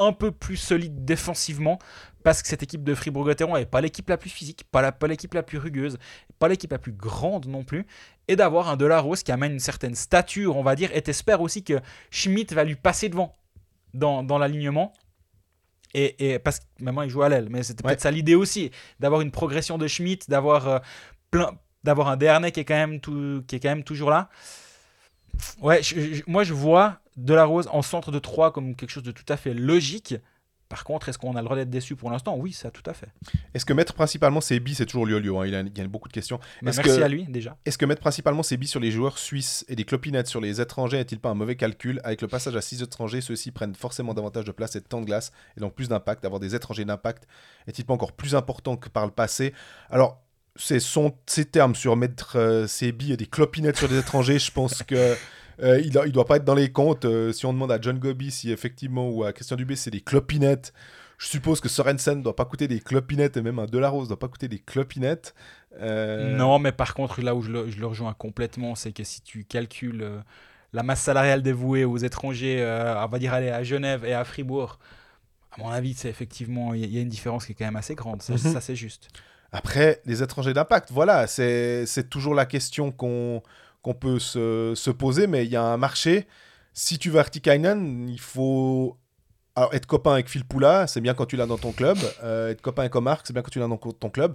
un 0.00 0.12
peu 0.12 0.32
plus 0.32 0.56
solide 0.56 1.04
défensivement 1.04 1.78
parce 2.22 2.42
que 2.42 2.48
cette 2.48 2.62
équipe 2.62 2.84
de 2.84 2.94
Fribourg-Gotteron 2.94 3.56
n'est 3.56 3.66
pas 3.66 3.80
l'équipe 3.80 4.08
la 4.08 4.16
plus 4.16 4.30
physique, 4.30 4.64
pas 4.70 4.82
la- 4.82 4.92
pas 4.92 5.06
l'équipe 5.06 5.32
la 5.34 5.42
plus 5.42 5.58
rugueuse, 5.58 5.98
pas 6.38 6.48
l'équipe 6.48 6.70
la 6.72 6.78
plus 6.78 6.92
grande 6.92 7.46
non 7.46 7.64
plus 7.64 7.86
et 8.28 8.36
d'avoir 8.36 8.68
un 8.68 8.76
Delarose 8.76 9.22
qui 9.22 9.32
amène 9.32 9.52
une 9.52 9.58
certaine 9.60 9.94
stature, 9.94 10.56
on 10.56 10.62
va 10.62 10.76
dire, 10.76 10.90
et 10.94 11.02
t'espères 11.02 11.40
aussi 11.40 11.64
que 11.64 11.80
Schmidt 12.10 12.54
va 12.54 12.64
lui 12.64 12.76
passer 12.76 13.08
devant 13.08 13.36
dans, 13.94 14.22
dans 14.22 14.38
l'alignement. 14.38 14.92
Et, 15.94 16.34
et 16.34 16.38
parce 16.38 16.60
que 16.60 16.64
maintenant 16.80 17.02
il 17.02 17.10
joue 17.10 17.22
à 17.22 17.28
l'aile, 17.28 17.48
mais 17.50 17.62
c'était 17.64 17.82
Ouais. 17.84 17.90
peut-être 17.90 18.00
ça 18.02 18.10
l'idée 18.12 18.36
aussi, 18.36 18.70
d'avoir 19.00 19.22
une 19.22 19.32
progression 19.32 19.76
de 19.78 19.88
Schmidt, 19.88 20.26
d'avoir 20.30 20.68
euh, 20.68 20.78
plein, 21.32 21.50
d'avoir 21.82 22.08
un 22.08 22.16
Dernay 22.16 22.52
qui 22.52 22.60
est 22.60 22.64
quand 22.64 22.74
même 22.74 23.00
tout, 23.00 23.42
qui 23.48 23.56
est 23.56 23.60
quand 23.60 23.70
même 23.70 23.82
toujours 23.82 24.10
là. 24.10 24.28
Ouais, 25.60 25.82
je- 25.82 26.14
je- 26.14 26.22
moi 26.26 26.44
je 26.44 26.52
vois 26.54 27.00
Delarose 27.16 27.68
en 27.72 27.82
centre 27.82 28.10
de 28.12 28.18
3 28.18 28.52
comme 28.52 28.74
quelque 28.76 28.90
chose 28.90 29.02
de 29.02 29.10
tout 29.12 29.24
à 29.28 29.36
fait 29.36 29.54
logique. 29.54 30.14
Par 30.70 30.84
contre, 30.84 31.08
est-ce 31.08 31.18
qu'on 31.18 31.34
a 31.34 31.40
le 31.40 31.44
droit 31.44 31.56
d'être 31.56 31.68
déçu 31.68 31.96
pour 31.96 32.10
l'instant? 32.12 32.36
Oui, 32.38 32.52
ça 32.52 32.70
tout 32.70 32.82
à 32.86 32.94
fait. 32.94 33.08
Est-ce 33.52 33.64
que 33.66 33.72
mettre 33.72 33.92
principalement 33.92 34.40
ses 34.40 34.60
billes, 34.60 34.76
c'est 34.76 34.86
toujours 34.86 35.04
Liolio 35.04 35.40
hein, 35.40 35.46
il, 35.46 35.54
a, 35.56 35.60
il 35.62 35.76
y 35.76 35.80
a 35.80 35.86
beaucoup 35.88 36.06
de 36.08 36.12
questions. 36.12 36.38
Bah, 36.38 36.70
merci 36.76 36.80
que- 36.80 37.02
à 37.02 37.08
lui 37.08 37.24
déjà. 37.24 37.56
Est-ce 37.66 37.76
que 37.76 37.84
mettre 37.86 38.00
principalement 38.00 38.44
ses 38.44 38.56
billes 38.56 38.68
sur 38.68 38.78
les 38.78 38.92
joueurs 38.92 39.18
suisses 39.18 39.64
et 39.68 39.74
des 39.74 39.84
clopinettes 39.84 40.28
sur 40.28 40.40
les 40.40 40.60
étrangers 40.60 40.98
n'est-il 40.98 41.18
pas 41.18 41.28
un 41.30 41.34
mauvais 41.34 41.56
calcul? 41.56 42.00
Avec 42.04 42.22
le 42.22 42.28
passage 42.28 42.54
à 42.54 42.60
6 42.60 42.82
étrangers, 42.82 43.20
ceux-ci 43.20 43.50
prennent 43.50 43.74
forcément 43.74 44.14
davantage 44.14 44.44
de 44.44 44.52
place 44.52 44.76
et 44.76 44.80
de 44.80 44.84
temps 44.84 45.00
de 45.00 45.06
glace 45.06 45.32
et 45.56 45.60
donc 45.60 45.74
plus 45.74 45.88
d'impact. 45.88 46.24
Avoir 46.24 46.38
des 46.38 46.54
étrangers 46.54 46.84
d'impact 46.84 47.26
est-il 47.66 47.84
pas 47.84 47.92
encore 47.94 48.12
plus 48.12 48.36
important 48.36 48.76
que 48.76 48.88
par 48.88 49.06
le 49.06 49.12
passé? 49.12 49.52
Alors, 49.90 50.22
c'est 50.54 50.78
son, 50.80 51.12
ses 51.26 51.46
termes 51.46 51.74
sur 51.74 51.96
mettre 51.96 52.36
euh, 52.36 52.66
ses 52.68 52.92
billes 52.92 53.12
et 53.14 53.16
des 53.16 53.26
clopinettes 53.26 53.76
sur 53.78 53.88
des 53.88 53.98
étrangers. 53.98 54.38
Je 54.38 54.52
pense 54.52 54.84
que. 54.84 55.16
Euh, 55.62 55.80
il, 55.80 55.96
il 56.06 56.12
doit 56.12 56.24
pas 56.26 56.36
être 56.36 56.44
dans 56.44 56.54
les 56.54 56.70
comptes. 56.72 57.04
Euh, 57.04 57.32
si 57.32 57.46
on 57.46 57.52
demande 57.52 57.72
à 57.72 57.78
John 57.80 57.98
Gobi 57.98 58.30
si 58.30 58.50
effectivement 58.50 59.08
ou 59.10 59.24
à 59.24 59.32
Christian 59.32 59.56
Dubé 59.56 59.76
c'est 59.76 59.90
des 59.90 60.00
clopinettes, 60.00 60.72
je 61.18 61.26
suppose 61.26 61.60
que 61.60 61.68
Sorensen 61.68 62.22
doit 62.22 62.36
pas 62.36 62.44
coûter 62.46 62.66
des 62.68 62.80
clopinettes 62.80 63.36
et 63.36 63.42
même 63.42 63.58
un 63.58 63.66
Delarose 63.66 64.08
doit 64.08 64.18
pas 64.18 64.28
coûter 64.28 64.48
des 64.48 64.58
clopinettes. 64.58 65.34
Euh, 65.80 66.34
Non, 66.36 66.58
mais 66.58 66.72
par 66.72 66.94
contre, 66.94 67.20
là 67.20 67.34
où 67.34 67.42
je 67.42 67.50
le, 67.50 67.70
je 67.70 67.78
le 67.78 67.86
rejoins 67.86 68.14
complètement, 68.14 68.74
c'est 68.74 68.92
que 68.92 69.04
si 69.04 69.20
tu 69.20 69.44
calcules 69.44 70.22
la 70.72 70.82
masse 70.82 71.00
salariale 71.02 71.42
dévouée 71.42 71.84
aux 71.84 71.98
étrangers, 71.98 72.64
on 72.96 73.06
va 73.06 73.18
dire 73.18 73.34
aller 73.34 73.50
à 73.50 73.62
Genève 73.62 74.04
et 74.04 74.14
à 74.14 74.24
Fribourg, 74.24 74.78
à 75.52 75.60
mon 75.60 75.68
avis, 75.68 75.94
c'est 75.94 76.08
effectivement, 76.08 76.74
il 76.74 76.80
y, 76.80 76.84
a- 76.84 76.86
il 76.86 76.94
y 76.94 76.98
a 76.98 77.02
une 77.02 77.08
différence 77.08 77.44
qui 77.44 77.52
est 77.52 77.54
quand 77.54 77.64
même 77.64 77.76
assez 77.76 77.94
grande. 77.96 78.22
Ça, 78.22 78.32
Mhm. 78.34 78.38
ça, 78.38 78.60
c'est 78.60 78.76
juste. 78.76 79.08
Après, 79.52 80.00
les 80.06 80.22
étrangers 80.22 80.54
d'impact, 80.54 80.90
voilà, 80.92 81.26
c'est 81.26 82.08
toujours 82.08 82.34
la 82.34 82.46
question 82.46 82.92
qu'on 82.92 83.42
qu'on 83.82 83.94
peut 83.94 84.18
se, 84.18 84.72
se 84.74 84.90
poser, 84.90 85.26
mais 85.26 85.44
il 85.44 85.50
y 85.50 85.56
a 85.56 85.64
un 85.64 85.76
marché. 85.76 86.26
Si 86.72 86.98
tu 86.98 87.10
veux 87.10 87.18
Artikainen, 87.18 88.08
il 88.08 88.20
faut 88.20 88.96
être 89.72 89.86
copain 89.86 90.12
avec 90.12 90.28
Phil 90.28 90.44
Poula, 90.44 90.86
c'est 90.86 91.00
bien 91.00 91.14
quand 91.14 91.26
tu 91.26 91.36
l'as 91.36 91.46
dans 91.46 91.58
ton 91.58 91.72
club. 91.72 91.98
Euh, 92.22 92.50
être 92.50 92.62
copain 92.62 92.82
avec 92.82 92.94
Omar, 92.94 93.20
c'est 93.24 93.32
bien 93.32 93.42
quand 93.42 93.50
tu 93.50 93.58
l'as 93.58 93.68
dans 93.68 93.76
ton 93.76 94.10
club. 94.10 94.34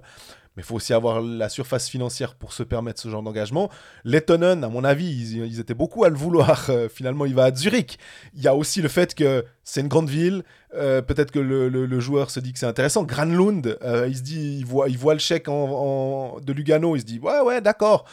Mais 0.56 0.62
il 0.62 0.66
faut 0.66 0.76
aussi 0.76 0.94
avoir 0.94 1.20
la 1.20 1.50
surface 1.50 1.88
financière 1.88 2.34
pour 2.34 2.54
se 2.54 2.62
permettre 2.62 3.00
ce 3.00 3.08
genre 3.10 3.22
d'engagement. 3.22 3.68
Lettonen, 4.04 4.64
à 4.64 4.68
mon 4.68 4.84
avis, 4.84 5.36
ils, 5.36 5.60
étaient 5.60 5.74
beaucoup 5.74 6.04
à 6.04 6.08
le 6.08 6.16
vouloir. 6.16 6.66
Euh, 6.70 6.88
finalement, 6.88 7.26
il 7.26 7.34
va 7.34 7.44
à 7.44 7.54
Zurich. 7.54 7.98
Il 8.34 8.42
y 8.42 8.48
a 8.48 8.54
aussi 8.54 8.80
le 8.80 8.88
fait 8.88 9.14
que 9.14 9.44
c'est 9.64 9.82
une 9.82 9.88
grande 9.88 10.08
ville. 10.08 10.44
Euh, 10.74 11.02
Peut-être 11.02 11.30
que 11.30 11.38
le, 11.38 12.00
joueur 12.00 12.30
se 12.30 12.40
dit 12.40 12.54
que 12.54 12.58
c'est 12.58 12.66
intéressant. 12.66 13.04
Granlund, 13.04 13.78
il 14.08 14.16
se 14.16 14.22
dit, 14.22 14.58
il 14.58 14.64
voit, 14.64 14.88
il 14.88 14.96
voit 14.96 15.12
le 15.12 15.20
chèque 15.20 15.46
de 15.46 16.52
Lugano. 16.52 16.96
Il 16.96 17.00
se 17.00 17.04
dit, 17.04 17.18
ouais, 17.18 17.40
ouais, 17.40 17.60
d'accord. 17.60 18.06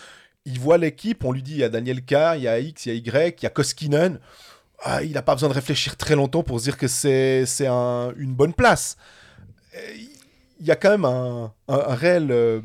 Il 0.45 0.59
voit 0.59 0.77
l'équipe. 0.77 1.23
On 1.23 1.31
lui 1.31 1.41
dit, 1.43 1.53
il 1.53 1.57
y 1.59 1.63
a 1.63 1.69
Daniel 1.69 2.03
K, 2.03 2.13
il 2.35 2.41
y 2.43 2.47
a 2.47 2.59
X, 2.59 2.85
il 2.85 2.89
y 2.89 2.91
a 2.91 2.95
Y, 2.95 3.39
il 3.41 3.43
y 3.43 3.47
a 3.47 3.49
Koskinen. 3.49 4.19
Ah, 4.85 5.01
il 5.03 5.11
n'a 5.13 5.21
pas 5.21 5.33
besoin 5.35 5.47
de 5.49 5.53
réfléchir 5.53 5.95
très 5.95 6.15
longtemps 6.15 6.43
pour 6.43 6.59
se 6.59 6.65
dire 6.65 6.77
que 6.77 6.87
c'est 6.87 7.45
c'est 7.45 7.67
un- 7.67 8.13
une 8.17 8.33
bonne 8.33 8.53
place. 8.53 8.97
Il 10.59 10.65
y 10.65 10.71
a 10.71 10.75
quand 10.75 10.89
même 10.89 11.05
un, 11.05 11.53
un- 11.67 11.83
un 11.87 11.95
réel. 11.95 12.31
euh, 12.31 12.61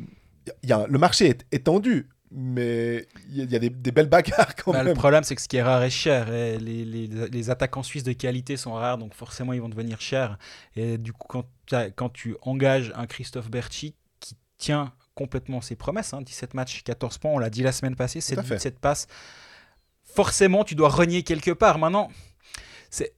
il 0.63 0.69
y 0.69 0.73
a, 0.73 0.87
le 0.89 0.99
marché 0.99 1.27
est 1.29 1.47
étendu, 1.53 2.09
mais 2.31 3.07
il 3.29 3.37
y 3.37 3.41
a, 3.41 3.45
il 3.45 3.53
y 3.53 3.57
a 3.57 3.59
des, 3.59 3.71
des 3.71 3.93
belles 3.93 4.09
bagarres 4.09 4.55
quand 4.57 4.73
Bah, 4.73 4.83
le 4.83 4.89
même. 4.91 4.97
problème, 4.97 5.23
c'est 5.23 5.35
que 5.37 5.43
ce 5.43 5.49
qui 5.49 5.57
est 5.59 5.63
rare 5.63 5.83
est 5.83 5.91
cher. 5.91 6.33
Et 6.33 6.59
les, 6.59 6.85
les- 6.85 7.07
les 7.29 7.51
attaquants 7.51 7.83
suisses 7.83 8.03
de 8.05 8.13
qualité 8.13 8.57
sont 8.57 8.73
rares, 8.73 8.99
donc 8.99 9.15
forcément, 9.15 9.53
ils 9.53 9.61
vont 9.61 9.69
devenir 9.69 10.01
chers. 10.01 10.39
Et 10.75 10.99
du 10.99 11.13
coup, 11.13 11.27
quand, 11.29 11.45
quand 11.97 12.09
tu 12.09 12.37
engages 12.43 12.93
un 12.97 13.07
Christophe 13.07 13.51
Berchi 13.51 13.95
qui 14.21 14.37
tient 14.57 14.93
complètement 15.19 15.61
ses 15.61 15.75
promesses, 15.75 16.15
hein, 16.15 16.23
17 16.23 16.55
matchs, 16.55 16.85
14 16.85 17.19
points, 17.19 17.33
on 17.33 17.39
l'a 17.39 17.51
dit 17.51 17.65
la 17.65 17.73
semaine 17.73 17.97
passée, 17.97 18.21
7 18.21 18.39
à 18.39 18.43
fait. 18.45 18.55
buts, 18.55 18.61
7 18.61 18.79
passes, 18.79 19.09
forcément, 20.05 20.63
tu 20.63 20.77
dois 20.77 20.89
renier 20.89 21.25
quelque 21.25 21.51
part. 21.51 21.79
Maintenant, 21.79 22.09
c'est, 22.89 23.15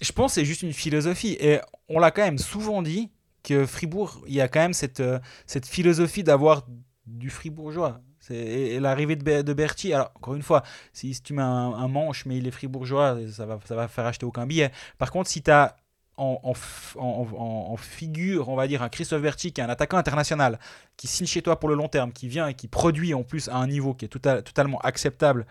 je 0.00 0.10
pense 0.12 0.32
que 0.32 0.34
c'est 0.36 0.46
juste 0.46 0.62
une 0.62 0.72
philosophie. 0.72 1.36
Et 1.38 1.60
on 1.90 1.98
l'a 1.98 2.10
quand 2.10 2.24
même 2.24 2.38
souvent 2.38 2.80
dit 2.80 3.10
que 3.42 3.66
Fribourg, 3.66 4.24
il 4.26 4.34
y 4.34 4.40
a 4.40 4.48
quand 4.48 4.60
même 4.60 4.72
cette, 4.72 5.00
euh, 5.00 5.18
cette 5.46 5.66
philosophie 5.66 6.24
d'avoir 6.24 6.66
du 7.06 7.28
fribourgeois. 7.28 8.00
Et, 8.30 8.80
l'arrivée 8.80 9.14
de, 9.16 9.42
de 9.42 9.52
Berti, 9.52 9.92
alors 9.92 10.10
encore 10.16 10.34
une 10.34 10.42
fois, 10.42 10.62
si, 10.92 11.12
si 11.14 11.22
tu 11.22 11.34
mets 11.34 11.42
un, 11.42 11.72
un 11.74 11.88
manche, 11.88 12.24
mais 12.24 12.38
il 12.38 12.46
est 12.48 12.50
fribourgeois, 12.50 13.18
ça 13.30 13.44
va, 13.44 13.60
ça 13.66 13.76
va 13.76 13.86
faire 13.86 14.06
acheter 14.06 14.24
aucun 14.24 14.46
billet. 14.46 14.72
Par 14.98 15.10
contre, 15.10 15.28
si 15.28 15.42
tu 15.42 15.50
as 15.50 15.76
en 16.16 17.76
figure, 17.76 18.48
on 18.48 18.56
va 18.56 18.66
dire, 18.66 18.82
un 18.82 18.88
Christophe 18.88 19.22
Berti 19.22 19.52
qui 19.52 19.60
est 19.60 19.64
un 19.64 19.68
attaquant 19.68 19.98
international, 19.98 20.58
qui 20.96 21.06
signe 21.06 21.26
chez 21.26 21.42
toi 21.42 21.58
pour 21.60 21.68
le 21.68 21.74
long 21.74 21.88
terme, 21.88 22.12
qui 22.12 22.28
vient 22.28 22.48
et 22.48 22.54
qui 22.54 22.68
produit 22.68 23.14
en 23.14 23.22
plus 23.22 23.48
à 23.48 23.56
un 23.56 23.66
niveau 23.66 23.94
qui 23.94 24.04
est 24.06 24.08
tota- 24.08 24.42
totalement 24.42 24.78
acceptable. 24.80 25.46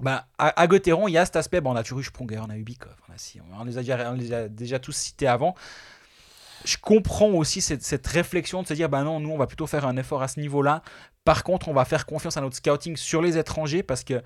Bah, 0.00 0.26
à, 0.38 0.48
à 0.62 0.66
il 0.66 1.12
y 1.12 1.18
a 1.18 1.24
cet 1.24 1.36
aspect. 1.36 1.60
Bon, 1.60 1.72
on 1.72 1.76
a 1.76 1.82
toujours 1.82 2.00
eu 2.00 2.04
Sprunger, 2.04 2.40
on 2.40 2.50
a 2.50 2.56
eu 2.56 2.64
Bikov, 2.64 2.96
on, 3.08 3.12
a, 3.12 3.18
si- 3.18 3.40
on 3.58 3.64
les 3.64 3.78
a 3.78 3.80
déjà, 3.82 4.10
on 4.10 4.14
les 4.14 4.32
a 4.32 4.48
déjà 4.48 4.78
tous 4.78 4.92
cités 4.96 5.28
avant. 5.28 5.54
je 6.64 6.76
comprends 6.78 7.28
aussi 7.28 7.60
cette, 7.60 7.82
cette 7.82 8.06
réflexion 8.06 8.62
de 8.62 8.66
se 8.66 8.74
dire, 8.74 8.88
bah 8.88 9.02
non, 9.02 9.20
nous, 9.20 9.30
on 9.30 9.36
va 9.36 9.46
plutôt 9.46 9.66
faire 9.66 9.86
un 9.86 9.96
effort 9.96 10.22
à 10.22 10.28
ce 10.28 10.40
niveau-là. 10.40 10.82
Par 11.24 11.44
contre, 11.44 11.68
on 11.68 11.74
va 11.74 11.84
faire 11.84 12.06
confiance 12.06 12.36
à 12.36 12.40
notre 12.40 12.56
scouting 12.56 12.96
sur 12.96 13.22
les 13.22 13.36
étrangers 13.38 13.82
parce 13.82 14.02
que 14.04 14.22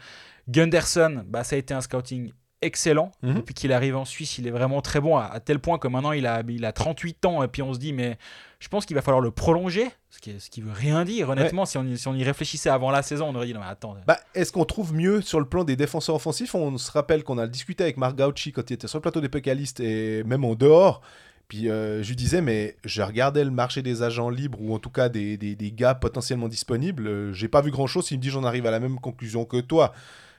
Gunderson, 0.49 1.25
bah, 1.27 1.45
ça 1.45 1.57
a 1.57 1.59
été 1.59 1.75
un 1.75 1.81
scouting 1.81 2.33
excellent. 2.63 3.13
Mhm. 3.23 3.35
Depuis 3.35 3.55
qu'il 3.55 3.73
arrive 3.73 3.97
en 3.97 4.05
Suisse, 4.05 4.39
il 4.39 4.47
est 4.47 4.51
vraiment 4.51 4.81
très 4.81 5.01
bon, 5.01 5.17
à, 5.17 5.25
à 5.25 5.41
tel 5.41 5.59
point 5.59 5.79
que 5.79 5.89
maintenant 5.89 6.13
il 6.13 6.27
a, 6.27 6.43
il 6.49 6.65
a 6.65 6.73
38 6.73 7.25
ans, 7.27 7.43
et 7.43 7.49
puis 7.49 7.63
on 7.63 7.73
se 7.75 7.79
dit, 7.79 7.93
mais 7.93 8.19
je 8.61 8.69
pense 8.69 8.85
qu'il 8.87 8.97
va 8.97 9.03
falloir 9.03 9.21
le 9.21 9.31
prolonger, 9.31 9.87
ce 10.11 10.19
qui, 10.19 10.39
ce 10.41 10.51
qui 10.51 10.61
veut 10.61 10.73
rien 10.73 11.05
dire, 11.05 11.29
honnêtement. 11.31 11.65
Si, 11.65 11.79
on, 11.79 11.85
y- 11.85 11.97
si 11.97 12.09
on 12.09 12.15
y 12.15 12.25
réfléchissait 12.25 12.71
avant 12.71 12.91
la 12.91 13.03
saison, 13.03 13.29
on 13.29 13.35
aurait 13.37 13.47
dit, 13.47 13.55
non 13.55 13.61
mais 13.61 13.67
attends. 13.67 13.97
Bah, 14.07 14.19
est-ce 14.35 14.51
qu'on 14.53 14.65
trouve 14.65 14.93
mieux 14.95 15.21
sur 15.21 15.39
le 15.39 15.47
plan 15.47 15.63
des 15.65 15.77
défenseurs 15.77 16.17
offensifs? 16.17 16.55
On 16.55 16.77
se 16.79 16.91
rappelle 16.91 17.23
qu'on 17.25 17.39
a 17.39 17.47
discuté 17.47 17.85
avec 17.85 17.97
Marc 17.97 18.17
Gauchi 18.17 18.53
quand 18.53 18.69
il 18.71 18.75
était 18.75 18.89
sur 18.89 18.99
le 18.99 19.03
plateau 19.03 19.21
des 19.21 19.29
Pécalistes 19.29 19.81
et 19.81 20.25
même 20.25 20.45
en 20.45 20.55
dehors. 20.55 21.01
Puis 21.47 21.71
euh, 21.71 22.03
je 22.03 22.09
lui 22.11 22.17
disais, 22.17 22.43
mais 22.43 22.77
je 22.85 23.01
regardais 23.01 23.43
le 23.45 23.51
marché 23.51 23.81
des 23.81 24.03
agents 24.03 24.29
libres 24.29 24.61
ou 24.61 24.75
en 24.75 24.79
tout 24.79 24.91
cas 24.91 25.09
des, 25.09 25.37
des- 25.39 25.55
des 25.57 25.73
gars 25.73 25.95
potentiellement 25.95 26.49
disponibles. 26.49 27.07
euh, 27.07 27.33
J'ai 27.33 27.49
pas 27.49 27.63
vu 27.63 27.71
grand 27.71 27.87
chose. 27.87 28.11
Il 28.11 28.19
me 28.19 28.23
dit, 28.23 28.29
j'en 28.31 28.45
arrive 28.45 28.67
à 28.67 28.71
la 28.71 28.81
même 28.81 28.99
conclusion 29.01 29.45
que 29.47 29.59
toi. 29.61 29.95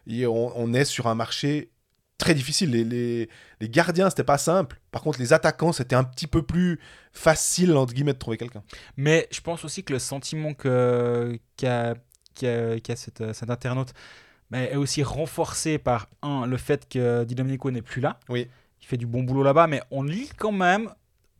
Et 0.05 0.28
on, 0.28 0.51
on 0.59 0.74
est 0.74 0.86
sur 0.86 1.07
un 1.07 1.15
marché 1.15 1.72
très 2.20 2.36
difficile. 2.36 2.70
Les, 2.70 2.84
les, 2.84 3.30
les 3.59 3.70
gardiens, 3.70 4.11
c'était 4.11 4.24
pas 4.24 4.38
simple. 4.38 4.80
Par 4.91 5.01
contre, 5.01 5.17
les 5.20 5.34
attaquants, 5.34 5.72
c'était 5.72 5.95
un 5.95 6.03
petit 6.03 6.28
peu 6.28 6.43
plus 6.43 6.80
facile, 7.11 7.76
entre 7.76 7.93
guillemets, 7.93 8.13
de 8.13 8.20
trouver 8.20 8.38
quelqu'un. 8.38 8.61
Mais 8.95 9.28
je 9.32 9.41
pense 9.41 9.65
aussi 9.65 9.84
que 9.84 9.93
le 9.93 9.99
sentiment 9.99 10.53
qu'a 10.53 11.30
qu'a 11.55 11.95
cette, 12.95 13.22
euh, 13.22 13.34
cet 13.34 13.49
internaute 13.49 13.93
bah, 14.51 14.59
est 14.59 14.76
aussi 14.76 15.03
renforcé 15.03 15.78
par, 15.78 16.07
un, 16.22 16.45
le 16.45 16.57
fait 16.57 16.88
que 16.88 17.24
Di 17.24 17.36
Domenico 17.36 17.72
n'est 17.72 17.82
plus 17.82 18.01
là. 18.01 18.20
Oui. 18.30 18.47
Il 18.82 18.86
fait 18.86 18.97
du 18.97 19.07
bon 19.07 19.24
boulot 19.24 19.43
là-bas, 19.43 19.67
mais 19.67 19.82
on 19.91 20.03
lit 20.03 20.30
quand 20.38 20.51
même 20.51 20.89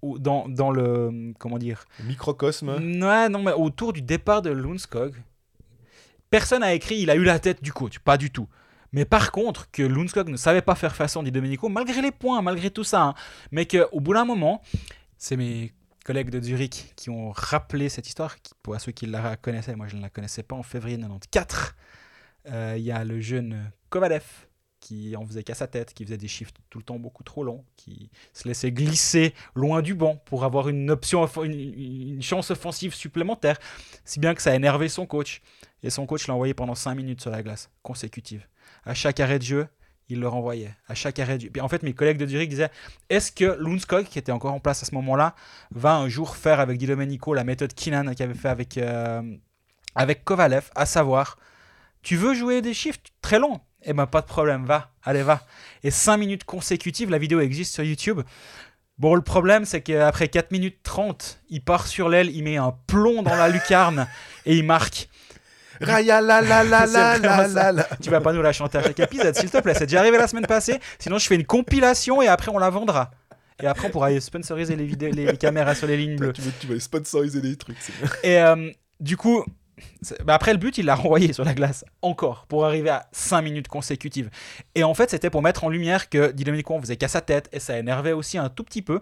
dans, 0.01 0.47
dans 0.49 0.71
le. 0.71 1.34
Comment 1.39 1.57
dire? 1.57 1.86
Microcosme. 2.03 2.69
Ouais, 2.69 3.30
non, 3.30 3.43
mais 3.43 3.53
autour 3.53 3.93
du 3.93 4.01
départ 4.01 4.41
de 4.41 4.49
Lundskog, 4.49 5.15
personne 6.30 6.61
n'a 6.61 6.73
écrit 6.73 6.99
il 6.99 7.09
a 7.09 7.15
eu 7.15 7.23
la 7.23 7.39
tête 7.39 7.63
du 7.63 7.71
coach, 7.71 7.99
pas 7.99 8.17
du 8.17 8.30
tout. 8.30 8.47
Mais 8.92 9.06
par 9.06 9.32
contre, 9.32 9.70
que 9.72 9.84
Lundskog 9.84 10.30
ne 10.30 10.38
savait 10.38 10.62
pas 10.62 10.76
faire 10.76 10.96
façon 10.96 11.24
Di 11.24 11.32
Domenico, 11.32 11.70
malgré 11.70 12.02
les 12.02 12.12
points, 12.12 12.42
malgré 12.42 12.72
tout 12.72 12.84
ça, 12.84 13.02
hein, 13.02 13.14
mais 13.52 13.66
qu'au 13.66 14.00
bout 14.00 14.14
d'un 14.14 14.26
moment, 14.26 14.62
c'est 15.18 15.38
mes 15.38 15.74
collègues 16.06 16.30
de 16.30 16.42
Zurich 16.42 16.94
qui 16.96 17.10
ont 17.10 17.32
rappelé 17.32 17.90
cette 17.90 18.08
histoire, 18.08 18.36
pour 18.64 18.80
ceux 18.80 18.92
qui 18.92 19.06
la 19.06 19.36
connaissaient, 19.36 19.76
moi 19.76 19.88
je 19.88 19.96
ne 19.96 20.02
la 20.02 20.10
connaissais 20.10 20.44
pas, 20.44 20.56
en 20.56 20.64
février 20.64 20.98
94, 20.98 21.76
euh, 22.48 22.76
il 22.78 22.84
y 22.84 22.92
a 22.92 23.04
le 23.04 23.20
jeune 23.22 23.72
Kovalev 23.90 24.24
qui 24.80 25.16
en 25.16 25.26
faisait 25.26 25.44
qu'à 25.44 25.56
sa 25.56 25.68
tête, 25.68 25.94
qui 25.94 26.06
faisait 26.06 26.18
des 26.18 26.28
chiffres 26.28 26.54
tout 26.70 26.80
le 26.80 26.84
temps 26.84 26.98
beaucoup 26.98 27.24
trop 27.24 27.44
longs, 27.44 27.66
qui 27.76 28.10
se 28.34 28.48
laissait 28.48 28.72
glisser 28.72 29.34
loin 29.56 29.82
du 29.82 29.94
banc 29.94 30.16
pour 30.26 30.46
avoir 30.46 30.70
une 30.70 30.90
option, 30.90 31.28
une 31.44 32.22
chance 32.22 32.50
offensive 32.52 32.94
supplémentaire, 32.96 33.60
si 34.06 34.20
bien 34.20 34.34
que 34.34 34.42
ça 34.42 34.52
a 34.52 34.56
énervé 34.56 34.90
son 34.90 35.06
coach. 35.06 35.42
Et 35.84 35.90
son 35.90 36.06
coach 36.06 36.28
l'a 36.28 36.34
envoyé 36.34 36.54
pendant 36.54 36.76
5 36.76 36.96
minutes 36.96 37.22
sur 37.22 37.32
la 37.32 37.44
glace, 37.44 37.70
consécutive. 37.84 38.48
À 38.86 38.93
chaque 38.93 39.19
arrêt 39.19 39.39
de 39.39 39.43
jeu, 39.43 39.67
il 40.07 40.19
le 40.19 40.27
renvoyait. 40.27 40.73
À 40.88 40.95
chaque 40.95 41.19
arrêt 41.19 41.38
de 41.38 41.43
jeu. 41.43 41.51
En 41.61 41.67
fait, 41.67 41.84
mes 41.84 41.93
collègues 41.93 42.17
de 42.17 42.25
Zurich 42.25 42.49
disaient 42.49 42.71
est-ce 43.09 43.32
que 43.32 43.57
Lundskog, 43.59 44.05
qui 44.05 44.19
était 44.19 44.32
encore 44.32 44.53
en 44.53 44.59
place 44.59 44.84
à 44.84 44.86
ce 44.86 44.95
moment-là, 44.95 45.36
va 45.71 45.95
un 45.95 46.09
jour 46.09 46.36
faire 46.36 46.59
avec 46.59 46.77
Di 46.77 46.88
Domenico 46.88 47.34
la 47.34 47.43
méthode 47.43 47.73
Kinan 47.73 48.13
qu'il 48.13 48.23
avait 48.23 48.34
fait 48.34 48.49
avec, 48.49 48.77
euh, 48.77 49.21
avec 49.95 50.23
Kovalev, 50.23 50.69
à 50.75 50.86
savoir 50.86 51.38
tu 52.01 52.15
veux 52.15 52.34
jouer 52.34 52.61
des 52.61 52.73
chiffres 52.73 52.99
très 53.21 53.39
longs? 53.39 53.59
Eh 53.84 53.93
ben 53.93 54.07
pas 54.07 54.21
de 54.21 54.25
problème, 54.25 54.65
va, 54.65 54.91
allez 55.03 55.23
va. 55.23 55.41
Et 55.84 55.91
5 55.91 56.17
minutes 56.17 56.43
consécutives, 56.43 57.09
la 57.09 57.17
vidéo 57.17 57.39
existe 57.39 57.73
sur 57.73 57.84
YouTube. 57.84 58.21
Bon, 58.97 59.15
le 59.15 59.21
problème, 59.21 59.63
c'est 59.63 59.82
qu'après 59.82 60.27
4 60.27 60.51
minutes 60.51 60.80
30, 60.84 61.41
il 61.49 61.63
part 61.63 61.88
sur 61.88 62.09
l'aile, 62.09 62.30
il 62.36 62.43
met 62.43 62.57
un 62.57 62.75
plomb 62.88 63.23
dans 63.23 63.36
la 63.36 63.47
lucarne 63.47 64.07
et 64.45 64.57
il 64.57 64.65
marque. 64.65 65.09
Raya 65.82 66.21
la 66.21 66.41
la 66.41 66.63
la 66.63 66.86
la 66.86 67.17
la 67.17 67.47
la 67.47 67.71
la. 67.71 67.84
Tu 68.01 68.09
vas 68.09 68.21
pas 68.21 68.34
nous 68.34 68.41
la 68.41 68.53
chanter 68.53 68.77
à 68.77 68.84
chaque 68.84 68.99
épisode, 68.99 69.36
s'il 69.36 69.49
te 69.49 69.59
plaît. 69.59 69.73
C'est 69.73 69.86
déjà 69.86 69.99
arrivé 69.99 70.17
la 70.17 70.27
semaine 70.27 70.45
passée. 70.45 70.80
Sinon, 70.99 71.17
je 71.17 71.27
fais 71.27 71.36
une 71.36 71.45
compilation 71.45 72.21
et 72.21 72.27
après, 72.27 72.51
on 72.51 72.57
la 72.57 72.69
vendra. 72.69 73.11
Et 73.61 73.67
après, 73.67 73.88
on 73.88 73.91
pourra 73.91 74.17
sponsoriser 74.19 74.75
les, 74.75 74.86
vidéos, 74.86 75.11
les, 75.11 75.25
les 75.25 75.38
caméras 75.38 75.75
sur 75.75 75.88
les 75.88 75.97
lignes 75.97 76.15
bleues. 76.15 76.34
Tu 76.34 76.41
veux, 76.41 76.51
tu 76.59 76.67
veux 76.67 76.80
sponsoriser 76.80 77.41
des 77.41 77.57
trucs. 77.57 77.77
Et 78.23 78.39
euh, 78.39 78.71
du 78.99 79.17
coup, 79.17 79.43
bah, 80.23 80.34
après 80.34 80.53
le 80.53 80.59
but, 80.59 80.77
il 80.77 80.86
l'a 80.86 80.95
renvoyé 80.95 81.34
sur 81.34 81.43
la 81.43 81.53
glace, 81.53 81.84
encore, 82.01 82.45
pour 82.47 82.65
arriver 82.65 82.89
à 82.89 83.07
5 83.11 83.41
minutes 83.41 83.67
consécutives. 83.67 84.30
Et 84.75 84.84
en 84.84 84.93
fait, 84.93 85.09
c'était 85.09 85.30
pour 85.30 85.41
mettre 85.41 85.63
en 85.63 85.69
lumière 85.69 86.09
que 86.09 86.32
Di 86.32 86.43
Domenico 86.43 86.73
en 86.73 86.82
faisait 86.82 86.95
qu'à 86.95 87.07
sa 87.07 87.21
tête, 87.21 87.49
et 87.51 87.59
ça 87.59 87.77
énervait 87.77 88.13
aussi 88.13 88.38
un 88.38 88.49
tout 88.49 88.63
petit 88.63 88.82
peu. 88.82 89.01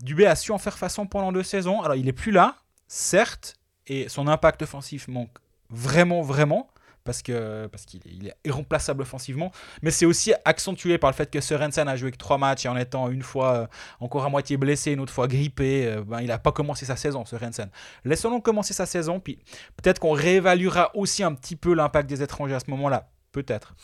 Dubé 0.00 0.26
a 0.26 0.36
su 0.36 0.52
en 0.52 0.58
faire 0.58 0.76
façon 0.76 1.06
pendant 1.06 1.32
deux 1.32 1.42
saisons. 1.42 1.80
Alors, 1.82 1.96
il 1.96 2.08
est 2.08 2.12
plus 2.12 2.32
là, 2.32 2.56
certes, 2.88 3.56
et 3.86 4.08
son 4.08 4.28
impact 4.28 4.62
offensif 4.62 5.08
manque 5.08 5.38
vraiment, 5.74 6.22
vraiment. 6.22 6.68
Parce 7.04 7.20
que 7.20 7.66
parce 7.66 7.84
qu'il 7.84 8.00
est, 8.26 8.34
irremplaçable 8.46 9.02
offensivement, 9.02 9.52
mais 9.82 9.90
c'est 9.90 10.06
aussi 10.06 10.32
accentué 10.46 10.96
par 10.96 11.10
le 11.10 11.14
fait 11.14 11.30
que 11.30 11.38
Sorensen 11.38 11.86
a 11.86 11.96
joué 11.96 12.10
que 12.10 12.16
trois 12.16 12.38
matchs 12.38 12.64
et 12.64 12.68
en 12.70 12.78
étant 12.78 13.10
une 13.10 13.20
fois 13.20 13.54
euh, 13.54 13.66
encore 14.00 14.24
à 14.24 14.30
moitié 14.30 14.56
blessé, 14.56 14.92
une 14.92 15.00
autre 15.00 15.12
fois 15.12 15.28
grippé, 15.28 15.86
euh, 15.86 16.02
ben, 16.02 16.22
il 16.22 16.28
n'a 16.28 16.38
pas 16.38 16.50
commencé 16.50 16.86
sa 16.86 16.96
saison, 16.96 17.26
Sorensen. 17.26 17.68
Laissons-le 18.06 18.40
commencer 18.40 18.72
sa 18.72 18.86
saison, 18.86 19.20
puis 19.20 19.38
peut-être 19.76 19.98
qu'on 19.98 20.12
réévaluera 20.12 20.96
aussi 20.96 21.22
un 21.22 21.34
petit 21.34 21.56
peu 21.56 21.74
l'impact 21.74 22.08
des 22.08 22.22
étrangers 22.22 22.54
à 22.54 22.60
ce 22.60 22.70
moment-là. 22.70 23.10
Peut-être. 23.32 23.74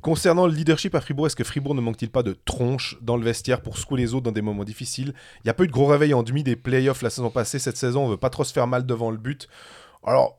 Concernant 0.00 0.46
le 0.46 0.52
leadership 0.52 0.94
à 0.94 1.00
Fribourg, 1.00 1.26
est-ce 1.26 1.36
que 1.36 1.44
Fribourg 1.44 1.74
ne 1.74 1.80
manque-t-il 1.80 2.10
pas 2.10 2.22
de 2.22 2.36
tronche 2.44 2.98
dans 3.00 3.16
le 3.16 3.24
vestiaire 3.24 3.62
pour 3.62 3.78
secouer 3.78 4.00
les 4.00 4.14
autres 4.14 4.24
dans 4.24 4.32
des 4.32 4.42
moments 4.42 4.64
difficiles? 4.64 5.14
Il 5.38 5.46
n'y 5.46 5.50
a 5.50 5.54
pas 5.54 5.64
eu 5.64 5.66
de 5.66 5.72
gros 5.72 5.86
réveil 5.86 6.12
en 6.12 6.22
demi 6.22 6.42
des 6.42 6.56
playoffs 6.56 7.02
la 7.02 7.10
saison 7.10 7.30
passée. 7.30 7.58
Cette 7.58 7.76
saison, 7.76 8.04
on 8.04 8.08
veut 8.08 8.16
pas 8.16 8.30
trop 8.30 8.44
se 8.44 8.52
faire 8.52 8.66
mal 8.66 8.84
devant 8.84 9.10
le 9.10 9.16
but. 9.16 9.48
Alors, 10.06 10.38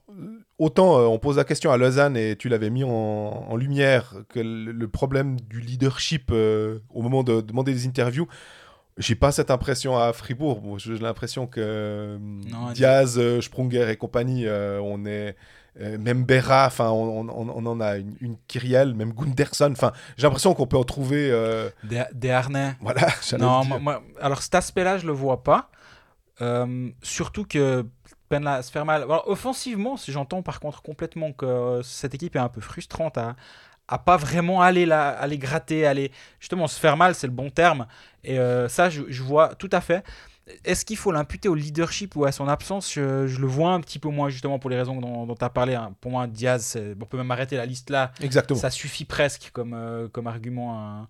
autant 0.59 0.99
euh, 0.99 1.05
on 1.05 1.17
pose 1.19 1.37
la 1.37 1.43
question 1.43 1.71
à 1.71 1.77
Lausanne 1.77 2.15
et 2.15 2.35
tu 2.35 2.49
l'avais 2.49 2.69
mis 2.69 2.83
en, 2.83 2.89
en 2.89 3.55
lumière 3.55 4.13
que 4.29 4.39
le, 4.39 4.71
le 4.71 4.87
problème 4.87 5.39
du 5.39 5.59
leadership 5.59 6.29
euh, 6.31 6.79
au 6.93 7.01
moment 7.01 7.23
de 7.23 7.41
demander 7.41 7.73
des 7.73 7.87
interviews. 7.87 8.27
J'ai 8.97 9.15
pas 9.15 9.31
cette 9.33 9.51
impression 9.51 9.97
à 9.97 10.13
Fribourg. 10.13 10.61
Bon, 10.61 10.77
J'ai 10.77 10.97
l'impression 10.97 11.47
que 11.47 12.17
Non, 12.19 12.71
Diaz, 12.73 13.17
euh, 13.17 13.41
Sprunger 13.41 13.89
et 13.89 13.97
compagnie, 13.97 14.45
on 14.47 15.05
est 15.05 15.35
même 15.77 16.23
Berra, 16.23 16.67
enfin 16.67 16.89
on, 16.91 17.27
on- 17.27 17.49
on 17.53 17.65
en 17.65 17.81
a 17.81 17.97
une, 17.97 18.15
une 18.21 18.37
Kyriel, 18.47 18.93
même 18.93 19.11
Gunderson. 19.11 19.71
Enfin, 19.73 19.91
j'ai 20.15 20.23
l'impression 20.23 20.53
qu'on 20.53 20.67
peut 20.67 20.77
en 20.77 20.85
trouver. 20.85 21.29
Des, 21.83 22.03
des 22.13 22.29
harnais. 22.29 22.75
voilà. 22.79 23.07
Non, 23.37 23.65
moi- 23.65 23.79
moi- 23.79 24.01
alors 24.21 24.41
cet 24.41 24.55
aspect-là, 24.55 24.97
je 24.99 25.05
le 25.07 25.11
vois 25.11 25.43
pas. 25.43 25.69
Surtout 27.01 27.43
que 27.45 27.85
Penla 28.29 28.61
se 28.63 28.71
faire 28.71 28.85
mal. 28.85 29.03
Alors, 29.03 29.27
offensivement, 29.27 29.97
si 29.97 30.11
j'entends 30.11 30.41
par 30.41 30.59
contre 30.59 30.81
complètement 30.81 31.31
que 31.31 31.45
euh, 31.45 31.83
cette 31.83 32.13
équipe 32.15 32.35
est 32.35 32.39
un 32.39 32.49
peu 32.49 32.61
frustrante 32.61 33.17
à, 33.17 33.35
à 33.87 33.97
pas 33.99 34.17
vraiment 34.17 34.61
aller, 34.61 34.85
la, 34.85 35.09
aller 35.09 35.37
gratter, 35.37 35.85
aller 35.85 36.11
justement 36.39 36.67
se 36.67 36.79
faire 36.79 36.97
mal, 36.97 37.13
c'est 37.15 37.27
le 37.27 37.33
bon 37.33 37.49
terme. 37.49 37.87
Et 38.23 38.39
euh, 38.39 38.67
ça, 38.67 38.89
je, 38.89 39.03
je 39.09 39.23
vois 39.23 39.55
tout 39.55 39.69
à 39.71 39.81
fait. 39.81 40.03
Est-ce 40.63 40.85
qu'il 40.85 40.97
faut 40.97 41.11
l'imputer 41.11 41.49
au 41.49 41.55
leadership 41.55 42.15
ou 42.15 42.25
à 42.25 42.31
son 42.31 42.47
absence? 42.47 42.93
Je, 42.93 43.25
je 43.25 43.39
le 43.41 43.47
vois 43.47 43.71
un 43.71 43.81
petit 43.81 43.97
peu 43.97 44.09
moins, 44.09 44.29
justement, 44.29 44.59
pour 44.59 44.69
les 44.69 44.77
raisons 44.77 45.01
dont 45.01 45.33
tu 45.35 45.43
as 45.43 45.49
parlé. 45.49 45.73
hein. 45.73 45.93
Pour 46.01 46.11
moi, 46.11 46.27
Diaz, 46.27 46.77
on 47.01 47.05
peut 47.05 47.17
même 47.17 47.31
arrêter 47.31 47.57
la 47.57 47.65
liste 47.65 47.89
là. 47.89 48.11
Exactement. 48.21 48.59
Ça 48.59 48.69
suffit 48.69 49.05
presque 49.05 49.49
comme, 49.53 49.73
euh, 49.73 50.07
comme 50.07 50.27
argument. 50.27 50.79
hein. 50.79 51.07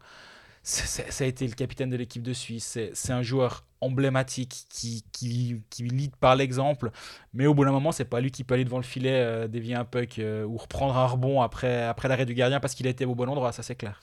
Ça 0.64 1.24
a 1.24 1.28
été 1.28 1.46
le 1.46 1.54
capitaine 1.54 1.90
de 1.90 1.98
l'équipe 1.98 2.24
de 2.24 2.34
Suisse. 2.34 2.80
C'est 2.94 3.14
un 3.14 3.22
joueur 3.22 3.66
emblématique 3.86 4.66
qui, 4.70 5.04
qui, 5.12 5.62
qui 5.70 5.84
lead 5.84 6.16
par 6.16 6.36
l'exemple. 6.36 6.92
Mais 7.34 7.48
au 7.48 7.54
bout 7.54 7.66
d'un 7.66 7.72
moment, 7.72 7.92
c'est 7.92 8.06
pas 8.06 8.20
lui 8.20 8.32
qui 8.32 8.44
peut 8.44 8.56
aller 8.56 8.66
devant 8.66 8.78
le 8.78 8.84
filet, 8.84 9.12
euh, 9.14 9.48
dévier 9.48 9.76
un 9.76 9.86
puck 9.86 10.20
euh, 10.20 10.44
ou 10.44 10.58
reprendre 10.58 10.98
un 10.98 11.06
rebond 11.06 11.42
après, 11.42 11.84
après 11.84 12.08
l'arrêt 12.08 12.26
du 12.26 12.34
gardien 12.34 12.60
parce 12.60 12.76
qu'il 12.76 12.88
a 12.88 12.90
été 12.90 13.06
au 13.06 13.16
bon 13.16 13.30
endroit. 13.30 13.52
Ça, 13.52 13.64
c'est 13.64 13.76
clair. 13.76 14.00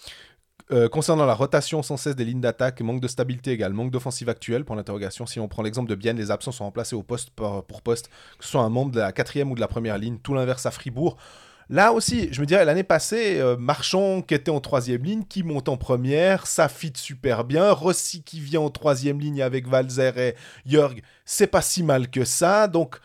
Euh, 0.70 0.88
concernant 0.88 1.26
la 1.26 1.34
rotation 1.34 1.82
sans 1.82 1.96
cesse 1.96 2.16
des 2.16 2.24
lignes 2.24 2.40
d'attaque, 2.40 2.80
manque 2.80 3.00
de 3.00 3.08
stabilité 3.08 3.50
égale 3.50 3.72
manque 3.72 3.90
d'offensive 3.90 4.28
actuelle, 4.28 4.64
pour 4.64 4.76
l'interrogation. 4.76 5.26
Si 5.26 5.40
on 5.40 5.48
prend 5.48 5.62
l'exemple 5.62 5.90
de 5.90 5.94
Bienne, 5.94 6.16
les 6.16 6.30
absents 6.30 6.52
sont 6.52 6.64
remplacés 6.64 6.96
au 6.96 7.02
poste 7.02 7.30
pour 7.30 7.82
poste, 7.82 8.08
que 8.38 8.44
ce 8.44 8.52
soit 8.52 8.62
un 8.62 8.70
membre 8.70 8.92
de 8.92 9.00
la 9.00 9.12
quatrième 9.12 9.50
ou 9.50 9.54
de 9.54 9.60
la 9.60 9.68
première 9.68 9.98
ligne, 9.98 10.18
tout 10.18 10.34
l'inverse 10.34 10.64
à 10.64 10.70
Fribourg. 10.70 11.16
Là 11.68 11.92
aussi, 11.92 12.28
je 12.32 12.40
me 12.40 12.46
dirais, 12.46 12.64
l'année 12.64 12.82
passée, 12.82 13.38
euh, 13.40 13.56
Marchand 13.56 14.22
qui 14.22 14.34
était 14.34 14.50
en 14.50 14.60
troisième 14.60 15.02
ligne, 15.02 15.24
qui 15.24 15.42
monte 15.42 15.68
en 15.68 15.76
première, 15.76 16.46
ça 16.46 16.68
fit 16.68 16.92
super 16.94 17.44
bien. 17.44 17.72
Rossi 17.72 18.22
qui 18.22 18.40
vient 18.40 18.60
en 18.60 18.70
troisième 18.70 19.20
ligne 19.20 19.42
avec 19.42 19.66
Valzer 19.66 20.18
et 20.18 20.34
Jörg, 20.66 21.00
c'est 21.24 21.46
pas 21.46 21.62
si 21.62 21.82
mal 21.82 22.10
que 22.10 22.24
ça. 22.24 22.68
Donc, 22.68 22.98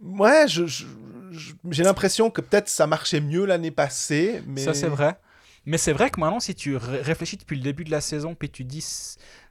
ouais, 0.00 0.46
j'ai 0.48 1.82
l'impression 1.82 2.30
que 2.30 2.40
peut-être 2.40 2.68
ça 2.68 2.86
marchait 2.86 3.20
mieux 3.20 3.46
l'année 3.46 3.70
passée. 3.72 4.42
Mais... 4.46 4.60
Ça, 4.60 4.74
c'est 4.74 4.88
vrai. 4.88 5.18
Mais 5.66 5.78
c'est 5.78 5.92
vrai 5.92 6.10
que 6.10 6.20
maintenant, 6.20 6.40
si 6.40 6.54
tu 6.54 6.76
ré- 6.76 7.00
réfléchis 7.00 7.38
depuis 7.38 7.56
le 7.56 7.62
début 7.62 7.84
de 7.84 7.90
la 7.90 8.02
saison, 8.02 8.34
puis 8.34 8.50
tu 8.50 8.64
dis 8.64 8.84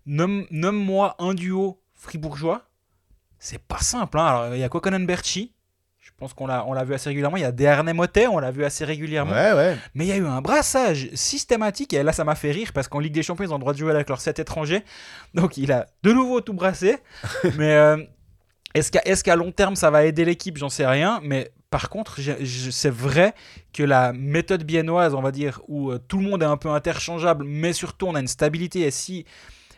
nomme-moi 0.06 1.16
un 1.18 1.34
duo 1.34 1.82
fribourgeois, 1.95 2.70
c'est 3.39 3.62
pas 3.62 3.80
simple. 3.80 4.20
hein. 4.20 4.26
Alors, 4.26 4.56
il 4.56 4.60
y 4.60 4.64
a 4.64 4.70
Kokonen 4.70 5.06
Berchi, 5.08 5.53
pense 6.24 6.34
qu'on 6.34 6.47
l'a, 6.47 6.65
on 6.65 6.74
l'a 6.74 6.84
vu 6.84 6.93
assez 6.93 7.09
régulièrement. 7.09 7.38
Il 7.38 7.41
y 7.41 7.45
a 7.45 7.51
Dernay 7.51 7.93
Motet, 7.93 8.28
on 8.28 8.39
l'a 8.39 8.51
vu 8.51 8.63
assez 8.65 8.86
régulièrement. 8.86 9.34
Ouais, 9.34 9.53
ouais. 9.53 9.78
Mais 9.93 10.05
il 10.05 10.07
y 10.07 10.11
a 10.11 10.17
eu 10.17 10.26
un 10.26 10.41
brassage 10.41 11.09
systématique, 11.13 11.93
et 11.93 12.01
là 12.03 12.13
ça 12.13 12.24
m'a 12.24 12.36
fait 12.36 12.51
rire 12.51 12.71
parce 12.74 12.88
qu'en 12.88 12.99
Ligue 12.99 13.13
des 13.13 13.24
Champions, 13.24 13.45
ils 13.45 13.51
ont 13.51 13.55
le 13.57 13.59
droit 13.61 13.74
de 13.74 13.78
jouer 13.78 13.91
avec 13.91 14.07
leurs 14.09 14.21
7 14.21 14.39
étrangers. 14.39 14.84
Donc 15.34 15.57
il 15.57 15.71
a 15.71 15.88
de 16.03 16.11
nouveau 16.13 16.41
tout 16.41 16.53
brassé. 16.53 16.97
mais 17.57 17.74
euh, 17.74 17.97
est-ce, 18.74 18.91
qu'à, 18.91 19.01
est-ce 19.05 19.24
qu'à 19.24 19.36
long 19.36 19.51
terme 19.51 19.76
ça 19.76 19.91
va 19.91 20.05
aider 20.05 20.26
l'équipe? 20.26 20.57
J'en 20.57 20.69
sais 20.69 20.88
rien. 20.88 21.19
Mais 21.24 21.51
par 21.69 21.89
contre, 21.89 22.21
je- 22.21 22.69
c'est 22.71 22.89
vrai 22.89 23.34
que 23.74 23.84
la 23.84 24.13
méthode 24.13 24.63
biennoise, 24.63 25.13
on 25.15 25.21
va 25.21 25.32
dire, 25.32 25.59
où 25.67 25.91
euh, 25.91 25.99
tout 26.07 26.19
le 26.19 26.24
monde 26.30 26.41
est 26.43 26.47
un 26.47 26.57
peu 26.57 26.69
interchangeable, 26.69 27.45
mais 27.45 27.74
surtout 27.74 28.07
on 28.07 28.15
a 28.15 28.19
une 28.19 28.28
stabilité. 28.28 28.82
Et 28.82 28.91
si, 28.91 29.26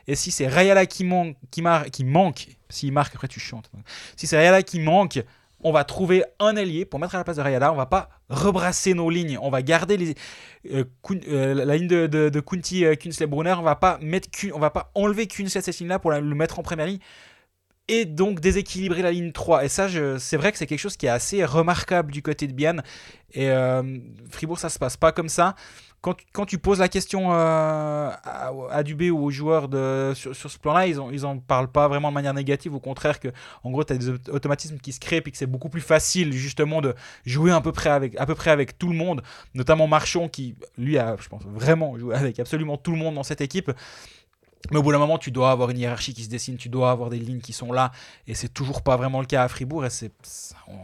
et 0.08 0.16
si 0.16 0.30
c'est 0.32 0.48
Rayala 0.48 0.86
qui, 0.86 1.04
manque, 1.06 1.36
qui, 1.52 1.62
mar- 1.62 1.86
qui 1.86 2.04
manque, 2.04 2.48
s'il 2.70 2.92
marque, 2.92 3.16
après 3.16 3.28
tu 3.30 3.40
chantes. 3.40 3.72
Si 4.18 4.28
c'est 4.28 4.38
Rayala 4.38 4.62
qui 4.62 4.80
manque, 4.80 5.24
on 5.66 5.72
va 5.72 5.84
trouver 5.84 6.24
un 6.40 6.56
allié 6.58 6.86
pour 6.86 7.00
mettre 7.00 7.16
à 7.16 7.18
la 7.18 7.24
place 7.24 7.38
de 7.38 7.42
Rayala. 7.42 7.74
On 7.74 7.76
va 7.76 7.88
pas 7.88 8.10
rebrasser 8.30 8.94
nos 8.94 9.10
lignes. 9.10 9.40
On 9.42 9.50
va 9.50 9.64
garder 9.64 9.98
les, 9.98 10.14
euh, 10.72 10.84
euh, 11.28 11.56
la 11.56 11.76
ligne 11.76 11.88
de, 11.88 12.40
Kunti, 12.40 12.86
euh, 12.86 12.94
Kunsley, 12.94 13.26
Brunner. 13.26 13.56
On 13.58 13.64
va 13.64 13.76
pas 13.76 14.00
va 14.60 14.70
pas 14.70 14.92
enlever 14.94 15.26
Kunsley 15.26 15.62
cette 15.62 15.80
ligne-là 15.80 15.98
pour 15.98 16.12
le 16.12 16.22
mettre 16.22 16.60
en 16.60 16.62
première 16.62 16.86
ligne 16.86 17.00
et 17.88 18.06
donc 18.06 18.42
déséquilibrer 18.42 19.02
la 19.02 19.12
ligne 19.12 19.32
3. 19.32 19.66
Et 19.66 19.68
ça, 19.68 19.88
c'est 20.20 20.38
vrai 20.38 20.52
que 20.52 20.60
c'est 20.60 20.68
quelque 20.68 20.80
chose 20.80 20.98
qui 20.98 21.08
est 21.08 21.10
assez 21.10 21.44
remarquable 21.44 22.12
du 22.12 22.22
côté 22.22 22.46
de 22.46 22.54
Bian. 22.54 22.78
Et 23.34 23.50
Fribourg, 24.30 24.60
ça 24.60 24.70
se 24.70 24.78
passe 24.78 24.98
pas 24.98 25.12
comme 25.12 25.30
ça. 25.30 25.56
Quand, 26.34 26.46
tu- 26.46 26.60
poses 26.60 26.80
la 26.80 26.88
question 26.88 27.34
euh, 27.34 28.12
à, 28.24 28.84
Dubé 28.84 29.10
ou 29.10 29.24
aux 29.24 29.32
joueurs 29.32 29.68
sur, 30.16 30.36
ce 30.36 30.58
plan-là, 30.60 30.86
ils 30.86 31.00
en, 31.00 31.10
ils 31.10 31.26
en 31.26 31.40
parlent 31.40 31.72
pas 31.72 31.88
vraiment 31.88 32.10
de 32.10 32.14
manière 32.14 32.36
négative. 32.36 32.76
Au 32.76 32.80
contraire, 32.80 33.20
que 33.20 33.30
en 33.64 33.72
gros, 33.72 33.84
tu 33.84 33.94
as 33.94 33.98
des 33.98 34.10
aut- 34.10 34.30
automatismes 34.30 34.78
qui 34.78 34.92
se 34.92 35.00
créent 35.00 35.24
et 35.26 35.32
que 35.32 35.38
c'est 35.38 35.48
beaucoup 35.48 35.70
plus 35.70 35.82
facile 35.82 36.32
justement 36.32 36.80
de 36.80 36.94
jouer 37.26 37.52
à 37.52 37.60
peu, 37.60 37.72
près 37.72 37.90
avec, 37.90 38.78
tout 38.78 38.90
le 38.90 38.96
monde, 38.96 39.24
notamment 39.56 39.88
Marchon 39.88 40.30
qui, 40.30 40.56
lui, 40.78 41.00
a, 41.00 41.16
je 41.20 41.28
pense, 41.28 41.42
vraiment 41.44 41.98
joué 41.98 42.14
avec 42.14 42.40
absolument 42.40 42.78
tout 42.78 42.92
le 42.92 42.98
monde 42.98 43.16
dans 43.16 43.24
cette 43.24 43.42
équipe. 43.42 43.72
Mais 44.70 44.78
au 44.78 44.84
bout 44.84 44.92
d'un 44.92 45.00
moment, 45.00 45.18
tu 45.18 45.32
dois 45.32 45.50
avoir 45.50 45.72
une 45.72 45.80
hiérarchie 45.80 46.14
qui 46.14 46.24
se 46.24 46.30
dessine, 46.30 46.58
tu 46.58 46.70
dois 46.70 46.92
avoir 46.92 47.10
des 47.10 47.20
lignes 47.20 47.42
qui 47.42 47.54
sont 47.54 47.72
là, 47.72 47.92
et 48.28 48.36
c'est 48.36 48.50
toujours 48.50 48.84
pas 48.84 48.96
vraiment 48.96 49.22
le 49.22 49.26
cas 49.26 49.44
à 49.44 49.48
Fribourg, 49.48 49.86
et 49.86 49.90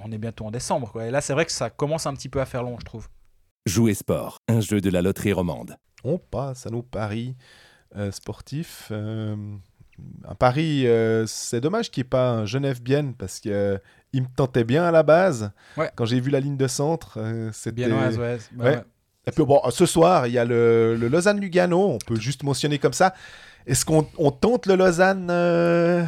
on 0.03 0.11
est 0.11 0.17
bientôt 0.17 0.45
en 0.45 0.51
décembre. 0.51 0.99
Et 1.01 1.11
là, 1.11 1.21
c'est 1.21 1.33
vrai 1.33 1.45
que 1.45 1.51
ça 1.51 1.69
commence 1.69 2.07
un 2.07 2.13
petit 2.13 2.29
peu 2.29 2.41
à 2.41 2.45
faire 2.45 2.63
long, 2.63 2.77
je 2.79 2.85
trouve. 2.85 3.07
Jouer 3.67 3.93
sport, 3.93 4.37
un 4.47 4.59
jeu 4.59 4.81
de 4.81 4.89
la 4.89 5.01
loterie 5.01 5.33
romande. 5.33 5.75
On 6.03 6.17
passe 6.17 6.65
à 6.65 6.71
nos 6.71 6.81
paris 6.81 7.35
euh, 7.95 8.11
sportifs. 8.11 8.87
Euh, 8.91 9.35
un 10.27 10.33
pari, 10.35 10.87
euh, 10.87 11.25
c'est 11.27 11.61
dommage 11.61 11.91
qu'il 11.91 12.01
n'y 12.01 12.07
ait 12.07 12.09
pas 12.09 12.31
un 12.31 12.45
Genève-Bienne 12.45 13.13
parce 13.13 13.39
qu'il 13.39 13.51
me 13.53 14.35
tentait 14.35 14.63
bien 14.63 14.83
à 14.83 14.91
la 14.91 15.03
base. 15.03 15.51
Ouais. 15.77 15.91
Quand 15.95 16.05
j'ai 16.05 16.19
vu 16.19 16.31
la 16.31 16.39
ligne 16.39 16.57
de 16.57 16.67
centre, 16.67 17.19
euh, 17.19 17.51
c'était. 17.53 17.75
Biennoise, 17.85 18.17
ouais. 18.17 18.37
Bah, 18.53 18.63
Ouais. 18.63 18.69
ouais. 18.77 18.83
Et 19.27 19.31
puis 19.31 19.45
bon, 19.45 19.61
ce 19.69 19.85
soir, 19.85 20.25
il 20.25 20.33
y 20.33 20.39
a 20.39 20.45
le, 20.45 20.95
le 20.95 21.07
Lausanne-Lugano. 21.07 21.91
On 21.91 21.97
peut 21.99 22.19
juste 22.19 22.41
mentionner 22.41 22.79
comme 22.79 22.93
ça. 22.93 23.13
Est-ce 23.67 23.85
qu'on 23.85 24.07
on 24.17 24.31
tente 24.31 24.65
le 24.65 24.73
Lausanne 24.75 25.27
euh, 25.29 26.03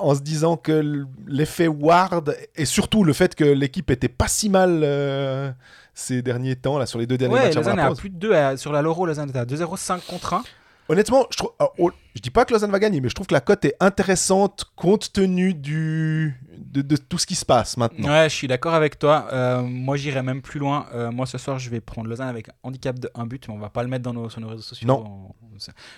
en 0.00 0.16
se 0.16 0.20
disant 0.22 0.56
que 0.56 1.06
l'effet 1.28 1.68
Ward 1.68 2.36
et 2.56 2.64
surtout 2.64 3.04
le 3.04 3.12
fait 3.12 3.36
que 3.36 3.44
l'équipe 3.44 3.88
était 3.92 4.08
pas 4.08 4.26
si 4.26 4.48
mal 4.50 4.80
euh, 4.82 5.52
ces 5.96 6.20
derniers 6.22 6.54
temps, 6.56 6.78
là, 6.78 6.84
sur 6.86 6.98
les 6.98 7.06
deux 7.06 7.16
derniers 7.16 7.34
Ouais, 7.34 7.44
matchs 7.46 7.54
Lausanne 7.56 7.78
est 7.78 7.82
à 7.82 7.94
plus 7.94 8.10
de 8.10 8.16
2 8.18 8.56
sur 8.58 8.70
la 8.70 8.82
Loro, 8.82 9.06
Lausanne 9.06 9.30
est 9.30 9.38
à 9.38 9.44
2-0, 9.46 9.76
5 9.76 10.04
contre 10.06 10.34
1. 10.34 10.44
Honnêtement, 10.88 11.26
je, 11.30 11.38
trouve, 11.38 11.50
alors, 11.58 11.72
oh, 11.78 11.90
je 12.14 12.20
dis 12.20 12.30
pas 12.30 12.44
que 12.44 12.52
Lausanne 12.52 12.70
va 12.70 12.78
gagner, 12.78 13.00
mais 13.00 13.08
je 13.08 13.14
trouve 13.14 13.26
que 13.26 13.34
la 13.34 13.40
cote 13.40 13.64
est 13.64 13.74
intéressante 13.80 14.66
compte 14.76 15.12
tenu 15.12 15.52
du, 15.54 16.38
de, 16.58 16.82
de 16.82 16.96
tout 16.96 17.18
ce 17.18 17.26
qui 17.26 17.34
se 17.34 17.44
passe 17.44 17.76
maintenant. 17.76 18.08
Ouais, 18.08 18.28
je 18.28 18.34
suis 18.34 18.46
d'accord 18.46 18.74
avec 18.74 18.98
toi. 18.98 19.26
Euh, 19.32 19.62
moi, 19.62 19.96
j'irai 19.96 20.22
même 20.22 20.42
plus 20.42 20.60
loin. 20.60 20.86
Euh, 20.94 21.10
moi, 21.10 21.26
ce 21.26 21.38
soir, 21.38 21.58
je 21.58 21.70
vais 21.70 21.80
prendre 21.80 22.08
Lausanne 22.08 22.28
avec 22.28 22.50
un 22.50 22.52
handicap 22.62 22.98
de 22.98 23.10
1 23.16 23.26
but, 23.26 23.48
mais 23.48 23.54
on 23.54 23.58
va 23.58 23.70
pas 23.70 23.82
le 23.82 23.88
mettre 23.88 24.04
dans 24.04 24.12
nos, 24.12 24.28
sur 24.28 24.40
nos 24.40 24.48
réseaux 24.48 24.62
sociaux. 24.62 24.86
Non. 24.86 25.32
On- 25.32 25.34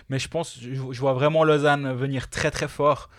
Mais 0.09 0.19
je 0.21 0.29
pense, 0.29 0.57
je, 0.59 0.71
je 0.75 1.01
vois 1.01 1.13
vraiment 1.13 1.43
Lausanne 1.45 1.93
venir 1.93 2.31
très 2.31 2.51
très 2.51 2.69
fort. 2.69 3.11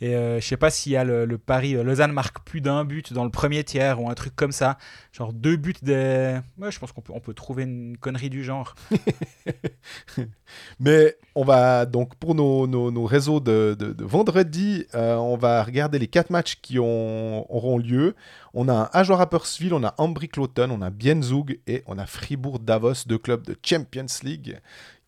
Et 0.00 0.14
euh, 0.16 0.40
je 0.40 0.46
sais 0.46 0.56
pas 0.56 0.70
s'il 0.70 0.92
y 0.92 0.96
a 0.96 1.04
le, 1.04 1.24
le 1.24 1.38
pari 1.38 1.76
euh, 1.76 1.82
Lausanne 1.84 2.12
marque 2.12 2.44
plus 2.44 2.60
d'un 2.60 2.84
but 2.84 3.12
dans 3.12 3.24
le 3.24 3.30
premier 3.30 3.62
tiers 3.64 4.00
ou 4.02 4.10
un 4.10 4.14
truc 4.14 4.34
comme 4.36 4.52
ça. 4.52 4.76
Genre 5.12 5.32
deux 5.32 5.56
buts 5.56 5.74
des. 5.82 6.38
Ouais, 6.58 6.70
je 6.72 6.78
pense 6.78 6.92
qu'on 6.92 7.00
peut, 7.00 7.12
on 7.14 7.20
peut 7.20 7.34
trouver 7.34 7.62
une 7.62 7.96
connerie 7.96 8.28
du 8.30 8.42
genre. 8.44 8.74
Mais 10.80 11.16
on 11.34 11.44
va 11.44 11.86
donc 11.86 12.14
pour 12.16 12.34
nos, 12.34 12.66
nos- 12.66 13.04
réseaux 13.04 13.40
de, 13.40 13.76
vendredi, 14.00 14.86
euh, 14.94 15.16
on 15.16 15.36
va 15.36 15.62
regarder 15.62 15.98
les 15.98 16.08
quatre 16.08 16.30
matchs 16.30 16.58
qui 16.60 16.78
ont- 16.78 17.46
auront 17.54 17.78
lieu. 17.78 18.14
On 18.54 18.68
a 18.68 18.72
un 18.72 18.90
Ajoa 18.92 19.16
Rapperswil, 19.16 19.74
on 19.74 19.84
a 19.84 19.94
Ambry 19.98 20.28
Cloton, 20.28 20.70
on 20.70 20.80
a 20.82 20.90
Bienzug 20.90 21.58
et 21.66 21.82
on 21.86 21.98
a 21.98 22.06
Fribourg 22.06 22.58
Davos, 22.60 23.04
deux 23.06 23.18
clubs 23.18 23.44
de 23.44 23.56
Champions 23.62 24.06
League 24.22 24.58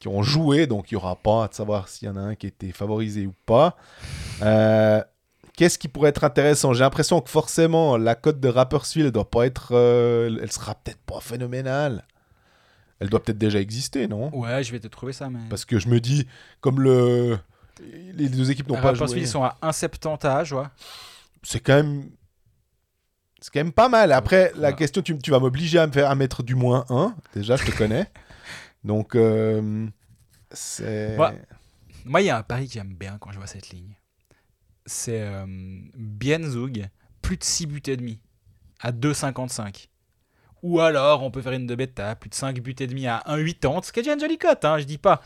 qui 0.06 0.14
ont 0.14 0.22
joué. 0.22 0.66
Donc 0.66 0.90
il 0.90 0.94
n'y 0.94 0.96
aura 0.96 1.16
pas 1.16 1.44
à 1.44 1.48
savoir 1.50 1.88
s'il 1.88 2.08
y 2.08 2.10
en 2.10 2.16
a 2.16 2.20
un 2.20 2.34
qui 2.34 2.46
était 2.46 2.72
favorisé 2.72 3.26
ou 3.26 3.34
pas. 3.44 3.76
Euh, 4.42 5.02
Qu'est-ce 5.56 5.78
qui 5.78 5.88
pourrait 5.88 6.10
être 6.10 6.24
intéressant? 6.24 6.74
J'ai 6.74 6.84
l'impression 6.84 7.18
que 7.22 7.30
forcément 7.30 7.96
la 7.96 8.14
cote 8.14 8.40
de 8.40 8.48
Rapperswil 8.48 9.10
doit 9.10 9.30
pas 9.30 9.46
être, 9.46 9.68
euh, 9.72 10.38
elle 10.42 10.52
sera 10.52 10.74
peut-être 10.74 11.00
pas 11.06 11.20
phénoménale. 11.20 12.04
Elle 13.00 13.08
doit 13.08 13.22
peut-être 13.22 13.38
déjà 13.38 13.58
exister, 13.58 14.06
non? 14.06 14.34
Ouais, 14.36 14.62
je 14.62 14.72
vais 14.72 14.80
te 14.80 14.86
trouver 14.86 15.14
ça, 15.14 15.30
mais. 15.30 15.38
parce 15.48 15.64
que 15.64 15.78
je 15.78 15.88
me 15.88 15.98
dis, 15.98 16.26
comme 16.60 16.80
le... 16.80 17.38
les 18.14 18.28
deux 18.28 18.50
équipes 18.50 18.68
n'ont 18.68 18.74
pas 18.74 18.92
Rapperswil, 18.92 19.20
joué, 19.20 19.20
ils 19.20 19.28
sont 19.28 19.44
à 19.44 19.56
1,70 19.62 20.26
âge, 20.26 20.52
ouais. 20.52 20.64
c'est 21.42 21.60
quand 21.60 21.74
même... 21.74 22.10
C'est 23.40 23.52
quand 23.52 23.60
même 23.60 23.72
pas 23.72 23.88
mal. 23.88 24.12
Après, 24.12 24.52
la 24.56 24.72
question, 24.72 25.02
tu, 25.02 25.16
tu 25.18 25.30
vas 25.30 25.38
m'obliger 25.38 25.78
à 25.78 25.86
me 25.86 25.92
faire 25.92 26.10
à 26.10 26.14
mettre 26.14 26.42
du 26.42 26.54
moins 26.54 26.84
1. 26.88 27.14
Déjà, 27.34 27.56
je 27.56 27.64
te 27.64 27.70
connais. 27.70 28.10
Donc, 28.86 29.14
euh, 29.14 29.86
c'est... 30.50 31.16
Ouais. 31.18 31.42
Moi, 32.04 32.22
il 32.22 32.26
y 32.26 32.30
a 32.30 32.38
un 32.38 32.42
pari 32.42 32.68
que 32.68 32.72
j'aime 32.74 32.94
bien 32.94 33.18
quand 33.20 33.32
je 33.32 33.38
vois 33.38 33.46
cette 33.48 33.70
ligne. 33.70 33.94
C'est 34.86 35.20
euh, 35.22 35.44
Bienzug, 35.96 36.86
plus 37.20 37.36
de 37.36 37.44
6 37.44 37.66
buts 37.66 37.82
et 37.88 37.96
demi, 37.96 38.20
à 38.80 38.92
2,55. 38.92 39.88
Ou 40.62 40.80
alors, 40.80 41.22
on 41.22 41.30
peut 41.30 41.42
faire 41.42 41.52
une 41.52 41.66
de 41.66 41.74
bêta, 41.74 42.14
plus 42.16 42.30
de 42.30 42.34
5 42.34 42.60
buts 42.60 42.74
et 42.78 42.86
demi 42.86 43.06
à 43.08 43.22
1,80, 43.26 43.84
ce 43.84 43.92
qui 43.92 44.00
est 44.00 44.02
déjà 44.02 44.14
une 44.14 44.20
jolie 44.20 44.38
cote, 44.38 44.64
hein, 44.64 44.78
je 44.78 44.84
dis 44.84 44.98
pas. 44.98 45.20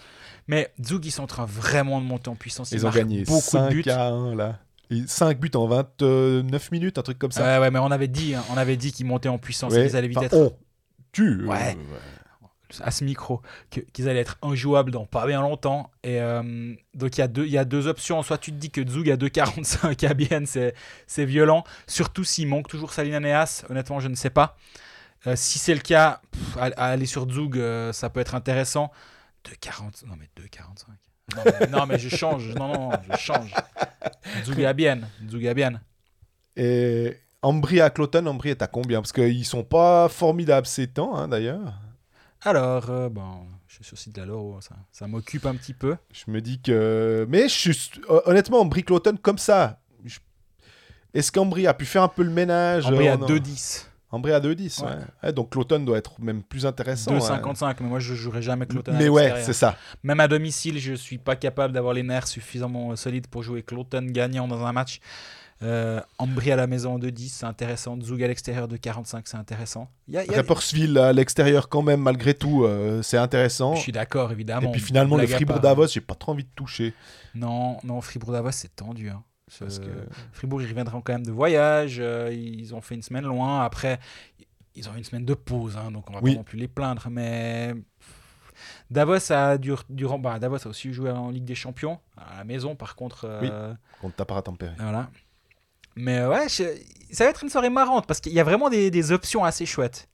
Mais 0.48 0.72
Zug, 0.82 1.04
ils 1.04 1.10
sont 1.10 1.22
en 1.24 1.26
train 1.26 1.44
vraiment 1.44 2.00
de 2.00 2.06
monter 2.06 2.30
en 2.30 2.34
puissance. 2.36 2.72
Ils 2.72 2.80
ont 2.84 2.88
marquent 2.88 2.96
gagné 2.98 3.24
beaucoup 3.24 3.40
5 3.40 3.68
de 3.68 3.74
buts. 3.74 3.90
à 3.90 4.06
1, 4.08 4.34
là. 4.34 4.58
5 5.06 5.38
buts 5.38 5.50
en 5.54 5.66
29 5.66 6.72
minutes, 6.72 6.98
un 6.98 7.02
truc 7.02 7.18
comme 7.18 7.30
ça. 7.30 7.42
Ouais, 7.44 7.58
ouais, 7.60 7.70
mais 7.70 7.78
on 7.78 7.90
avait 7.92 8.08
dit, 8.08 8.34
hein, 8.34 8.42
on 8.50 8.56
avait 8.56 8.76
dit 8.76 8.90
qu'ils 8.92 9.06
montaient 9.06 9.28
en 9.28 9.38
puissance, 9.38 9.72
Ouais. 9.72 9.86
qu'ils 9.86 9.96
allaient 9.96 10.08
vite 10.08 10.18
Enfin, 10.18 10.26
être 10.26 10.36
on. 10.36 10.56
Tu. 11.12 11.42
euh, 11.42 11.46
Ouais. 11.46 11.76
À 12.82 12.90
ce 12.90 13.04
micro 13.04 13.42
qu'ils 13.92 14.08
allaient 14.08 14.20
être 14.20 14.38
injouables 14.42 14.90
dans 14.90 15.06
pas 15.06 15.26
bien 15.26 15.40
longtemps. 15.40 15.90
Et 16.02 16.20
euh, 16.20 16.74
donc 16.94 17.16
il 17.16 17.20
y, 17.20 17.24
a 17.24 17.28
deux- 17.28 17.46
y 17.46 17.58
a 17.58 17.64
deux 17.64 17.86
options. 17.86 18.22
Soit 18.22 18.38
tu 18.38 18.50
te 18.52 18.56
dis 18.56 18.70
que 18.70 18.86
Zug 18.88 19.10
à 19.10 19.16
2,45 19.16 20.06
à 20.06 20.14
Bienne, 20.14 20.46
c'est 20.46 21.24
violent. 21.24 21.64
Surtout 21.86 22.24
s'il 22.24 22.48
manque 22.48 22.68
toujours 22.68 22.92
Salina 22.92 23.20
Neas. 23.20 23.64
Honnêtement, 23.68 24.00
je 24.00 24.08
ne 24.08 24.14
sais 24.14 24.30
pas. 24.30 24.56
Euh, 25.26 25.36
si 25.36 25.58
c'est 25.58 25.74
le 25.74 25.80
cas, 25.80 26.20
aller 26.58 27.06
sur 27.06 27.28
Zug, 27.30 27.58
euh, 27.58 27.92
ça 27.92 28.08
peut 28.10 28.20
être 28.20 28.34
intéressant. 28.34 28.90
2,40. 29.44 30.06
Non, 30.06 30.14
mais 30.18 30.28
2,45. 30.36 31.68
Non, 31.70 31.86
mais- 31.86 31.98
je 31.98 32.08
change. 32.08 32.54
Non, 32.54 32.68
non, 32.72 32.90
je 33.10 33.16
change. 33.18 33.54
Zug 34.44 34.64
à 34.64 34.72
Bienne. 34.72 35.06
Zug. 35.28 35.44
Et 36.56 37.16
Ambry 37.42 37.80
à 37.80 37.90
Cloton, 37.90 38.26
Ambry 38.26 38.50
est 38.50 38.62
à 38.62 38.66
combien? 38.66 39.00
Parce 39.00 39.12
qu'ils 39.12 39.44
sont 39.44 39.62
pas 39.64 40.08
formidables 40.08 40.66
ces 40.66 40.88
temps, 40.88 41.16
hein, 41.16 41.28
d'ailleurs. 41.28 41.72
Alors, 42.42 42.88
euh, 42.90 43.08
bon, 43.08 43.46
je 43.68 43.74
suis 43.76 43.84
sur 43.84 43.94
le 43.94 43.98
site 44.00 44.14
de 44.14 44.20
la 44.20 44.26
Loro. 44.26 44.60
Ça, 44.60 44.74
ça 44.92 45.06
m'occupe 45.06 45.44
un 45.46 45.54
petit 45.54 45.74
peu. 45.74 45.96
Je 46.12 46.30
me 46.30 46.40
dis 46.40 46.60
que. 46.60 47.26
Mais 47.28 47.48
je 47.48 47.72
suis... 47.72 47.90
honnêtement, 48.26 48.60
Ambry 48.60 48.82
Cloton, 48.82 49.16
comme 49.20 49.38
ça. 49.38 49.80
je- 50.04 50.18
Est-ce 51.12 51.30
qu'Ambry 51.32 51.66
a 51.66 51.74
pu 51.74 51.84
faire 51.84 52.02
un 52.02 52.08
peu 52.08 52.22
le 52.22 52.30
ménage 52.30 52.86
Ambry 52.86 53.08
à 53.08 53.14
en- 53.16 53.26
2,10. 53.26 53.86
Ambry 54.12 54.32
à 54.32 54.40
2,10. 54.40 54.80
Ouais. 54.82 54.88
Ouais. 54.88 54.94
Ouais, 55.22 55.32
donc 55.32 55.50
Cloton 55.50 55.78
doit 55.80 55.98
être 55.98 56.20
même 56.20 56.42
plus 56.42 56.64
intéressant. 56.66 57.12
2,55. 57.16 57.76
Mais 57.80 57.88
moi, 57.88 58.00
je 58.00 58.14
jouerai 58.14 58.42
jamais. 58.42 58.66
Cloton. 58.66 58.92
à 58.92 58.96
Mais 58.96 59.08
ouais, 59.08 59.42
c'est 59.42 59.52
ça. 59.52 59.76
Même 60.02 60.18
à 60.20 60.26
domicile, 60.26 60.78
je 60.80 60.94
suis 60.94 61.18
pas 61.18 61.36
capable 61.36 61.74
d'avoir 61.74 61.92
les 61.94 62.02
nerfs 62.02 62.26
suffisamment 62.26 62.90
euh, 62.92 62.96
solides 62.96 63.26
pour 63.28 63.42
jouer 63.42 63.62
Cloton 63.62 64.02
gagnant 64.06 64.48
dans 64.48 64.64
un 64.64 64.72
match. 64.72 65.00
Euh, 65.62 66.00
Ambry 66.18 66.50
à 66.52 66.56
la 66.56 66.66
maison 66.66 66.98
de 66.98 67.10
10, 67.10 67.28
c'est 67.28 67.44
intéressant. 67.46 68.00
Zug 68.00 68.22
à 68.22 68.28
l'extérieur 68.28 68.66
de 68.66 68.76
45, 68.78 69.28
c'est 69.28 69.36
intéressant. 69.36 69.90
Y 70.08 70.16
a- 70.16 70.24
y 70.24 70.34
à 70.98 71.12
l'extérieur, 71.12 71.68
quand 71.68 71.82
même, 71.82 72.00
malgré 72.00 72.32
tout, 72.32 72.64
euh, 72.64 73.02
c'est 73.02 73.18
intéressant. 73.18 73.74
Je 73.74 73.80
suis 73.82 73.92
d'accord, 73.92 74.30
Et 74.30 74.32
évidemment. 74.32 74.70
puis 74.72 74.80
finalement, 74.80 75.16
le 75.16 75.22
Blague 75.22 75.32
à 75.32 75.36
Fribourg 75.36 75.56
part. 75.56 75.62
Davos, 75.62 75.88
j'ai 75.88 76.00
pas 76.00 76.14
trop 76.14 76.32
envie 76.32 76.44
de 76.44 76.50
toucher. 76.54 76.94
Non, 77.34 77.76
non, 77.84 78.00
Fribourg 78.00 78.32
Davos, 78.32 78.52
c'est 78.52 78.74
tendu. 78.74 79.10
hein. 79.10 79.22
Parce 79.58 79.80
que- 79.80 80.06
Fribourg, 80.32 80.62
ils 80.62 80.68
reviendront 80.68 81.00
quand 81.02 81.12
même 81.12 81.26
de 81.26 81.32
voyage. 81.32 81.96
euh, 82.00 82.32
ils 82.32 82.74
ont 82.74 82.80
fait 82.80 82.94
une 82.94 83.02
semaine 83.02 83.24
loin. 83.24 83.62
Après, 83.64 83.98
ils 84.76 84.88
ont 84.88 84.94
une 84.96 85.04
semaine 85.04 85.24
de 85.26 85.34
pause, 85.34 85.76
hein, 85.76 85.90
donc 85.90 86.08
on 86.08 86.12
va 86.14 86.20
Oui. 86.22 86.32
pas 86.32 86.38
non 86.38 86.44
plus 86.44 86.58
les 86.58 86.68
plaindre. 86.68 87.08
Mais 87.10 87.74
Davos 88.90 89.30
a 89.32 89.58
dur- 89.58 89.84
durant, 89.88 90.18
bah, 90.18 90.38
Davos 90.38 90.64
a 90.64 90.68
aussi 90.68 90.92
joué 90.92 91.10
en 91.10 91.30
Ligue 91.30 91.44
des 91.44 91.54
Champions 91.54 91.98
à 92.16 92.38
la 92.38 92.44
maison. 92.44 92.74
Par 92.76 92.94
contre, 92.96 93.24
euh, 93.24 93.74
Contre 94.00 94.14
ta 94.16 94.24
tempéré. 94.42 94.72
Voilà. 94.78 95.10
Mais 95.96 96.18
euh, 96.18 96.28
ouais, 96.30 96.48
je- 96.48 96.64
ça 97.12 97.24
va 97.24 97.30
être 97.30 97.42
une 97.42 97.50
soirée 97.50 97.70
marrante 97.70 98.06
parce 98.06 98.20
qu'il 98.20 98.32
y 98.32 98.40
a 98.40 98.44
vraiment 98.44 98.70
des, 98.70 98.90
des 98.90 99.12
options 99.12 99.44
assez 99.44 99.66
chouettes. 99.66 100.08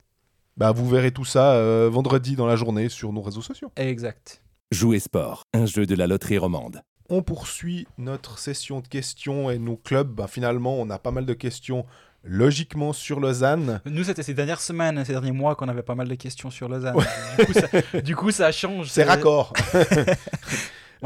Bah, 0.56 0.72
vous 0.72 0.88
verrez 0.88 1.10
tout 1.10 1.24
ça 1.26 1.52
euh, 1.52 1.88
vendredi 1.92 2.34
dans 2.36 2.46
la 2.46 2.56
journée 2.56 2.88
sur 2.88 3.12
nos 3.12 3.20
réseaux 3.22 3.42
sociaux. 3.42 3.70
Exact. 3.76 4.40
Jouer 4.72 4.98
sport, 4.98 5.42
un 5.52 5.66
jeu 5.66 5.86
de 5.86 5.94
la 5.94 6.06
loterie 6.06 6.38
romande. 6.38 6.80
On 7.08 7.22
poursuit 7.22 7.86
notre 7.98 8.38
session 8.38 8.80
de 8.80 8.88
questions 8.88 9.50
et 9.50 9.58
nos 9.58 9.76
clubs. 9.76 10.08
Bah, 10.08 10.26
finalement, 10.26 10.74
on 10.80 10.88
a 10.90 10.98
pas 10.98 11.10
mal 11.12 11.26
de 11.26 11.34
questions 11.34 11.84
logiquement 12.24 12.92
sur 12.92 13.20
Lausanne. 13.20 13.80
Nous, 13.84 14.02
c'était 14.04 14.24
ces 14.24 14.34
dernières 14.34 14.60
semaines, 14.60 15.04
ces 15.04 15.12
derniers 15.12 15.30
mois 15.30 15.54
qu'on 15.54 15.68
avait 15.68 15.82
pas 15.84 15.94
mal 15.94 16.08
de 16.08 16.14
questions 16.16 16.50
sur 16.50 16.68
Lausanne. 16.68 16.96
Du, 17.38 17.44
coup, 17.46 17.52
ça, 17.52 18.00
du 18.00 18.16
coup, 18.16 18.30
ça 18.32 18.50
change. 18.50 18.88
C'est 18.88 19.04
raccord. 19.04 19.52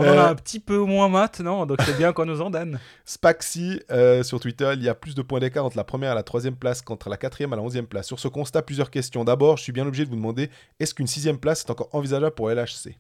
On 0.01 0.09
en 0.09 0.19
a 0.19 0.27
Euh, 0.29 0.31
un 0.31 0.35
petit 0.35 0.61
peu 0.61 0.79
moins 0.79 1.09
maintenant, 1.09 1.67
donc 1.67 1.79
c'est 1.85 1.97
bien 1.97 2.13
qu'on 2.13 2.25
nous 2.27 2.41
en 2.41 2.51
donne. 2.51 2.79
Spaxi 3.05 3.81
euh, 3.91 4.23
sur 4.23 4.41
Twitter, 4.41 4.71
il 4.75 4.83
y 4.83 4.89
a 4.89 4.95
plus 4.95 5.15
de 5.15 5.23
points 5.23 5.41
d'écart 5.41 5.65
entre 5.65 5.77
la 5.77 5.85
première 5.85 6.13
et 6.13 6.15
la 6.15 6.23
troisième 6.23 6.57
place 6.57 6.83
qu'entre 6.83 7.09
la 7.09 7.17
quatrième 7.17 7.53
et 7.53 7.57
la 7.57 7.63
onzième 7.63 7.87
place. 7.87 8.07
Sur 8.07 8.19
ce 8.21 8.29
constat, 8.29 8.63
plusieurs 8.63 8.91
questions. 8.91 9.25
D'abord, 9.25 9.57
je 9.57 9.63
suis 9.65 9.73
bien 9.73 9.87
obligé 9.87 10.05
de 10.05 10.11
vous 10.11 10.17
demander 10.17 10.51
est-ce 10.79 10.95
qu'une 10.95 11.07
sixième 11.07 11.39
place 11.39 11.61
est 11.65 11.71
encore 11.71 11.89
envisageable 11.93 12.35
pour 12.35 12.51
LHC 12.51 12.97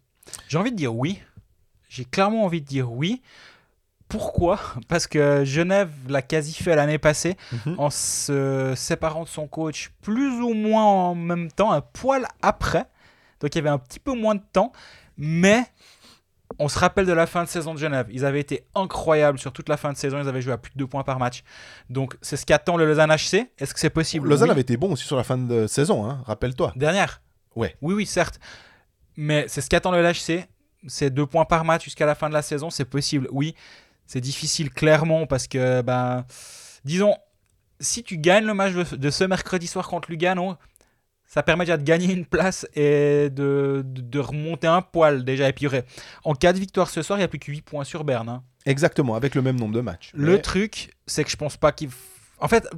J'ai 0.48 0.59
envie 0.59 0.72
de 0.72 0.76
dire 0.76 0.94
oui. 0.94 1.20
J'ai 1.88 2.05
clairement 2.05 2.44
envie 2.44 2.61
de 2.61 2.66
dire 2.66 2.92
oui. 2.92 3.22
Pourquoi? 4.09 4.59
Parce 4.88 5.07
que 5.07 5.44
Genève 5.44 5.90
l'a 6.09 6.22
quasi 6.22 6.53
fait 6.53 6.74
l'année 6.74 6.98
passée 6.98 7.36
Mhm. 7.66 7.76
en 7.78 7.90
se 7.90 8.72
séparant 8.76 9.22
de 9.22 9.28
son 9.28 9.46
coach 9.46 9.90
plus 10.03 10.40
ou 10.40 10.53
moins 10.53 10.84
en 10.84 11.14
même 11.14 11.51
temps, 11.53 11.70
un 11.72 11.80
poil 11.80 12.26
après. 12.42 12.86
Donc 13.40 13.55
il 13.55 13.59
y 13.59 13.61
avait 13.61 13.68
un 13.70 13.78
petit 13.78 14.01
peu 14.01 14.12
moins 14.14 14.34
de 14.34 14.42
temps. 14.53 14.72
Mais 15.16 15.64
on 16.59 16.68
se 16.68 16.78
rappelle 16.78 17.07
de 17.07 17.12
la 17.12 17.26
fin 17.26 17.44
de 17.44 17.48
saison 17.48 17.74
de 17.74 17.78
Genève. 17.78 18.07
Ils 18.11 18.24
avaient 18.24 18.40
été 18.40 18.64
incroyables 18.74 19.38
sur 19.38 19.53
toute 19.53 19.68
la 19.68 19.76
fin 19.76 19.92
de 19.92 19.96
saison. 19.96 20.18
Ils 20.20 20.28
avaient 20.28 20.42
joué 20.42 20.53
à 20.53 20.59
plus 20.59 20.72
de 20.72 20.78
2 20.78 20.86
points 20.86 21.05
par 21.05 21.18
match. 21.18 21.42
Donc 21.88 22.16
c'est 22.22 22.36
ce 22.36 22.44
qu'attend 22.44 22.76
le 22.76 22.86
Lausanne 22.86 23.11
HC. 23.11 23.51
Est-ce 23.59 23.72
que 23.72 23.80
c'est 23.80 23.90
possible? 23.90 24.28
Lausanne 24.28 24.48
Oui. 24.48 24.53
avait 24.53 24.61
été 24.62 24.76
bon 24.76 24.92
aussi 24.92 25.05
sur 25.05 25.16
la 25.16 25.24
fin 25.24 25.38
de 25.38 25.66
saison, 25.66 26.09
hein, 26.09 26.22
rappelle-toi. 26.26 26.72
Dernière? 26.76 27.22
Ouais. 27.55 27.76
Oui, 27.80 27.94
oui, 27.94 28.07
certes. 28.07 28.40
Mais 29.16 29.44
c'est 29.48 29.61
ce 29.61 29.68
qu'attend 29.68 29.90
le 29.92 30.03
LHC. 30.03 30.46
C'est 30.86 31.11
deux 31.11 31.26
points 31.26 31.44
par 31.44 31.64
match 31.64 31.84
jusqu'à 31.84 32.07
la 32.07 32.14
fin 32.14 32.28
de 32.28 32.34
la 32.34 32.42
saison. 32.42 32.70
C'est 32.70 32.84
possible. 32.84 33.28
Oui, 33.32 33.55
c'est 34.07 34.20
difficile, 34.20 34.70
clairement, 34.70 35.26
parce 35.26 35.46
que, 35.46 35.82
ben, 35.82 36.24
disons, 36.84 37.14
si 37.80 38.03
tu 38.03 38.16
gagnes 38.18 38.44
le 38.46 38.55
match 38.55 38.72
de 38.72 39.11
ce 39.11 39.24
mercredi 39.24 39.66
soir 39.66 39.88
contre 39.88 40.11
Lugano, 40.11 40.57
ça 41.33 41.45
permet 41.45 41.64
déjà 41.64 41.76
de 41.76 41.85
gagner 41.85 42.12
une 42.12 42.26
place 42.26 42.66
et 42.74 43.31
de, 43.31 43.83
de- 43.87 44.01
de 44.01 44.18
remonter 44.18 44.66
un 44.66 44.83
poil 44.83 45.24
déjà. 45.24 45.49
Et 45.49 45.53
puis, 45.53 45.68
en 46.24 46.35
cas 46.35 46.53
de 46.53 46.59
victoire 46.59 46.91
ce 46.91 47.03
soir, 47.03 47.18
il 47.18 47.20
n'y 47.20 47.24
a 47.24 47.28
plus 47.28 47.39
que 47.39 47.53
8 47.53 47.62
points 47.62 47.85
sur 47.85 48.03
Berne. 48.03 48.28
hein. 48.28 48.43
Exactement, 48.66 49.14
avec 49.14 49.37
le 49.37 49.41
même 49.43 49.59
nombre 49.59 49.72
de 49.74 49.81
matchs. 49.81 50.11
Le 50.12 50.33
Mais- 50.33 50.41
truc, 50.43 50.93
c'est 51.07 51.22
que 51.22 51.31
je 51.31 51.37
pense 51.37 51.57
pas 51.57 51.70
qu'il. 51.70 51.89
f- 51.89 51.93
En 52.41 52.49
fait, 52.49 52.68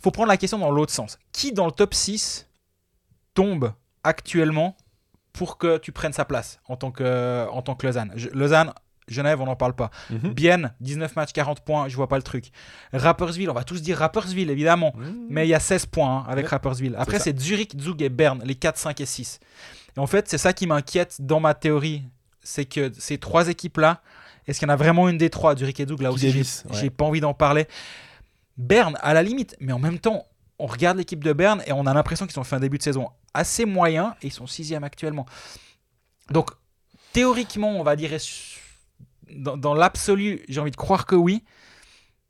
faut 0.00 0.10
prendre 0.10 0.28
la 0.28 0.38
question 0.38 0.58
dans 0.58 0.70
l'autre 0.70 0.92
sens. 0.94 1.18
Qui 1.30 1.52
dans 1.52 1.66
le 1.66 1.72
top 1.72 1.92
6 1.92 2.48
tombe 3.34 3.72
actuellement 4.02 4.76
pour 5.32 5.58
que 5.58 5.76
tu 5.78 5.92
prennes 5.92 6.12
sa 6.14 6.24
place 6.24 6.58
en 6.68 6.76
tant 6.76 6.90
que, 6.90 7.46
en 7.50 7.60
tant 7.62 7.74
que 7.74 7.86
Lausanne? 7.86 8.12
Je- 8.16 8.30
Lausanne, 8.30 8.72
Genève, 9.10 9.40
on 9.40 9.46
n'en 9.46 9.56
parle 9.56 9.74
pas. 9.74 9.90
Mhm. 10.10 10.32
Bienne, 10.32 10.72
19 10.80 11.16
matchs, 11.16 11.32
40 11.32 11.60
points, 11.60 11.88
je 11.88 11.96
vois 11.96 12.08
pas 12.08 12.16
le 12.16 12.22
truc. 12.22 12.50
Rapperswil, 12.92 13.50
on 13.50 13.54
va 13.54 13.64
tous 13.64 13.82
dire 13.82 13.98
Rapperswil, 13.98 14.48
évidemment. 14.50 14.94
Mais 15.28 15.46
il 15.46 15.50
y 15.50 15.54
a 15.54 15.60
16 15.60 15.86
points 15.86 16.18
hein, 16.18 16.24
avec 16.28 16.44
Ouais, 16.46 16.50
Rapperswil. 16.50 16.94
Après, 16.98 17.18
c'est 17.18 17.38
Zurich, 17.38 17.72
Zug 17.78 18.00
et 18.02 18.08
Berne, 18.08 18.40
les 18.44 18.54
4, 18.54 18.78
5 18.78 19.00
et 19.00 19.06
6. 19.06 19.40
Et 19.96 20.00
en 20.00 20.06
fait, 20.06 20.28
c'est 20.28 20.38
ça 20.38 20.52
qui 20.52 20.66
m'inquiète 20.66 21.16
dans 21.20 21.40
ma 21.40 21.54
théorie. 21.54 22.02
C'est 22.42 22.64
que 22.64 22.90
ces 22.98 23.18
trois 23.18 23.48
équipes-là, 23.48 24.00
est-ce 24.46 24.58
qu'il 24.58 24.66
y 24.66 24.70
en 24.70 24.74
a 24.74 24.76
vraiment 24.76 25.08
une 25.08 25.18
des 25.18 25.28
trois, 25.30 25.54
Zurich 25.56 25.78
et 25.80 25.86
Zug 25.86 26.00
Là 26.00 26.10
aussi, 26.12 26.26
j'ai- 26.26 26.32
dévisse, 26.32 26.64
ouais. 26.70 26.78
j'ai 26.80 26.90
pas 26.90 27.04
envie 27.04 27.20
d'en 27.20 27.34
parler. 27.34 27.66
Berne, 28.56 28.96
à 29.02 29.12
la 29.14 29.22
limite, 29.22 29.56
mais 29.60 29.72
en 29.72 29.78
même 29.78 29.98
temps, 29.98 30.26
on 30.58 30.66
regarde 30.66 30.98
l'équipe 30.98 31.22
de 31.24 31.32
Berne 31.32 31.62
et 31.66 31.72
on 31.72 31.86
a 31.86 31.94
l'impression 31.94 32.26
qu'ils 32.26 32.38
ont 32.38 32.44
fait 32.44 32.56
un 32.56 32.60
début 32.60 32.78
de 32.78 32.82
saison 32.82 33.08
assez 33.34 33.64
moyen 33.64 34.14
et 34.22 34.26
ils 34.28 34.32
sont 34.32 34.46
sixième 34.46 34.84
actuellement. 34.84 35.24
Donc, 36.30 36.50
théoriquement, 37.12 37.70
on 37.78 37.82
va 37.82 37.96
dire, 37.96 38.10
dans, 39.36 39.56
dans 39.56 39.74
l'absolu, 39.74 40.42
j'ai 40.48 40.60
envie 40.60 40.70
de 40.70 40.76
croire 40.76 41.06
que 41.06 41.14
oui. 41.14 41.44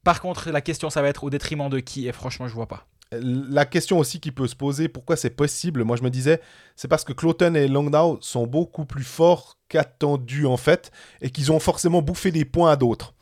Par 0.04 0.20
contre, 0.20 0.50
la 0.50 0.60
question, 0.60 0.88
ça 0.90 1.02
va 1.02 1.08
être 1.08 1.24
au 1.24 1.30
détriment 1.30 1.68
de 1.68 1.78
qui 1.80 2.06
Et 2.08 2.12
franchement, 2.12 2.48
je 2.48 2.54
vois 2.54 2.66
pas. 2.68 2.86
La 3.12 3.64
question 3.66 3.98
aussi 3.98 4.20
qui 4.20 4.30
peut 4.30 4.46
se 4.46 4.54
poser, 4.54 4.88
pourquoi 4.88 5.16
c'est 5.16 5.30
possible? 5.30 5.82
Moi, 5.84 5.96
je 5.96 6.02
me 6.02 6.10
disais, 6.10 6.40
c'est 6.76 6.86
parce 6.86 7.02
que 7.04 7.12
Cloten 7.12 7.56
et 7.56 7.66
Longdown 7.66 8.18
sont 8.20 8.46
beaucoup 8.46 8.84
plus 8.84 9.02
forts 9.02 9.58
qu'attendus, 9.68 10.46
en 10.46 10.56
fait, 10.56 10.92
et 11.20 11.30
qu'ils 11.30 11.50
ont 11.50 11.58
forcément 11.58 12.02
bouffé 12.02 12.30
des 12.30 12.44
points 12.44 12.70
à 12.70 12.76
d'autres. 12.76 13.12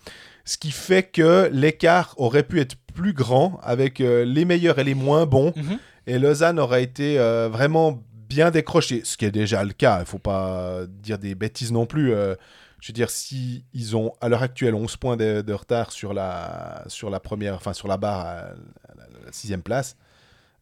Ce 0.45 0.59
qui 0.59 0.71
fait 0.73 1.03
que 1.05 1.49
l'écart 1.53 2.15
aurait 2.19 2.43
pu 2.43 2.61
être 2.61 2.77
plus 2.95 3.13
grand 3.15 3.59
avec 3.63 4.01
euh, 4.01 4.25
les 4.27 4.45
meilleurs 4.45 4.79
et 4.79 4.85
les 4.85 4.95
moins 4.95 5.25
bons, 5.25 5.53
Mhm. 5.57 5.79
et 6.07 6.19
Lausanne 6.19 6.59
aurait 6.59 6.83
été 6.83 7.19
euh, 7.19 7.49
vraiment 7.51 8.03
bien 8.29 8.51
décroché, 8.51 9.01
ce 9.05 9.17
qui 9.17 9.25
est 9.25 9.31
déjà 9.31 9.65
le 9.65 9.73
cas. 9.73 10.01
Il 10.01 10.07
faut 10.07 10.19
pas 10.19 10.81
dire 10.87 11.19
des 11.19 11.35
bêtises 11.35 11.73
non 11.73 11.87
plus. 11.87 12.13
euh, 12.13 12.35
je 12.81 12.89
veux 12.89 12.95
dire, 12.95 13.11
si 13.11 13.65
ils 13.75 13.97
ont 13.97 14.13
à 14.21 14.29
l'heure 14.29 14.43
actuelle 14.43 14.75
11 14.75 14.97
points 14.97 15.17
de, 15.17 15.41
de 15.43 15.53
retard 15.53 15.91
sur 15.93 16.15
la, 16.15 16.85
sur 16.87 17.11
la 17.11 17.21
première, 17.21 17.55
enfin 17.55 17.73
sur 17.73 17.89
la 17.89 17.97
barre 17.97 18.21
à, 18.21 18.29
à 18.29 18.95
la, 18.97 19.33
sixième 19.33 19.63
place, 19.63 19.97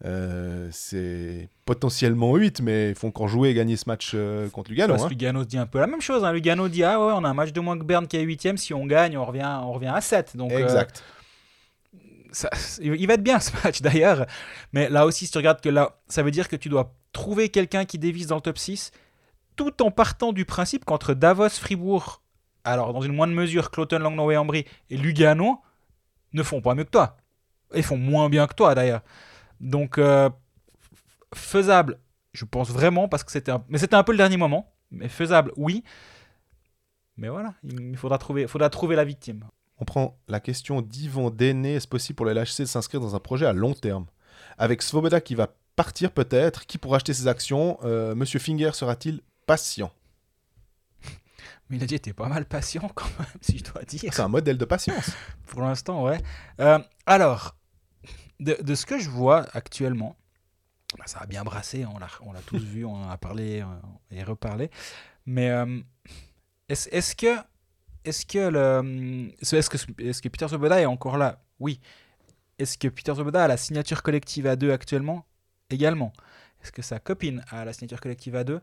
euh, 0.05 0.69
c'est 0.73 1.49
potentiellement 1.65 2.35
8, 2.37 2.61
mais 2.61 2.91
ils 2.91 2.95
font 2.95 3.11
qu'en 3.11 3.27
jouer 3.29 3.51
et 3.51 3.55
gagner 3.55 3.77
ce 3.77 3.85
match 3.89 4.13
euh, 4.15 4.49
contre 4.51 4.71
Lugano. 4.71 4.93
Parce 4.95 5.05
hein. 5.05 5.09
Lugano 5.09 5.43
se 5.43 5.49
dit 5.49 5.59
un 5.59 5.67
peu 5.67 5.79
la 5.79 5.87
même 5.87 6.01
chose. 6.03 6.25
hein. 6.25 6.33
Lugano 6.33 6.69
dit 6.69 6.85
Ah 6.85 6.99
ouais, 7.01 7.13
on 7.15 7.25
a 7.25 7.29
un 7.29 7.35
match 7.35 7.53
de 7.53 7.61
moins 7.61 7.79
que 7.79 7.85
Berne 7.85 8.07
qui 8.07 8.17
est 8.17 8.23
8 8.23 8.59
Si 8.59 8.75
on 8.75 8.85
gagne, 8.87 9.17
on 9.17 9.25
revient, 9.25 9.59
on 9.63 9.73
revient 9.73 9.93
à 9.95 10.01
7. 10.01 10.37
Donc, 10.37 10.53
euh, 10.53 10.59
Exact. 10.59 11.03
ça- 12.33 12.51
il 12.83 13.07
va 13.07 13.15
être 13.15 13.23
bien 13.23 13.41
ce 13.41 13.51
match 13.65 13.81
d'ailleurs. 13.83 14.27
Mais 14.73 14.89
là 14.91 15.07
aussi, 15.07 15.27
si 15.27 15.33
tu 15.33 15.39
regardes 15.39 15.61
que 15.61 15.69
là, 15.71 15.97
ça 16.09 16.23
veut 16.23 16.31
dire 16.31 16.49
que 16.49 16.57
tu 16.57 16.69
dois 16.69 16.95
trouver 17.13 17.49
quelqu'un 17.49 17.85
qui 17.87 17.99
dévisse 17.99 18.27
dans 18.27 18.37
le 18.37 18.43
top 18.43 18.59
6, 18.59 18.91
tout 19.57 19.83
en 19.83 19.91
partant 19.91 20.33
du 20.33 20.45
principe 20.45 20.85
qu'entre 20.85 21.15
Davos, 21.15 21.49
Fribourg, 21.49 22.23
alors 22.65 22.93
dans 22.93 23.01
une 23.01 23.13
moindre 23.13 23.33
mesure, 23.33 23.71
Cloton, 23.71 23.99
Langnau 23.99 24.31
et 24.31 24.37
Ambry 24.37 24.65
et 24.91 24.97
Lugano 24.97 25.61
ne 26.33 26.43
font 26.43 26.61
pas 26.61 26.75
mieux 26.75 26.85
que 26.85 26.91
toi. 26.91 27.17
Ils 27.75 27.83
font 27.83 27.97
moins 27.97 28.29
bien 28.29 28.47
que 28.47 28.55
toi 28.55 28.75
d'ailleurs. 28.75 29.03
Donc, 29.61 29.99
euh, 29.99 30.31
faisable, 31.35 31.99
je 32.33 32.45
pense 32.45 32.71
vraiment, 32.71 33.09
parce 33.09 33.25
que 33.25 33.33
c'était 33.33 33.53
un... 33.53 33.59
Peu 33.59 34.13
le 34.13 34.19
dernier 34.19 34.37
moment. 34.37 34.73
Mais 34.91 35.09
faisable, 35.09 35.53
oui. 35.57 35.83
Mais 37.17 37.29
voilà, 37.29 37.55
il 37.65 37.97
faudra 37.97 38.19
trouver, 38.19 38.97
la 38.97 39.05
victime. 39.05 39.45
On 39.79 39.85
prend 39.85 40.19
la 40.29 40.41
question 40.41 40.83
d'Yvan 40.83 41.31
Déné. 41.31 41.75
Est-ce 41.75 41.89
possible 41.89 42.17
pour 42.17 42.27
le 42.27 42.33
LHC 42.33 42.61
de 42.61 42.65
s'inscrire 42.67 43.01
dans 43.01 43.17
un 43.17 43.21
projet 43.21 43.47
à 43.47 43.53
long 43.53 43.75
terme? 43.75 44.07
Avec 44.59 44.83
Svoboda 44.83 45.21
qui 45.21 45.35
va 45.35 45.55
partir 45.77 46.13
peut-être, 46.13 46.67
qui 46.67 46.79
pourra 46.79 46.97
acheter 46.97 47.15
ses 47.15 47.27
actions 47.27 47.79
euh, 47.85 48.15
Monsieur 48.15 48.39
Finger 48.39 48.71
sera-t-il 48.73 49.21
patient 49.47 49.93
Mais 51.71 51.77
il 51.77 51.83
a 51.83 51.87
dit, 51.87 51.99
t'es 51.99 52.13
pas 52.13 52.29
mal 52.29 52.45
patient 52.45 52.89
quand 52.95 53.09
même, 53.19 53.29
si 53.41 53.59
je 53.59 53.65
dois 53.65 53.83
dire. 53.83 54.13
C'est 54.13 54.21
un 54.21 54.29
modèle 54.29 54.59
de 54.59 54.65
patience. 54.65 55.11
Pour 55.47 55.63
l'instant, 55.63 56.05
ouais. 56.05 56.21
Euh, 56.61 56.79
alors, 57.07 57.57
de, 58.41 58.57
de 58.61 58.75
ce 58.75 58.87
que 58.87 58.99
je 58.99 59.09
vois 59.09 59.47
actuellement, 59.53 60.17
bah, 60.99 61.05
ça 61.07 61.21
a 61.21 61.27
bien 61.27 61.45
brassé, 61.45 61.85
on 61.87 61.99
l'a 61.99 62.09
on 62.21 62.33
l'a 62.33 62.41
tous 62.43 62.63
vu, 62.63 62.85
on 62.85 62.95
en 62.95 63.11
a 63.11 63.19
parlé 63.19 63.61
euh, 63.61 63.67
et 64.11 64.23
reparlé. 64.23 64.71
Mais 65.27 65.51
euh, 65.51 65.81
est-ce 66.69 66.89
est-ce 66.91 67.17
que, 67.17 67.37
est-ce 68.05 68.25
que, 68.25 68.39
le, 68.49 69.33
est-ce 69.41 69.69
que, 69.69 70.03
est-ce 70.03 70.23
que 70.23 70.29
Peter 70.29 70.49
Soboda 70.49 70.81
est 70.81 70.87
encore 70.87 71.19
là? 71.19 71.43
Oui. 71.59 71.81
Est-ce 72.59 72.79
que 72.79 72.89
Peter 72.89 73.15
Soboda 73.15 73.45
a 73.45 73.49
la 73.49 73.57
signature 73.57 74.03
collective 74.03 74.47
à 74.47 74.57
deux 74.57 74.73
actuellement? 74.73 75.27
Également. 75.69 76.13
Est-ce 76.63 76.73
que 76.73 76.83
sa 76.83 76.99
copine 77.01 77.45
a 77.51 77.65
la 77.65 77.73
signature 77.73 78.01
collective 78.01 78.37
à 78.37 78.45
deux? 78.45 78.61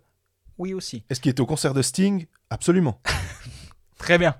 Oui 0.58 0.74
aussi. 0.74 1.04
Est-ce 1.10 1.20
qu'il 1.20 1.32
était 1.32 1.42
au 1.42 1.46
concert 1.46 1.74
de 1.74 1.82
Sting? 1.82 2.26
Absolument. 2.50 3.00
Très 3.98 4.18
bien. 4.18 4.36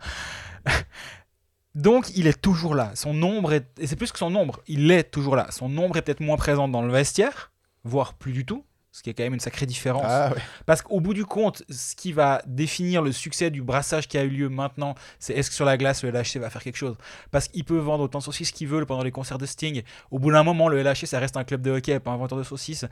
Donc, 1.76 2.16
il 2.16 2.28
est 2.28 2.40
toujours 2.40 2.76
là. 2.76 2.92
Son 2.96 3.14
nombre 3.14 3.54
est. 3.54 3.68
Et 3.80 3.88
c'est 3.88 3.96
plus 3.96 4.12
que 4.12 4.20
son 4.20 4.30
nombre, 4.30 4.62
il 4.68 4.92
est 4.92 5.06
toujours 5.06 5.36
là. 5.36 5.48
Son 5.50 5.70
nombre 5.70 5.98
est 5.98 6.04
peut-être 6.04 6.20
moins 6.20 6.38
présent 6.38 6.68
dans 6.68 6.84
le 6.84 6.92
vestiaire, 6.92 7.52
voire 7.84 8.14
plus 8.14 8.32
du 8.32 8.46
tout, 8.46 8.64
ce 8.92 9.02
qui 9.02 9.10
est 9.10 9.16
quand 9.16 9.24
même 9.24 9.34
une 9.34 9.40
sacrée 9.40 9.66
différence. 9.66 10.06
Ah 10.06 10.32
ouais. 10.32 10.42
Parce 10.68 10.84
qu'au 10.84 11.00
bout 11.00 11.16
du 11.16 11.26
compte, 11.26 11.64
ce 11.72 11.96
qui 11.96 12.12
va 12.12 12.44
définir 12.46 13.02
le 13.02 13.12
succès 13.12 13.50
du 13.50 13.64
brassage 13.64 14.08
qui 14.08 14.20
a 14.20 14.24
eu 14.24 14.30
lieu 14.30 14.50
maintenant, 14.50 14.94
c'est 15.18 15.34
est-ce 15.34 15.50
que 15.50 15.56
sur 15.56 15.66
la 15.66 15.78
glace, 15.78 16.04
le 16.04 16.12
LHC 16.12 16.38
va 16.38 16.52
faire 16.52 16.62
quelque 16.62 16.78
chose? 16.78 16.96
Parce 17.32 17.48
qu'il 17.48 17.64
peut 17.64 17.80
vendre 17.80 18.04
autant 18.04 18.20
de 18.20 18.24
saucisses 18.24 18.52
qu'il 18.52 18.68
veut 18.68 18.86
pendant 18.86 19.04
les 19.04 19.12
concerts 19.12 19.40
de 19.40 19.48
Sting. 19.48 19.82
Au 20.12 20.20
bout 20.20 20.32
d'un 20.32 20.44
moment, 20.44 20.68
le 20.68 20.84
LHC, 20.84 21.08
ça 21.08 21.18
reste 21.18 21.38
un 21.38 21.44
club 21.44 21.64
de 21.64 21.72
hockey, 21.72 22.00
pas 22.00 22.12
un 22.12 22.18
vendeur 22.18 22.38
de 22.38 22.44
saucisses. 22.44 22.86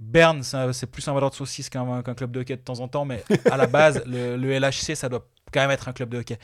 Berne, 0.00 0.42
c'est 0.42 0.86
plus 0.86 1.06
un 1.08 1.12
vendeur 1.12 1.30
de 1.30 1.34
saucisses 1.34 1.68
qu'un 1.68 2.02
qu'un 2.02 2.14
club 2.14 2.32
de 2.32 2.40
hockey 2.40 2.56
de 2.56 2.62
temps 2.62 2.80
en 2.80 2.88
temps, 2.88 3.04
mais 3.04 3.22
à 3.50 3.58
la 3.58 3.66
base, 3.66 4.02
le, 4.06 4.36
le 4.36 4.58
LHC, 4.58 4.96
ça 4.96 5.10
doit 5.10 5.28
quand 5.52 5.60
même 5.60 5.70
être 5.70 5.88
un 5.88 5.92
club 5.92 6.08
de 6.08 6.18
hockey. 6.18 6.38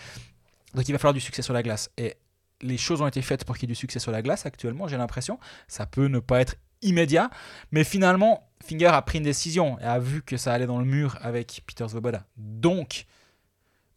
Donc 0.74 0.88
il 0.88 0.92
va 0.92 0.98
falloir 0.98 1.14
du 1.14 1.20
succès 1.20 1.40
sur 1.42 1.54
la 1.54 1.62
glace. 1.62 1.90
Et 1.96 2.16
les 2.60 2.76
choses 2.76 3.00
ont 3.00 3.06
été 3.06 3.22
faites 3.22 3.44
pour 3.44 3.56
qu'il 3.56 3.68
y 3.68 3.72
ait 3.72 3.74
du 3.74 3.78
succès 3.78 3.98
sur 3.98 4.12
la 4.12 4.22
glace 4.22 4.46
actuellement, 4.46 4.88
j'ai 4.88 4.98
l'impression. 4.98 5.38
Ça 5.68 5.86
peut 5.86 6.06
ne 6.06 6.18
pas 6.18 6.40
être 6.40 6.56
immédiat, 6.82 7.30
mais 7.72 7.82
finalement, 7.82 8.48
Finger 8.64 8.86
a 8.86 9.02
pris 9.02 9.18
une 9.18 9.24
décision 9.24 9.78
et 9.80 9.84
a 9.84 9.98
vu 9.98 10.22
que 10.22 10.36
ça 10.36 10.52
allait 10.52 10.66
dans 10.66 10.78
le 10.78 10.84
mur 10.84 11.16
avec 11.22 11.62
Peter 11.66 11.88
Svoboda. 11.88 12.26
Donc, 12.36 13.06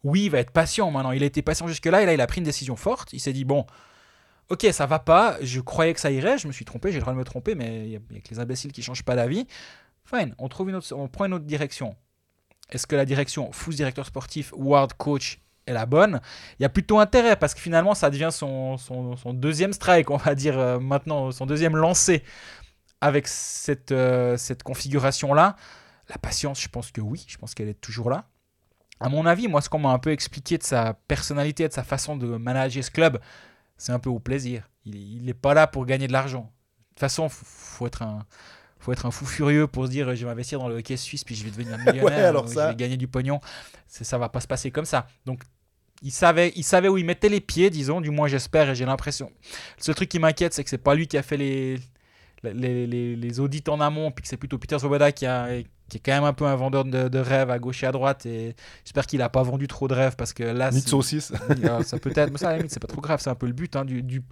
oui, 0.04 0.24
il 0.24 0.30
va 0.30 0.38
être 0.38 0.52
patient 0.52 0.90
maintenant. 0.90 1.12
Il 1.12 1.22
a 1.22 1.26
été 1.26 1.42
patient 1.42 1.68
jusque-là 1.68 2.02
et 2.02 2.06
là, 2.06 2.14
il 2.14 2.20
a 2.20 2.26
pris 2.26 2.38
une 2.38 2.44
décision 2.44 2.76
forte. 2.76 3.12
Il 3.12 3.20
s'est 3.20 3.32
dit, 3.32 3.44
bon, 3.44 3.66
ok, 4.50 4.66
ça 4.72 4.86
va 4.86 4.98
pas, 4.98 5.38
je 5.40 5.60
croyais 5.60 5.94
que 5.94 6.00
ça 6.00 6.10
irait, 6.10 6.36
je 6.36 6.48
me 6.48 6.52
suis 6.52 6.64
trompé, 6.64 6.90
j'ai 6.90 6.96
le 6.96 7.00
droit 7.00 7.14
de 7.14 7.18
me 7.18 7.24
tromper, 7.24 7.54
mais 7.54 7.86
il 7.86 7.90
y, 7.92 7.96
a 7.96 7.98
que 8.00 8.28
les 8.30 8.40
imbéciles 8.40 8.72
qui 8.72 8.82
changent 8.82 9.04
pas 9.04 9.16
d'avis. 9.16 9.46
Fine, 10.04 10.34
on, 10.38 10.48
trouve 10.48 10.68
une 10.70 10.74
autre, 10.74 10.92
on 10.92 11.08
prend 11.08 11.24
une 11.24 11.34
autre 11.34 11.44
direction. 11.44 11.96
Est-ce 12.70 12.86
que 12.86 12.96
la 12.96 13.04
direction 13.04 13.52
fous 13.52 13.72
directeur 13.72 14.06
sportif, 14.06 14.52
Ward 14.56 14.92
coach 14.94 15.40
est 15.66 15.72
la 15.72 15.86
bonne? 15.86 16.20
Il 16.58 16.62
y 16.62 16.66
a 16.66 16.68
plutôt 16.68 16.98
intérêt 16.98 17.36
parce 17.36 17.54
que 17.54 17.60
finalement 17.60 17.94
ça 17.94 18.10
devient 18.10 18.30
son, 18.32 18.76
son, 18.76 19.32
deuxième 19.32 19.72
strike, 19.72 20.10
on 20.10 20.16
va 20.16 20.34
dire 20.34 20.58
euh, 20.58 20.80
maintenant, 20.80 21.30
son 21.30 21.46
deuxième 21.46 21.76
lancé 21.76 22.24
avec 23.00 23.28
cette, 23.28 23.92
euh, 23.92 24.36
cette 24.36 24.64
configuration-là. 24.64 25.56
La 26.08 26.18
patience, 26.18 26.60
je 26.60 26.68
pense 26.68 26.90
que 26.90 27.00
oui, 27.00 27.24
je 27.28 27.38
pense 27.38 27.54
qu'elle 27.54 27.68
est 27.68 27.80
toujours 27.80 28.10
là. 28.10 28.26
À 28.98 29.08
mon 29.08 29.26
avis, 29.26 29.48
moi, 29.48 29.60
ce 29.62 29.68
qu'on 29.68 29.78
m'a 29.78 29.90
un 29.90 29.98
peu 29.98 30.10
expliqué 30.10 30.58
de 30.58 30.62
sa 30.64 30.94
personnalité, 30.94 31.66
de 31.66 31.72
sa 31.72 31.84
façon 31.84 32.16
de 32.16 32.36
manager 32.36 32.84
ce 32.84 32.90
club, 32.90 33.18
c'est 33.80 33.92
un 33.92 33.98
peu 33.98 34.10
au 34.10 34.18
plaisir. 34.18 34.68
Il 34.84 35.24
n'est 35.24 35.34
pas 35.34 35.54
là 35.54 35.66
pour 35.66 35.86
gagner 35.86 36.06
de 36.06 36.12
l'argent. 36.12 36.42
De 36.42 36.88
toute 36.90 37.00
façon, 37.00 37.28
il 37.28 37.32
faut 37.32 37.86
être 37.86 38.02
un 38.02 38.26
faut 38.78 38.92
être 38.92 39.04
un 39.04 39.10
fou 39.10 39.26
furieux 39.26 39.66
pour 39.66 39.86
se 39.86 39.90
dire 39.90 40.14
je 40.14 40.24
vais 40.24 40.30
investir 40.30 40.58
dans 40.58 40.68
le 40.68 40.76
hockey 40.76 40.96
suisse 40.96 41.22
puis 41.22 41.34
je 41.34 41.44
vais 41.44 41.50
devenir 41.50 41.76
millionnaire, 41.86 42.28
alors 42.28 42.48
ça... 42.48 42.66
je 42.66 42.70
vais 42.70 42.76
gagner 42.76 42.96
du 42.96 43.08
pognon. 43.08 43.40
Ça 43.86 44.18
va 44.18 44.28
pas 44.28 44.40
se 44.40 44.46
passer 44.46 44.70
comme 44.70 44.84
ça. 44.84 45.06
Donc 45.24 45.42
il 46.02 46.12
savait, 46.12 46.52
il 46.56 46.62
savait 46.62 46.88
où 46.88 46.98
il 46.98 47.04
mettait 47.04 47.28
les 47.30 47.40
pieds, 47.40 47.70
disons, 47.70 48.02
du 48.02 48.10
moins 48.10 48.28
j'espère 48.28 48.68
et 48.70 48.74
j'ai 48.74 48.84
l'impression. 48.86 49.32
Le 49.78 49.82
seul 49.82 49.94
truc 49.94 50.10
qui 50.10 50.18
m'inquiète, 50.18 50.52
c'est 50.52 50.64
que 50.64 50.70
c'est 50.70 50.78
pas 50.78 50.94
lui 50.94 51.06
qui 51.06 51.16
a 51.16 51.22
fait 51.22 51.38
les, 51.38 51.78
les, 52.42 52.86
les, 52.86 53.16
les, 53.16 53.40
audits 53.40 53.64
en 53.68 53.80
amont, 53.80 54.10
puis 54.10 54.22
que 54.22 54.28
c'est 54.28 54.36
plutôt 54.36 54.58
Peter 54.58 54.78
Svoboda 54.78 55.12
qui, 55.12 55.26
a, 55.26 55.48
qui 55.90 55.98
est 55.98 56.00
quand 56.00 56.12
même 56.12 56.24
un 56.24 56.32
peu 56.32 56.46
un 56.46 56.56
vendeur 56.56 56.84
de, 56.84 57.08
de 57.08 57.18
rêves 57.18 57.50
à 57.50 57.58
gauche 57.58 57.82
et 57.82 57.86
à 57.86 57.92
droite. 57.92 58.24
Et 58.24 58.54
j'espère 58.84 59.06
qu'il 59.06 59.18
n'a 59.18 59.28
pas 59.28 59.42
vendu 59.42 59.66
trop 59.66 59.88
de 59.88 59.94
rêves 59.94 60.16
parce 60.16 60.32
que 60.32 60.42
là. 60.42 60.70
Ni 60.70 60.80
de 60.80 60.88
saucisses. 60.88 61.32
ça 61.84 61.98
peut 61.98 62.12
être, 62.14 62.30
mais 62.30 62.38
ça 62.38 62.48
à 62.48 62.52
la 62.52 62.56
limite, 62.58 62.72
c'est 62.72 62.80
pas 62.80 62.88
trop 62.88 63.00
grave, 63.00 63.20
c'est 63.22 63.30
un 63.30 63.34
peu 63.34 63.46
le 63.46 63.52
but. 63.52 63.76
Hein, 63.76 63.84
du, 63.84 64.02
du, 64.02 64.22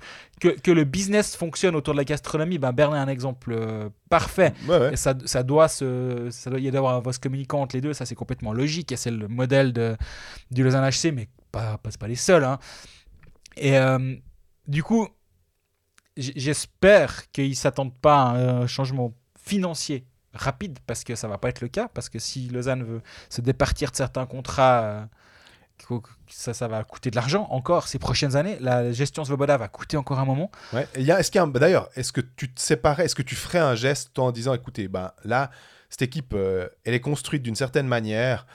que, 0.40 0.48
que, 0.48 0.70
le 0.70 0.84
business 0.84 1.36
fonctionne 1.36 1.76
autour 1.76 1.94
de 1.94 1.98
la 1.98 2.04
gastronomie, 2.04 2.58
ben 2.58 2.72
Berlin 2.72 2.96
est 2.96 3.04
un 3.04 3.08
exemple 3.08 3.52
euh, 3.52 3.88
parfait. 4.08 4.54
Et 4.92 4.96
ça, 4.96 5.14
ça, 5.24 5.42
doit 5.42 5.68
se, 5.68 6.28
ça 6.30 6.50
doit 6.50 6.60
y 6.60 6.68
avoir 6.68 6.94
un 6.94 7.00
voice 7.00 7.18
communicant 7.20 7.60
entre 7.60 7.76
les 7.76 7.82
deux, 7.82 7.92
ça 7.92 8.06
c'est 8.06 8.14
complètement 8.14 8.52
logique 8.52 8.92
et 8.92 8.96
c'est 8.96 9.10
le 9.10 9.28
modèle 9.28 9.72
de, 9.72 9.96
du 10.50 10.64
Lausanne 10.64 10.88
HC, 10.88 11.12
mais 11.12 11.28
pas, 11.52 11.78
pas, 11.78 11.90
pas 11.98 12.08
les 12.08 12.14
seuls. 12.14 12.44
Hein. 12.44 12.58
Et 13.56 13.76
euh, 13.76 14.14
du 14.66 14.82
coup, 14.82 15.08
j'espère 16.18 17.30
qu'ils 17.30 17.50
ne 17.50 17.54
s'attendent 17.54 17.96
pas 17.96 18.22
à 18.22 18.34
un 18.34 18.66
changement 18.66 19.14
financier 19.40 20.06
rapide, 20.34 20.78
parce 20.86 21.04
que 21.04 21.14
ça 21.14 21.28
va 21.28 21.38
pas 21.38 21.48
être 21.48 21.60
le 21.60 21.68
cas, 21.68 21.88
parce 21.88 22.08
que 22.08 22.18
si 22.18 22.48
Lausanne 22.48 22.82
veut 22.82 23.02
se 23.28 23.40
départir 23.40 23.90
de 23.90 23.96
certains 23.96 24.26
contrats, 24.26 24.82
euh, 24.82 25.04
ça, 26.28 26.68
va 26.68 26.84
coûter 26.84 27.10
de 27.10 27.16
l'argent 27.16 27.46
encore 27.50 27.88
ces 27.88 27.98
prochaines 27.98 28.36
années. 28.36 28.58
La 28.60 28.92
gestion 28.92 29.24
Svoboda 29.24 29.56
va 29.56 29.68
coûter 29.68 29.96
encore 29.96 30.18
un 30.18 30.24
moment. 30.24 30.50
Ouais. 30.72 30.88
est-ce 30.94 31.30
qu'il 31.30 31.42
D'ailleurs, 31.52 31.88
est-ce 31.94 32.12
que 32.12 32.20
tu 32.20 32.52
te 32.52 32.60
séparais, 32.60 33.04
est-ce 33.04 33.14
que 33.14 33.22
tu 33.22 33.36
ferais 33.36 33.58
un 33.58 33.74
geste 33.74 34.18
en 34.18 34.32
disant, 34.32 34.54
écoutez, 34.54 34.88
ben, 34.88 35.12
là, 35.24 35.50
cette 35.88 36.02
équipe, 36.02 36.34
euh, 36.34 36.68
elle 36.84 36.94
est 36.94 37.00
construite 37.00 37.42
d'une 37.42 37.54
certaine 37.54 37.86
manière. 37.86 38.46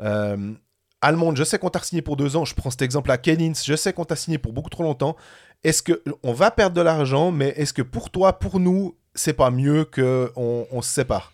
Euh, 0.00 0.54
Allemande, 1.00 1.36
je 1.36 1.44
sais 1.44 1.58
qu'on 1.58 1.70
t'a 1.70 1.80
signé 1.80 2.02
pour 2.02 2.16
deux 2.16 2.36
ans. 2.36 2.44
Je 2.44 2.54
prends 2.54 2.70
cet 2.70 2.82
exemple 2.82 3.10
à 3.10 3.18
Kennins. 3.18 3.54
Je 3.64 3.76
sais 3.76 3.92
qu'on 3.92 4.04
t'a 4.04 4.16
signé 4.16 4.38
pour 4.38 4.52
beaucoup 4.52 4.70
trop 4.70 4.82
longtemps. 4.82 5.16
Est-ce 5.64 5.82
que 5.82 6.02
on 6.22 6.32
va 6.32 6.50
perdre 6.50 6.76
de 6.76 6.80
l'argent, 6.80 7.32
mais 7.32 7.48
est-ce 7.56 7.72
que 7.72 7.82
pour 7.82 8.10
toi, 8.10 8.38
pour 8.38 8.60
nous, 8.60 8.96
c'est 9.14 9.32
pas 9.32 9.50
mieux 9.50 9.84
que 9.84 10.32
on, 10.36 10.82
se 10.82 10.90
sépare? 10.90 11.32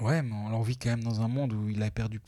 Ouais, 0.00 0.22
mais 0.22 0.34
on 0.34 0.62
vit 0.62 0.76
quand 0.76 0.90
même 0.90 1.04
dans 1.04 1.20
un 1.20 1.28
monde 1.28 1.52
où 1.52 1.68
il 1.68 1.82
a 1.82 1.90
perdu. 1.90 2.20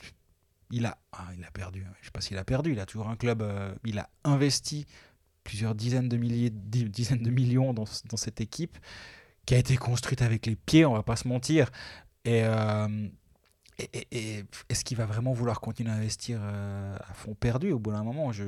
Il 0.70 0.86
a, 0.86 0.98
ah, 1.12 1.26
il 1.36 1.44
a 1.44 1.50
perdu. 1.50 1.84
Je 2.00 2.06
sais 2.06 2.12
pas 2.12 2.20
s'il 2.20 2.38
a 2.38 2.44
perdu. 2.44 2.72
Il 2.72 2.80
a 2.80 2.86
toujours 2.86 3.08
un 3.08 3.16
club. 3.16 3.42
Euh, 3.42 3.74
il 3.84 3.98
a 3.98 4.08
investi 4.22 4.86
plusieurs 5.42 5.74
dizaines 5.74 6.08
de 6.08 6.16
milliers, 6.16 6.50
dizaines 6.50 7.22
de 7.22 7.30
millions 7.30 7.74
dans, 7.74 7.86
cette 7.86 8.40
équipe 8.40 8.78
qui 9.46 9.54
a 9.54 9.58
été 9.58 9.76
construite 9.76 10.22
avec 10.22 10.46
les 10.46 10.54
pieds. 10.54 10.86
On 10.86 10.92
va 10.92 11.02
pas 11.02 11.16
se 11.16 11.26
mentir. 11.26 11.70
Et 12.24 12.44
euh, 12.44 13.08
et, 13.92 14.44
est-ce 14.68 14.84
qu'il 14.84 14.96
va 14.96 15.06
vraiment 15.06 15.32
vouloir 15.32 15.60
continuer 15.60 15.90
à 15.90 15.94
investir 15.94 16.38
euh, 16.42 16.96
à 16.96 17.14
fond 17.14 17.34
perdu 17.34 17.72
au 17.72 17.78
bout 17.78 17.92
d'un 17.92 18.02
moment? 18.02 18.32
Je, 18.32 18.44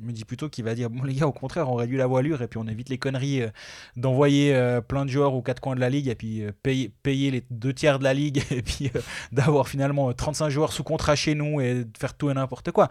me 0.00 0.12
dis 0.12 0.24
plutôt 0.24 0.48
qu'il 0.48 0.64
va 0.64 0.74
dire 0.74 0.90
bon 0.90 1.02
les 1.04 1.14
gars 1.14 1.26
au 1.26 1.32
contraire 1.32 1.70
on 1.70 1.74
réduit 1.74 1.96
la 1.96 2.06
voilure 2.06 2.42
et 2.42 2.48
puis 2.48 2.58
on 2.58 2.66
évite 2.66 2.88
les 2.88 2.98
conneries 2.98 3.42
euh, 3.42 3.50
d'envoyer 3.96 4.54
euh, 4.54 4.80
plein 4.80 5.04
de 5.04 5.10
joueurs 5.10 5.34
aux 5.34 5.42
quatre 5.42 5.60
coins 5.60 5.74
de 5.74 5.80
la 5.80 5.90
ligue 5.90 6.08
et 6.08 6.14
puis 6.14 6.42
payer, 6.62 6.92
payer 7.02 7.30
les 7.30 7.44
deux 7.50 7.72
tiers 7.72 7.98
de 7.98 8.04
la 8.04 8.14
ligue 8.14 8.42
et 8.50 8.62
puis 8.62 8.90
d'avoir 9.32 9.68
finalement 9.68 10.12
35 10.12 10.48
joueurs 10.48 10.72
sous 10.72 10.84
contrat 10.84 11.16
chez 11.16 11.34
nous 11.34 11.60
et 11.60 11.84
de 11.84 11.98
faire 11.98 12.14
tout 12.14 12.30
et 12.30 12.34
n'importe 12.34 12.70
quoi 12.70 12.88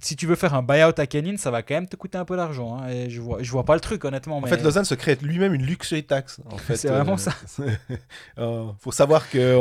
si 0.00 0.14
tu 0.14 0.26
veux 0.26 0.36
faire 0.36 0.54
un 0.54 0.62
buyout 0.62 0.98
à 0.98 1.06
Kenin, 1.06 1.36
ça 1.36 1.50
va 1.50 1.62
quand 1.62 1.74
même 1.74 1.88
te 1.88 1.96
coûter 1.96 2.16
un 2.16 2.24
peu 2.24 2.36
d'argent. 2.36 2.78
Hein, 2.78 2.88
et 2.88 3.10
je 3.10 3.20
vois, 3.20 3.42
je 3.42 3.50
vois 3.50 3.64
pas 3.64 3.74
le 3.74 3.80
truc, 3.80 4.04
honnêtement. 4.04 4.38
En 4.38 4.46
fait, 4.46 4.62
Lausanne 4.62 4.84
se 4.84 4.94
crée 4.94 5.18
lui-même 5.20 5.52
une 5.52 5.64
luxury 5.64 6.04
tax. 6.04 6.40
En 6.50 6.56
fait, 6.58 6.76
c'est 6.76 6.88
vraiment 6.88 7.14
euh, 7.14 7.16
ça. 7.16 7.32
Il 7.58 7.76
euh, 8.38 8.66
faut 8.78 8.92
savoir 8.92 9.28
que 9.28 9.54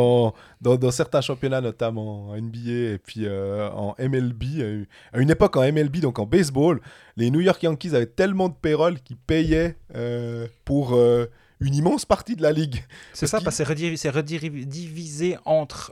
dans, 0.61 0.75
dans, 0.75 0.91
certains 0.91 1.21
championnats, 1.21 1.61
notamment 1.61 2.29
en 2.29 2.37
NBA 2.37 2.93
et 2.93 2.99
puis 3.03 3.25
euh, 3.25 3.69
en 3.71 3.95
MLB, 3.99 4.85
à 5.13 5.19
une 5.19 5.31
époque 5.31 5.57
en 5.57 5.61
MLB, 5.61 5.97
donc 5.97 6.19
en 6.19 6.25
baseball, 6.25 6.79
les 7.17 7.31
New 7.31 7.41
York 7.41 7.61
Yankees 7.63 7.95
avaient 7.95 8.05
tellement 8.05 8.49
de 8.49 8.55
payroll 8.55 8.99
qu'ils 8.99 9.17
payaient 9.17 9.77
pour 10.63 10.93
une 11.59 11.75
immense 11.75 12.05
partie 12.05 12.35
de 12.35 12.43
la 12.43 12.51
ligue. 12.51 12.83
C'est 13.13 13.27
ça, 13.27 13.41
parce 13.41 13.57
que 13.57 13.95
c'est 13.95 14.09
redivisé 14.09 15.37
entre 15.45 15.91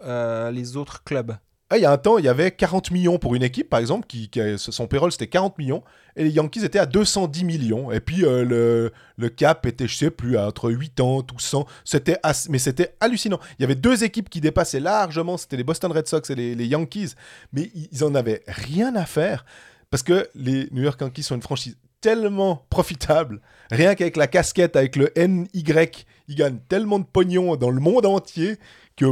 les 0.51 0.77
autres 0.77 1.03
clubs. 1.03 1.35
Ah, 1.73 1.77
il 1.79 1.81
y 1.81 1.85
a 1.85 1.91
un 1.91 1.97
temps, 1.97 2.19
il 2.19 2.25
y 2.25 2.27
avait 2.27 2.51
40 2.51 2.91
millions 2.91 3.17
pour 3.17 3.33
une 3.33 3.41
équipe, 3.41 3.67
par 3.67 3.79
exemple, 3.79 4.05
qui, 4.05 4.29
son 4.57 4.85
payroll 4.85 5.11
c'était 5.11 5.25
40 5.25 5.57
millions, 5.57 5.81
et 6.15 6.23
les 6.23 6.29
Yankees 6.29 6.63
étaient 6.63 6.77
à 6.77 6.85
210 6.85 7.43
millions. 7.45 7.91
Et 7.91 7.99
puis 7.99 8.23
euh, 8.25 8.91
le, 9.17 9.29
cap 9.29 9.65
était, 9.65 9.87
je 9.87 9.95
sais 9.95 10.11
plus, 10.11 10.37
entre 10.37 10.71
80 10.71 11.25
ou 11.33 11.39
100. 11.39 11.65
C'était 11.83 12.19
mais 12.49 12.59
c'était 12.59 12.93
hallucinant. 12.99 13.39
Il 13.57 13.63
y 13.63 13.65
avait 13.65 13.73
deux 13.73 14.03
équipes 14.03 14.29
qui 14.29 14.39
dépassaient 14.39 14.79
largement, 14.79 15.35
c'était 15.35 15.57
les 15.57 15.63
Boston 15.63 15.91
Red 15.91 16.07
Sox 16.07 16.29
et 16.29 16.35
les, 16.35 16.67
Yankees, 16.67 17.15
mais 17.53 17.71
ils 17.91 18.03
en 18.03 18.13
avaient 18.13 18.43
rien 18.47 18.95
à 18.95 19.07
faire 19.07 19.43
parce 19.89 20.03
que 20.03 20.29
les 20.35 20.67
New 20.73 20.83
York 20.83 21.01
Yankees 21.01 21.23
sont 21.23 21.33
une 21.33 21.41
franchise 21.41 21.75
tellement 22.01 22.67
profitable, 22.69 23.41
rien 23.71 23.95
qu'avec 23.95 24.15
la 24.15 24.27
casquette, 24.27 24.75
avec 24.75 24.95
le 24.95 25.11
NY, 25.17 25.49
ils 25.53 25.63
gagnent 26.35 26.59
tellement 26.69 26.99
de 26.99 27.05
pognon 27.05 27.55
dans 27.55 27.71
le 27.71 27.79
monde 27.79 28.05
entier 28.05 28.57
que 28.95 29.05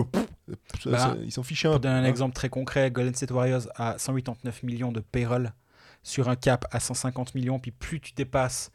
bah, 0.85 1.15
ils 1.23 1.31
s'en 1.31 1.43
fichent 1.43 1.65
un 1.65 1.71
Pour 1.71 1.79
donner 1.79 1.95
un 1.95 2.05
exemple 2.05 2.33
très 2.33 2.49
concret, 2.49 2.91
Golden 2.91 3.13
State 3.13 3.31
Warriors 3.31 3.67
a 3.75 3.97
189 3.97 4.63
millions 4.63 4.91
de 4.91 4.99
payroll 4.99 5.53
sur 6.03 6.29
un 6.29 6.35
cap 6.35 6.65
à 6.71 6.79
150 6.79 7.35
millions, 7.35 7.59
puis 7.59 7.71
plus 7.71 7.99
tu 7.99 8.13
dépasses 8.13 8.71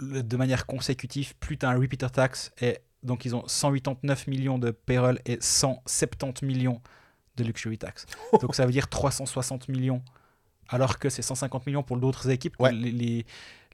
de 0.00 0.36
manière 0.36 0.66
consécutive, 0.66 1.34
plus 1.36 1.58
tu 1.58 1.66
as 1.66 1.70
un 1.70 1.78
repeater 1.78 2.10
tax, 2.10 2.52
et 2.60 2.78
donc 3.02 3.24
ils 3.24 3.34
ont 3.34 3.46
189 3.46 4.26
millions 4.26 4.58
de 4.58 4.70
payroll 4.70 5.18
et 5.26 5.38
170 5.40 6.44
millions 6.44 6.80
de 7.36 7.44
luxury 7.44 7.78
tax. 7.78 8.06
donc 8.40 8.54
ça 8.54 8.66
veut 8.66 8.72
dire 8.72 8.88
360 8.88 9.68
millions, 9.68 10.02
alors 10.68 10.98
que 10.98 11.08
c'est 11.08 11.22
150 11.22 11.66
millions 11.66 11.82
pour 11.82 11.96
d'autres 11.96 12.30
équipes. 12.30 12.56
les, 12.72 13.26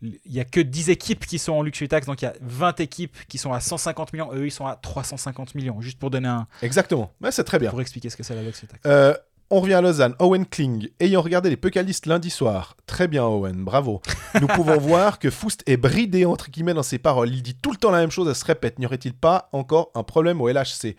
il 0.03 0.19
n'y 0.27 0.41
a 0.41 0.45
que 0.45 0.61
10 0.61 0.91
équipes 0.91 1.27
qui 1.27 1.39
sont 1.39 1.53
en 1.53 1.63
Luxury 1.63 1.89
Tax, 1.89 2.07
donc 2.07 2.21
il 2.23 2.27
y 2.27 2.29
a 2.29 2.35
20 2.41 2.81
équipes 2.81 3.17
qui 3.29 3.39
sont 3.39 3.53
à 3.53 3.61
150 3.61 4.13
millions, 4.13 4.31
eux 4.35 4.47
ils 4.47 4.51
sont 4.51 4.67
à 4.67 4.77
350 4.77 5.55
millions, 5.55 5.81
juste 5.81 5.99
pour 5.99 6.11
donner 6.11 6.29
un... 6.29 6.47
Exactement, 6.63 7.13
mais 7.21 7.31
c'est 7.31 7.45
très 7.45 7.59
bien. 7.59 7.71
Pour 7.71 7.81
expliquer 7.81 8.11
ce 8.11 8.17
que 8.17 8.23
c'est 8.23 8.35
la 8.35 8.43
Luxury 8.43 8.69
Tax. 8.69 8.83
Euh, 8.87 9.15
on 9.49 9.61
revient 9.61 9.75
à 9.75 9.81
Lausanne. 9.81 10.15
Owen 10.19 10.45
Kling, 10.45 10.89
ayant 10.99 11.23
regardé 11.23 11.51
les 11.51 11.57
Pucalistes 11.57 12.07
lundi 12.07 12.31
soir, 12.31 12.77
très 12.87 13.09
bien 13.09 13.25
Owen, 13.25 13.65
bravo. 13.65 14.03
Nous 14.41 14.49
pouvons 14.49 14.77
voir 14.77 15.19
que 15.19 15.31
Foust 15.31 15.63
est 15.67 15.77
bridé 15.77 16.25
entre 16.25 16.51
guillemets 16.51 16.75
dans 16.75 16.83
ses 16.83 16.99
paroles. 16.99 17.31
Il 17.31 17.43
dit 17.43 17.55
tout 17.55 17.71
le 17.71 17.77
temps 17.77 17.91
la 17.91 18.01
même 18.01 18.11
chose, 18.11 18.29
elle 18.29 18.35
se 18.35 18.45
répète. 18.45 18.79
N'y 18.79 18.87
aurait-il 18.87 19.15
pas 19.15 19.49
encore 19.53 19.91
un 19.95 20.03
problème 20.03 20.41
au 20.41 20.49
LHC 20.49 20.97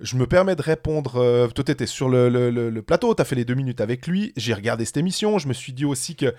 je 0.00 0.14
me 0.14 0.28
permets 0.28 0.54
de 0.54 0.62
répondre. 0.62 1.16
Euh, 1.16 1.48
toi, 1.48 1.64
tu 1.64 1.72
étais 1.72 1.86
sur 1.86 2.08
le, 2.08 2.28
le, 2.28 2.50
le 2.50 2.82
plateau, 2.82 3.16
tu 3.16 3.20
as 3.20 3.24
fait 3.24 3.34
les 3.34 3.44
deux 3.44 3.54
minutes 3.54 3.80
avec 3.80 4.06
lui. 4.06 4.32
J'ai 4.36 4.54
regardé 4.54 4.84
cette 4.84 4.96
émission. 4.96 5.38
Je 5.38 5.48
me 5.48 5.52
suis 5.52 5.72
dit 5.72 5.84
aussi 5.84 6.14
que 6.14 6.34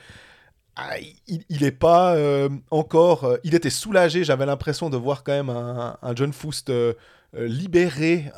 ah, 0.82 0.96
il, 1.28 1.64
est 1.64 1.72
pas 1.72 2.16
euh, 2.16 2.48
encore. 2.72 3.26
Euh, 3.26 3.38
il 3.44 3.54
était 3.54 3.70
soulagé. 3.70 4.24
J'avais 4.24 4.46
l'impression 4.46 4.90
de 4.90 4.96
voir 4.96 5.24
quand 5.24 5.34
même 5.34 5.50
un, 5.50 5.98
John 6.16 6.32
Foust 6.32 6.70
euh, 6.70 6.94
libéré 7.34 8.32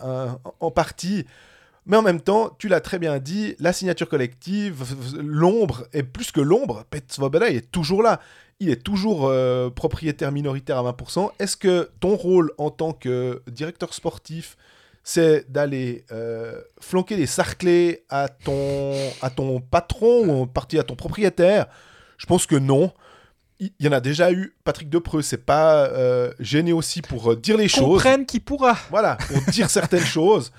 en 0.59 0.71
partie. 0.71 1.25
Mais 1.85 1.97
en 1.97 2.01
même 2.01 2.21
temps, 2.21 2.55
tu 2.59 2.67
l'as 2.67 2.81
très 2.81 2.99
bien 2.99 3.19
dit, 3.19 3.55
la 3.59 3.73
signature 3.73 4.07
collective, 4.07 4.83
l'ombre, 5.19 5.87
et 5.93 6.03
plus 6.03 6.31
que 6.31 6.41
l'ombre, 6.41 6.83
Pet 6.89 7.03
est 7.49 7.71
toujours 7.71 8.03
là. 8.03 8.19
Il 8.59 8.69
est 8.69 8.83
toujours 8.83 9.33
propriétaire 9.73 10.31
minoritaire 10.31 10.77
à 10.77 10.91
20%. 10.91 11.31
Est-ce 11.39 11.57
que 11.57 11.89
ton 11.99 12.15
rôle 12.15 12.51
en 12.59 12.69
tant 12.69 12.93
que 12.93 13.41
directeur 13.47 13.95
sportif, 13.95 14.57
c'est 15.03 15.51
d'aller 15.51 16.05
flanquer 16.79 17.17
les 17.17 17.25
sarclés 17.25 18.03
à 18.09 18.29
ton, 18.29 18.93
à 19.23 19.31
ton 19.31 19.59
patron 19.59 20.27
ou 20.27 20.41
en 20.43 20.47
partie 20.47 20.77
à 20.77 20.83
ton 20.83 20.95
propriétaire 20.95 21.65
je 22.21 22.27
pense 22.27 22.45
que 22.45 22.55
non. 22.55 22.93
Il 23.59 23.71
y 23.79 23.87
en 23.87 23.91
a 23.91 23.99
déjà 23.99 24.31
eu. 24.31 24.55
Patrick 24.63 24.89
Depreux, 24.89 25.23
c'est 25.23 25.43
pas 25.43 25.87
euh, 25.87 26.31
gêné 26.39 26.71
aussi 26.71 27.01
pour 27.01 27.31
euh, 27.31 27.35
dire 27.35 27.57
les 27.57 27.67
choses. 27.67 28.01
Comprenne 28.01 28.25
qui 28.27 28.39
pourra. 28.39 28.77
Voilà, 28.91 29.15
pour 29.17 29.41
dire 29.51 29.69
certaines 29.79 30.05
choses. 30.05 30.51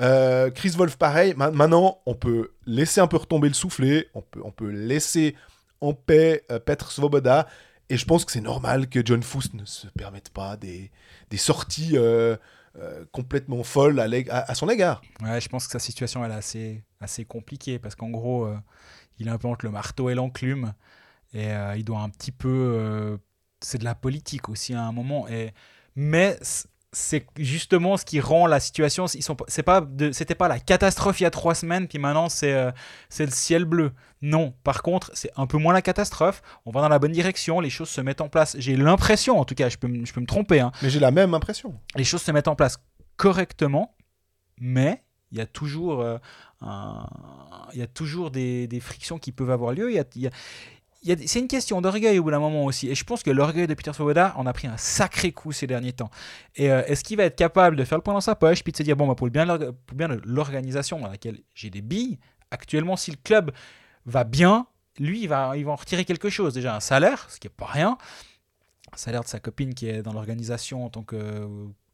Euh, 0.00 0.50
Chris 0.50 0.70
Wolf, 0.70 0.96
pareil. 0.96 1.34
maintenant, 1.36 1.98
on 2.06 2.14
peut 2.14 2.52
laisser 2.66 3.00
un 3.02 3.06
peu 3.06 3.16
retomber 3.18 3.48
le 3.48 3.54
soufflet. 3.54 4.08
On 4.14 4.22
peut, 4.22 4.40
on 4.44 4.50
peut 4.50 4.70
laisser 4.70 5.36
en 5.82 5.92
paix 5.92 6.44
euh, 6.50 6.58
Petr 6.58 6.90
Svoboda. 6.90 7.46
Et 7.90 7.96
je 7.96 8.04
pense 8.06 8.24
que 8.24 8.32
c'est 8.32 8.40
normal 8.40 8.88
que 8.88 9.00
John 9.04 9.22
Foust 9.22 9.52
ne 9.54 9.64
se 9.66 9.86
permette 9.88 10.30
pas 10.30 10.56
des, 10.56 10.90
des 11.30 11.36
sorties 11.38 11.96
euh, 11.98 12.36
euh, 12.78 13.04
complètement 13.10 13.62
folles 13.64 13.98
à, 14.00 14.06
l'ég- 14.06 14.30
à- 14.30 14.48
à 14.50 14.54
son 14.54 14.68
égard. 14.68 15.02
Ouais, 15.22 15.40
je 15.40 15.48
pense 15.48 15.66
que 15.66 15.72
sa 15.72 15.78
situation 15.80 16.24
elle 16.24 16.30
est 16.30 16.34
assez, 16.34 16.84
assez 17.00 17.24
compliquée 17.24 17.78
parce 17.80 17.94
qu'en 17.96 18.10
gros, 18.10 18.44
euh, 18.44 18.56
il 19.18 19.26
est 19.26 19.30
un 19.30 19.38
peu 19.38 19.48
entre 19.48 19.64
le 19.64 19.72
marteau 19.72 20.08
et 20.08 20.14
l'enclume 20.14 20.72
et 21.32 21.50
euh, 21.52 21.76
il 21.76 21.84
doit 21.84 22.00
un 22.00 22.08
petit 22.10 22.32
peu. 22.32 22.48
euh, 22.48 23.16
c'est 23.60 23.78
de 23.78 23.84
la 23.84 23.94
politique 23.94 24.48
aussi 24.48 24.74
à 24.74 24.82
un 24.82 24.92
moment. 24.92 25.28
Et, 25.28 25.52
mais 25.94 26.38
c'est 26.92 27.24
justement 27.36 27.96
ce 27.96 28.04
qui 28.04 28.18
rend 28.20 28.46
la 28.46 28.58
situation. 28.58 29.06
Ils 29.06 29.22
sont, 29.22 29.36
pas- 29.36 29.44
c'est 29.48 29.62
pas 29.62 29.80
de- 29.80 30.10
c'était 30.12 30.34
pas 30.34 30.48
la 30.48 30.58
catastrophe 30.58 31.20
il 31.20 31.24
y 31.24 31.26
a 31.26 31.30
trois 31.30 31.54
semaines, 31.54 31.86
puis 31.86 31.98
maintenant 31.98 32.28
c'est, 32.28 32.52
euh, 32.52 32.72
c'est 33.08 33.26
le 33.26 33.30
ciel 33.30 33.64
bleu. 33.64 33.92
Non, 34.22 34.54
par 34.64 34.82
contre, 34.82 35.10
c'est 35.14 35.30
un 35.36 35.46
peu 35.46 35.56
moins 35.58 35.72
la 35.72 35.82
catastrophe. 35.82 36.42
On 36.66 36.70
va 36.72 36.80
dans 36.80 36.88
la 36.88 36.98
bonne 36.98 37.12
direction, 37.12 37.60
les 37.60 37.70
choses 37.70 37.90
se 37.90 38.00
mettent 38.00 38.20
en 38.22 38.28
place. 38.28 38.56
J'ai 38.58 38.76
l'impression, 38.76 39.38
en 39.38 39.44
tout 39.44 39.54
cas, 39.54 39.68
je 39.68 39.76
peux, 39.78 39.86
me- 39.88 40.04
je 40.04 40.12
peux 40.12 40.20
me 40.20 40.26
tromper, 40.26 40.58
hein, 40.60 40.72
Mais 40.82 40.90
j'ai 40.90 40.98
la 41.00 41.10
même 41.12 41.32
impression. 41.34 41.78
les 41.94 42.04
choses 42.04 42.22
se 42.22 42.32
mettent 42.32 42.48
en 42.48 42.56
place 42.56 42.78
correctement, 43.16 43.94
mais 44.58 45.04
il 45.30 45.38
y 45.38 45.40
a 45.40 45.46
toujours, 45.46 46.00
euh, 46.00 46.18
un- 46.60 47.06
il 47.72 47.78
y 47.78 47.82
a 47.82 47.86
toujours 47.86 48.30
des, 48.30 48.66
des 48.66 48.80
frictions 48.80 49.18
qui 49.18 49.30
peuvent 49.32 49.50
avoir 49.50 49.72
lieu. 49.72 49.90
Il 49.90 49.94
y 49.94 49.98
a- 50.00 50.04
il 50.16 50.22
y 50.22 50.30
c'est 51.02 51.38
une 51.38 51.48
question 51.48 51.80
d'orgueil 51.80 52.18
au 52.18 52.24
bout 52.24 52.30
d'un 52.30 52.40
moment 52.40 52.64
aussi. 52.64 52.88
Et 52.88 52.94
je 52.94 53.04
pense 53.04 53.22
que 53.22 53.30
l'orgueil 53.30 53.66
de 53.66 53.74
Peter 53.74 53.92
Svoboda 53.92 54.34
en 54.36 54.46
a 54.46 54.52
pris 54.52 54.66
un 54.66 54.76
sacré 54.76 55.32
coup 55.32 55.52
ces 55.52 55.66
derniers 55.66 55.92
temps. 55.92 56.10
Et 56.56 56.70
euh, 56.70 56.82
est-ce 56.86 57.04
qu'il 57.04 57.16
va 57.16 57.24
être 57.24 57.36
capable 57.36 57.76
de 57.76 57.84
faire 57.84 57.96
le 57.96 58.02
point 58.02 58.14
dans 58.14 58.20
sa 58.20 58.34
poche, 58.34 58.62
puis 58.62 58.72
de 58.72 58.76
se 58.76 58.82
dire, 58.82 58.96
bon, 58.96 59.06
bah, 59.06 59.14
pour, 59.14 59.26
le 59.26 59.30
bien 59.30 59.46
de 59.46 60.20
l'organisation 60.24 61.00
dans 61.00 61.08
laquelle 61.08 61.40
j'ai 61.54 61.70
des 61.70 61.80
billes, 61.80 62.18
actuellement, 62.50 62.96
si 62.96 63.10
le 63.10 63.16
club 63.22 63.52
va 64.04 64.24
bien, 64.24 64.66
lui, 64.98 65.22
il 65.22 65.28
va, 65.28 65.50
en 65.50 65.76
retirer 65.76 66.04
quelque 66.04 66.28
chose. 66.28 66.52
Déjà, 66.52 66.76
un 66.76 66.80
salaire, 66.80 67.28
ce 67.30 67.40
qui 67.40 67.46
n'est 67.46 67.54
pas 67.54 67.66
rien. 67.66 67.96
Un 68.92 68.96
salaire 68.96 69.22
de 69.22 69.28
sa 69.28 69.40
copine 69.40 69.72
qui 69.72 69.88
est 69.88 70.02
dans 70.02 70.12
l'organisation 70.12 70.84
en 70.84 70.90
tant 70.90 71.02
que 71.02 71.16
euh, 71.16 71.46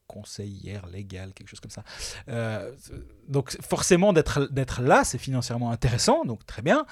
conseillère 0.07 0.87
légale, 0.87 1.33
quelque 1.33 1.49
chose 1.49 1.61
comme 1.61 1.71
ça. 1.71 1.85
Euh, 2.29 2.73
donc 3.29 3.57
forcément 3.63 4.13
d'être 4.13 4.83
là, 4.83 5.05
c'est 5.05 5.19
financièrement 5.19 5.71
intéressant, 5.71 6.25
donc 6.25 6.47
très 6.47 6.63
bien. 6.63 6.87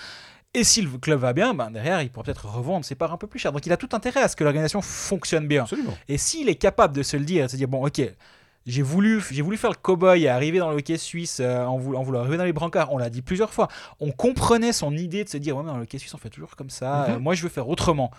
Et 0.56 0.62
si 0.64 0.82
le 0.82 0.88
club 0.98 1.18
va 1.18 1.32
bien, 1.32 1.52
ben 1.52 1.70
derrière, 1.70 2.00
il 2.02 2.10
pourra 2.10 2.24
peut-être 2.24 2.46
revendre 2.46 2.84
ses 2.84 2.94
parts 2.94 3.12
un 3.12 3.16
peu 3.16 3.26
plus 3.26 3.38
cher. 3.40 3.52
Donc 3.52 3.66
il 3.66 3.72
a 3.72 3.76
tout 3.76 3.88
intérêt 3.92 4.22
à 4.22 4.28
ce 4.28 4.36
que 4.36 4.44
l'organisation 4.44 4.80
fonctionne 4.80 5.48
bien. 5.48 5.62
Absolument. 5.62 5.94
Et 6.08 6.16
s'il 6.16 6.48
est 6.48 6.54
capable 6.54 6.94
de 6.94 7.02
se 7.02 7.16
le 7.16 7.24
dire, 7.24 7.46
de 7.46 7.50
se 7.50 7.56
dire, 7.56 7.66
bon, 7.68 7.84
ok, 7.84 8.00
j'ai 8.66 8.82
voulu, 8.82 9.20
j'ai 9.30 9.42
voulu 9.42 9.56
faire 9.56 9.70
le 9.70 9.76
cow-boy 9.76 10.22
et 10.22 10.28
arriver 10.28 10.58
dans 10.60 10.70
le 10.70 10.76
hockey 10.76 10.96
suisse 10.96 11.38
euh, 11.40 11.64
en, 11.64 11.76
voulant, 11.76 12.00
en 12.00 12.02
voulant 12.04 12.20
arriver 12.20 12.36
dans 12.38 12.44
les 12.44 12.52
brancards, 12.52 12.92
on 12.92 12.98
l'a 12.98 13.10
dit 13.10 13.20
plusieurs 13.20 13.52
fois. 13.52 13.68
On 14.00 14.10
comprenait 14.12 14.72
son 14.72 14.96
idée 14.96 15.24
de 15.24 15.28
se 15.28 15.36
dire, 15.38 15.56
ouais, 15.56 15.62
mais 15.64 15.70
dans 15.70 15.76
le 15.76 15.82
hockey 15.82 15.98
suisse, 15.98 16.14
on 16.14 16.18
fait 16.18 16.30
toujours 16.30 16.54
comme 16.56 16.70
ça, 16.70 17.06
Mhm. 17.08 17.14
euh, 17.14 17.18
moi 17.18 17.34
je 17.34 17.42
veux 17.42 17.48
faire 17.50 17.68
autrement. 17.68 18.10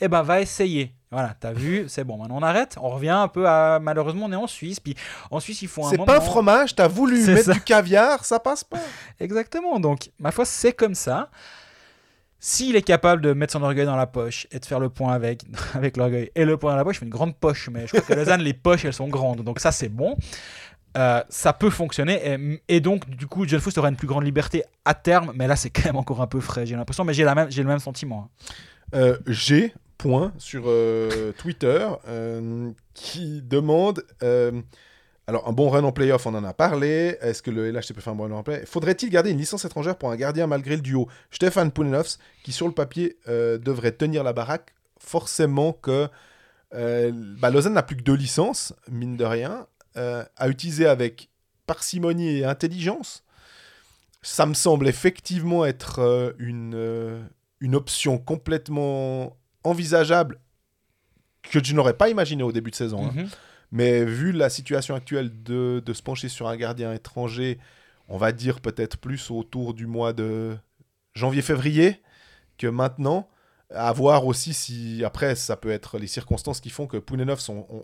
Eh 0.00 0.08
ben, 0.08 0.22
va 0.22 0.40
essayer. 0.40 0.94
Voilà, 1.10 1.34
t'as 1.38 1.52
vu, 1.52 1.84
c'est 1.88 2.04
bon, 2.04 2.16
maintenant 2.16 2.38
on 2.38 2.42
arrête, 2.42 2.76
on 2.80 2.88
revient 2.88 3.10
un 3.10 3.28
peu 3.28 3.46
à. 3.46 3.78
Malheureusement, 3.80 4.24
on 4.26 4.32
est 4.32 4.36
en 4.36 4.46
Suisse, 4.46 4.80
puis 4.80 4.94
en 5.30 5.38
Suisse, 5.40 5.60
il 5.60 5.68
faut 5.68 5.84
un 5.84 5.90
C'est 5.90 5.96
moment. 5.98 6.06
pas 6.06 6.16
un 6.16 6.20
fromage, 6.22 6.74
t'as 6.74 6.88
voulu 6.88 7.22
mettre 7.26 7.44
ça. 7.44 7.52
du 7.52 7.60
caviar, 7.60 8.24
ça 8.24 8.40
passe 8.40 8.64
pas. 8.64 8.78
Exactement. 9.20 9.78
Donc, 9.78 10.10
ma 10.18 10.30
foi, 10.30 10.46
c'est 10.46 10.72
comme 10.72 10.94
ça. 10.94 11.28
S'il 12.44 12.74
est 12.74 12.82
capable 12.82 13.22
de 13.22 13.32
mettre 13.34 13.52
son 13.52 13.62
orgueil 13.62 13.86
dans 13.86 13.94
la 13.94 14.08
poche 14.08 14.48
et 14.50 14.58
de 14.58 14.64
faire 14.64 14.80
le 14.80 14.88
point 14.88 15.12
avec, 15.12 15.44
avec 15.74 15.96
l'orgueil 15.96 16.32
et 16.34 16.44
le 16.44 16.56
point 16.56 16.72
dans 16.72 16.76
la 16.76 16.82
poche, 16.82 16.96
il 16.96 16.98
fait 16.98 17.04
une 17.04 17.10
grande 17.12 17.36
poche. 17.36 17.70
Mais 17.72 17.82
je 17.86 17.92
crois 17.96 18.00
que 18.00 18.12
Lausanne, 18.14 18.40
les 18.42 18.52
poches, 18.52 18.84
elles 18.84 18.92
sont 18.92 19.06
grandes. 19.06 19.42
Donc, 19.44 19.60
ça, 19.60 19.70
c'est 19.70 19.88
bon. 19.88 20.16
Euh, 20.98 21.22
ça 21.28 21.52
peut 21.52 21.70
fonctionner. 21.70 22.60
Et, 22.68 22.80
donc, 22.80 23.08
du 23.08 23.28
coup, 23.28 23.46
John 23.46 23.60
Foust 23.60 23.78
aura 23.78 23.88
une 23.90 23.96
plus 23.96 24.08
grande 24.08 24.24
liberté 24.24 24.64
à 24.84 24.92
terme. 24.94 25.32
Mais 25.36 25.46
là, 25.46 25.54
c'est 25.54 25.70
quand 25.70 25.84
même 25.84 25.94
encore 25.96 26.20
un 26.20 26.26
peu 26.26 26.40
frais, 26.40 26.66
j'ai 26.66 26.74
l'impression. 26.74 27.04
Mais 27.04 27.14
j'ai 27.14 27.22
la 27.22 27.36
même- 27.36 27.50
j'ai 27.50 27.62
le 27.62 27.68
même 27.68 27.78
sentiment. 27.78 28.28
hein. 28.28 28.48
Euh, 28.96 29.18
G, 29.28 29.72
point, 29.96 30.32
sur 30.36 30.64
euh, 30.66 31.30
Twitter, 31.38 31.86
euh, 32.08 32.72
qui 32.92 33.40
demande... 33.40 34.04
alors, 35.28 35.46
un 35.48 35.52
bon 35.52 35.68
run 35.70 35.84
en 35.84 35.92
playoff, 35.92 36.26
on 36.26 36.34
en 36.34 36.42
a 36.42 36.52
parlé. 36.52 37.16
Est-ce 37.20 37.42
que 37.42 37.50
le 37.52 37.70
LHC 37.70 37.92
peut 37.94 38.02
un 38.10 38.14
bon 38.14 38.24
run 38.24 38.32
en 38.32 38.42
play 38.42 38.64
Faudrait-il 38.66 39.08
garder 39.08 39.30
une 39.30 39.38
licence 39.38 39.64
étrangère 39.64 39.96
pour 39.96 40.10
un 40.10 40.16
gardien 40.16 40.48
malgré 40.48 40.74
le 40.74 40.82
duo? 40.82 41.08
Stéphane 41.30 41.70
Pounenovs, 41.70 42.18
qui 42.42 42.50
sur 42.52 42.66
le 42.66 42.74
papier 42.74 43.16
euh, 43.28 43.56
devrait 43.56 43.92
tenir 43.92 44.24
la 44.24 44.32
baraque 44.32 44.74
Forcément 44.98 45.72
que 45.72 46.08
euh, 46.74 47.12
bah, 47.38 47.50
Lausanne 47.50 47.74
n'a 47.74 47.82
plus 47.82 47.96
que 47.96 48.02
deux 48.02 48.14
licences, 48.14 48.72
mine 48.90 49.16
de 49.16 49.24
rien, 49.24 49.66
euh, 49.96 50.24
à 50.36 50.48
utiliser 50.48 50.86
avec 50.86 51.28
parcimonie 51.66 52.38
et 52.38 52.44
intelligence. 52.44 53.22
Ça 54.22 54.46
me 54.46 54.54
semble 54.54 54.88
effectivement 54.88 55.64
être 55.64 55.98
euh, 56.00 56.32
une, 56.38 57.28
une 57.60 57.74
option 57.74 58.18
complètement 58.18 59.36
envisageable 59.64 60.38
que 61.42 61.62
je 61.62 61.74
n'aurais 61.74 61.94
pas 61.94 62.08
imaginé 62.08 62.42
au 62.42 62.52
début 62.52 62.70
de 62.70 62.76
saison. 62.76 63.06
hein. 63.06 63.26
Mais 63.72 64.04
vu 64.04 64.32
la 64.32 64.50
situation 64.50 64.94
actuelle 64.94 65.30
de, 65.42 65.82
de 65.84 65.92
se 65.92 66.02
pencher 66.02 66.28
sur 66.28 66.46
un 66.46 66.56
gardien 66.56 66.92
étranger, 66.92 67.58
on 68.08 68.18
va 68.18 68.30
dire 68.32 68.60
peut-être 68.60 68.98
plus 68.98 69.30
autour 69.30 69.72
du 69.74 69.86
mois 69.86 70.12
de 70.12 70.56
janvier-février 71.14 72.00
que 72.58 72.66
maintenant. 72.66 73.28
À 73.74 73.90
voir 73.90 74.26
aussi 74.26 74.52
si 74.52 75.02
après 75.02 75.34
ça 75.34 75.56
peut 75.56 75.70
être 75.70 75.96
les 75.98 76.06
circonstances 76.06 76.60
qui 76.60 76.68
font 76.68 76.86
que 76.86 76.98
Pounenov 76.98 77.40
sont 77.40 77.66
on- 77.70 77.82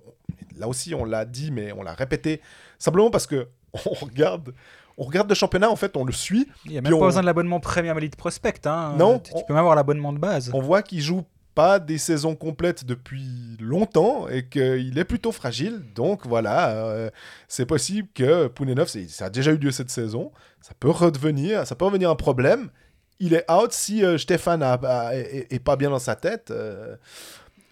là 0.59 0.69
aussi 0.69 0.95
on 0.95 1.07
l'a 1.07 1.25
dit 1.25 1.51
mais 1.51 1.73
on 1.73 1.83
l'a 1.83 1.95
répété 1.95 2.43
simplement 2.79 3.09
parce 3.11 3.27
que 3.27 3.49
on 3.87 3.95
regarde 4.05 4.53
on 4.99 5.05
regarde 5.05 5.31
le 5.31 5.35
championnat 5.35 5.71
en 5.71 5.77
fait 5.77 5.97
on 5.97 6.05
le 6.05 6.13
suit 6.13 6.47
Il 6.67 6.73
n'y 6.73 6.77
a 6.77 6.83
même 6.83 6.93
on- 6.93 6.99
pas 6.99 7.07
besoin 7.07 7.23
de 7.23 7.27
l'abonnement 7.27 7.59
Premium 7.59 7.97
Elite 7.97 8.17
Prospect. 8.17 8.67
Hein. 8.67 8.97
Non, 8.99 9.19
Tu, 9.19 9.31
tu 9.31 9.37
on- 9.39 9.45
peux 9.45 9.55
même 9.55 9.61
avoir 9.61 9.77
l'abonnement 9.77 10.13
de 10.13 10.19
base. 10.19 10.51
on 10.53 10.61
voit 10.61 10.83
qu'il 10.83 11.01
joue 11.01 11.25
pas 11.63 11.81
des 11.81 11.99
saisons 11.99 12.37
complètes 12.37 12.85
depuis 12.85 13.57
longtemps 13.59 14.29
et 14.29 14.47
qu'il 14.47 14.97
est 14.97 15.05
plutôt 15.05 15.33
fragile. 15.33 15.83
Donc 15.97 16.25
voilà, 16.25 16.71
euh, 16.87 17.11
c'est 17.49 17.67
possible 17.67 18.07
que 18.15 18.47
Pounenov, 18.47 18.87
ça 18.87 19.25
a 19.25 19.31
déjà 19.31 19.51
eu 19.51 19.57
lieu 19.57 19.73
cette 19.73 19.91
saison, 19.91 20.31
ça 20.61 20.73
peut 20.79 20.91
redevenir, 20.91 21.67
ça 21.67 21.75
peut 21.75 21.85
revenir 21.87 22.11
un 22.11 22.15
problème. 22.17 22.71
Il 23.19 23.35
est 23.35 23.45
out 23.51 23.73
si 23.73 24.05
euh, 24.05 24.19
Stéphane 24.19 24.63
a- 24.63 24.75
a- 24.75 25.17
est, 25.17 25.53
est 25.53 25.59
pas 25.59 25.75
bien 25.75 25.91
dans 25.91 25.99
sa 25.99 26.15
tête. 26.15 26.53
euh, 26.53 26.95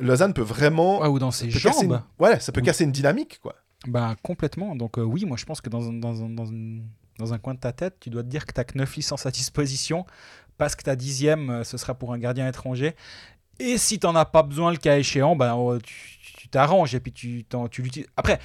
Lausanne 0.01 0.35
peut 0.35 0.43
vraiment 0.57 1.01
Ouais, 1.01 1.07
ou 1.09 1.21
dans 1.21 1.31
ses 1.31 1.49
jambes. 1.51 1.75
une- 1.85 2.03
ouais, 2.19 2.41
ça 2.41 2.51
peut 2.51 2.63
casser 2.63 2.83
une 2.83 2.93
dynamique 2.93 3.39
quoi. 3.41 3.55
Bah 3.87 4.17
complètement. 4.23 4.75
Donc 4.75 4.99
euh, 4.99 5.03
oui, 5.03 5.25
moi 5.27 5.37
je 5.37 5.45
pense 5.45 5.61
que 5.61 5.71
dans 5.71 5.89
un, 5.89 5.93
dans, 5.93 6.25
un, 6.25 6.29
dans, 7.21 7.33
un 7.33 7.39
coin 7.39 7.55
de 7.55 7.61
ta 7.61 7.71
tête, 7.73 7.95
tu 8.01 8.11
dois 8.11 8.25
te 8.25 8.29
dire 8.29 8.47
que 8.47 8.53
tu 8.53 8.65
que 8.65 8.77
9 8.77 8.97
licences 8.97 9.27
à 9.27 9.31
disposition 9.31 10.05
parce 10.59 10.75
que 10.75 10.83
ta 10.83 10.97
dixième, 10.97 11.63
ce 11.65 11.77
sera 11.79 11.95
pour 11.95 12.13
un 12.13 12.19
gardien 12.19 12.49
étranger. 12.49 12.97
Et 13.59 13.79
si 13.79 13.99
tu 13.99 14.07
n'en 14.07 14.15
as 14.17 14.25
pas 14.27 14.43
besoin 14.43 14.71
le 14.71 14.77
cas 14.77 14.99
échéant, 14.99 15.35
bah, 15.37 15.55
oh, 15.57 15.79
tu 15.79 16.49
t'arranges 16.49 16.95
et 16.95 17.01
puis 17.01 17.13
tu, 17.13 17.45
t'en- 17.45 17.65
l'utilises. 17.79 18.09
Après, 18.17 18.39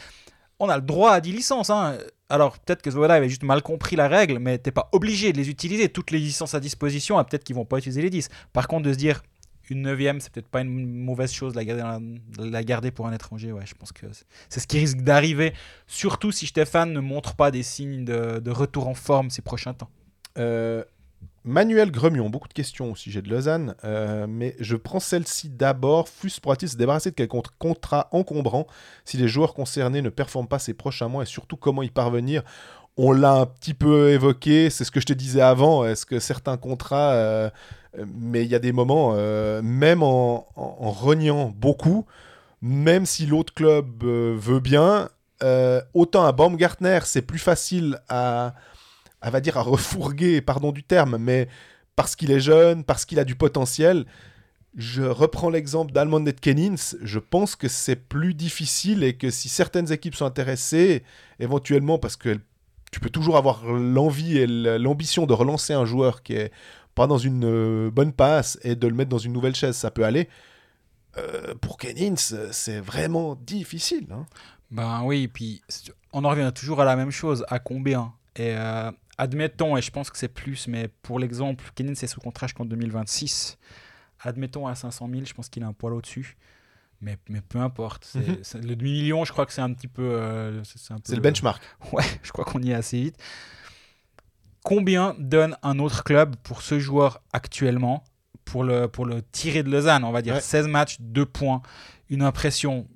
on 0.59 0.69
a 0.69 0.75
le 0.77 0.81
droit 0.83 1.11
à 1.11 1.21
10 1.21 1.31
licences. 1.31 1.69
hein. 1.69 1.97
Alors 2.29 2.57
peut-être 2.59 2.81
que 2.81 2.89
Svoboda 2.91 3.15
avait 3.15 3.27
juste 3.29 3.43
mal 3.43 3.61
compris 3.61 3.95
la 3.97 4.07
règle, 4.07 4.39
mais 4.39 4.57
t'es 4.57 4.71
pas 4.71 4.87
obligé 4.93 5.33
de 5.33 5.37
les 5.37 5.49
utiliser, 5.49 5.89
toutes 5.89 6.11
les 6.11 6.19
licences 6.19 6.53
à 6.53 6.59
disposition, 6.61 7.19
et 7.19 7.23
peut-être 7.25 7.43
qu'ils 7.43 7.55
vont 7.57 7.65
pas 7.65 7.77
utiliser 7.77 8.01
les 8.01 8.09
10. 8.09 8.29
Par 8.53 8.67
contre, 8.67 8.83
de 8.87 8.93
se 8.93 8.97
dire 8.97 9.21
une 9.69 9.81
neuvième, 9.81 10.19
c'est 10.19 10.31
peut-être 10.31 10.47
pas 10.49 10.61
une 10.61 10.85
mauvaise 11.03 11.31
chose 11.31 11.53
de 11.53 11.57
la 11.57 11.65
garder, 11.65 11.81
la- 11.83 11.99
de 12.45 12.49
la 12.51 12.63
garder 12.63 12.91
pour 12.91 13.07
un 13.07 13.13
étranger. 13.13 13.51
Ouais, 13.51 13.65
je 13.65 13.73
pense 13.73 13.91
que 13.91 14.05
c'est- 14.49 14.59
ce 14.59 14.67
qui 14.67 14.79
risque 14.79 14.97
d'arriver, 15.01 15.53
surtout 15.87 16.31
si 16.31 16.47
Stéphane 16.47 16.93
ne 16.93 16.99
montre 17.01 17.35
pas 17.35 17.51
des 17.51 17.63
signes 17.63 18.05
de, 18.05 18.39
de 18.39 18.51
retour 18.51 18.87
en 18.87 18.93
forme 18.93 19.29
ces 19.29 19.41
prochains 19.41 19.73
temps. 19.73 19.89
Euh, 20.37 20.83
Manuel 21.43 21.89
Gremion, 21.89 22.29
beaucoup 22.29 22.47
de 22.47 22.53
questions 22.53 22.91
au 22.91 22.95
sujet 22.95 23.23
de 23.23 23.29
Lausanne, 23.29 23.73
euh, 23.83 24.27
mais 24.29 24.55
je 24.59 24.75
prends 24.75 24.99
celle-ci 24.99 25.49
d'abord. 25.49 26.07
Fus 26.07 26.39
pourra-t-il 26.39 26.69
se 26.69 26.77
débarrasser 26.77 27.09
de 27.09 27.15
quel 27.15 27.27
cont- 27.27 27.41
contrat 27.57 28.09
encombrant 28.11 28.67
si 29.05 29.17
les 29.17 29.27
joueurs 29.27 29.55
concernés 29.55 30.03
ne 30.03 30.09
performent 30.09 30.47
pas 30.47 30.59
ces 30.59 30.75
prochains 30.75 31.07
mois? 31.07 31.23
Et 31.23 31.25
surtout 31.25 31.57
comment 31.57 31.81
y 31.81 31.89
parvenir? 31.89 32.43
On 32.95 33.11
l'a 33.11 33.33
un 33.33 33.45
petit 33.47 33.73
peu 33.73 34.11
évoqué, 34.11 34.69
c'est 34.69 34.83
ce 34.83 34.91
que 34.91 34.99
je 34.99 35.07
te 35.07 35.13
disais 35.13 35.41
avant. 35.41 35.83
Est-ce 35.83 36.05
que 36.05 36.19
certains 36.19 36.57
contrats, 36.57 37.13
euh, 37.13 37.49
euh, 37.97 38.05
mais 38.13 38.43
il 38.43 38.51
y 38.51 38.55
a 38.55 38.59
des 38.59 38.71
moments, 38.71 39.15
même 39.63 40.03
en, 40.03 40.47
en- 40.55 40.77
en 40.79 40.91
reniant 40.91 41.51
beaucoup, 41.55 42.05
même 42.61 43.07
si 43.07 43.25
l'autre 43.25 43.53
club 43.55 44.03
veut 44.03 44.59
bien, 44.59 45.09
autant 45.95 46.23
à 46.23 46.31
Baumgartner, 46.33 46.99
c'est 47.05 47.23
plus 47.23 47.39
facile 47.39 47.99
à, 48.09 48.53
à 49.21 49.29
va 49.29 49.41
dire 49.41 49.57
à 49.57 49.61
refourguer, 49.61 50.41
pardon 50.41 50.71
du 50.71 50.83
terme, 50.83 51.17
mais 51.17 51.47
parce 51.95 52.15
qu'il 52.15 52.31
est 52.31 52.39
jeune, 52.39 52.83
parce 52.83 53.05
qu'il 53.05 53.19
a 53.19 53.23
du 53.23 53.35
potentiel. 53.35 54.05
Je 54.75 55.03
reprends 55.03 55.49
l'exemple 55.49 55.91
d'Almond 55.91 56.23
Kennins. 56.39 56.95
Je 57.01 57.19
pense 57.19 57.55
que 57.55 57.67
c'est 57.67 57.97
plus 57.97 58.33
difficile 58.33 59.03
et 59.03 59.13
que 59.13 59.29
si 59.29 59.49
certaines 59.49 59.91
équipes 59.91 60.15
sont 60.15 60.25
intéressées, 60.25 61.03
éventuellement 61.39 61.99
parce 61.99 62.15
que 62.15 62.39
tu 62.91 62.99
peux 62.99 63.09
toujours 63.09 63.37
avoir 63.37 63.65
l'envie 63.65 64.37
et 64.37 64.47
l'ambition 64.47 65.25
de 65.25 65.33
relancer 65.33 65.73
un 65.73 65.85
joueur 65.85 66.23
qui 66.23 66.33
est 66.33 66.51
pas 66.95 67.07
dans 67.07 67.17
une 67.17 67.45
euh, 67.45 67.91
bonne 67.91 68.11
passe 68.11 68.59
et 68.63 68.75
de 68.75 68.87
le 68.87 68.93
mettre 68.93 69.09
dans 69.09 69.17
une 69.17 69.31
nouvelle 69.33 69.55
chaise, 69.55 69.75
ça 69.75 69.91
peut 69.91 70.03
aller. 70.03 70.27
Euh, 71.17 71.53
pour 71.61 71.77
Kennins, 71.77 72.15
c'est 72.51 72.79
vraiment 72.79 73.35
difficile. 73.35 74.07
hein. 74.11 74.25
Ben 74.71 75.01
oui, 75.03 75.27
puis 75.27 75.61
on 76.13 76.23
en 76.23 76.29
revient 76.29 76.51
toujours 76.55 76.79
à 76.81 76.85
la 76.85 76.95
même 76.95 77.11
chose, 77.11 77.45
à 77.49 77.59
combien? 77.59 78.13
Et 78.37 78.55
euh, 78.55 78.89
admettons, 79.21 79.77
et 79.77 79.81
je 79.81 79.91
pense 79.91 80.09
que 80.09 80.17
c'est 80.17 80.27
plus, 80.33 80.67
mais 80.67 80.87
pour 81.03 81.19
l'exemple, 81.19 81.63
Kenin 81.75 81.93
c'est 81.95 82.07
sous 82.07 82.19
contrat 82.19 82.47
jusqu'en 82.47 82.65
2026. 82.65 83.57
admettons 84.23 84.65
à 84.67 84.73
500 84.75 85.07
000, 85.11 85.25
je 85.25 85.33
pense 85.33 85.47
qu'il 85.47 85.63
a 85.63 85.67
un 85.67 85.73
poil 85.73 85.93
au-dessus. 85.93 86.37
Mais, 87.01 87.17
mais 87.29 87.41
peu 87.41 87.59
importe. 87.59 88.11
Mhm. 88.15 88.63
le 88.67 88.75
demi-million, 88.75 89.23
je 89.25 89.31
crois 89.31 89.45
que 89.45 89.53
c'est 89.53 89.61
un 89.61 89.73
petit 89.73 89.87
peu. 89.87 90.03
euh, 90.03 90.63
c'est 90.63 91.15
le 91.15 91.21
benchmark. 91.21 91.61
Ouais, 91.93 92.03
je 92.23 92.31
crois 92.31 92.45
qu'on 92.45 92.61
y 92.61 92.71
est 92.71 92.75
assez 92.75 92.99
vite. 93.01 93.17
Combien 94.63 95.15
donne 95.17 95.55
un 95.63 95.79
autre 95.79 96.03
club 96.03 96.35
pour 96.43 96.61
ce 96.61 96.79
joueur 96.79 97.21
actuellement 97.33 98.03
pour 98.45 98.63
le, 98.63 98.87
pour 98.87 99.05
le 99.05 99.21
tirer 99.23 99.63
de 99.63 99.69
Lausanne 99.71 100.03
On 100.03 100.11
va 100.11 100.21
dire? 100.21 100.35
Ouais. 100.35 100.41
16 100.41 100.67
matchs, 100.67 100.97
2 100.99 101.25
points, 101.25 101.61
une 102.09 102.21
impression 102.21 102.87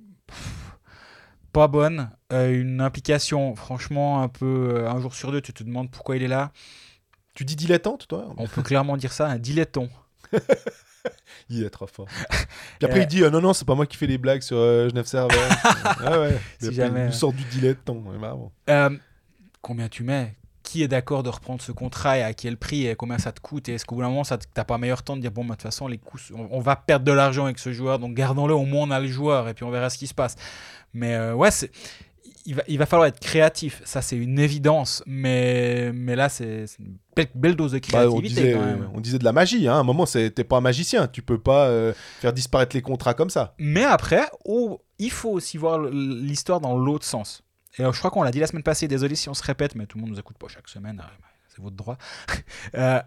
pas 1.56 1.68
bonne, 1.68 2.10
euh, 2.34 2.52
une 2.60 2.82
implication 2.82 3.56
franchement 3.56 4.22
un 4.22 4.28
peu 4.28 4.74
euh, 4.74 4.90
un 4.90 5.00
jour 5.00 5.14
sur 5.14 5.32
deux, 5.32 5.40
tu 5.40 5.54
te 5.54 5.64
demandes 5.64 5.90
pourquoi 5.90 6.16
il 6.16 6.22
est 6.22 6.28
là. 6.28 6.52
Tu 7.32 7.46
dis 7.46 7.56
dilettante, 7.56 8.06
toi? 8.08 8.34
On 8.36 8.46
peut 8.46 8.60
clairement 8.62 8.98
dire 8.98 9.10
ça, 9.10 9.26
un 9.28 9.38
diletton. 9.38 9.88
Il 11.48 11.64
est 11.64 11.70
trop 11.70 11.86
fort. 11.86 12.08
Puis 12.78 12.86
après, 12.86 12.98
Euh. 12.98 13.02
il 13.02 13.06
dit 13.06 13.22
euh, 13.22 13.30
non, 13.30 13.40
non, 13.40 13.52
c'est 13.54 13.64
pas 13.64 13.74
moi 13.76 13.86
qui 13.86 13.96
fais 13.96 14.08
les 14.08 14.18
blagues 14.18 14.42
sur 14.42 14.56
euh, 14.58 14.88
Genève 14.88 15.06
Server. 15.06 15.34
ah 16.04 16.20
ouais. 16.20 16.36
Si 16.58 16.66
Et 16.66 16.68
après, 16.68 16.76
jamais, 16.76 17.00
Il 17.02 17.06
nous 17.06 17.12
sort 17.12 17.32
du 17.32 17.44
dilettant. 17.44 17.94
ouais, 17.94 18.98
combien 19.62 19.88
tu 19.88 20.02
mets? 20.02 20.36
Qui 20.66 20.82
est 20.82 20.88
d'accord 20.88 21.22
de 21.22 21.28
reprendre 21.28 21.62
ce 21.62 21.70
contrat 21.70 22.18
et 22.18 22.22
à 22.24 22.34
quel 22.34 22.56
prix 22.56 22.88
et 22.88 22.96
combien 22.96 23.18
ça 23.18 23.30
te 23.30 23.40
coûte 23.40 23.68
Et 23.68 23.74
est-ce 23.74 23.84
qu'au 23.84 23.94
bout 23.94 24.02
d'un 24.02 24.08
moment, 24.08 24.24
ça 24.24 24.36
t'as 24.36 24.64
pas 24.64 24.78
meilleur 24.78 25.04
temps 25.04 25.14
de 25.16 25.20
dire 25.20 25.30
bon, 25.30 25.42
bah, 25.44 25.50
de 25.50 25.54
toute 25.54 25.62
façon, 25.62 25.86
les 25.86 25.98
coûts, 25.98 26.18
on, 26.34 26.48
on 26.50 26.58
va 26.60 26.74
perdre 26.74 27.04
de 27.04 27.12
l'argent 27.12 27.44
avec 27.44 27.60
ce 27.60 27.72
joueur, 27.72 28.00
donc 28.00 28.14
gardons-le, 28.14 28.52
au 28.52 28.64
moins 28.64 28.88
on 28.88 28.90
a 28.90 28.98
le 28.98 29.06
joueur 29.06 29.48
et 29.48 29.54
puis 29.54 29.62
on 29.62 29.70
verra 29.70 29.90
ce 29.90 29.96
qui 29.96 30.08
se 30.08 30.14
passe. 30.14 30.34
Mais 30.92 31.14
euh, 31.14 31.34
ouais, 31.34 31.52
c'est. 31.52 31.70
Il 32.48 32.54
va, 32.54 32.62
il 32.68 32.78
va 32.78 32.86
falloir 32.86 33.06
être 33.08 33.18
créatif, 33.18 33.82
ça 33.84 34.02
c'est 34.02 34.16
une 34.16 34.38
évidence, 34.38 35.02
mais, 35.04 35.90
mais 35.92 36.14
là 36.14 36.28
c'est 36.28 36.66
une 36.78 36.96
belle, 37.16 37.26
belle 37.34 37.56
dose 37.56 37.72
de 37.72 37.78
Bah, 37.78 37.84
on, 38.08 38.18
créativité 38.18 38.40
disait, 38.40 38.52
quand 38.52 38.64
même. 38.64 38.90
on 38.94 39.00
disait 39.00 39.18
de 39.18 39.24
la 39.24 39.32
magie. 39.32 39.66
Hein. 39.66 39.74
À 39.74 39.78
un 39.78 39.82
moment, 39.82 40.04
t'es 40.06 40.30
pas 40.44 40.56
un 40.56 40.60
magicien. 40.60 41.08
Tu 41.08 41.22
peux 41.22 41.38
pas 41.38 41.66
euh, 41.66 41.92
faire 42.20 42.32
disparaître 42.32 42.74
les 42.76 42.82
contrats 42.82 43.14
comme 43.14 43.30
ça. 43.30 43.54
Mais 43.58 43.82
après, 43.84 44.22
oh, 44.44 44.80
il 44.98 45.10
faut 45.10 45.30
aussi 45.30 45.58
voir 45.58 45.80
l'histoire 45.80 46.60
dans 46.60 46.76
l'autre 46.76 47.04
sens. 47.04 47.42
Et 47.78 47.82
alors, 47.82 47.92
je 47.92 47.98
crois 47.98 48.10
qu'on 48.10 48.22
l'a 48.22 48.30
dit 48.30 48.40
la 48.40 48.46
semaine 48.46 48.62
passée, 48.62 48.88
désolé 48.88 49.14
si 49.16 49.28
on 49.28 49.34
se 49.34 49.42
répète, 49.42 49.74
mais 49.74 49.86
tout 49.86 49.98
le 49.98 50.02
monde 50.02 50.10
nous 50.12 50.18
écoute 50.18 50.38
pas 50.38 50.48
chaque 50.48 50.68
semaine, 50.68 51.02
ah, 51.04 51.10
c'est 51.48 51.60
votre 51.62 51.76
droit. 51.76 51.96
Euh, 52.74 53.00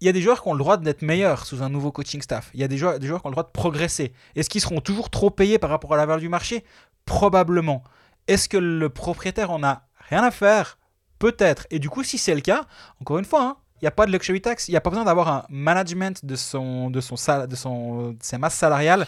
Il 0.00 0.06
y 0.06 0.08
a 0.08 0.12
des 0.12 0.20
joueurs 0.22 0.42
qui 0.42 0.48
ont 0.48 0.52
le 0.52 0.58
droit 0.58 0.76
d'être 0.76 1.02
meilleurs 1.02 1.46
sous 1.46 1.62
un 1.62 1.68
nouveau 1.68 1.90
coaching 1.92 2.20
staff. 2.22 2.50
Il 2.54 2.60
y 2.60 2.64
a 2.64 2.68
des 2.68 2.76
joueurs, 2.76 2.98
qui 2.98 3.06
ont 3.08 3.28
le 3.28 3.30
droit 3.32 3.42
de 3.44 3.48
progresser. 3.52 4.12
Est-ce 4.36 4.50
qu'ils 4.50 4.60
seront 4.60 4.80
toujours 4.80 5.08
trop 5.10 5.30
payés 5.30 5.58
par 5.58 5.70
rapport 5.70 5.94
à 5.94 5.96
la 5.96 6.04
valeur 6.06 6.20
du 6.20 6.28
marché? 6.28 6.64
Probablement. 7.06 7.82
Est-ce 8.28 8.48
que 8.48 8.56
le 8.56 8.88
propriétaire 8.88 9.50
en 9.50 9.62
a 9.62 9.82
rien 10.08 10.22
à 10.22 10.30
faire? 10.30 10.78
Peut-être. 11.18 11.66
Et 11.70 11.78
du 11.78 11.88
coup, 11.90 12.02
si 12.02 12.18
c'est 12.18 12.34
le 12.34 12.40
cas, 12.40 12.66
encore 13.00 13.18
une 13.18 13.24
fois, 13.24 13.42
hein, 13.42 13.56
il 13.80 13.84
n'y 13.84 13.88
a 13.88 13.92
pas 13.92 14.06
de 14.06 14.12
luxury 14.12 14.40
tax, 14.40 14.68
il 14.68 14.72
n'y 14.72 14.76
a 14.76 14.80
pas 14.80 14.90
besoin 14.90 15.04
d'avoir 15.04 15.28
un 15.28 15.44
management 15.48 16.24
de, 16.24 16.36
son, 16.36 16.90
de, 16.90 17.00
son, 17.00 17.16
sal- 17.16 17.46
de, 17.46 17.56
son, 17.56 18.10
de 18.12 18.16
ses 18.22 18.38
masses 18.38 18.54
salariales 18.54 19.06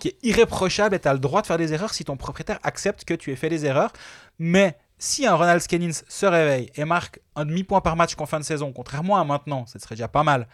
qui 0.00 0.08
est 0.08 0.16
irréprochable 0.22 0.94
et 0.96 1.00
tu 1.00 1.08
as 1.08 1.12
le 1.12 1.18
droit 1.18 1.40
de 1.42 1.46
faire 1.46 1.56
des 1.58 1.72
erreurs 1.72 1.94
si 1.94 2.04
ton 2.04 2.16
propriétaire 2.16 2.58
accepte 2.62 3.04
que 3.04 3.14
tu 3.14 3.32
aies 3.32 3.36
fait 3.36 3.48
des 3.48 3.64
erreurs. 3.64 3.92
Mais 4.38 4.76
si 4.98 5.26
un 5.26 5.34
Ronald 5.34 5.60
Skennins 5.60 5.92
se 6.08 6.26
réveille 6.26 6.70
et 6.76 6.84
marque 6.84 7.20
un 7.36 7.44
demi-point 7.44 7.80
par 7.80 7.96
match 7.96 8.14
qu'en 8.14 8.26
fin 8.26 8.38
de 8.40 8.44
saison, 8.44 8.72
contrairement 8.72 9.18
à 9.18 9.24
maintenant, 9.24 9.66
ce 9.66 9.78
serait 9.78 9.94
déjà 9.94 10.08
pas 10.08 10.22
mal, 10.22 10.48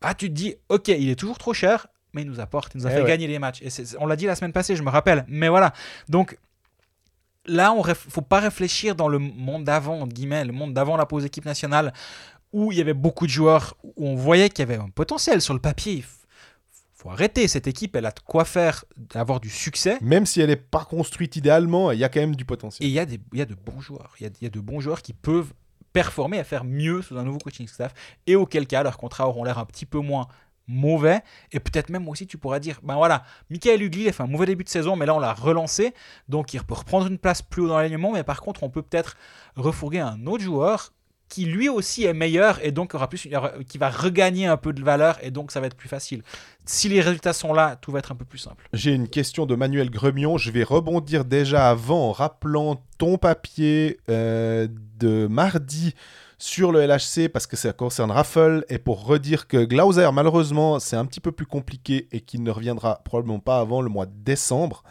bah 0.00 0.14
tu 0.14 0.28
te 0.28 0.34
dis, 0.34 0.54
ok, 0.68 0.88
il 0.88 1.08
est 1.10 1.16
toujours 1.16 1.38
trop 1.38 1.54
cher, 1.54 1.86
mais 2.12 2.22
il 2.22 2.28
nous 2.28 2.40
apporte, 2.40 2.74
il 2.74 2.78
nous 2.78 2.86
a 2.86 2.90
Eh 2.90 2.94
fait 2.96 3.02
ouais. 3.02 3.08
gagner 3.08 3.26
les 3.26 3.38
matchs. 3.38 3.62
Et 3.62 3.68
on 3.98 4.06
l'a 4.06 4.16
dit 4.16 4.26
la 4.26 4.34
semaine 4.34 4.52
passée, 4.52 4.76
je 4.76 4.82
me 4.82 4.90
rappelle. 4.90 5.24
Mais 5.28 5.48
voilà. 5.48 5.72
Donc 6.08 6.38
là, 7.46 7.72
on 7.72 7.84
ne 7.86 7.94
faut 7.94 8.20
pas 8.22 8.40
réfléchir 8.40 8.94
dans 8.94 9.08
le 9.08 9.18
monde 9.18 9.64
d'avant, 9.64 10.00
entre 10.00 10.12
guillemets, 10.12 10.44
le 10.44 10.52
monde 10.52 10.74
d'avant 10.74 10.96
la 10.96 11.06
pause 11.06 11.24
équipe 11.24 11.44
nationale, 11.44 11.92
où 12.52 12.70
il 12.72 12.78
y 12.78 12.80
avait 12.80 12.92
beaucoup 12.94 13.26
de 13.26 13.32
joueurs, 13.32 13.74
où 13.96 14.06
on 14.08 14.14
voyait 14.14 14.48
qu'il 14.50 14.60
y 14.68 14.70
avait 14.70 14.80
un 14.82 14.90
potentiel 14.90 15.40
sur 15.40 15.54
le 15.54 15.60
papier. 15.60 16.04
Faut 17.02 17.10
arrêter. 17.10 17.48
Cette 17.48 17.66
équipe, 17.66 17.96
elle 17.96 18.06
a 18.06 18.12
de 18.12 18.20
quoi 18.20 18.44
faire, 18.44 18.84
d'avoir 18.96 19.40
du 19.40 19.50
succès. 19.50 19.98
Même 20.00 20.24
si 20.24 20.40
elle 20.40 20.50
est 20.50 20.56
pas 20.56 20.84
construite 20.84 21.34
idéalement, 21.36 21.90
il 21.90 21.98
y 21.98 22.04
a 22.04 22.08
quand 22.08 22.20
même 22.20 22.36
du 22.36 22.42
Et 22.42 22.46
potentiel. 22.46 22.88
il 22.88 22.92
y, 22.92 22.98
a 23.00 23.04
des- 23.06 23.20
y 23.32 23.40
a 23.40 23.44
de 23.44 23.54
bons 23.56 23.80
joueurs. 23.80 24.14
Il 24.20 24.26
y 24.26 24.44
y 24.44 24.46
a 24.46 24.50
de 24.50 24.60
bons 24.60 24.78
joueurs 24.80 25.02
qui 25.02 25.12
peuvent 25.12 25.52
performer 25.92 26.38
et 26.38 26.44
faire 26.44 26.64
mieux 26.64 27.02
sous 27.02 27.18
un 27.18 27.24
nouveau 27.24 27.38
coaching 27.38 27.66
staff. 27.66 27.92
Et 28.26 28.36
auquel 28.36 28.66
cas, 28.66 28.82
leurs 28.82 28.96
contrats 28.98 29.28
auront 29.28 29.42
l'air 29.44 29.58
un 29.58 29.64
petit 29.66 29.84
peu 29.84 29.98
moins 29.98 30.28
mauvais. 30.68 31.20
Et 31.50 31.58
peut-être 31.58 31.90
même 31.90 32.08
aussi, 32.08 32.26
tu 32.26 32.38
pourras 32.38 32.60
dire, 32.60 32.78
ben 32.84 32.94
voilà, 32.94 33.24
Michael 33.50 33.82
Hugli 33.82 34.08
a 34.08 34.12
fait 34.12 34.22
un 34.22 34.28
mauvais 34.28 34.46
début 34.46 34.62
de 34.64 34.68
saison, 34.68 34.94
mais 34.94 35.04
là, 35.06 35.14
on 35.14 35.18
l'a 35.18 35.34
relancé. 35.34 35.92
Donc, 36.28 36.54
il 36.54 36.62
peut 36.62 36.74
reprendre 36.74 37.08
une 37.08 37.18
place 37.18 37.42
plus 37.42 37.62
haut 37.62 37.68
dans 37.68 37.78
l'alignement. 37.78 38.12
Mais 38.12 38.22
par 38.22 38.40
contre, 38.40 38.62
on 38.62 38.70
peut 38.70 38.82
peut-être 38.82 39.16
refourguer 39.56 39.98
un 39.98 40.24
autre 40.26 40.44
joueur 40.44 40.92
qui 41.32 41.46
lui 41.46 41.70
aussi 41.70 42.04
est 42.04 42.12
meilleur 42.12 42.62
et 42.62 42.72
donc 42.72 42.94
aura 42.94 43.08
plus, 43.08 43.26
qui 43.66 43.78
va 43.78 43.88
regagner 43.88 44.44
un 44.46 44.58
peu 44.58 44.74
de 44.74 44.82
valeur 44.82 45.18
et 45.22 45.30
donc 45.30 45.50
ça 45.50 45.60
va 45.60 45.66
être 45.66 45.76
plus 45.78 45.88
facile. 45.88 46.22
Si 46.66 46.90
les 46.90 47.00
résultats 47.00 47.32
sont 47.32 47.54
là, 47.54 47.76
tout 47.76 47.90
va 47.90 48.00
être 48.00 48.12
un 48.12 48.14
peu 48.14 48.26
plus 48.26 48.38
simple. 48.38 48.68
J'ai 48.74 48.92
une 48.92 49.08
question 49.08 49.46
de 49.46 49.54
Manuel 49.54 49.88
Gremion. 49.88 50.36
Je 50.36 50.50
vais 50.50 50.62
rebondir 50.62 51.24
déjà 51.24 51.70
avant 51.70 52.10
en 52.10 52.12
rappelant 52.12 52.84
ton 52.98 53.16
papier 53.16 53.98
euh, 54.10 54.68
de 54.98 55.26
mardi 55.26 55.94
sur 56.36 56.70
le 56.70 56.84
LHC 56.86 57.30
parce 57.32 57.46
que 57.46 57.56
ça 57.56 57.72
concerne 57.72 58.10
Raffle 58.10 58.66
et 58.68 58.76
pour 58.76 59.06
redire 59.06 59.48
que 59.48 59.64
Glauser, 59.64 60.10
malheureusement, 60.12 60.80
c'est 60.80 60.96
un 60.96 61.06
petit 61.06 61.20
peu 61.20 61.32
plus 61.32 61.46
compliqué 61.46 62.08
et 62.12 62.20
qu'il 62.20 62.42
ne 62.42 62.50
reviendra 62.50 63.00
probablement 63.04 63.40
pas 63.40 63.58
avant 63.58 63.80
le 63.80 63.88
mois 63.88 64.04
de 64.04 64.12
décembre. 64.14 64.82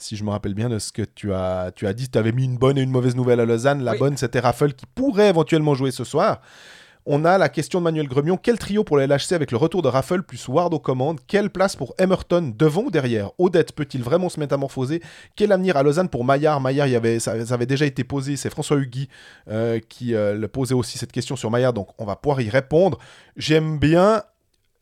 Si 0.00 0.16
je 0.16 0.22
me 0.24 0.30
rappelle 0.30 0.54
bien 0.54 0.68
de 0.68 0.78
ce 0.78 0.92
que 0.92 1.02
tu 1.02 1.32
as, 1.34 1.72
tu 1.74 1.86
as 1.86 1.92
dit, 1.92 2.08
tu 2.08 2.16
avais 2.18 2.30
mis 2.32 2.44
une 2.44 2.56
bonne 2.56 2.78
et 2.78 2.82
une 2.82 2.90
mauvaise 2.90 3.16
nouvelle 3.16 3.40
à 3.40 3.44
Lausanne. 3.44 3.82
La 3.82 3.92
Oui. 3.92 3.98
bonne, 3.98 4.16
c'était 4.16 4.38
Raffle 4.40 4.72
qui 4.72 4.86
pourrait 4.86 5.28
éventuellement 5.28 5.74
jouer 5.74 5.90
ce 5.90 6.04
soir. 6.04 6.40
On 7.10 7.24
a 7.24 7.38
la 7.38 7.48
question 7.48 7.80
de 7.80 7.84
Manuel 7.84 8.06
Gremion. 8.06 8.36
Quel 8.36 8.58
trio 8.58 8.84
pour 8.84 8.96
le 8.98 9.06
LHC 9.06 9.32
avec 9.32 9.50
le 9.50 9.56
retour 9.56 9.80
de 9.82 9.88
Raffle 9.88 10.22
plus 10.22 10.46
Ward 10.46 10.72
aux 10.74 10.78
commandes? 10.78 11.18
Quelle 11.26 11.48
place 11.50 11.74
pour 11.74 11.94
Emerton 11.98 12.52
devant 12.56 12.82
ou 12.82 12.90
derrière? 12.90 13.30
Odette 13.38 13.72
peut-il 13.72 14.02
vraiment 14.02 14.28
se 14.28 14.38
métamorphoser? 14.38 15.02
Quel 15.34 15.50
avenir 15.50 15.76
à 15.78 15.82
Lausanne 15.82 16.10
pour 16.10 16.22
Maillard? 16.24 16.60
Maillard, 16.60 16.86
il 16.86 16.92
y 16.92 16.96
avait, 16.96 17.18
ça, 17.18 17.44
ça 17.46 17.54
avait 17.54 17.64
déjà 17.66 17.86
été 17.86 18.04
posé. 18.04 18.36
C'est 18.36 18.50
François 18.50 18.76
Hugui 18.76 19.08
euh, 19.48 19.80
qui 19.88 20.14
euh, 20.14 20.34
le 20.34 20.48
posait 20.48 20.74
aussi 20.74 20.98
cette 20.98 21.10
question 21.12 21.34
sur 21.34 21.50
Maillard. 21.50 21.72
Donc 21.72 21.88
on 21.98 22.04
va 22.04 22.14
pouvoir 22.14 22.40
y 22.42 22.50
répondre. 22.50 22.98
J'aime 23.36 23.78
bien, 23.78 24.22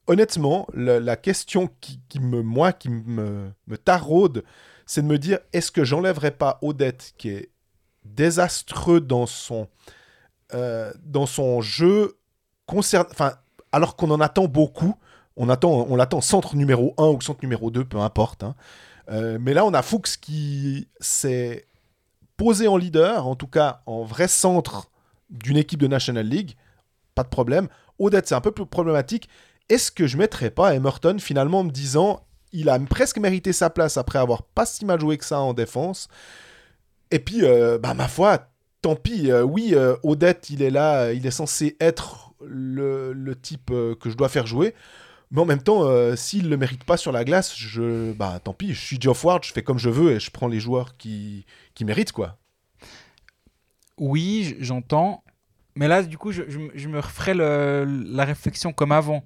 honnêtement, 0.09 0.66
le- 0.74 0.98
la 0.98 1.16
question 1.16 1.70
qui, 1.80 2.01
qui 2.09 2.18
me, 2.18 2.43
moi, 2.43 2.72
qui 2.72 2.88
me, 2.90 3.52
me 3.68 3.76
taraude, 3.78 4.43
c'est 4.87 5.03
de 5.03 5.07
me 5.07 5.19
dire 5.19 5.41
est-ce 5.53 5.71
que 5.71 5.85
j'enlèverais 5.85 6.31
pas 6.31 6.59
Odette 6.63 7.13
qui 7.19 7.31
est 7.31 7.51
désastreux 8.05 9.01
dans 9.01 9.27
son 9.27 9.69
euh, 10.55 10.93
dans 11.05 11.27
son 11.27 11.61
jeu 11.61 12.17
enfin 12.69 13.33
alors 13.73 13.97
qu'on 13.97 14.11
en 14.13 14.21
attend 14.21 14.47
beaucoup 14.47 14.95
on 15.37 15.49
attend 15.49 15.87
on 15.89 15.97
l'attend 15.97 16.21
centre 16.21 16.57
numéro 16.57 16.95
1 16.99 17.09
ou 17.09 17.21
centre 17.21 17.41
numéro 17.43 17.71
2 17.71 17.85
peu 17.85 17.99
importe 17.99 18.45
hein. 18.45 18.55
Euh, 19.09 19.39
mais 19.41 19.55
là 19.55 19.65
on 19.65 19.73
a 19.73 19.83
Fuchs 19.83 20.17
qui 20.21 20.89
s'est 20.99 21.67
posé 22.37 22.67
en 22.67 22.77
leader 22.77 23.27
en 23.27 23.37
tout 23.37 23.47
cas 23.47 23.83
en 23.87 24.03
vrai 24.03 24.27
centre 24.27 24.91
d'une 25.31 25.57
équipe 25.57 25.81
de 25.81 25.87
National 25.87 26.27
League 26.27 26.57
pas 27.15 27.23
de 27.23 27.29
problème 27.29 27.69
Odette 27.99 28.29
c'est 28.29 28.35
un 28.35 28.41
peu 28.41 28.51
plus 28.53 28.67
problématique 28.67 29.29
est-ce 29.69 29.91
que 29.91 30.07
je 30.07 30.17
mettrais 30.17 30.51
pas 30.51 30.75
Emerton 30.75 31.17
finalement 31.19 31.61
en 31.61 31.65
me 31.65 31.71
disant 31.71 32.26
il 32.61 32.69
a 32.69 32.78
presque 32.81 33.19
mérité 33.19 33.53
sa 33.53 33.70
place 33.70 33.97
après 33.97 34.19
avoir 34.19 34.43
pas 34.43 34.66
si 34.66 34.85
mal 34.85 35.01
joué 35.01 35.16
que 35.19 35.24
ça 35.24 35.41
en 35.41 35.53
défense 35.55 36.09
et 37.11 37.19
puis 37.19 37.45
euh, 37.45 37.78
bah 37.78 37.95
ma 37.95 38.09
foi 38.09 38.51
tant 38.83 38.97
pis, 38.97 39.31
euh, 39.31 39.43
oui, 39.43 39.73
euh, 39.74 39.97
Odette, 40.03 40.51
il 40.51 40.62
est 40.62 40.70
là, 40.70 41.12
il 41.12 41.27
est 41.27 41.31
censé 41.33 41.77
être 41.81 42.35
le, 42.45 43.12
le 43.12 43.35
type 43.35 43.66
que 43.70 44.11
je 44.11 44.16
dois 44.16 44.28
faire 44.28 44.47
jouer. 44.47 44.74
Mais 45.33 45.41
en 45.41 45.45
même 45.45 45.62
temps, 45.62 45.83
s'il 46.15 46.49
le 46.49 46.57
mérite 46.57 46.85
pas 46.85 46.97
sur 46.97 47.11
la 47.11 47.24
glace, 47.24 47.57
je, 47.57 48.12
bah 48.12 48.39
tant 48.45 48.53
pis, 48.53 48.74
je 48.74 48.81
suis 48.81 49.01
Geoff 49.01 49.24
Ward, 49.24 49.43
je 49.43 49.53
fais 49.53 49.62
comme 49.62 49.78
je 49.78 49.91
veux 49.91 50.12
et 50.12 50.20
je 50.20 50.31
prends 50.31 50.47
les 50.47 50.61
joueurs 50.61 50.97
qui, 50.97 51.47
qui 51.74 51.85
méritent, 51.85 52.12
quoi. 52.12 52.39
Oui, 53.99 54.57
j'entends. 54.61 55.24
Mais 55.74 55.89
là, 55.89 56.03
du 56.03 56.16
coup, 56.16 56.31
je, 56.31 56.43
me- 56.43 57.01
referai 57.01 57.35
la 57.35 58.24
réflexion 58.24 58.73
comme 58.73 58.93
avant. 58.93 59.24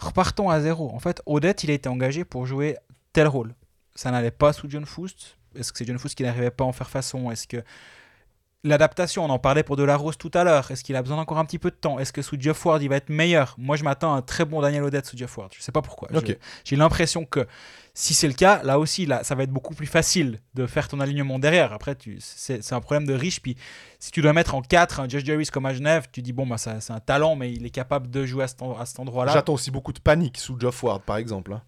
Repartons 0.00 0.48
à 0.48 0.60
zéro. 0.60 0.90
En 0.94 0.98
fait, 0.98 1.22
Odette, 1.26 1.62
il 1.62 1.70
a 1.70 1.74
été 1.74 1.88
engagé 1.88 2.24
pour 2.24 2.46
jouer 2.46 2.76
tel 3.12 3.28
rôle. 3.28 3.54
Ça 3.94 4.10
n'allait 4.10 4.30
pas 4.30 4.52
sous 4.54 4.68
John 4.68 4.86
Foust. 4.86 5.36
Est-ce 5.54 5.72
que 5.72 5.78
c'est 5.78 5.84
John 5.84 5.98
Foust 5.98 6.14
qui 6.14 6.22
n'arrivait 6.22 6.50
pas 6.50 6.64
à 6.64 6.66
en 6.66 6.72
faire 6.72 6.88
façon? 6.88 7.30
Est-ce 7.30 7.46
que 7.46 7.62
l'adaptation, 8.64 9.24
on 9.24 9.30
en 9.30 9.38
parlait 9.38 9.62
pour 9.62 9.76
Delarose 9.76 10.18
tout 10.18 10.30
à 10.34 10.44
l'heure. 10.44 10.70
Est-ce 10.70 10.84
qu'il 10.84 10.96
a 10.96 11.02
besoin 11.02 11.16
d'encore 11.16 11.38
un 11.38 11.44
petit 11.44 11.58
peu 11.58 11.70
de 11.70 11.76
temps? 11.76 11.98
Est-ce 11.98 12.12
que 12.12 12.22
sous 12.22 12.36
Jeff 12.38 12.64
Ward, 12.64 12.82
il 12.82 12.88
va 12.88 12.96
être 12.96 13.08
meilleur? 13.08 13.54
Moi, 13.58 13.76
je 13.76 13.84
m'attends 13.84 14.14
à 14.14 14.18
un 14.18 14.22
très 14.22 14.44
bon 14.44 14.60
Daniel 14.60 14.82
Odette 14.84 15.06
sous 15.06 15.16
Jeff 15.16 15.36
Ward. 15.36 15.50
Je 15.56 15.62
sais 15.62 15.72
pas 15.72 15.82
pourquoi. 15.82 16.08
J'ai 16.64 16.76
l'impression 16.76 17.24
que 17.24 17.46
si 17.94 18.14
c'est 18.14 18.28
le 18.28 18.34
cas, 18.34 18.62
là 18.62 18.78
aussi, 18.78 19.04
là, 19.06 19.24
ça 19.24 19.34
va 19.34 19.42
être 19.42 19.50
beaucoup 19.50 19.74
plus 19.74 19.86
facile 19.86 20.40
de 20.54 20.66
faire 20.66 20.88
ton 20.88 21.00
alignement 21.00 21.38
derrière. 21.38 21.72
Après, 21.72 21.96
c'est 22.20 22.72
un 22.72 22.80
problème 22.80 23.06
de 23.06 23.14
riche. 23.14 23.40
Puis 23.42 23.56
si 23.98 24.10
tu 24.10 24.22
dois 24.22 24.32
mettre 24.32 24.54
en 24.54 24.62
4 24.62 25.00
un 25.00 25.08
Josh 25.08 25.24
Jarvis 25.24 25.46
comme 25.46 25.66
à 25.66 25.74
Genève, 25.74 26.06
tu 26.12 26.22
dis, 26.22 26.32
bon, 26.32 26.46
bah, 26.46 26.58
ça- 26.58 26.80
c'est 26.80 26.92
un 26.92 27.00
talent, 27.00 27.36
mais 27.36 27.52
il 27.52 27.66
est 27.66 27.70
capable 27.70 28.08
de 28.10 28.24
jouer 28.26 28.44
à 28.44 28.48
cet, 28.48 28.62
en- 28.62 28.78
à 28.78 28.86
cet 28.86 29.00
endroit-là. 29.00 29.32
J'attends 29.32 29.54
aussi 29.54 29.70
beaucoup 29.70 29.92
de 29.92 30.00
panique 30.00 30.38
sous 30.38 30.58
Geoff 30.58 30.82
Ward, 30.82 31.02
par 31.02 31.16
exemple. 31.16 31.52
hein. 31.52 31.62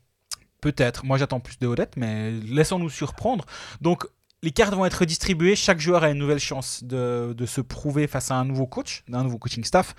Peut-être. 0.60 1.05
Moi, 1.05 1.19
j'attends 1.19 1.40
plus 1.40 1.59
de 1.59 1.66
Odette, 1.66 1.97
mais 1.97 2.31
laissons-nous 2.31 2.89
surprendre. 2.90 3.44
Donc, 3.81 4.06
les 4.43 4.51
cartes 4.51 4.74
vont 4.74 4.85
être 4.85 5.05
distribuées. 5.05 5.56
Chaque 5.56 5.81
joueur 5.81 6.02
a 6.02 6.10
une 6.10 6.19
nouvelle 6.19 6.40
chance 6.40 6.82
de, 6.85 7.32
de 7.36 7.47
se 7.47 7.60
prouver 7.60 8.06
face 8.06 8.31
à 8.31 8.35
un 8.35 8.44
nouveau 8.44 8.66
coach, 8.66 9.05
un 9.12 9.23
nouveau 9.23 9.39
coaching 9.39 9.64
staff, 9.64 9.94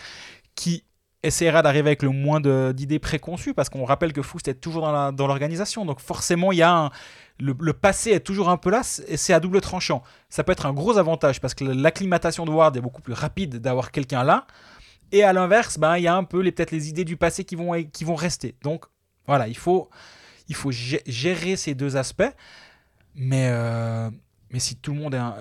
qui 0.55 0.83
essaiera 1.23 1.61
d'arriver 1.61 1.89
avec 1.89 2.03
le 2.03 2.09
moins 2.09 2.41
d'idées 2.73 2.99
préconçues 2.99 3.53
parce 3.53 3.69
qu'on 3.69 3.85
rappelle 3.85 4.11
que 4.11 4.21
Foust 4.21 4.49
est 4.49 4.55
toujours 4.55 4.83
dans 5.13 5.27
l'organisation. 5.27 5.85
Donc 5.85 6.01
forcément, 6.01 6.51
il 6.51 6.57
y 6.57 6.63
a 6.63 6.91
le, 7.39 7.53
passé 7.73 8.11
est 8.11 8.19
toujours 8.19 8.49
un 8.49 8.57
peu 8.57 8.69
là 8.69 8.81
et 9.07 9.15
c'est 9.17 9.33
à 9.33 9.39
double 9.39 9.61
tranchant. 9.61 10.03
Ça 10.29 10.43
peut 10.43 10.51
être 10.51 10.65
un 10.65 10.73
gros 10.73 10.97
avantage 10.97 11.39
parce 11.39 11.53
que 11.53 11.63
l'acclimatation 11.63 12.45
de 12.45 12.51
Ward 12.51 12.75
est 12.75 12.81
beaucoup 12.81 13.01
plus 13.01 13.13
rapide 13.13 13.59
d'avoir 13.59 13.91
quelqu'un 13.91 14.23
là. 14.23 14.45
Et 15.13 15.23
à 15.23 15.31
l'inverse, 15.31 15.77
ben, 15.79 15.97
il 15.97 16.03
y 16.03 16.07
a 16.07 16.15
un 16.15 16.23
peu 16.23 16.43
peut-être 16.43 16.71
les 16.71 16.89
idées 16.89 17.05
du 17.05 17.15
passé 17.17 17.45
qui 17.45 17.55
vont, 17.55 17.71
qui 17.83 18.03
vont 18.03 18.15
rester. 18.15 18.55
Donc 18.61 18.85
voilà, 19.25 19.47
il 19.47 19.57
faut, 19.57 19.89
il 20.49 20.55
faut 20.55 20.71
gé- 20.71 21.03
gérer 21.05 21.55
ces 21.55 21.73
deux 21.73 21.95
aspects. 21.95 22.23
Mais, 23.15 23.47
euh, 23.51 24.09
mais 24.53 24.59
si 24.59 24.77
tout 24.77 24.93
le 24.93 24.99
monde 24.99 25.15
est 25.15 25.19
un... 25.19 25.35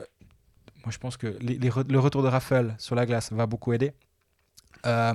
Moi, 0.85 0.91
je 0.91 0.99
pense 0.99 1.17
que 1.17 1.39
le 1.39 1.99
retour 1.99 2.25
de 2.25 2.29
Raffel 2.29 2.75
sur 2.79 2.97
la 2.97 3.07
glace 3.07 3.31
va 3.31 3.47
beaucoup 3.47 3.73
aider. 3.73 3.93
Euh, 4.85 5.15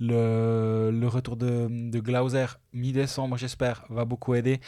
le, 0.00 1.06
retour 1.06 1.36
de, 1.36 1.68
de 1.70 2.00
Glauser, 2.00 2.46
mi-décembre, 2.72 3.36
j'espère, 3.36 3.84
va 3.90 4.04
beaucoup 4.04 4.34
aider. 4.34 4.60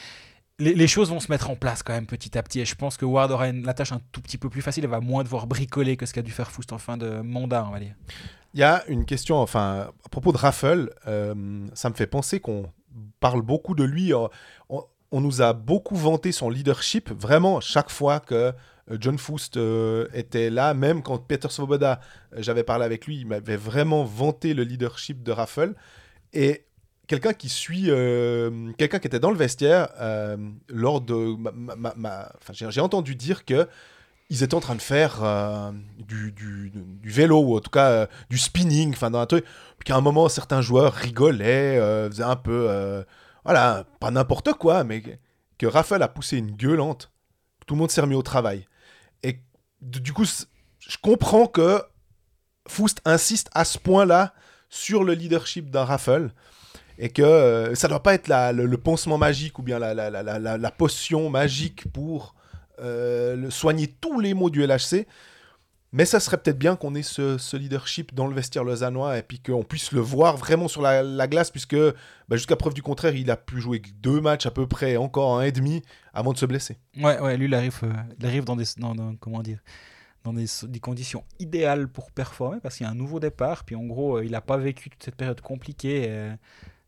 Les, 0.60 0.86
choses 0.86 1.10
vont 1.10 1.18
se 1.18 1.32
mettre 1.32 1.50
en 1.50 1.56
place 1.56 1.82
quand 1.82 1.92
même 1.92 2.06
petit 2.06 2.38
à 2.38 2.42
petit. 2.44 2.60
Et 2.60 2.64
je 2.64 2.76
pense 2.76 2.96
que 2.96 3.04
Ward 3.04 3.32
aura 3.32 3.50
la 3.50 3.74
tâche 3.74 3.90
un 3.90 4.00
tout 4.12 4.20
petit 4.20 4.38
peu 4.38 4.48
plus 4.48 4.62
facile. 4.62 4.84
Elle 4.84 4.90
va 4.90 5.00
moins 5.00 5.24
devoir 5.24 5.48
bricoler 5.48 5.96
que 5.96 6.06
ce 6.06 6.14
qu'a 6.14 6.22
dû 6.22 6.30
faire 6.30 6.52
Foust 6.52 6.72
en 6.72 6.78
fin 6.78 6.96
de 6.96 7.22
mandat, 7.22 7.66
on 7.66 7.72
va 7.72 7.80
dire. 7.80 7.94
Il 8.52 8.60
y 8.60 8.62
a 8.62 8.84
une 8.86 9.04
question, 9.04 9.38
enfin, 9.38 9.90
à 10.04 10.08
propos 10.10 10.30
de 10.30 10.36
Raffle, 10.36 10.94
euh, 11.08 11.66
ça 11.74 11.90
me 11.90 11.94
fait 11.94 12.06
penser 12.06 12.38
qu'on 12.38 12.70
parle 13.18 13.42
beaucoup 13.42 13.74
de 13.74 13.82
lui. 13.82 14.14
euh, 14.14 14.28
on 15.14 15.20
nous 15.20 15.42
a 15.42 15.52
beaucoup 15.52 15.94
vanté 15.94 16.32
son 16.32 16.50
leadership, 16.50 17.08
vraiment, 17.08 17.60
chaque 17.60 17.88
fois 17.88 18.18
que 18.18 18.34
euh, 18.34 18.52
John 18.98 19.16
Foust 19.16 19.56
euh, 19.56 20.08
était 20.12 20.50
là, 20.50 20.74
même 20.74 21.04
quand 21.04 21.18
Peter 21.18 21.48
Svoboda, 21.48 22.00
euh, 22.32 22.38
j'avais 22.40 22.64
parlé 22.64 22.84
avec 22.84 23.06
lui, 23.06 23.18
il 23.20 23.26
m'avait 23.28 23.56
vraiment 23.56 24.02
vanté 24.02 24.54
le 24.54 24.64
leadership 24.64 25.22
de 25.22 25.30
Raffle. 25.30 25.74
Et 26.32 26.64
quelqu'un 27.06 27.32
qui 27.32 27.48
suit, 27.48 27.90
quelqu'un 28.76 28.98
qui 28.98 29.06
était 29.06 29.20
dans 29.20 29.30
le 29.30 29.36
vestiaire, 29.36 29.86
lors 30.68 31.00
de 31.00 31.36
j'ai 32.50 32.80
entendu 32.80 33.14
dire 33.14 33.44
que 33.44 33.68
ils 34.30 34.42
étaient 34.42 34.56
en 34.56 34.60
train 34.60 34.74
de 34.74 34.82
faire 34.82 35.22
du, 35.98 36.32
du- 36.32 36.72
vélo, 37.04 37.38
ou 37.38 37.56
en 37.56 37.60
tout 37.60 37.70
cas 37.70 38.08
du 38.30 38.38
spinning, 38.38 38.90
enfin 38.94 39.12
dans 39.12 39.20
un 39.20 39.26
truc. 39.26 39.44
Puis 39.78 39.84
qu'à 39.84 39.96
un 39.96 40.00
moment, 40.00 40.28
certains 40.28 40.60
joueurs 40.60 40.92
rigolaient, 40.92 41.78
faisaient 42.10 42.24
un 42.24 42.34
peu. 42.34 43.04
Voilà, 43.44 43.84
pas 44.00 44.10
n'importe 44.10 44.52
quoi, 44.54 44.84
mais 44.84 45.02
que- 45.02 45.66
Raphaël 45.66 46.02
a 46.02 46.08
poussé 46.08 46.36
une 46.36 46.50
gueulante. 46.50 47.10
Tout 47.66 47.74
le 47.74 47.80
monde 47.80 47.90
s'est 47.90 48.02
remis 48.02 48.14
au 48.14 48.22
travail. 48.22 48.66
Et 49.22 49.38
du 49.80 50.12
coup, 50.12 50.26
je 50.26 50.96
comprends 51.00 51.46
que 51.46 51.82
Foust 52.68 53.00
insiste 53.06 53.48
à 53.54 53.64
ce 53.64 53.78
point-là 53.78 54.34
sur 54.68 55.04
le 55.04 55.14
leadership 55.14 55.70
d'un 55.70 55.84
Raffle. 55.84 56.32
Et 56.98 57.08
que 57.08 57.22
euh, 57.22 57.74
ça 57.74 57.88
doit 57.88 58.02
pas 58.02 58.14
être 58.14 58.28
le, 58.28 58.66
le 58.66 58.76
pansement 58.76 59.16
magique 59.16 59.58
ou 59.58 59.62
bien 59.62 59.78
la, 59.78 60.70
potion 60.70 61.30
magique 61.30 61.90
pour 61.92 62.34
euh, 62.80 63.50
soigner 63.50 63.88
tous 63.88 64.20
les 64.20 64.34
maux 64.34 64.50
du 64.50 64.62
LHC. 64.62 65.06
Mais 65.96 66.06
ça 66.06 66.18
serait 66.18 66.38
peut-être 66.38 66.58
bien 66.58 66.74
qu'on 66.74 66.96
ait 66.96 67.04
ce, 67.04 67.56
leadership 67.56 68.16
dans 68.16 68.26
le 68.26 68.34
vestiaire 68.34 68.64
lausannois 68.64 69.16
et 69.16 69.22
puis 69.22 69.38
qu'on 69.38 69.62
puisse 69.62 69.92
le 69.92 70.00
voir 70.00 70.36
vraiment 70.36 70.66
sur 70.66 70.82
la, 70.82 71.04
la 71.04 71.28
glace, 71.28 71.52
puisque 71.52 71.76
bah, 71.76 72.34
jusqu'à 72.34 72.56
preuve 72.56 72.74
du 72.74 72.82
contraire, 72.82 73.14
il 73.14 73.30
a 73.30 73.36
pu 73.36 73.60
jouer 73.60 73.80
deux 74.02 74.20
matchs 74.20 74.44
à 74.44 74.50
peu 74.50 74.66
près, 74.66 74.96
encore 74.96 75.38
un 75.38 75.42
et 75.42 75.52
demi, 75.52 75.82
avant 76.12 76.32
de 76.32 76.38
se 76.38 76.46
blesser. 76.46 76.78
Ouais, 76.96 77.20
ouais, 77.20 77.36
lui, 77.36 77.44
il 77.44 77.54
arrive, 77.54 77.78
euh, 77.84 77.92
il 78.18 78.26
arrive 78.26 78.42
dans 78.42 78.56
des, 78.56 78.64
conditions 80.80 81.22
idéales 81.38 81.86
pour 81.86 82.10
performer 82.10 82.58
parce 82.60 82.76
qu'il 82.76 82.86
y 82.86 82.88
a 82.88 82.90
un 82.90 82.96
nouveau 82.96 83.20
départ. 83.20 83.62
Puis 83.62 83.76
en 83.76 83.84
gros, 83.84 84.16
euh, 84.16 84.24
il 84.24 84.32
n'a 84.32 84.40
pas 84.40 84.56
vécu 84.56 84.90
toute 84.90 85.04
cette 85.04 85.14
période 85.14 85.40
compliquée. 85.42 86.08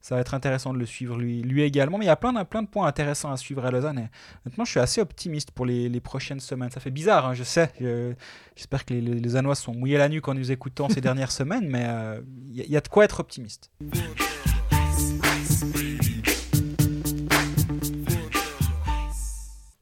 Ça 0.09 0.15
va 0.15 0.21
être 0.21 0.35
intéressant 0.35 0.73
de 0.73 0.79
le 0.79 0.87
suivre 0.87 1.17
lui, 1.19 1.63
également. 1.63 1.99
Mais 1.99 2.05
il 2.05 2.09
y 2.09 2.13
a 2.13 2.15
plein 2.17 2.33
de, 2.33 2.41
plein 2.45 2.63
de 2.63 2.69
points 2.69 2.87
intéressants 2.87 3.33
à 3.33 3.37
suivre 3.37 3.65
à 3.67 3.73
Lausanne. 3.73 3.99
Et 3.99 4.09
honnêtement, 4.47 4.65
je 4.65 4.71
suis 4.71 4.79
assez 4.79 5.01
optimiste 5.01 5.51
pour 5.51 5.67
les, 5.67 5.89
les 5.89 6.01
prochaines 6.01 6.39
semaines. 6.39 6.71
Ça 6.71 6.79
fait 6.79 6.93
bizarre, 6.93 7.27
hein, 7.27 7.35
je 7.35 7.43
sais. 7.43 7.73
Je- 7.81 8.13
J'espère 8.55 8.85
que 8.85 8.95
les, 8.95 9.01
les, 9.01 9.15
les 9.19 9.37
Anois 9.37 9.57
sont 9.57 9.75
mouillés 9.75 9.99
la 9.99 10.09
nuque 10.09 10.29
en 10.29 10.35
nous 10.35 10.53
écoutant 10.53 10.89
ces 10.89 11.01
dernières 11.01 11.33
semaines. 11.41 11.69
Mais 11.69 11.87
euh, 11.89 12.21
il 12.55 12.61
il 12.61 12.71
y 12.71 12.77
a 12.77 12.81
de 12.81 12.87
quoi 12.89 13.05
être 13.05 13.19
optimiste. 13.19 13.69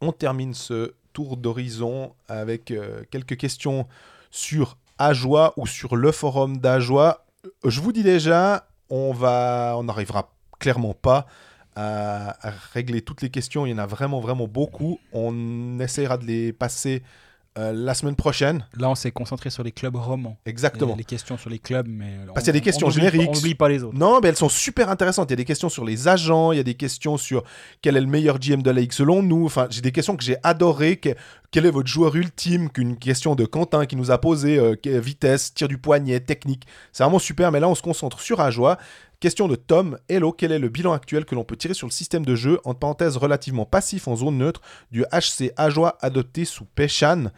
On 0.01 0.13
termine 0.13 0.55
ce 0.55 0.95
tour 1.13 1.37
d'horizon 1.37 2.13
avec 2.29 2.71
euh, 2.71 3.03
quelques 3.11 3.37
questions 3.37 3.87
sur 4.31 4.77
Ajoie 4.99 5.55
ou 5.57 5.67
sur 5.67 5.97
le 5.97 6.13
forum 6.13 6.59
d'Ajoie. 6.59 7.25
Euh, 7.47 7.71
Je 7.71 7.81
vous 7.81 7.93
dis 7.93 8.03
déjà, 8.03 8.67
on 8.91 9.13
va, 9.13 9.75
on 9.77 9.85
n'arrivera 9.85 10.31
clairement 10.59 10.95
pas 10.95 11.27
à, 11.77 12.47
à 12.47 12.53
régler 12.73 13.03
toutes 13.03 13.23
les 13.23 13.31
questions. 13.31 13.67
Il 13.67 13.71
y 13.71 13.75
en 13.75 13.79
a 13.79 13.87
vraiment, 13.87 14.21
vraiment 14.21 14.47
beaucoup. 14.47 14.99
On 15.13 15.79
essaiera 15.81 16.19
de 16.19 16.25
les 16.25 16.53
passer 16.53 17.03
euh, 17.57 17.73
la 17.73 17.95
semaine 17.95 18.17
prochaine. 18.17 18.67
Là, 18.77 18.91
on 18.91 18.95
s'est 18.95 19.13
concentré 19.13 19.49
sur 19.51 19.63
les 19.63 19.71
clubs 19.73 19.95
romans. 19.95 20.37
Exactement. 20.45 20.95
Les 20.97 21.05
questions 21.05 21.37
sur 21.39 21.51
les 21.51 21.59
clubs, 21.61 21.87
mais 21.89 22.17
Parce 22.35 22.41
qu'il 22.41 22.47
y 22.49 22.51
a 22.51 22.53
des 22.53 22.59
on- 22.59 22.63
questions 22.63 22.87
on 22.87 22.91
oublie 22.91 23.01
pas- 23.01 23.11
génériques. 23.11 23.31
On 23.31 23.35
n'oublie 23.35 23.55
pas 23.55 23.69
les 23.69 23.83
autres. 23.85 23.97
Non, 23.97 24.19
mais 24.21 24.29
elles 24.29 24.37
sont 24.37 24.49
super 24.49 24.89
intéressantes. 24.91 25.31
Il 25.31 25.33
y 25.33 25.35
a 25.35 25.37
des 25.37 25.45
questions 25.45 25.69
sur 25.69 25.85
les 25.85 26.09
agents, 26.09 26.51
il 26.53 26.57
y 26.57 26.61
a 26.61 26.65
des 26.65 26.75
questions 26.75 27.17
sur 27.17 27.45
quel 27.81 27.97
est 27.97 28.01
le 28.01 28.07
meilleur 28.09 28.39
GM 28.41 28.63
de 28.63 28.71
la 28.71 28.81
Ligue 28.81 28.93
selon 28.93 29.23
nous. 29.23 29.45
Enfin, 29.47 29.67
j'ai 29.71 29.81
des 29.83 29.93
questions 29.93 30.17
que 30.17 30.25
j'ai 30.25 30.37
adorées. 30.43 30.97
Que- 30.97 31.15
quel 31.53 31.67
est 31.67 31.71
votre 31.71 31.89
joueur 31.89 32.17
ultime? 32.17 32.69
Qu'une 32.71 32.97
question 32.99 33.37
de 33.37 33.45
Quentin 33.45 33.87
qui 33.87 33.95
nous 33.95 34.11
a 34.11 34.19
posé 34.19 34.59
euh, 34.59 34.75
vitesse, 34.85 35.55
tir 35.55 35.69
du 35.69 35.79
poignet, 35.79 36.19
technique. 36.21 36.65
C'est 36.93 37.05
vraiment 37.05 37.21
super. 37.21 37.53
Mais 37.53 37.61
là, 37.61 37.69
on 37.69 37.75
se 37.77 37.83
concentre 37.83 38.21
sur 38.21 38.41
Ajoie. 38.41 38.79
Question 39.25 39.49
de 39.49 39.57
Tom. 39.57 39.97
Hello, 40.11 40.33
quel 40.33 40.53
est 40.53 40.59
le 40.59 40.69
bilan 40.69 40.93
actuel 40.93 41.25
que 41.25 41.35
l'on 41.35 41.45
peut 41.45 41.57
tirer 41.57 41.73
sur 41.73 41.87
le 41.87 41.93
système 41.93 42.27
de 42.27 42.35
jeu, 42.35 42.61
en 42.65 42.75
parenthèse 42.75 43.17
relativement 43.17 43.65
passif 43.65 44.07
en 44.07 44.17
zone 44.17 44.37
neutre, 44.37 44.61
du 44.91 45.03
HC 45.05 45.51
Ajoie 45.57 45.97
adopté 46.03 46.45
sous 46.45 46.67
Péchan 46.67 47.31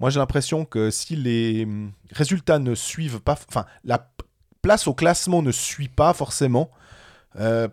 Moi, 0.00 0.10
j'ai 0.10 0.18
l'impression 0.18 0.66
que 0.66 0.90
si 0.90 1.16
les 1.16 1.64
hum, 1.64 1.92
résultats 2.12 2.58
ne 2.58 2.74
suivent 2.74 3.20
pas, 3.20 3.38
enfin, 3.48 3.64
la 3.84 4.12
place 4.60 4.86
au 4.86 4.92
classement 4.92 5.40
ne 5.40 5.50
suit 5.50 5.88
pas 5.88 6.12
forcément, 6.12 6.70
euh, 7.36 7.68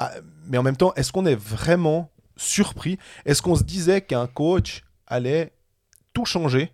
ah, 0.00 0.10
mais 0.48 0.58
en 0.58 0.64
même 0.64 0.76
temps, 0.76 0.92
est-ce 0.94 1.12
qu'on 1.12 1.26
est 1.26 1.36
vraiment 1.36 2.10
surpris? 2.36 2.98
Est-ce 3.24 3.40
qu'on 3.40 3.54
se 3.54 3.62
disait 3.62 4.00
qu'un 4.00 4.26
coach 4.26 4.82
allait 5.06 5.52
tout 6.12 6.24
changer? 6.24 6.72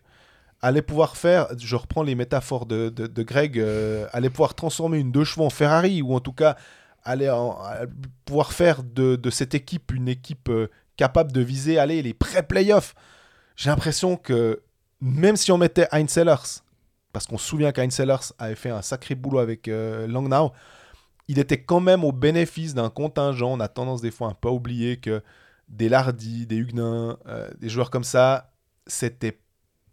Allait 0.63 0.83
pouvoir 0.83 1.17
faire, 1.17 1.49
je 1.59 1.77
reprends 1.77 2.03
les 2.03 2.15
métaphores 2.15 2.67
de, 2.67 2.89
de, 2.89 3.23
Greg, 3.23 3.59
euh, 3.59 4.07
pouvoir 4.31 4.55
transformer 4.55 4.99
une 4.99 5.11
deux 5.11 5.25
chevaux 5.25 5.45
en 5.45 5.51
Ferrari, 5.51 6.03
ou 6.03 6.15
en 6.15 6.21
tout 6.21 6.33
cas 6.33 6.57
allait 7.05 7.31
pouvoir 8.25 8.53
faire 8.53 8.83
de, 8.85 9.17
de 9.17 9.31
cette 9.31 9.55
équipe 9.55 9.93
une 9.93 10.09
équipe 10.09 10.49
euh, 10.49 10.69
capable 10.97 11.33
de 11.33 11.41
viser 11.41 11.79
allez, 11.79 12.01
les 12.01 12.15
pré-playoffs. 12.15 12.95
J'ai 13.57 13.71
l'impression 13.71 14.17
que 14.17 14.63
même 15.01 15.37
si 15.37 15.51
on 15.51 15.59
mettait 15.59 15.89
Heinz 15.91 16.11
Sellers, 16.11 16.61
parce 17.13 17.27
qu'on 17.27 17.39
se 17.39 17.47
souvient 17.47 17.73
qu'Heinz 17.73 17.93
Sellers 17.93 18.33
avait 18.39 18.55
fait 18.55 18.71
un 18.71 18.83
sacré 18.83 19.15
boulot 19.15 19.39
avec 19.39 19.69
euh, 19.69 20.07
Langnau, 20.07 20.53
il 21.29 21.39
était 21.39 21.63
quand 21.63 21.81
même 21.81 22.05
au 22.05 22.13
bénéfice 22.13 22.75
d'un 22.75 22.91
contingent. 22.91 23.53
On 23.53 23.61
a 23.61 23.69
tendance 23.69 24.01
des 24.01 24.11
fois 24.11 24.37
à 24.43 24.49
oublier 24.49 24.99
que 24.99 25.23
des 25.69 25.89
Lardy, 25.89 26.47
des 26.47 26.57
Huguenin, 26.57 27.19
euh, 27.27 27.49
des 27.59 27.69
joueurs 27.69 27.91
comme 27.91 28.05
ça, 28.05 28.53
c'était 28.87 29.39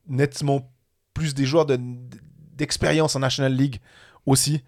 nettement 0.09 0.71
plus 1.13 1.33
des 1.33 1.45
joueurs 1.45 1.65
de- 1.65 1.79
d'expérience 2.53 3.15
en 3.15 3.19
National 3.19 3.53
League 3.53 3.79
aussi. 4.25 4.63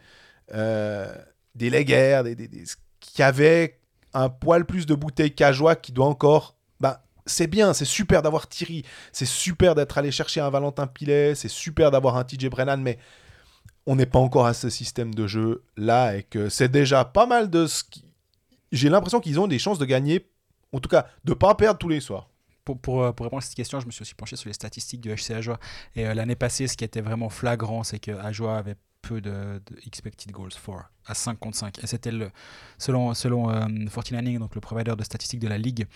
Euh, 0.53 1.13
des 1.55 1.69
Leguer, 1.69 2.21
des, 2.23 2.35
des- 2.35 2.47
des- 2.47 2.63
qui 2.99 3.21
avaient 3.23 3.79
un 4.13 4.29
poil 4.29 4.65
plus 4.65 4.85
de 4.85 4.95
bouteilles 4.95 5.33
qu'Ajoie 5.33 5.75
qui 5.75 5.91
doit 5.91 6.05
encore. 6.07 6.55
Bah, 6.79 7.03
c'est 7.25 7.47
bien, 7.47 7.73
c'est 7.73 7.85
super 7.85 8.21
d'avoir 8.21 8.47
Thierry, 8.47 8.83
c'est 9.11 9.25
super 9.25 9.75
d'être 9.75 9.97
allé 9.97 10.11
chercher 10.11 10.41
un 10.41 10.49
Valentin 10.49 10.87
Pilet, 10.87 11.35
c'est 11.35 11.47
super 11.49 11.91
d'avoir 11.91 12.17
un 12.17 12.23
TJ 12.23 12.49
Brennan, 12.49 12.81
mais 12.81 12.97
on 13.85 13.95
n'est 13.95 14.05
pas 14.05 14.19
encore 14.19 14.45
à 14.45 14.53
ce 14.53 14.69
système 14.69 15.13
de 15.13 15.27
jeu 15.27 15.63
là 15.77 16.15
et 16.15 16.23
que 16.23 16.49
c'est 16.49 16.69
déjà 16.69 17.03
pas 17.05 17.25
mal 17.25 17.49
de 17.49 17.67
ce 17.67 17.83
qui. 17.83 18.05
J'ai 18.71 18.89
l'impression 18.89 19.19
qu'ils 19.19 19.39
ont 19.39 19.47
des 19.47 19.59
chances 19.59 19.79
de 19.79 19.85
gagner, 19.85 20.27
en 20.71 20.79
tout 20.79 20.89
cas, 20.89 21.07
de 21.25 21.33
pas 21.33 21.55
perdre 21.55 21.77
tous 21.79 21.89
les 21.89 21.99
soirs. 21.99 22.29
Pour, 22.63 22.79
pour, 22.79 23.03
euh, 23.03 23.11
pour 23.11 23.25
répondre 23.25 23.41
à 23.41 23.45
cette 23.45 23.55
question, 23.55 23.79
je 23.79 23.85
me 23.85 23.91
suis 23.91 24.01
aussi 24.03 24.13
penché 24.13 24.35
sur 24.35 24.47
les 24.47 24.53
statistiques 24.53 25.01
du 25.01 25.13
HC 25.13 25.31
Ajoie. 25.31 25.59
Et 25.95 26.05
euh, 26.05 26.13
l'année 26.13 26.35
passée, 26.35 26.67
ce 26.67 26.77
qui 26.77 26.83
était 26.83 27.01
vraiment 27.01 27.29
flagrant, 27.29 27.83
c'est 27.83 27.99
que 27.99 28.11
Ajoie 28.11 28.57
avait 28.57 28.75
peu 29.01 29.21
de, 29.21 29.61
de 29.65 29.77
expected 29.85 30.31
goals 30.31 30.51
for 30.51 30.83
à 31.05 31.13
5 31.13 31.39
contre 31.39 31.57
5. 31.57 31.83
Et 31.83 31.87
c'était 31.87 32.11
le, 32.11 32.31
selon, 32.77 33.13
selon 33.13 33.49
euh, 33.49 33.65
49ing, 33.65 34.39
donc 34.39 34.55
le 34.55 34.61
provider 34.61 34.95
de 34.95 35.03
statistiques 35.03 35.39
de 35.39 35.47
la 35.47 35.57
ligue, 35.57 35.87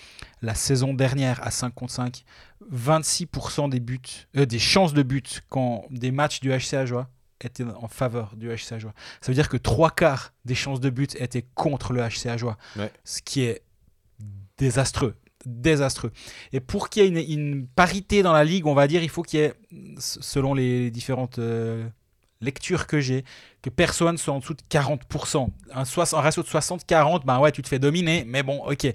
la 0.42 0.56
saison 0.56 0.94
dernière 0.94 1.46
à 1.46 1.52
5 1.52 1.74
contre 1.74 1.94
5, 1.94 2.24
26% 2.72 3.70
des 3.70 3.80
buts, 3.80 4.00
euh, 4.36 4.46
des 4.46 4.60
chances 4.60 4.94
de 4.94 5.04
but 5.04 5.42
quand 5.50 5.86
des 5.92 6.12
matchs 6.12 6.40
du 6.40 6.50
HC 6.50 6.74
Ajoie 6.74 7.10
étaient 7.42 7.64
en 7.64 7.88
faveur 7.88 8.36
du 8.36 8.50
HC 8.50 8.74
Ajoie. 8.74 8.94
Ça 9.22 9.28
veut 9.32 9.36
dire 9.36 9.50
que 9.50 9.58
trois 9.58 9.92
quarts 9.92 10.34
des 10.46 10.56
chances 10.56 10.80
de 10.80 10.90
but 10.90 11.16
étaient 11.16 11.46
contre 11.54 11.94
le 11.94 12.02
HC 12.02 12.28
Ajoie. 12.28 12.58
Ouais. 12.76 12.92
Ce 13.04 13.22
qui 13.22 13.42
est 13.42 13.62
désastreux 14.58 15.16
désastreux. 15.46 16.12
Et 16.54 16.60
pour 16.60 16.90
qu'il 16.90 17.04
y 17.04 17.18
ait 17.18 17.34
une, 17.34 17.68
parité 17.68 18.24
dans 18.24 18.34
la 18.34 18.44
ligue, 18.44 18.66
on 18.68 18.74
va 18.74 18.88
dire, 18.88 19.04
il 19.04 19.10
faut 19.10 19.24
qu'il 19.24 19.40
y 19.40 19.44
ait, 19.44 19.54
selon 19.98 20.54
les 20.54 20.92
différentes 20.92 21.40
euh, 21.40 21.88
lecture 22.42 22.88
que 22.88 23.00
j'ai, 23.00 23.24
que 23.62 23.70
personne 23.70 24.18
soit 24.18 24.34
en 24.34 24.40
dessous 24.40 24.54
de 24.54 24.62
40%. 24.70 25.50
Un, 25.74 25.86
soix- 25.86 26.16
un 26.16 26.22
ratio 26.22 26.44
de 26.44 26.48
60-40, 26.48 27.26
ben 27.26 27.40
ouais, 27.40 27.52
tu 27.52 27.62
te 27.62 27.68
fais 27.68 27.80
dominer, 27.80 28.24
mais 28.26 28.44
bon, 28.44 28.64
ok. 28.66 28.86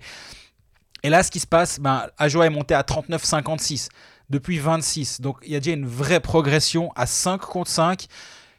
Et 1.03 1.09
là, 1.09 1.23
ce 1.23 1.31
qui 1.31 1.41
se 1.41 1.47
passe, 1.47 1.81
ben, 1.81 2.07
Ajoa 2.19 2.47
est 2.47 2.51
monté 2.51 2.75
à 2.75 2.83
39-56 2.83 3.89
depuis 4.29 4.59
26. 4.59 5.21
Donc 5.21 5.39
il 5.45 5.53
y 5.53 5.57
a 5.57 5.61
déjà 5.61 5.73
une 5.75 5.87
vraie 5.87 6.21
progression 6.21 6.93
à 6.95 7.07
5 7.07 7.41
contre 7.41 7.71
5. 7.71 8.07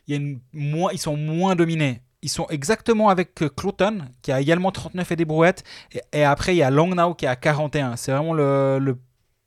Il 0.08 0.16
y 0.16 0.18
a 0.18 0.22
une 0.22 0.40
moins, 0.54 0.92
ils 0.92 1.00
sont 1.00 1.16
moins 1.16 1.56
dominés. 1.56 2.02
Ils 2.24 2.30
sont 2.30 2.46
exactement 2.50 3.10
avec 3.10 3.42
euh, 3.42 3.50
Cloton, 3.50 4.00
qui 4.22 4.32
a 4.32 4.40
également 4.40 4.72
39 4.72 5.12
et 5.12 5.16
des 5.16 5.26
brouettes. 5.26 5.64
Et, 5.92 6.02
et 6.14 6.24
après, 6.24 6.54
il 6.54 6.58
y 6.60 6.64
a 6.64 6.70
Longnau 6.70 7.16
qui 7.16 7.26
est 7.26 7.28
à 7.30 7.36
41. 7.36 7.96
C'est 7.96 8.12
vraiment 8.12 8.34
le, 8.34 8.78
le, 8.80 8.98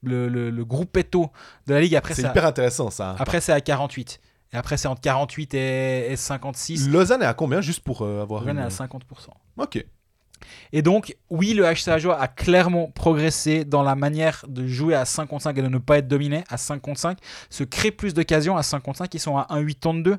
le, 0.02 0.50
le, 0.50 0.64
groupetto 0.64 1.30
de 1.66 1.74
la 1.74 1.80
ligue. 1.80 1.94
Après, 1.96 2.14
C'est 2.14 2.22
hyper 2.22 2.44
intéressant 2.46 2.90
ça. 2.90 3.10
hein. 3.10 3.16
après, 3.18 3.40
c'est 3.40 3.52
à 3.52 3.60
48. 3.60 4.20
Et 4.52 4.56
après, 4.56 4.76
c'est 4.76 4.88
entre 4.88 5.00
48 5.00 5.54
et, 5.54 6.12
et 6.12 6.16
56. 6.16 6.88
Lausanne 6.88 7.22
est 7.22 7.26
à 7.26 7.34
combien 7.34 7.60
juste 7.60 7.80
pour 7.84 8.02
euh, 8.02 8.22
avoir 8.22 8.46
est 8.46 8.50
une- 8.50 8.58
à 8.58 8.68
50%. 8.68 9.00
Ok. 9.56 9.84
Et 10.72 10.82
donc, 10.82 11.16
oui, 11.30 11.54
le 11.54 11.64
HC 11.64 11.88
Ajoa 11.88 12.20
a 12.20 12.28
clairement 12.28 12.90
progressé 12.90 13.64
dans 13.64 13.82
la 13.82 13.94
manière 13.94 14.44
de 14.48 14.66
jouer 14.66 14.94
à 14.94 15.04
5 15.04 15.26
contre 15.26 15.44
5 15.44 15.56
et 15.58 15.62
de 15.62 15.68
ne 15.68 15.78
pas 15.78 15.98
être 15.98 16.08
dominé 16.08 16.44
à 16.50 16.56
5 16.58 16.80
contre 16.82 17.00
5. 17.00 17.18
Se 17.50 17.64
crée 17.64 17.90
plus 17.92 18.12
d'occasions 18.14 18.56
à 18.56 18.62
5 18.62 18.80
contre 18.80 18.98
5. 18.98 19.14
Ils 19.14 19.20
sont 19.20 19.38
à 19.38 19.46
1,82 19.50 20.18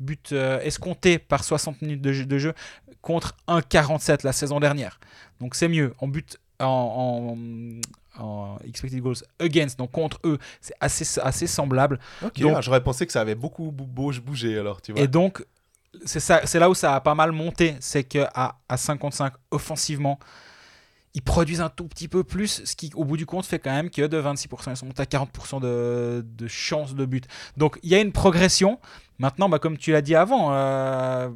but 0.00 0.32
euh, 0.32 0.60
escompté 0.62 1.18
par 1.18 1.44
60 1.44 1.82
minutes 1.82 2.00
de 2.02 2.12
jeu, 2.12 2.26
de 2.26 2.38
jeu 2.38 2.54
contre 3.02 3.34
1,47 3.48 4.24
la 4.24 4.32
saison 4.32 4.58
dernière. 4.60 4.98
Donc 5.40 5.54
c'est 5.54 5.68
mieux. 5.68 5.94
En 5.98 6.08
but 6.08 6.38
en, 6.58 6.66
en- 8.18 8.22
en 8.22 8.58
expected 8.66 9.00
goals 9.00 9.22
against, 9.38 9.78
donc 9.78 9.92
contre 9.92 10.18
eux, 10.24 10.38
c'est 10.60 10.74
assez, 10.80 11.20
assez 11.20 11.46
semblable. 11.46 11.98
Donc- 12.42 12.52
ah, 12.56 12.60
J'aurais 12.60 12.82
pensé 12.82 13.06
que 13.06 13.12
ça 13.12 13.20
avait 13.22 13.34
beaucoup 13.34 13.70
bou- 13.70 13.86
bou- 13.86 14.12
bougé 14.22 14.58
alors, 14.58 14.82
tu 14.82 14.92
vois. 14.92 15.00
Et 15.00 15.08
donc, 15.08 15.44
c'est 16.04 16.20
ça- 16.20 16.42
c'est 16.44 16.58
là 16.58 16.68
où 16.68 16.74
ça 16.74 16.94
a 16.96 17.00
pas 17.00 17.14
mal 17.14 17.32
monté. 17.32 17.76
C'est 17.80 18.04
qu'à 18.04 18.56
à 18.68 18.76
55 18.76 19.32
offensivement, 19.50 20.18
ils 21.14 21.22
produisent 21.22 21.60
un 21.62 21.70
tout 21.70 21.88
petit 21.88 22.06
peu 22.08 22.22
plus, 22.22 22.62
ce 22.64 22.76
qui, 22.76 22.90
au 22.94 23.04
bout 23.04 23.16
du 23.16 23.26
compte, 23.26 23.44
fait 23.46 23.58
quand 23.58 23.72
même 23.72 23.90
que 23.90 24.06
de 24.06 24.16
26%, 24.20 24.70
ils 24.70 24.76
sont 24.76 24.86
montés 24.86 25.02
à 25.02 25.06
40% 25.06 25.60
de, 25.60 26.24
de 26.24 26.46
chances 26.46 26.94
de 26.94 27.04
but. 27.04 27.26
Donc, 27.56 27.78
il 27.82 27.88
y 27.90 27.94
a 27.94 28.00
une 28.00 28.12
progression. 28.12 28.78
Maintenant, 29.20 29.50
bah, 29.50 29.58
comme 29.58 29.76
tu 29.76 29.92
l'as 29.92 30.00
dit 30.00 30.14
avant, 30.14 30.48
euh, 30.52 31.28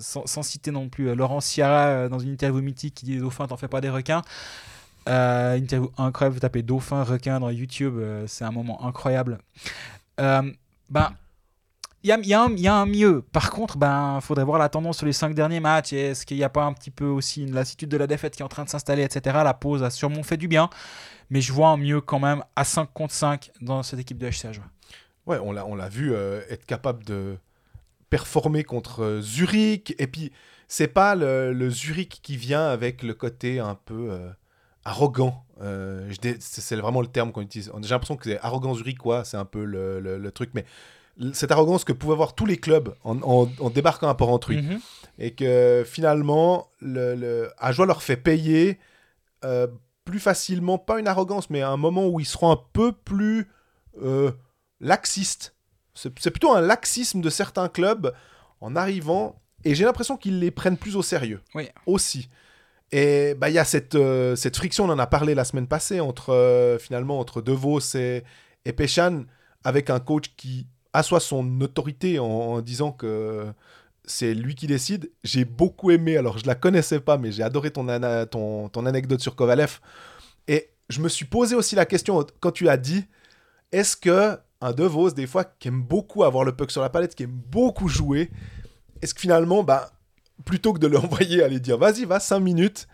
sans, 0.00 0.42
citer 0.42 0.72
non 0.72 0.88
plus 0.88 1.08
euh, 1.08 1.14
Laurent 1.14 1.40
Sierra 1.40 1.86
euh, 1.86 2.08
dans 2.08 2.18
une 2.18 2.32
interview 2.32 2.60
mythique 2.62 2.96
qui 2.96 3.04
dit 3.04 3.16
Dauphin, 3.18 3.46
t'en 3.46 3.56
fais 3.56 3.68
pas 3.68 3.80
des 3.80 3.90
requins. 3.90 4.22
Euh, 5.08 5.56
interview 5.56 5.92
incroyable, 5.98 6.34
vous 6.34 6.40
tapez 6.40 6.62
Dauphin, 6.62 7.04
requin 7.04 7.38
dans 7.38 7.50
YouTube, 7.50 7.94
c'est 8.26 8.44
un 8.44 8.50
moment 8.50 8.84
incroyable. 8.84 9.38
Ben, 10.18 10.52
il 12.02 12.08
y 12.08 12.34
a, 12.34 12.42
un- 12.42 12.86
mieux. 12.86 13.22
Par 13.32 13.50
contre, 13.50 13.78
ben, 13.78 14.18
faudrait 14.20 14.44
voir 14.44 14.58
la 14.58 14.68
tendance 14.68 14.96
sur 14.96 15.06
les 15.06 15.12
cinq 15.12 15.32
derniers 15.32 15.60
matchs. 15.60 15.92
Est-ce 15.92 16.26
qu'il 16.26 16.38
n'y 16.38 16.44
a 16.44 16.48
pas 16.48 16.64
un 16.64 16.72
petit 16.72 16.90
peu 16.90 17.04
aussi 17.06 17.42
une 17.44 17.54
lassitude 17.54 17.88
de 17.88 17.96
la 17.96 18.08
défaite 18.08 18.34
qui 18.34 18.42
est 18.42 18.44
en 18.44 18.48
train 18.48 18.64
de 18.64 18.68
s'installer, 18.68 19.04
etc. 19.04 19.38
La 19.44 19.54
pause 19.54 19.84
a 19.84 19.90
sûrement 19.90 20.24
fait 20.24 20.36
du 20.36 20.48
bien. 20.48 20.68
Mais 21.30 21.40
je 21.40 21.52
vois 21.52 21.68
un 21.68 21.76
mieux 21.76 22.00
quand 22.00 22.18
même 22.18 22.42
à 22.56 22.64
5 22.64 22.88
contre 22.92 23.14
5 23.14 23.52
dans 23.60 23.84
cette 23.84 24.00
équipe 24.00 24.18
de 24.18 24.28
HC 24.28 24.46
Ajoie. 24.46 24.64
Ouais, 25.30 25.38
on 25.42 25.52
l'a, 25.52 25.64
on 25.66 25.74
l'a 25.76 25.88
vu 25.88 26.12
euh, 26.12 26.40
être 26.50 26.66
capable 26.66 27.04
de 27.04 27.36
performer 28.10 28.64
contre 28.64 29.02
euh, 29.02 29.20
Zurich. 29.20 29.94
Et 29.98 30.06
puis, 30.06 30.32
c'est 30.68 30.88
pas 30.88 31.14
le, 31.14 31.52
le 31.52 31.70
Zurich 31.70 32.20
qui 32.22 32.36
vient 32.36 32.66
avec 32.68 33.02
le 33.02 33.14
côté 33.14 33.60
un 33.60 33.74
peu 33.76 34.08
euh, 34.10 34.30
arrogant. 34.84 35.44
Euh, 35.62 36.10
dé- 36.20 36.36
c'est, 36.40 36.76
vraiment 36.76 37.00
le 37.00 37.06
terme 37.06 37.32
qu'on 37.32 37.42
utilise. 37.42 37.70
J'ai 37.82 37.88
l'impression 37.90 38.16
que 38.16 38.24
c'est 38.24 38.40
arrogant 38.40 38.74
Zurichois, 38.74 39.24
c'est 39.24 39.36
un 39.36 39.44
peu 39.44 39.64
le, 39.64 40.00
le- 40.00 40.18
le 40.18 40.32
truc. 40.32 40.50
Mais 40.54 40.64
cette 41.32 41.52
arrogance 41.52 41.84
que 41.84 41.92
pouvaient 41.92 42.14
avoir 42.14 42.34
tous 42.34 42.46
les 42.46 42.56
clubs 42.56 42.94
en, 43.04 43.18
en- 43.22 43.48
en 43.60 43.70
débarquant 43.70 44.08
à 44.08 44.14
Port-Entruy. 44.14 44.62
Mhm. 44.62 44.80
Et 45.18 45.32
que 45.34 45.84
finalement, 45.86 46.68
le, 46.80 47.14
le, 47.14 47.50
Ajoie 47.58 47.86
leur 47.86 48.02
fait 48.02 48.16
payer 48.16 48.78
plus 50.04 50.18
facilement, 50.18 50.78
pas 50.78 50.98
une 50.98 51.06
arrogance, 51.08 51.50
mais 51.50 51.62
un 51.62 51.76
moment 51.76 52.08
où 52.08 52.20
ils 52.20 52.26
seront 52.26 52.50
un 52.50 52.58
peu 52.72 52.90
plus 52.92 53.48
euh, 54.02 54.32
laxistes. 54.80 55.54
C'est 55.94 56.30
plutôt 56.30 56.54
un 56.54 56.60
laxisme 56.60 57.20
de 57.20 57.30
certains 57.30 57.68
clubs 57.68 58.14
en 58.60 58.76
arrivant, 58.76 59.40
et 59.64 59.74
j'ai 59.74 59.84
l'impression 59.84 60.16
qu'ils 60.16 60.38
les 60.38 60.50
prennent 60.50 60.78
plus 60.78 60.96
au 60.96 61.02
sérieux. 61.02 61.40
Oui. 61.54 61.68
Aussi. 61.86 62.28
Et 62.92 63.34
bah, 63.34 63.50
il 63.50 63.54
y 63.54 63.58
a 63.58 63.64
cette, 63.64 63.94
euh, 63.94 64.34
cette 64.36 64.56
friction, 64.56 64.84
on 64.84 64.90
en 64.90 64.98
a 64.98 65.06
parlé 65.06 65.34
la 65.34 65.44
semaine 65.44 65.66
passée, 65.68 66.00
entre 66.00 66.30
euh, 66.30 66.78
finalement 66.78 67.18
entre 67.18 67.40
De 67.40 67.52
Vos 67.52 67.80
et, 67.94 68.24
et 68.64 68.72
Péchan, 68.72 69.24
avec 69.62 69.90
un 69.90 70.00
coach 70.00 70.34
qui 70.36 70.66
assoit 70.92 71.20
son 71.20 71.60
autorité 71.60 72.18
en, 72.18 72.24
en 72.24 72.60
disant 72.60 72.92
que 72.92 73.46
c'est 74.04 74.34
lui 74.34 74.54
qui 74.54 74.66
décide. 74.66 75.10
J'ai 75.22 75.44
beaucoup 75.44 75.90
aimé, 75.90 76.16
alors 76.16 76.38
je 76.38 76.46
la 76.46 76.54
connaissais 76.54 76.98
pas, 76.98 77.16
mais 77.18 77.30
j'ai 77.30 77.42
adoré 77.42 77.70
ton, 77.70 77.88
ana- 77.88 78.26
ton, 78.26 78.68
ton 78.68 78.86
anecdote 78.86 79.20
sur 79.20 79.36
Kovalev. 79.36 79.78
Et 80.48 80.70
je 80.88 81.00
me 81.00 81.08
suis 81.08 81.26
posé 81.26 81.54
aussi 81.54 81.76
la 81.76 81.86
question 81.86 82.24
quand 82.40 82.50
tu 82.50 82.68
as 82.68 82.76
dit 82.76 83.04
est-ce 83.70 83.96
que 83.96 84.36
un 84.60 84.72
De 84.72 84.84
Vos, 84.84 85.10
des 85.10 85.26
fois, 85.26 85.44
qui 85.44 85.68
aime 85.68 85.82
beaucoup 85.82 86.24
avoir 86.24 86.44
le 86.44 86.52
puck 86.52 86.70
sur 86.70 86.82
la 86.82 86.90
palette, 86.90 87.14
qui 87.14 87.22
aime 87.24 87.30
beaucoup 87.50 87.88
jouer, 87.88 88.30
est-ce 89.02 89.14
que 89.14 89.20
finalement, 89.20 89.62
bah, 89.62 89.90
plutôt 90.44 90.72
que 90.72 90.78
de 90.78 90.86
l'envoyer 90.88 91.42
aller 91.42 91.60
dire 91.60 91.78
vas-y, 91.78 92.04
va 92.04 92.20
5 92.20 92.40
minutes, 92.40 92.86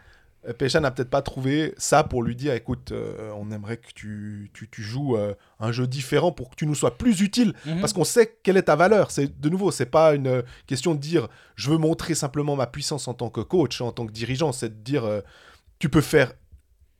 euh, 0.48 0.52
Péchan 0.52 0.80
n'a 0.80 0.90
peut-être 0.92 1.10
pas 1.10 1.22
trouvé 1.22 1.74
ça 1.76 2.04
pour 2.04 2.22
lui 2.22 2.36
dire 2.36 2.54
écoute, 2.54 2.92
euh, 2.92 3.32
on 3.36 3.50
aimerait 3.50 3.78
que 3.78 3.88
tu, 3.94 4.50
tu, 4.54 4.68
tu 4.68 4.82
joues 4.82 5.16
euh, 5.16 5.34
un 5.58 5.72
jeu 5.72 5.86
différent 5.88 6.30
pour 6.30 6.50
que 6.50 6.54
tu 6.54 6.66
nous 6.66 6.74
sois 6.76 6.96
plus 6.96 7.20
utile 7.20 7.52
Mhm. 7.66 7.80
parce 7.80 7.92
qu'on 7.92 8.04
sait 8.04 8.38
quelle 8.44 8.56
est 8.56 8.62
ta 8.62 8.76
valeur. 8.76 9.10
C'est 9.10 9.40
de 9.40 9.48
nouveau, 9.48 9.72
c'est 9.72 9.86
pas 9.86 10.14
une 10.14 10.44
question 10.66 10.94
de 10.94 11.00
dire 11.00 11.26
je 11.56 11.70
veux 11.70 11.78
montrer 11.78 12.14
simplement 12.14 12.54
ma 12.54 12.68
puissance 12.68 13.08
en 13.08 13.14
tant 13.14 13.28
que 13.28 13.40
coach, 13.40 13.80
en 13.80 13.90
tant 13.90 14.06
que 14.06 14.12
dirigeant. 14.12 14.52
C'est 14.52 14.68
de 14.68 14.84
dire 14.84 15.04
euh, 15.04 15.20
tu 15.80 15.88
peux 15.88 16.00
faire 16.00 16.32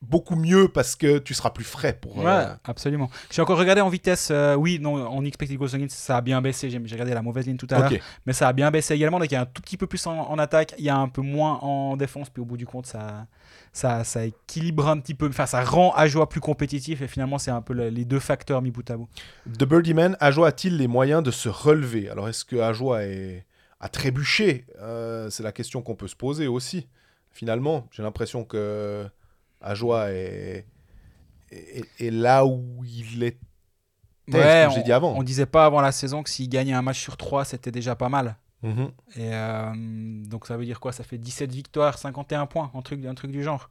beaucoup 0.02 0.36
mieux 0.36 0.68
parce 0.68 0.94
que 0.94 1.18
tu 1.18 1.32
seras 1.35 1.51
plus 1.51 1.64
frais 1.64 1.94
pour. 2.01 2.18
Ouais, 2.18 2.24
euh, 2.27 2.55
absolument. 2.64 3.10
J'ai 3.31 3.43
encore 3.43 3.59
regardé 3.59 3.81
en 3.81 3.89
vitesse. 3.89 4.28
euh, 4.31 4.55
oui, 4.55 4.78
non, 4.81 5.06
en 5.06 5.24
expected 5.24 5.56
goals 5.59 5.74
against, 5.74 5.97
ça 5.97 6.18
a 6.18 6.20
bien 6.20 6.40
baissé. 6.43 6.70
J'ai 6.70 6.78
regardé 6.78 7.14
la 7.14 7.23
mauvaise 7.23 7.47
ligne 7.47 7.56
tout 7.56 7.66
à 7.70 7.78
l'heure. 7.78 7.93
Mais 8.27 8.32
ça 8.32 8.48
a 8.48 8.52
bien 8.52 8.70
baissé 8.70 8.94
également. 8.94 9.18
Donc 9.18 9.31
il 9.31 9.35
y 9.35 9.36
a 9.36 9.40
un 9.43 9.47
tout 9.47 9.62
petit 9.62 9.77
peu 9.77 9.86
plus 9.86 10.06
en, 10.06 10.12
en 10.31 10.39
attaque, 10.39 10.74
il 10.78 10.85
y 10.85 10.90
a 10.90 10.97
un 10.97 11.09
peu 11.09 11.23
moins 11.23 11.59
en 11.62 11.97
défense. 11.97 12.31
Puis 12.31 12.43
au 12.43 12.44
bout 12.44 12.56
du 12.56 12.66
compte, 12.66 12.86
ça, 12.86 13.27
ça, 13.73 14.05
ça 14.05 14.24
équilibre 14.27 14.86
un 14.89 14.98
petit 15.01 15.14
peu. 15.14 15.28
Enfin, 15.28 15.47
ça 15.47 15.64
rend 15.64 15.93
Ajoa 15.94 16.28
plus 16.28 16.40
compétitif. 16.40 17.01
Et 17.02 17.09
finalement, 17.09 17.39
c'est 17.39 17.51
un 17.51 17.62
peu 17.62 17.73
le- 17.73 17.89
les 17.89 18.05
deux 18.05 18.20
facteurs 18.20 18.60
mis 18.62 18.70
bout 18.70 18.89
à 18.90 18.97
bout. 18.97 19.09
The 19.59 19.64
Birdie 19.64 19.94
Man, 19.94 20.16
Ajoa 20.20 20.48
a-t-il 20.48 20.77
les 20.77 20.89
moyens 20.89 21.23
de 21.23 21.31
se 21.31 21.48
relever? 21.48 22.10
Alors 22.10 22.28
est-ce 22.28 22.44
que 22.44 22.56
Ajoa 22.56 23.05
est... 23.05 23.44
a 23.81 23.89
trébuché? 23.89 24.66
Euh, 24.81 25.31
C'est 25.31 25.43
la 25.43 25.52
question 25.52 25.81
qu'on 25.82 25.94
peut 25.97 26.09
se 26.09 26.16
poser 26.16 26.47
aussi. 26.47 26.86
Finalement, 27.31 27.86
j'ai 27.90 28.02
l'impression 28.02 28.44
que 28.44 29.06
Ajoa 29.61 30.12
est... 30.12 30.66
est... 31.51 31.85
est 32.01 32.11
là 32.11 32.45
où 32.47 32.85
il 32.85 33.23
est. 33.23 33.39
Ouais, 34.28 34.66
j'ai 34.73 34.81
on, 34.81 34.83
dit 34.83 34.93
avant. 34.93 35.15
on 35.16 35.23
disait 35.23 35.47
pas 35.47 35.65
avant 35.66 35.81
la 35.81 35.93
saison 35.93 36.23
que 36.24 36.31
s'il 36.31 36.49
gagnait 36.49 36.73
un 36.73 36.83
match 36.83 37.01
sur 37.01 37.16
3, 37.16 37.45
c'était 37.45 37.70
déjà 37.70 37.95
pas 37.95 38.09
mal. 38.09 38.37
Mhm. 38.62 38.91
Et 39.15 39.33
euh, 39.33 39.73
donc 40.27 40.47
ça 40.47 40.57
veut 40.57 40.65
dire 40.65 40.81
quoi? 40.81 40.93
Ça 40.93 41.05
fait 41.05 41.19
17 41.19 41.53
victoires, 41.53 41.97
51 41.99 42.47
points, 42.47 42.73
un 42.74 42.83
truc, 42.83 43.05
un 43.05 43.15
truc 43.15 43.31
du 43.31 43.45
genre. 43.45 43.70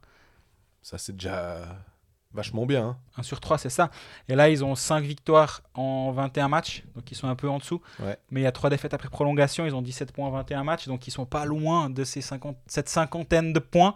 Ça 0.80 0.96
c'est 0.96 1.12
déjà 1.12 1.84
vachement 2.32 2.64
bien. 2.66 2.86
hein. 2.86 2.96
1 3.18 3.22
sur 3.22 3.40
3, 3.40 3.58
c'est 3.58 3.70
ça. 3.70 3.90
Et 4.28 4.34
là, 4.34 4.48
ils 4.50 4.62
ont 4.64 4.74
5 4.74 5.02
victoires 5.02 5.62
en 5.74 6.12
21 6.12 6.48
matchs, 6.48 6.84
donc 6.94 7.10
ils 7.10 7.14
sont 7.14 7.28
un 7.28 7.34
peu 7.34 7.48
en 7.48 7.58
dessous. 7.58 7.80
Ouais. 7.98 8.16
Mais 8.30 8.40
il 8.40 8.44
y 8.44 8.46
a 8.46 8.52
3 8.52 8.70
défaites 8.70 8.94
après 8.94 9.08
prolongation, 9.08 9.66
ils 9.66 9.74
ont 9.74 9.82
17 9.82 10.12
points 10.12 10.28
en 10.28 10.30
21 10.30 10.62
matchs, 10.64 10.86
donc 10.86 11.06
ils 11.06 11.10
sont 11.10 11.26
pas 11.26 11.44
loin 11.44 11.90
de 11.90 12.04
ces 12.04 12.20
50, 12.20 12.56
cette 12.66 12.88
cinquantaine 12.88 13.52
de 13.52 13.58
points. 13.58 13.94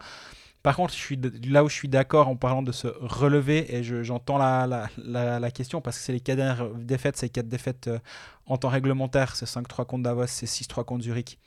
Par 0.63 0.77
contre, 0.77 0.93
je 0.93 0.99
suis 0.99 1.17
de- 1.17 1.33
là 1.51 1.65
où 1.65 1.69
je 1.69 1.75
suis 1.75 1.89
d'accord 1.89 2.29
en 2.29 2.37
parlant 2.37 2.63
de 2.63 2.73
se 2.73 2.87
relever, 3.01 3.75
et 3.75 3.83
je- 3.83 4.03
j'entends 4.03 4.37
la, 4.39 4.67
la, 4.67 4.89
la- 4.99 5.41
la 5.41 5.51
question, 5.51 5.81
parce 5.81 5.97
que 5.99 6.05
c'est 6.05 6.13
les 6.13 6.21
4 6.21 6.37
dernières 6.37 6.69
défaites, 6.75 7.17
c'est 7.17 7.31
4 7.31 7.49
défaites 7.49 7.89
euh, 7.89 7.99
en 8.47 8.59
temps 8.59 8.69
réglementaire, 8.69 9.37
c'est 9.37 9.47
5-3 9.47 9.87
contre 9.87 10.03
Davos, 10.03 10.27
c'est 10.27 10.47
6-3 10.47 10.85
contre 10.85 11.03
Zurich. 11.05 11.39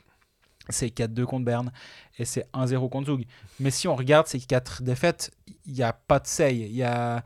C'est 0.70 0.90
4-2 0.90 1.26
contre 1.26 1.44
Berne 1.44 1.74
et 2.18 2.24
c'est 2.24 2.48
1-0 2.54 2.88
contre 2.90 3.08
Zug. 3.08 3.26
Mais 3.60 3.70
si 3.70 3.88
on 3.90 3.96
regarde 3.98 4.28
ces 4.28 4.40
4 4.40 4.82
défaites, 4.82 5.32
il 5.66 5.74
n'y 5.74 5.84
a 5.84 5.92
pas 5.92 6.20
de 6.20 6.26
say. 6.28 6.56
Il 6.56 6.72
y 6.74 6.84
a, 6.84 7.22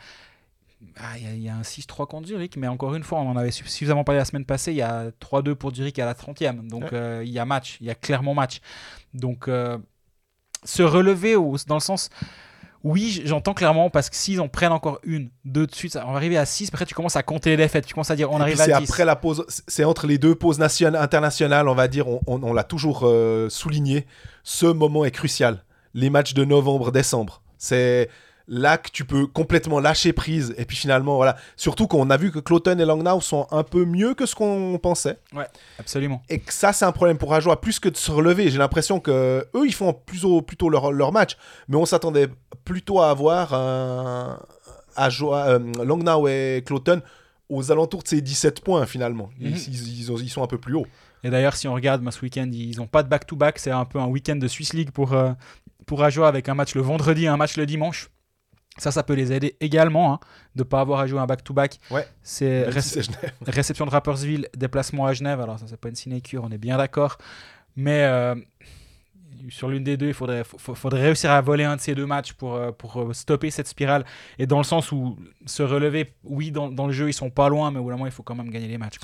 ah, 0.97 1.18
y 1.19 1.41
y 1.41 1.47
a 1.49 1.55
un 1.55 1.61
6-3 1.64 2.07
contre 2.07 2.27
Zurich, 2.27 2.57
mais 2.57 2.68
encore 2.68 2.95
une 2.95 3.03
fois, 3.03 3.19
on 3.19 3.30
en 3.30 3.38
avait 3.38 3.51
suffisamment 3.51 4.03
parlé 4.03 4.18
la 4.18 4.26
semaine 4.26 4.43
passée. 4.45 4.72
Il 4.72 4.77
y 4.77 4.81
a 4.81 5.11
3-2 5.19 5.53
pour 5.53 5.72
Zurich 5.73 5.99
à 5.99 6.05
la 6.05 6.15
30e. 6.15 6.68
Donc 6.68 6.84
Ouais. 6.85 6.93
euh, 6.93 7.23
il 7.23 7.30
y 7.31 7.38
a 7.38 7.45
match, 7.45 7.77
il 7.80 7.85
y 7.85 7.91
a 7.91 7.95
clairement 7.95 8.34
match. 8.34 8.59
Donc 9.14 9.47
euh, 9.47 9.77
se 10.63 10.84
relever 10.84 11.35
au- 11.35 11.55
dans 11.67 11.75
le 11.75 11.81
sens. 11.81 12.09
Oui, 12.84 13.21
j'entends 13.25 13.53
clairement 13.55 13.89
parce 13.89 14.09
que 14.09 14.15
s'ils 14.15 14.39
en 14.39 14.47
prennent 14.47 14.71
encore 14.71 14.99
une, 15.03 15.29
deux 15.45 15.65
de 15.65 15.73
suite, 15.73 15.97
on 16.05 16.11
va 16.11 16.17
arriver 16.17 16.38
à 16.38 16.45
6. 16.45 16.69
Après, 16.69 16.85
tu 16.85 16.93
commences 16.93 17.15
à 17.15 17.23
compter 17.23 17.49
les 17.49 17.57
défaites. 17.57 17.85
Tu 17.85 17.93
commences 17.93 18.11
à 18.11 18.15
dire 18.15 18.31
on 18.31 18.38
Et 18.39 18.41
arrive 18.43 18.61
à 18.61 18.65
10. 18.67 18.71
après 18.73 19.03
la 19.03 19.15
pause, 19.15 19.45
c'est 19.67 19.84
entre 19.84 20.05
les 20.07 20.17
deux 20.17 20.35
pauses 20.35 20.59
nationales, 20.59 21.01
internationales, 21.01 21.67
on 21.67 21.73
va 21.75 21.88
dire, 21.88 22.07
on, 22.07 22.21
on- 22.27 22.41
on 22.43 22.53
l'a 22.53 22.63
toujours 22.63 23.01
euh, 23.03 23.49
souligné. 23.49 24.05
Ce 24.43 24.67
moment 24.67 25.03
est 25.05 25.11
crucial. 25.11 25.63
Les 25.95 26.09
matchs 26.09 26.34
de 26.35 26.45
novembre, 26.45 26.91
décembre, 26.91 27.41
c'est 27.57 28.09
là 28.49 28.78
que 28.78 28.90
tu 28.90 29.03
peux 29.03 29.28
complètement 29.28 29.80
lâcher 29.80 30.14
prise. 30.14 30.53
Et 30.57 30.65
puis 30.65 30.78
finalement, 30.78 31.15
voilà. 31.18 31.36
Surtout 31.57 31.88
qu'on 31.88 32.10
a 32.10 32.18
vu 32.18 32.32
que 32.32 32.40
Cloton 32.40 32.80
et 32.80 32.86
Langnau 32.86 33.19
sont 33.22 33.45
un 33.52 33.64
peu 33.64 33.84
mieux 33.86 34.14
que 34.14 34.26
ce 34.26 34.36
qu'on 34.36 34.80
pensait. 34.82 35.19
Ouais, 35.34 35.48
absolument. 35.80 36.22
Et 36.30 36.40
que 36.40 36.53
ça, 36.53 36.72
c'est 36.74 36.86
un 36.86 36.91
problème 36.94 37.18
pour 37.18 37.34
Ajoa, 37.34 37.60
plus 37.60 37.80
que 37.80 37.90
de 37.90 37.98
se 37.98 38.10
relever. 38.11 38.49
J'ai 38.49 38.57
l'impression 38.57 38.99
que 39.02 39.45
eux, 39.53 39.65
ils 39.65 39.74
font 39.74 39.94
plutôt, 39.94 40.41
plutôt 40.41 40.69
leur, 40.69 40.91
leur 40.91 41.11
match. 41.11 41.36
Mais 41.68 41.76
on 41.76 41.86
s'attendait 41.86 42.30
plutôt 42.64 43.02
à 43.02 43.10
avoir 43.10 43.53
un 43.53 44.40
Ajoa, 44.95 45.48
euh, 45.49 45.60
Langnau 45.84 46.28
et 46.28 46.64
Cloton 46.65 47.02
aux 47.49 47.72
alentours 47.72 48.03
de 48.03 48.07
ces 48.07 48.22
17 48.22 48.61
points 48.61 48.86
finalement. 48.86 49.30
Ils, 49.40 49.52
Mhm. 49.52 49.57
ils- 49.68 49.99
ils 50.02 50.11
ont- 50.11 50.18
ils 50.18 50.30
sont 50.30 50.44
un 50.44 50.48
peu 50.48 50.57
plus 50.57 50.74
hauts. 50.76 50.88
Et 51.24 51.30
d'ailleurs, 51.30 51.56
si 51.56 51.68
on 51.68 51.74
regarde 51.74 52.02
bah, 52.02 52.11
ce 52.11 52.22
week-end, 52.22 52.49
ils 52.52 52.78
n'ont 52.78 52.88
pas 52.88 53.03
de 53.03 53.10
back-to-back. 53.10 53.60
C'est 53.60 53.72
un 53.72 53.86
peu 53.86 53.99
un 53.99 54.06
week-end 54.07 54.36
de 54.36 54.48
Swiss 54.48 54.74
League 54.74 54.91
pour, 54.91 55.14
euh, 55.14 55.32
pour 55.86 56.03
Ajoa 56.03 56.28
avec 56.28 56.49
un 56.49 56.53
match 56.56 56.76
le 56.76 56.82
vendredi 56.82 57.26
et 57.26 57.28
un 57.28 57.38
match 57.38 57.57
le 57.57 57.65
dimanche. 57.65 58.10
Ça, 58.78 58.91
ça 58.91 59.04
peut 59.04 59.14
les 59.14 59.32
aider 59.34 59.56
également 59.60 60.14
hein, 60.14 60.20
de 60.56 60.62
ne 60.62 60.68
pas 60.68 60.82
avoir 60.82 60.99
à 60.99 61.08
jouer 61.08 61.20
un 61.20 61.26
back-to-back. 61.26 61.80
Ouais. 61.91 62.08
C'est 62.22 62.62
Même 62.62 62.72
si 62.72 62.78
réc- 62.78 62.82
c'est 62.82 63.02
Genève. 63.04 63.34
réception 63.48 63.86
de 63.86 63.91
Rappersville, 63.91 64.48
déplacement 64.56 65.06
à 65.06 65.14
Genève. 65.14 65.40
Alors, 65.41 65.58
ça, 65.60 65.66
c'est 65.68 65.80
pas 65.80 65.90
une 65.90 65.95
sinécure, 65.95 66.44
on 66.44 66.52
est 66.52 66.58
bien 66.58 66.78
d'accord. 66.78 67.18
Mais 67.76 68.04
euh, 68.04 68.36
sur 69.49 69.70
l'une 69.70 69.84
des 69.84 69.98
deux, 69.98 70.08
il 70.08 70.14
faudrait, 70.14 70.44
réussir 70.86 71.32
à 71.32 71.41
voler 71.41 71.64
un 71.64 71.76
de 71.76 71.82
ces 71.82 71.95
deux 71.95 72.06
matchs 72.06 72.34
pour, 72.34 72.56
euh, 72.56 72.72
pour 72.72 73.02
euh, 73.02 73.14
stopper 73.14 73.49
cette 73.52 73.68
spirale. 73.68 74.04
Et 74.40 74.48
dans 74.48 74.58
le 74.58 74.64
sens 74.64 74.91
où 74.91 75.18
se 75.45 75.64
relever, 75.64 76.14
oui, 76.24 76.52
dans, 76.52 76.70
dans 76.70 76.88
le 76.88 76.94
jeu, 76.94 77.10
ils 77.10 77.14
sont 77.14 77.30
pas 77.30 77.49
loin, 77.49 77.72
mais 77.72 77.80
au 77.80 77.84
bout 77.84 77.91
moment, 77.91 78.06
il 78.06 78.12
faut 78.12 78.24
quand 78.24 78.36
même 78.36 78.49
gagner 78.49 78.68
les 78.68 78.78
matchs. 78.78 78.98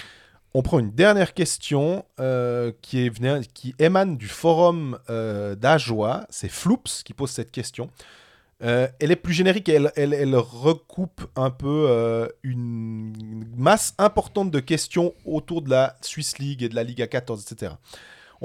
On 0.56 0.62
prend 0.62 0.78
une 0.80 0.92
dernière 0.92 1.34
question 1.34 2.06
euh, 2.20 2.72
qui, 2.84 3.06
est, 3.06 3.10
venue- 3.10 3.44
qui 3.54 3.74
émane 3.80 4.18
du 4.18 4.28
forum 4.28 5.00
euh, 5.10 5.56
d'Ajoie. 5.56 6.26
C'est 6.30 6.50
Floops 6.50 7.02
qui 7.04 7.14
pose 7.14 7.32
cette 7.32 7.52
question. 7.52 7.90
Euh, 8.64 8.88
elle 9.00 9.12
est 9.12 9.18
plus 9.18 9.34
générique 9.34 9.68
elle- 9.68 9.92
elle 9.96 10.36
recoupe 10.38 11.26
un 11.36 11.50
peu 11.50 11.88
euh, 11.90 12.28
une 12.44 13.14
masse 13.58 13.94
importante 13.98 14.52
de 14.52 14.60
questions 14.62 15.14
autour 15.26 15.62
de 15.62 15.70
la 15.70 15.96
Swiss 16.02 16.38
League 16.40 16.64
et 16.64 16.70
de 16.70 16.76
la 16.76 16.84
Ligue 16.84 17.00
A14, 17.02 17.42
etc. 17.52 17.74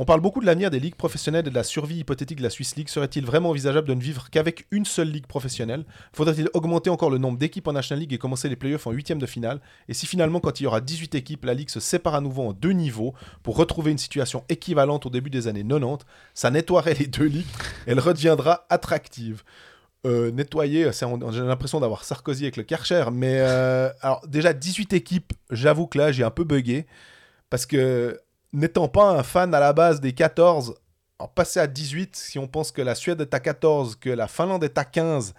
On 0.00 0.04
parle 0.04 0.20
beaucoup 0.20 0.40
de 0.40 0.46
l'avenir 0.46 0.70
des 0.70 0.78
ligues 0.78 0.94
professionnelles 0.94 1.48
et 1.48 1.50
de 1.50 1.54
la 1.56 1.64
survie 1.64 1.98
hypothétique 1.98 2.38
de 2.38 2.42
la 2.44 2.50
Swiss 2.50 2.76
League. 2.76 2.88
Serait-il 2.88 3.26
vraiment 3.26 3.50
envisageable 3.50 3.88
de 3.88 3.94
ne 3.94 4.00
vivre 4.00 4.30
qu'avec 4.30 4.66
une 4.70 4.84
seule 4.84 5.10
ligue 5.10 5.26
professionnelle? 5.26 5.84
Faudrait-il 6.12 6.48
augmenter 6.54 6.88
encore 6.88 7.10
le 7.10 7.18
nombre 7.18 7.36
d'équipes 7.36 7.66
en 7.66 7.72
National 7.72 8.02
League 8.02 8.12
et 8.12 8.18
commencer 8.18 8.48
les 8.48 8.54
playoffs 8.54 8.86
en 8.86 8.92
huitième 8.92 9.18
de 9.18 9.26
finale? 9.26 9.60
Et 9.88 9.94
si 9.94 10.06
finalement, 10.06 10.38
quand 10.38 10.60
il 10.60 10.64
y 10.64 10.66
aura 10.68 10.80
18 10.80 11.16
équipes, 11.16 11.44
la 11.44 11.54
ligue 11.54 11.68
se 11.70 11.80
sépare 11.80 12.14
à 12.14 12.20
nouveau 12.20 12.42
en 12.44 12.52
deux 12.52 12.70
niveaux 12.70 13.12
pour 13.42 13.56
retrouver 13.56 13.90
une 13.90 13.98
situation 13.98 14.44
équivalente 14.48 15.04
au 15.04 15.10
début 15.10 15.30
des 15.30 15.48
années 15.48 15.64
90, 15.64 16.06
ça 16.32 16.50
nettoierait 16.52 16.94
les 16.94 17.08
deux 17.08 17.24
ligues, 17.26 17.46
elle 17.88 17.98
redeviendra 17.98 18.66
attractive. 18.70 19.42
Euh, 20.08 20.30
nettoyer, 20.30 20.90
j'ai 20.92 21.40
l'impression 21.42 21.80
d'avoir 21.80 22.02
Sarkozy 22.02 22.44
avec 22.44 22.56
le 22.56 22.62
Karcher, 22.62 23.04
mais 23.12 23.40
euh, 23.40 23.90
alors 24.00 24.26
déjà 24.26 24.54
18 24.54 24.94
équipes, 24.94 25.34
j'avoue 25.50 25.86
que 25.86 25.98
là 25.98 26.12
j'ai 26.12 26.24
un 26.24 26.30
peu 26.30 26.44
bugué 26.44 26.86
parce 27.50 27.66
que 27.66 28.18
n'étant 28.54 28.88
pas 28.88 29.10
un 29.10 29.22
fan 29.22 29.52
à 29.54 29.60
la 29.60 29.74
base 29.74 30.00
des 30.00 30.14
14, 30.14 30.76
en 31.18 31.28
passer 31.28 31.60
à 31.60 31.66
18, 31.66 32.16
si 32.16 32.38
on 32.38 32.48
pense 32.48 32.72
que 32.72 32.80
la 32.80 32.94
Suède 32.94 33.20
est 33.20 33.34
à 33.34 33.40
14, 33.40 33.96
que 33.96 34.08
la 34.08 34.28
Finlande 34.28 34.64
est 34.64 34.78
à 34.78 34.84
15, 34.84 35.34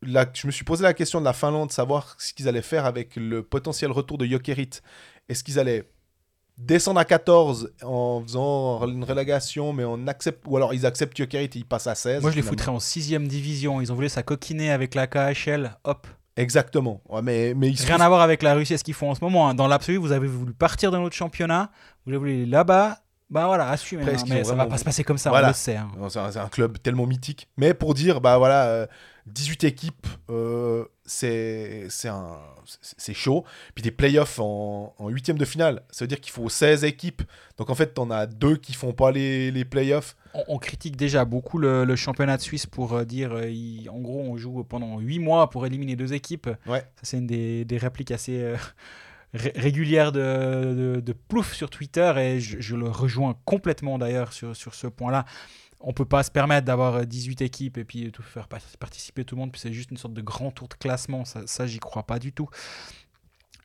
là, 0.00 0.26
je 0.32 0.46
me 0.46 0.52
suis 0.52 0.64
posé 0.64 0.82
la 0.84 0.94
question 0.94 1.20
de 1.20 1.26
la 1.26 1.34
Finlande, 1.34 1.70
savoir 1.70 2.16
ce 2.18 2.32
qu'ils 2.32 2.48
allaient 2.48 2.62
faire 2.62 2.86
avec 2.86 3.16
le 3.16 3.42
potentiel 3.42 3.90
retour 3.90 4.16
de 4.16 4.24
Jokerit. 4.24 4.70
Est-ce 5.28 5.44
qu'ils 5.44 5.58
allaient 5.58 5.84
descendre 6.58 7.00
à 7.00 7.04
14 7.04 7.72
en 7.82 8.22
faisant 8.22 8.86
une 8.86 9.04
relégation, 9.04 9.72
mais 9.72 9.84
on 9.84 10.06
accepte, 10.06 10.44
ou 10.46 10.56
alors 10.56 10.74
ils 10.74 10.86
acceptent 10.86 11.16
Jokerit 11.16 11.44
et 11.46 11.50
ils 11.56 11.64
passent 11.64 11.86
à 11.86 11.94
16 11.94 12.22
Moi, 12.22 12.30
je 12.30 12.36
les 12.36 12.42
foutrais 12.42 12.70
en 12.70 12.80
sixième 12.80 13.26
division. 13.28 13.80
Ils 13.80 13.90
ont 13.92 13.94
voulu 13.94 14.08
ça 14.08 14.22
coquiner 14.22 14.70
avec 14.70 14.94
la 14.94 15.06
KHL. 15.06 15.76
Hop. 15.84 16.06
Exactement. 16.36 17.02
Ouais, 17.08 17.20
mais, 17.22 17.52
mais 17.54 17.68
ils 17.68 17.80
Rien 17.84 18.00
à 18.00 18.08
voir 18.08 18.22
avec 18.22 18.42
la 18.42 18.54
Russie 18.54 18.74
et 18.74 18.78
ce 18.78 18.84
qu'ils 18.84 18.94
font 18.94 19.10
en 19.10 19.14
ce 19.14 19.22
moment. 19.22 19.48
hein. 19.48 19.54
Dans 19.54 19.68
l'absolu, 19.68 19.98
vous 19.98 20.12
avez 20.12 20.26
voulu 20.26 20.54
partir 20.54 20.90
dans 20.90 21.00
notre 21.00 21.14
championnat. 21.16 21.70
Vous 22.06 22.10
avez 22.12 22.18
voulu 22.18 22.32
aller 22.32 22.46
là-bas. 22.46 22.98
Bah 23.28 23.46
voilà, 23.46 23.70
assumez. 23.70 24.04
Hein. 24.04 24.16
Mais 24.28 24.44
ça 24.44 24.54
va 24.54 24.66
pas 24.66 24.76
se 24.78 24.84
passer 24.84 25.04
comme 25.04 25.16
ça, 25.18 25.30
Voilà. 25.30 25.48
on 25.48 25.50
le 25.50 25.54
sait. 25.54 25.76
hein. 25.76 25.90
C'est 26.10 26.38
un, 26.38 26.48
club 26.48 26.76
tellement 26.82 27.06
mythique. 27.06 27.48
Mais 27.56 27.72
pour 27.74 27.94
dire, 27.94 28.20
bah 28.20 28.36
voilà, 28.38 28.64
euh, 28.66 28.86
18 29.26 29.64
équipes, 29.64 30.06
euh, 30.30 30.84
c'est 32.98 33.14
chaud. 33.14 33.44
Puis 33.74 33.82
des 33.82 33.90
playoffs 33.90 34.38
en, 34.38 34.94
en 34.98 35.08
huitième 35.08 35.38
de 35.38 35.44
finale, 35.44 35.82
ça 35.90 36.04
veut 36.04 36.08
dire 36.08 36.20
qu'il 36.20 36.32
faut 36.32 36.48
16 36.48 36.84
équipes. 36.84 37.22
Donc 37.58 37.70
en 37.70 37.74
fait, 37.74 37.94
t'en 37.94 38.10
as 38.10 38.26
deux 38.26 38.56
qui 38.56 38.72
font 38.72 38.92
pas 38.92 39.10
les, 39.12 39.50
les 39.50 39.64
playoffs. 39.64 40.16
On, 40.34 40.44
on 40.48 40.58
critique 40.58 40.96
déjà 40.96 41.24
beaucoup 41.24 41.58
le, 41.58 41.84
le 41.84 41.96
championnat 41.96 42.36
de 42.36 42.42
Suisse 42.42 42.66
pour 42.66 42.94
euh, 42.94 43.04
dire, 43.04 43.32
euh, 43.32 43.50
il- 43.50 43.88
en 43.90 43.98
gros, 44.00 44.20
on 44.20 44.36
joue 44.36 44.64
pendant 44.64 44.98
8 44.98 45.18
mois 45.18 45.50
pour 45.50 45.66
éliminer 45.66 45.96
deux 45.96 46.12
équipes. 46.14 46.48
Ouais. 46.66 46.80
Ça, 46.80 47.02
c'est 47.02 47.18
une 47.18 47.26
des, 47.26 47.64
des 47.64 47.76
répliques 47.78 48.10
assez 48.10 48.40
euh, 48.40 48.56
ré- 49.34 49.52
régulières 49.56 50.12
de, 50.12 50.94
de, 50.96 51.00
de 51.00 51.12
Plouf 51.12 51.52
sur 51.54 51.68
Twitter 51.70 52.12
et 52.18 52.40
je, 52.40 52.60
je 52.60 52.76
le 52.76 52.88
rejoins 52.88 53.36
complètement 53.44 53.98
d'ailleurs 53.98 54.32
sur, 54.32 54.56
sur 54.56 54.74
ce 54.74 54.86
point-là. 54.86 55.24
On 55.84 55.92
peut 55.92 56.04
pas 56.04 56.22
se 56.22 56.30
permettre 56.30 56.64
d'avoir 56.66 56.94
euh, 56.94 57.04
18 57.04 57.42
équipes 57.42 57.78
et 57.78 57.84
puis 57.84 58.10
tout 58.12 58.22
faire 58.22 58.48
par- 58.48 58.60
participer 58.78 59.24
tout 59.24 59.34
le 59.34 59.40
monde, 59.40 59.52
puis 59.52 59.60
c'est 59.60 59.72
juste 59.72 59.90
une 59.90 59.96
sorte 59.96 60.14
de 60.14 60.22
grand 60.22 60.50
tour 60.50 60.68
de 60.68 60.74
classement. 60.74 61.24
Ça, 61.24 61.42
ça 61.46 61.66
j'y 61.66 61.78
crois 61.78 62.04
pas 62.04 62.18
du 62.18 62.32
tout. 62.32 62.48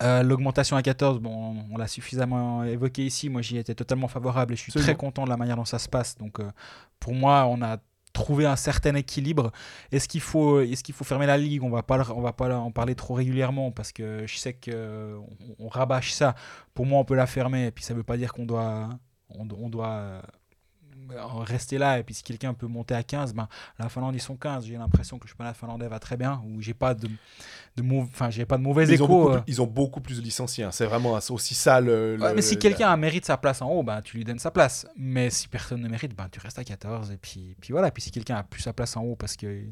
Euh, 0.04 0.22
L'augmentation 0.22 0.78
à 0.78 0.82
14, 0.84 1.20
bon, 1.20 1.66
on 1.72 1.78
l'a 1.78 1.88
suffisamment 1.88 2.64
évoqué 2.64 3.06
ici. 3.06 3.30
Moi, 3.30 3.42
j'y 3.42 3.58
étais 3.58 3.74
totalement 3.74 4.08
favorable 4.08 4.54
et 4.54 4.56
je 4.56 4.62
suis 4.62 4.72
Absolument. 4.72 4.86
très 4.86 4.96
content 4.96 5.24
de 5.26 5.30
la 5.30 5.38
manière 5.38 5.56
dont 5.56 5.66
ça 5.66 5.80
se 5.80 5.90
passe. 5.90 6.18
Donc, 6.18 6.40
euh, 6.40 6.52
pour 7.00 7.14
moi, 7.14 7.46
on 7.48 7.62
a 7.64 7.78
trouvé 8.14 8.46
un 8.46 8.56
certain 8.56 8.94
équilibre. 8.96 9.52
Est-ce 9.92 10.08
qu'il 10.08 10.22
faut, 10.22 10.60
est 10.62 10.82
qu'il 10.84 10.94
faut 10.96 11.04
fermer 11.04 11.26
la 11.26 11.38
ligue? 11.38 11.64
On 11.64 11.70
va 11.70 11.82
pas, 11.84 12.10
on 12.12 12.22
va 12.22 12.32
pas 12.34 12.56
en 12.58 12.72
parler 12.72 12.94
trop 12.96 13.16
régulièrement 13.16 13.72
parce 13.72 13.92
que 13.92 14.24
je 14.28 14.38
sais 14.38 14.54
que 14.54 15.18
on, 15.60 15.66
on 15.66 15.68
rabâche 15.68 16.14
ça. 16.14 16.36
Pour 16.76 16.86
moi, 16.86 17.00
on 17.00 17.06
peut 17.06 17.16
la 17.16 17.28
fermer. 17.28 17.68
Et 17.68 17.72
puis, 17.72 17.84
ça 17.84 17.94
veut 17.96 18.04
pas 18.04 18.18
dire 18.18 18.34
qu'on 18.34 18.46
doit, 18.46 18.90
on, 19.30 19.48
on 19.52 19.70
doit 19.70 19.90
euh, 19.90 20.22
rester 21.46 21.78
là. 21.78 22.00
Et 22.00 22.04
puis, 22.04 22.14
si 22.16 22.24
quelqu'un 22.24 22.54
peut 22.54 22.68
monter 22.68 22.94
à 22.96 23.04
15, 23.04 23.34
ben, 23.34 23.48
la 23.80 23.90
Finlande, 23.90 24.16
ils 24.16 24.22
sont 24.22 24.36
15. 24.36 24.66
J'ai 24.66 24.78
l'impression 24.78 25.18
que 25.18 25.26
le 25.26 25.30
championnat 25.30 25.54
finlandais 25.54 25.88
va 25.88 26.00
très 26.00 26.18
bien. 26.18 26.42
Ou 26.46 26.62
j'ai 26.62 26.74
pas 26.74 26.94
de, 26.94 27.08
de, 27.78 27.96
enfin, 28.02 28.30
j'ai 28.30 28.46
pas 28.46 28.58
de 28.58 28.64
mauvais 28.64 28.84
Ils 28.88 29.02
ont, 29.02 29.06
échos. 29.06 29.30
euh. 29.30 29.34
plus- 29.42 29.44
ils 29.54 29.62
ont 29.62 29.68
beaucoup 29.68 30.02
plus 30.02 30.18
de 30.18 30.22
licenciés. 30.24 30.64
hein. 30.66 30.72
C'est 30.72 30.86
vraiment 30.86 31.18
aussi 31.30 31.56
ça 31.56 31.80
le. 31.82 32.18
Ouais, 32.20 32.30
le- 32.30 32.36
mais 32.36 32.42
si 32.42 32.56
le- 32.56 32.62
quelqu'un 32.62 32.96
mérite 32.98 33.26
sa 33.26 33.38
place 33.38 33.62
en 33.62 33.70
haut, 33.70 33.84
ben, 33.84 34.02
tu 34.02 34.18
lui 34.18 34.24
donnes 34.24 34.40
sa 34.40 34.52
place. 34.52 34.88
Mais 34.96 35.30
si 35.30 35.48
personne 35.48 35.82
ne 35.82 35.88
mérite, 35.90 36.16
ben, 36.16 36.28
tu 36.32 36.40
restes 36.40 36.60
à 36.60 36.64
14. 36.64 37.12
Et 37.12 37.18
puis, 37.18 37.56
puis 37.62 37.72
voilà. 37.72 37.92
Puis 37.92 38.04
si 38.04 38.12
quelqu'un 38.12 38.36
a 38.38 38.44
plus 38.44 38.62
sa 38.62 38.74
place 38.74 38.96
en 38.98 39.02
haut 39.04 39.16
parce 39.16 39.36
qu'il 39.36 39.72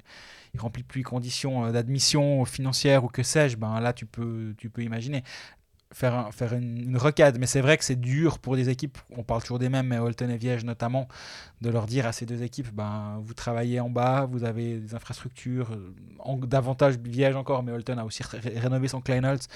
il 0.53 0.59
remplit 0.59 0.83
plus 0.83 0.99
les 0.99 1.03
conditions 1.03 1.65
euh, 1.65 1.71
d'admission 1.71 2.45
financière 2.45 3.03
ou 3.03 3.07
que 3.09 3.23
sais-je, 3.23 3.57
ben, 3.57 3.79
là, 3.81 3.91
tu 3.91 4.05
peux, 4.05 4.53
tu 4.57 4.69
peux 4.69 4.83
imaginer 4.83 5.23
faire, 5.95 6.29
faire 6.33 6.53
une, 6.53 6.97
recade. 6.97 7.39
Mais 7.39 7.47
c'est 7.47 7.61
vrai 7.61 7.77
que 7.77 7.83
c'est 7.83 7.99
dur 7.99 8.39
pour 8.39 8.55
des 8.55 8.69
équipes, 8.69 8.97
on 9.15 9.23
parle 9.23 9.41
toujours 9.41 9.59
des 9.59 9.69
mêmes, 9.69 9.87
mais 9.87 9.97
Holton 9.97 10.29
et 10.29 10.37
Viège 10.37 10.65
notamment, 10.65 11.07
de 11.61 11.69
leur 11.69 11.85
dire 11.85 12.05
à 12.05 12.11
ces 12.11 12.25
deux 12.25 12.43
équipes, 12.43 12.71
ben, 12.73 13.19
vous 13.23 13.33
travaillez 13.33 13.79
en 13.79 13.89
bas, 13.89 14.25
vous 14.29 14.43
avez 14.43 14.79
des 14.79 14.93
infrastructures, 14.93 15.71
euh, 15.71 16.45
davantage 16.45 16.97
Viège 16.97 17.35
encore, 17.35 17.63
mais 17.63 17.71
Holton 17.71 17.97
a 17.97 18.03
aussi 18.03 18.23
ré- 18.23 18.59
rénové 18.59 18.89
son 18.89 18.99
Kleinholz. 18.99 19.47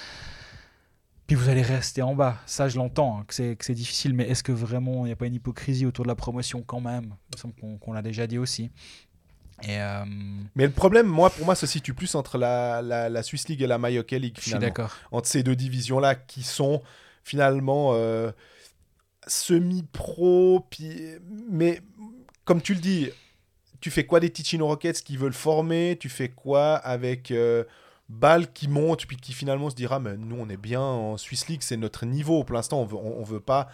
Puis 1.28 1.36
vous 1.36 1.50
allez 1.50 1.62
rester 1.62 2.02
en 2.02 2.16
bas. 2.16 2.38
Ça, 2.48 2.70
je 2.70 2.78
l'entends, 2.78 3.20
hein, 3.20 3.26
que 3.28 3.34
c'est 3.36 3.76
difficile, 3.76 4.16
mais 4.16 4.28
est-ce 4.30 4.42
que 4.42 4.52
vraiment 4.52 5.06
il 5.06 5.10
n'y 5.10 5.12
a 5.12 5.16
pas 5.16 5.28
une 5.28 5.36
hypocrisie 5.36 5.86
autour 5.86 6.04
de 6.06 6.08
la 6.08 6.16
promotion 6.16 6.64
quand 6.64 6.82
même? 6.82 7.04
Il 7.04 7.36
me 7.36 7.38
semble 7.38 7.54
qu'on 7.80 7.94
l'a 7.94 8.02
déjà 8.02 8.26
dit 8.26 8.40
aussi. 8.40 8.72
Et 9.64 9.80
euh, 9.82 10.04
Mais 10.56 10.66
le 10.66 10.72
problème, 10.72 11.06
moi, 11.08 11.30
pour 11.30 11.46
moi, 11.46 11.56
se 11.56 11.66
situe 11.68 11.94
plus 11.94 12.16
entre 12.16 12.38
la, 12.38 12.82
la, 12.82 13.10
la 13.10 13.24
Swiss 13.24 13.48
League 13.50 13.62
et 13.62 13.68
la 13.68 13.78
Mayoke 13.78 14.12
League. 14.12 14.36
je 14.38 14.42
suis 14.42 14.52
d'accord. 14.60 14.96
entre 15.12 15.28
ces 15.28 15.44
deux 15.44 15.56
divisions-là 15.56 16.16
qui 16.16 16.44
sont 16.44 16.82
finalement 17.24 17.92
euh, 17.94 18.32
semi-pro. 19.28 20.66
puis- 20.70 21.16
Mais 21.50 21.82
comme 22.46 22.62
tu 22.62 22.74
le 22.74 22.80
dis, 22.80 23.10
tu 23.82 23.92
fais 23.92 24.06
quoi 24.06 24.20
des 24.20 24.30
Ticino 24.30 24.68
Rockets 24.68 25.02
qui 25.04 25.18
veulent 25.18 25.34
former? 25.34 25.98
Tu 26.00 26.10
fais 26.10 26.30
quoi 26.30 26.76
avec 26.76 27.32
euh, 27.32 27.64
Bâle 28.10 28.52
qui 28.52 28.68
monte 28.68 29.06
puis 29.06 29.18
qui 29.18 29.34
finalement 29.34 29.70
se 29.70 29.76
dira 29.76 30.00
mais 30.00 30.18
nous 30.18 30.36
on 30.40 30.50
est 30.50 30.58
bien 30.58 30.82
en 30.82 31.16
Swiss 31.18 31.48
League, 31.48 31.62
c'est 31.62 31.78
notre 31.78 32.06
niveau. 32.06 32.44
Pour 32.44 32.56
l'instant, 32.56 32.82
on 32.82 32.86
veut, 32.86 32.98
on, 32.98 33.20
on 33.20 33.24
veut 33.24 33.40
pas 33.40 33.70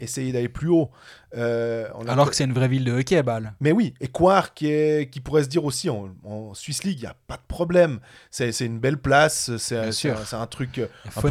essayer 0.00 0.32
d'aller 0.32 0.48
plus 0.48 0.68
haut. 0.68 0.90
Euh, 1.36 1.88
on 1.94 2.06
Alors 2.06 2.28
que 2.30 2.36
c'est 2.36 2.44
une 2.44 2.52
vraie 2.52 2.68
ville 2.68 2.84
de 2.84 2.92
hockey, 2.92 3.22
Bâle. 3.22 3.54
mais 3.60 3.72
oui, 3.72 3.94
et 4.00 4.08
Quark 4.08 4.52
qui, 4.54 4.66
est- 4.68 5.10
qui 5.10 5.20
pourrait 5.20 5.44
se 5.44 5.48
dire 5.48 5.64
aussi 5.64 5.88
en, 5.90 6.08
en 6.24 6.54
Swiss 6.54 6.84
League, 6.84 6.98
il 6.98 7.02
n'y 7.02 7.06
a 7.08 7.16
pas 7.26 7.36
de 7.36 7.42
problème. 7.48 8.00
C'est 8.30 8.50
une 8.60 8.78
belle 8.78 8.98
place, 8.98 9.56
c'est 9.56 9.76
un, 9.78 10.40
un 10.40 10.46
truc. 10.46 10.78
euh, 10.78 10.86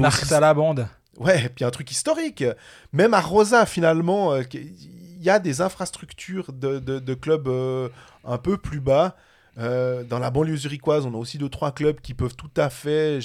aussi- 0.08 0.34
à 0.34 0.40
la 0.40 0.54
bande. 0.54 0.88
Ouais, 1.18 1.46
et 1.46 1.50
puis 1.50 1.64
un 1.64 1.72
truc 1.72 1.90
historique. 1.92 2.44
Même 2.92 3.14
à 3.14 3.22
Rosa, 3.22 3.66
finalement, 3.66 4.34
euh, 4.34 4.42
il 4.54 5.24
y 5.24 5.30
a 5.30 5.40
des 5.40 5.62
infrastructures 5.62 6.52
de, 6.52 6.80
de- 6.80 7.00
de 7.00 7.14
clubs 7.14 7.48
euh, 7.48 7.90
un 8.26 8.38
peu 8.38 8.58
plus 8.58 8.82
bas. 8.82 9.16
Euh, 9.58 10.04
dans 10.04 10.20
la 10.20 10.32
banlieue 10.32 10.58
zurichoise, 10.58 11.06
on 11.06 11.14
a 11.14 11.18
aussi 11.18 11.38
deux 11.38 11.48
trois 11.48 11.72
clubs 11.72 12.02
qui 12.02 12.14
peuvent 12.14 12.36
tout 12.36 12.50
à 12.58 12.70
fait. 12.70 13.20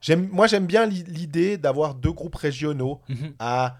J'aime, 0.00 0.28
moi, 0.32 0.48
j'aime 0.48 0.66
bien 0.66 0.84
l'i- 0.86 1.04
l'idée 1.06 1.58
d'avoir 1.58 1.94
deux 1.94 2.10
groupes 2.10 2.34
régionaux 2.34 3.00
Mhm. 3.08 3.34
à, 3.38 3.76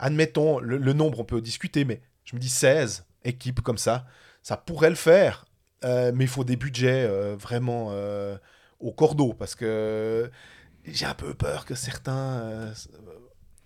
admettons, 0.00 0.58
le, 0.58 0.92
nombre, 0.92 1.20
on 1.20 1.24
peut 1.24 1.40
discuter, 1.40 1.84
mais 1.84 2.00
je 2.24 2.34
me 2.34 2.40
dis 2.40 2.48
16 2.48 3.04
équipes 3.24 3.60
comme 3.60 3.78
ça, 3.78 4.06
ça 4.42 4.56
pourrait 4.56 4.90
le 4.90 4.96
faire. 4.96 5.44
euh, 5.84 6.12
mais 6.14 6.24
il 6.24 6.28
faut 6.28 6.44
des 6.44 6.56
budgets 6.56 7.06
euh, 7.08 7.36
vraiment 7.36 7.88
euh, 7.90 8.36
au 8.80 8.92
cordeau 8.92 9.32
parce 9.32 9.54
que 9.54 10.30
j'ai 10.84 11.06
un 11.06 11.14
peu 11.14 11.32
peur 11.34 11.64
que 11.64 11.74
certains 11.74 12.72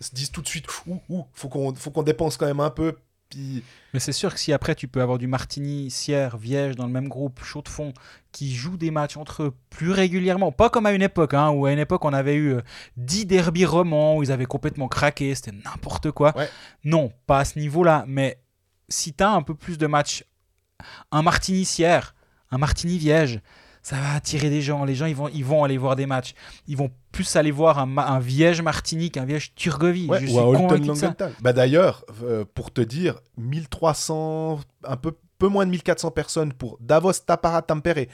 se 0.01 0.15
disent 0.15 0.31
tout 0.31 0.43
de 0.43 0.49
suite 0.49 0.67
ouh, 0.87 1.01
ouh, 1.09 1.25
faut 1.33 1.49
faut 1.77 1.91
qu'on 1.91 2.03
dépense 2.03 2.37
quand 2.37 2.47
même 2.47 2.61
un 2.61 2.71
peu. 2.71 2.97
Puis 3.35 3.65
Mais 3.93 4.01
c'est 4.01 4.13
sûr 4.13 4.33
que 4.33 4.39
si 4.39 4.53
après 4.53 4.75
tu 4.75 4.89
peux 4.89 5.03
avoir 5.03 5.19
du 5.19 5.27
Martini, 5.27 5.91
Sierre, 5.91 6.37
Viège 6.37 6.77
dans 6.77 6.87
le 6.87 6.93
même 6.93 7.09
groupe, 7.09 7.43
chaud 7.43 7.63
de 7.63 7.69
fond, 7.69 7.93
qui 8.33 8.55
jouent 8.55 8.77
des 8.77 8.91
matchs 8.91 9.17
entre 9.17 9.45
eux 9.45 9.55
plus 9.71 9.91
régulièrement, 9.91 10.53
pas 10.53 10.71
comme 10.71 10.87
à 10.87 10.93
une 10.93 11.03
époque, 11.03 11.35
hein, 11.35 11.51
où 11.51 11.67
à 11.67 11.73
une 11.73 11.79
époque 11.79 12.05
on 12.05 12.13
avait 12.13 12.35
eu 12.35 12.55
euh, 12.55 12.63
10 12.97 13.27
derbies 13.27 13.65
romans, 13.65 14.17
où 14.17 14.23
ils 14.23 14.33
avaient 14.33 14.47
complètement 14.47 14.89
craqué, 14.89 15.35
c'était 15.35 15.53
n'importe 15.53 16.11
quoi. 16.11 16.37
Ouais. 16.37 16.49
Non, 16.85 17.13
pas 17.27 17.41
à 17.41 17.45
ce 17.45 17.59
niveau-là, 17.59 18.05
mais 18.07 18.41
si 18.89 19.13
tu 19.15 19.25
as 19.25 19.31
un 19.31 19.43
peu 19.43 19.55
plus 19.55 19.79
de 19.79 19.87
matchs, 19.87 20.25
un 21.11 21.23
Martini 21.23 21.65
Sierre, 21.65 22.15
un 22.51 22.59
Martini 22.59 22.99
Viège, 22.99 23.41
ça 23.85 23.97
va 23.97 24.15
attirer 24.15 24.49
des 24.49 24.63
gens. 24.63 24.85
Les 24.85 24.95
gens, 24.95 25.05
ils 25.05 25.15
vont, 25.15 25.29
ils 25.29 25.45
vont 25.45 25.63
aller 25.63 25.77
voir 25.77 25.95
des 25.95 26.07
matchs. 26.07 26.35
Ils 26.67 26.77
vont 26.77 26.91
plus 27.13 27.37
aller 27.37 27.51
voir 27.51 27.79
un, 27.79 27.99
un 27.99 28.19
Viège 28.19 28.63
Martini 28.63 29.11
qu'un 29.11 29.27
Viège 29.27 29.55
Turgovie. 29.55 30.09
Ouais, 30.09 30.27
ou. 30.27 30.69
Langenthal. 30.87 31.33
Bah 31.43 31.53
d'ailleurs, 31.53 32.05
euh, 32.23 32.47
pour 32.55 32.73
te 32.73 32.81
dire, 32.81 33.21
1300, 33.37 34.61
un 34.85 34.97
peu, 34.97 35.13
peu 35.39 35.49
moins 35.49 35.67
de 35.67 35.71
1400 35.71 36.11
personnes 36.13 36.55
pour 36.55 36.79
Davos 36.81 37.13
Tapara 37.27 37.61
Tampere. 37.61 38.07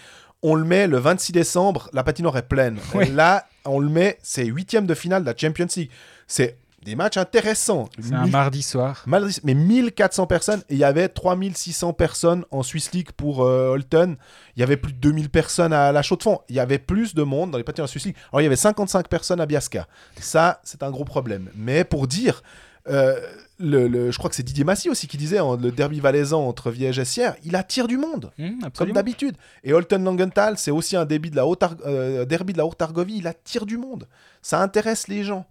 On 0.43 0.57
le 0.57 0.65
met 0.65 0.89
le 0.89 0.99
26 0.99 1.33
décembre, 1.33 1.89
la 1.93 2.03
patinoire 2.03 2.37
est 2.37 2.49
pleine. 2.49 2.79
Ouais. 2.95 3.07
Là, 3.09 3.47
on 3.65 3.79
le 3.79 3.89
met, 3.89 4.19
c'est 4.23 4.47
huitième 4.47 4.87
de 4.87 4.95
finale 4.95 5.23
de 5.23 5.27
la 5.27 5.37
Champions 5.37 5.69
League. 5.77 5.91
C'est 6.27 6.59
des 6.85 6.97
matchs 6.97 7.16
intéressants. 7.19 7.89
C'est 8.01 8.15
un 8.15 8.27
mardi 8.27 8.62
soir. 8.62 9.02
Mais 9.44 9.55
1400 9.55 10.27
personnes, 10.27 10.61
et 10.70 10.74
il 10.74 10.78
y 10.78 10.85
avait 10.85 11.09
3600 11.09 11.93
personnes 11.93 12.44
en 12.51 12.62
Swiss 12.62 12.93
League 12.93 13.11
pour 13.16 13.43
euh, 13.44 13.69
Holton. 13.69 14.16
Il 14.57 14.61
y 14.61 14.62
avait 14.62 14.77
plus 14.78 14.93
de 14.93 14.98
2000 14.98 15.28
personnes 15.31 15.73
à 15.73 15.93
la 15.93 16.02
Chaux-de-Fonds. 16.02 16.40
Il 16.48 16.57
y 16.57 16.61
avait 16.61 16.78
plus 16.78 17.15
de 17.15 17.23
monde 17.23 17.51
dans 17.51 17.59
les 17.59 17.65
patinoires 17.65 17.89
Swiss 17.89 18.07
League. 18.07 18.16
Alors, 18.32 18.40
il 18.40 18.44
y 18.44 18.47
avait 18.47 18.57
55 18.57 19.09
personnes 19.09 19.40
à 19.40 19.47
Biasca. 19.47 19.86
Ça, 20.20 20.61
c'est 20.65 20.82
un 20.82 20.90
gros 20.90 21.05
problème. 21.05 21.51
Mais 21.55 21.85
pour 21.85 22.07
dire, 22.07 22.43
euh, 22.89 23.20
le, 23.59 23.86
le- 23.89 24.11
je 24.11 24.16
crois 24.16 24.31
que 24.31 24.36
c'est 24.36 24.43
Didier 24.43 24.65
Massy 24.65 24.89
aussi 24.89 25.07
qui 25.07 25.19
disait 25.19 25.36
le 25.39 25.70
derby 25.70 26.01
valaisan 26.01 26.48
entre 26.48 26.70
Viège 26.70 26.98
et 26.98 27.05
Sierre, 27.05 27.36
il 27.44 27.57
attire 27.57 27.89
du 27.89 27.98
monde. 27.98 28.32
Hum, 28.39 28.59
Comme 28.78 28.86
d'habitude. 28.94 29.36
Et 29.65 29.74
Holton 29.74 30.02
Langenthal, 30.02 30.57
c'est 30.57 30.70
aussi 30.70 30.97
un 30.97 31.05
débit 31.05 31.31
de 31.31 31.36
la 31.36 31.47
Haute 31.47 31.62
euh, 31.85 32.24
derby 32.24 32.55
de 32.55 32.59
la 32.59 32.65
Haute-Argovie. 32.65 33.19
Il 33.19 33.27
attire 33.27 33.66
du 33.66 33.77
monde. 33.77 34.09
Ça 34.40 34.62
intéresse 34.62 35.09
les 35.09 35.24
gens 35.24 35.44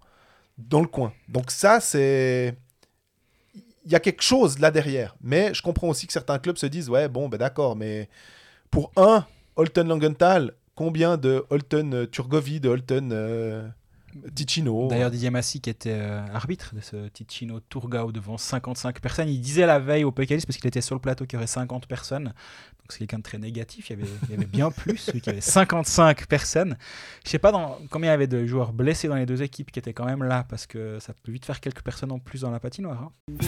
dans 0.68 0.82
le 0.82 0.88
coin. 0.88 1.14
Donc 1.28 1.52
ça, 1.52 1.80
c'est... 1.80 2.56
Il 3.86 3.92
y 3.92 3.96
a 3.96 4.00
quelque 4.00 4.22
chose 4.22 4.60
là 4.60 4.70
derrière. 4.70 5.16
Mais 5.22 5.54
je 5.54 5.62
comprends 5.62 5.90
aussi 5.90 6.06
que 6.06 6.14
certains 6.14 6.38
clubs 6.38 6.58
se 6.58 6.68
disent, 6.68 6.90
ouais, 6.90 7.08
bon, 7.08 7.28
ben 7.28 7.38
d'accord, 7.38 7.76
mais 7.76 8.10
pour 8.70 8.92
un 8.96 9.26
Holton 9.56 9.88
Langenthal, 9.88 10.54
combien 10.76 11.18
de 11.18 11.46
Holton 11.50 11.94
euh, 11.94 12.06
Turgovie, 12.06 12.60
de 12.60 12.70
Holton 12.70 13.10
euh, 13.12 13.68
Ticino? 14.36 14.88
D'ailleurs, 14.88 15.12
Didier 15.12 15.30
Massy, 15.30 15.60
qui 15.60 15.70
était 15.70 15.92
euh, 15.92 16.26
arbitre 16.34 16.74
de 16.76 16.82
ce 16.82 17.08
Ticino 17.10 17.60
Tourgau 17.60 18.12
devant 18.12 18.38
55 18.38 19.02
personnes, 19.02 19.28
il 19.28 19.42
disait 19.42 19.66
la 19.66 19.80
veille 19.80 20.04
au 20.04 20.12
Pécalis, 20.12 20.44
parce 20.46 20.58
qu'il 20.58 20.68
était 20.68 20.82
sur 20.82 20.96
le 20.96 21.02
plateau, 21.02 21.26
qu'il 21.26 21.36
y 21.36 21.38
aurait 21.38 21.48
50 21.48 21.88
personnes. 21.88 22.34
C'est 22.90 23.00
quelqu'un 23.00 23.20
de 23.20 23.24
très 23.24 23.38
négatif. 23.38 23.90
Il 23.90 24.00
y 24.00 24.02
avait, 24.02 24.12
il 24.32 24.46
bien 24.48 24.72
plus, 24.72 25.06
qu'il 25.12 25.26
y 25.26 25.30
avait 25.30 25.42
55 25.42 26.26
personnes. 26.28 26.78
Je 27.24 27.30
sais 27.30 27.40
pas 27.40 27.52
combien 27.90 28.10
il 28.10 28.14
y 28.14 28.16
avait 28.16 28.28
de 28.28 28.46
joueurs 28.46 28.74
blessés 28.74 29.08
dans 29.08 29.16
les 29.16 29.26
deux 29.26 29.42
équipes 29.42 29.72
qui 29.72 29.80
étaient 29.80 29.94
quand 29.94 30.06
même 30.06 30.24
là, 30.24 30.46
parce 30.50 30.66
que 30.66 31.00
ça 31.00 31.14
peut 31.14 31.32
vite 31.32 31.46
faire 31.46 31.60
quelques 31.60 31.82
personnes 31.82 32.12
en 32.12 32.20
plus 32.20 32.42
dans 32.42 32.52
la 32.52 32.60
patinoire. 32.60 33.12
hein. 33.30 33.40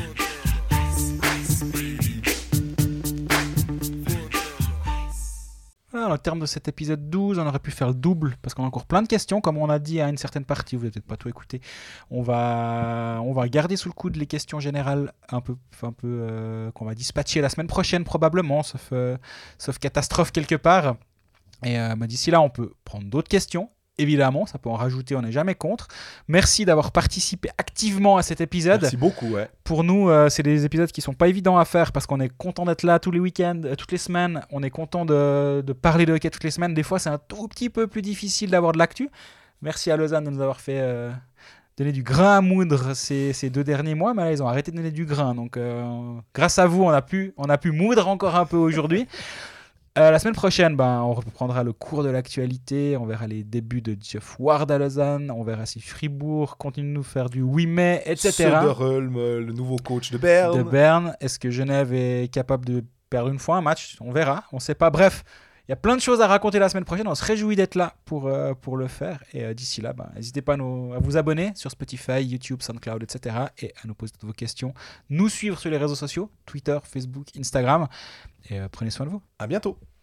Voilà, 5.91 6.13
en 6.13 6.17
termes 6.17 6.39
de 6.39 6.45
cet 6.45 6.69
épisode 6.69 7.09
12, 7.09 7.37
on 7.39 7.45
aurait 7.45 7.59
pu 7.59 7.71
faire 7.71 7.89
le 7.89 7.93
double 7.93 8.37
parce 8.41 8.53
qu'on 8.53 8.63
a 8.63 8.67
encore 8.67 8.85
plein 8.85 9.01
de 9.01 9.07
questions. 9.07 9.41
Comme 9.41 9.57
on 9.57 9.69
a 9.69 9.77
dit 9.77 9.99
à 9.99 10.07
une 10.07 10.17
certaine 10.17 10.45
partie, 10.45 10.77
vous 10.77 10.83
n'avez 10.83 10.91
peut-être 10.91 11.05
pas 11.05 11.17
tout 11.17 11.27
écouté. 11.27 11.59
On 12.09 12.21
va, 12.21 13.19
on 13.23 13.33
va 13.33 13.49
garder 13.49 13.75
sous 13.75 13.89
le 13.89 13.93
coude 13.93 14.15
les 14.15 14.25
questions 14.25 14.61
générales 14.61 15.11
un 15.29 15.41
peu, 15.41 15.55
un 15.83 15.91
peu 15.91 16.07
euh, 16.07 16.71
qu'on 16.71 16.85
va 16.85 16.95
dispatcher 16.95 17.41
la 17.41 17.49
semaine 17.49 17.67
prochaine 17.67 18.05
probablement, 18.05 18.63
sauf, 18.63 18.89
euh, 18.93 19.17
sauf 19.57 19.79
catastrophe 19.79 20.31
quelque 20.31 20.55
part. 20.55 20.95
Et 21.65 21.77
euh, 21.77 21.95
bah, 21.95 22.07
d'ici 22.07 22.31
là, 22.31 22.41
on 22.41 22.49
peut 22.49 22.71
prendre 22.85 23.05
d'autres 23.05 23.29
questions. 23.29 23.69
Évidemment, 23.97 24.45
ça 24.45 24.57
peut 24.57 24.69
en 24.69 24.75
rajouter, 24.75 25.15
on 25.15 25.21
n'est 25.21 25.31
jamais 25.31 25.53
contre. 25.53 25.87
Merci 26.27 26.65
d'avoir 26.65 26.91
participé 26.91 27.49
activement 27.57 28.17
à 28.17 28.23
cet 28.23 28.41
épisode 28.41 28.81
Merci 28.81 28.97
beaucoup, 28.97 29.27
ouais. 29.33 29.49
pour 29.63 29.83
nous, 29.83 30.09
euh, 30.09 30.29
c'est 30.29 30.43
des 30.43 30.65
épisodes 30.65 30.91
qui 30.91 31.01
sont 31.01 31.13
pas 31.13 31.27
évidents 31.27 31.57
à 31.57 31.65
faire 31.65 31.91
parce 31.91 32.07
qu'on 32.07 32.19
est 32.19 32.35
content 32.35 32.65
d'être 32.65 32.83
là 32.83 32.99
tous 32.99 33.11
les 33.11 33.19
week-ends, 33.19 33.61
euh, 33.65 33.75
toutes 33.75 33.91
les 33.91 33.97
semaines. 33.97 34.41
On 34.51 34.63
est 34.63 34.69
content 34.69 35.05
de, 35.05 35.61
de 35.61 35.73
parler 35.73 36.05
de 36.05 36.13
hockey 36.13 36.29
toutes 36.29 36.43
les 36.43 36.51
semaines. 36.51 36.73
Des 36.73 36.83
fois, 36.83 36.99
c'est 36.99 37.09
un 37.09 37.19
tout 37.19 37.47
petit 37.47 37.69
peu 37.69 37.85
plus 37.87 38.01
difficile 38.01 38.49
d'avoir 38.49 38.71
de 38.71 38.77
l'actu. 38.77 39.09
Merci 39.61 39.91
à 39.91 39.97
Lausanne 39.97 40.23
de 40.23 40.29
nous 40.31 40.41
avoir 40.41 40.59
fait 40.59 40.79
euh, 40.79 41.11
donner 41.77 41.91
du 41.91 42.01
grain 42.01 42.37
à 42.37 42.41
moudre 42.41 42.95
ces, 42.95 43.33
ces 43.33 43.49
deux 43.49 43.63
derniers 43.63 43.93
mois. 43.93 44.13
Mais 44.13 44.23
là, 44.23 44.31
ils 44.31 44.41
ont 44.41 44.47
arrêté 44.47 44.71
de 44.71 44.77
donner 44.77 44.91
du 44.91 45.05
grain. 45.05 45.35
Donc, 45.35 45.57
euh, 45.57 45.83
grâce 46.33 46.57
à 46.57 46.65
vous, 46.65 46.83
on 46.83 46.89
a, 46.89 47.01
pu, 47.01 47.33
on 47.37 47.45
a 47.45 47.57
pu 47.57 47.71
moudre 47.71 48.07
encore 48.07 48.35
un 48.35 48.45
peu 48.45 48.57
aujourd'hui. 48.57 49.07
Euh, 49.99 50.09
la 50.09 50.19
semaine 50.19 50.35
prochaine, 50.35 50.77
ben, 50.77 51.01
on 51.01 51.13
reprendra 51.13 51.63
le 51.63 51.73
cours 51.73 52.03
de 52.03 52.09
l'actualité. 52.09 52.95
On 52.95 53.05
verra 53.05 53.27
les 53.27 53.43
débuts 53.43 53.81
de 53.81 53.97
Jeff 54.01 54.39
Ward 54.39 54.71
à 54.71 54.77
Lausanne. 54.77 55.29
On 55.31 55.43
verra 55.43 55.65
si 55.65 55.81
Fribourg 55.81 56.57
continue 56.57 56.87
de 56.87 56.93
nous 56.93 57.03
faire 57.03 57.29
du 57.29 57.41
8 57.41 57.67
mai, 57.67 58.01
etc 58.05 58.31
Söderholm, 58.31 59.17
euh, 59.17 59.41
le 59.41 59.51
nouveau 59.51 59.75
coach 59.75 60.11
de 60.11 60.17
Berne. 60.17 60.57
de 60.57 60.63
Berne. 60.63 61.13
Est-ce 61.19 61.37
que 61.39 61.49
Genève 61.49 61.93
est 61.93 62.33
capable 62.33 62.65
de 62.65 62.85
perdre 63.09 63.29
une 63.31 63.39
fois 63.39 63.57
un 63.57 63.61
match? 63.61 63.97
On 63.99 64.11
verra, 64.11 64.45
on 64.53 64.59
sait 64.59 64.75
pas. 64.75 64.89
Bref, 64.91 65.25
il 65.71 65.75
y 65.75 65.75
a 65.75 65.77
plein 65.77 65.95
de 65.95 66.01
choses 66.01 66.19
à 66.19 66.27
raconter 66.27 66.59
la 66.59 66.67
semaine 66.67 66.83
prochaine. 66.83 67.07
On 67.07 67.15
se 67.15 67.23
réjouit 67.23 67.55
d'être 67.55 67.75
là 67.75 67.95
pour, 68.03 68.27
euh, 68.27 68.53
pour 68.53 68.75
le 68.75 68.89
faire. 68.89 69.23
Et 69.31 69.45
euh, 69.45 69.53
d'ici 69.53 69.79
là, 69.79 69.93
ben, 69.93 70.11
n'hésitez 70.15 70.41
pas 70.41 70.55
à, 70.55 70.57
vous 70.57 71.15
abonner 71.15 71.53
sur 71.55 71.71
Spotify, 71.71 72.21
YouTube, 72.21 72.61
SoundCloud, 72.61 73.01
etc. 73.03 73.45
Et 73.57 73.73
à 73.81 73.87
nous 73.87 73.93
poser 73.93 74.11
toutes 74.11 74.25
vos 74.25 74.33
questions. 74.33 74.73
Nous 75.09 75.29
suivre 75.29 75.57
sur 75.57 75.69
les 75.69 75.77
réseaux 75.77 75.95
sociaux 75.95 76.29
Twitter, 76.45 76.77
Facebook, 76.83 77.27
Instagram. 77.37 77.87
Et 78.49 78.59
euh, 78.59 78.67
prenez 78.69 78.91
soin 78.91 79.05
de 79.05 79.11
vous. 79.11 79.21
À 79.39 79.47
bientôt. 79.47 79.77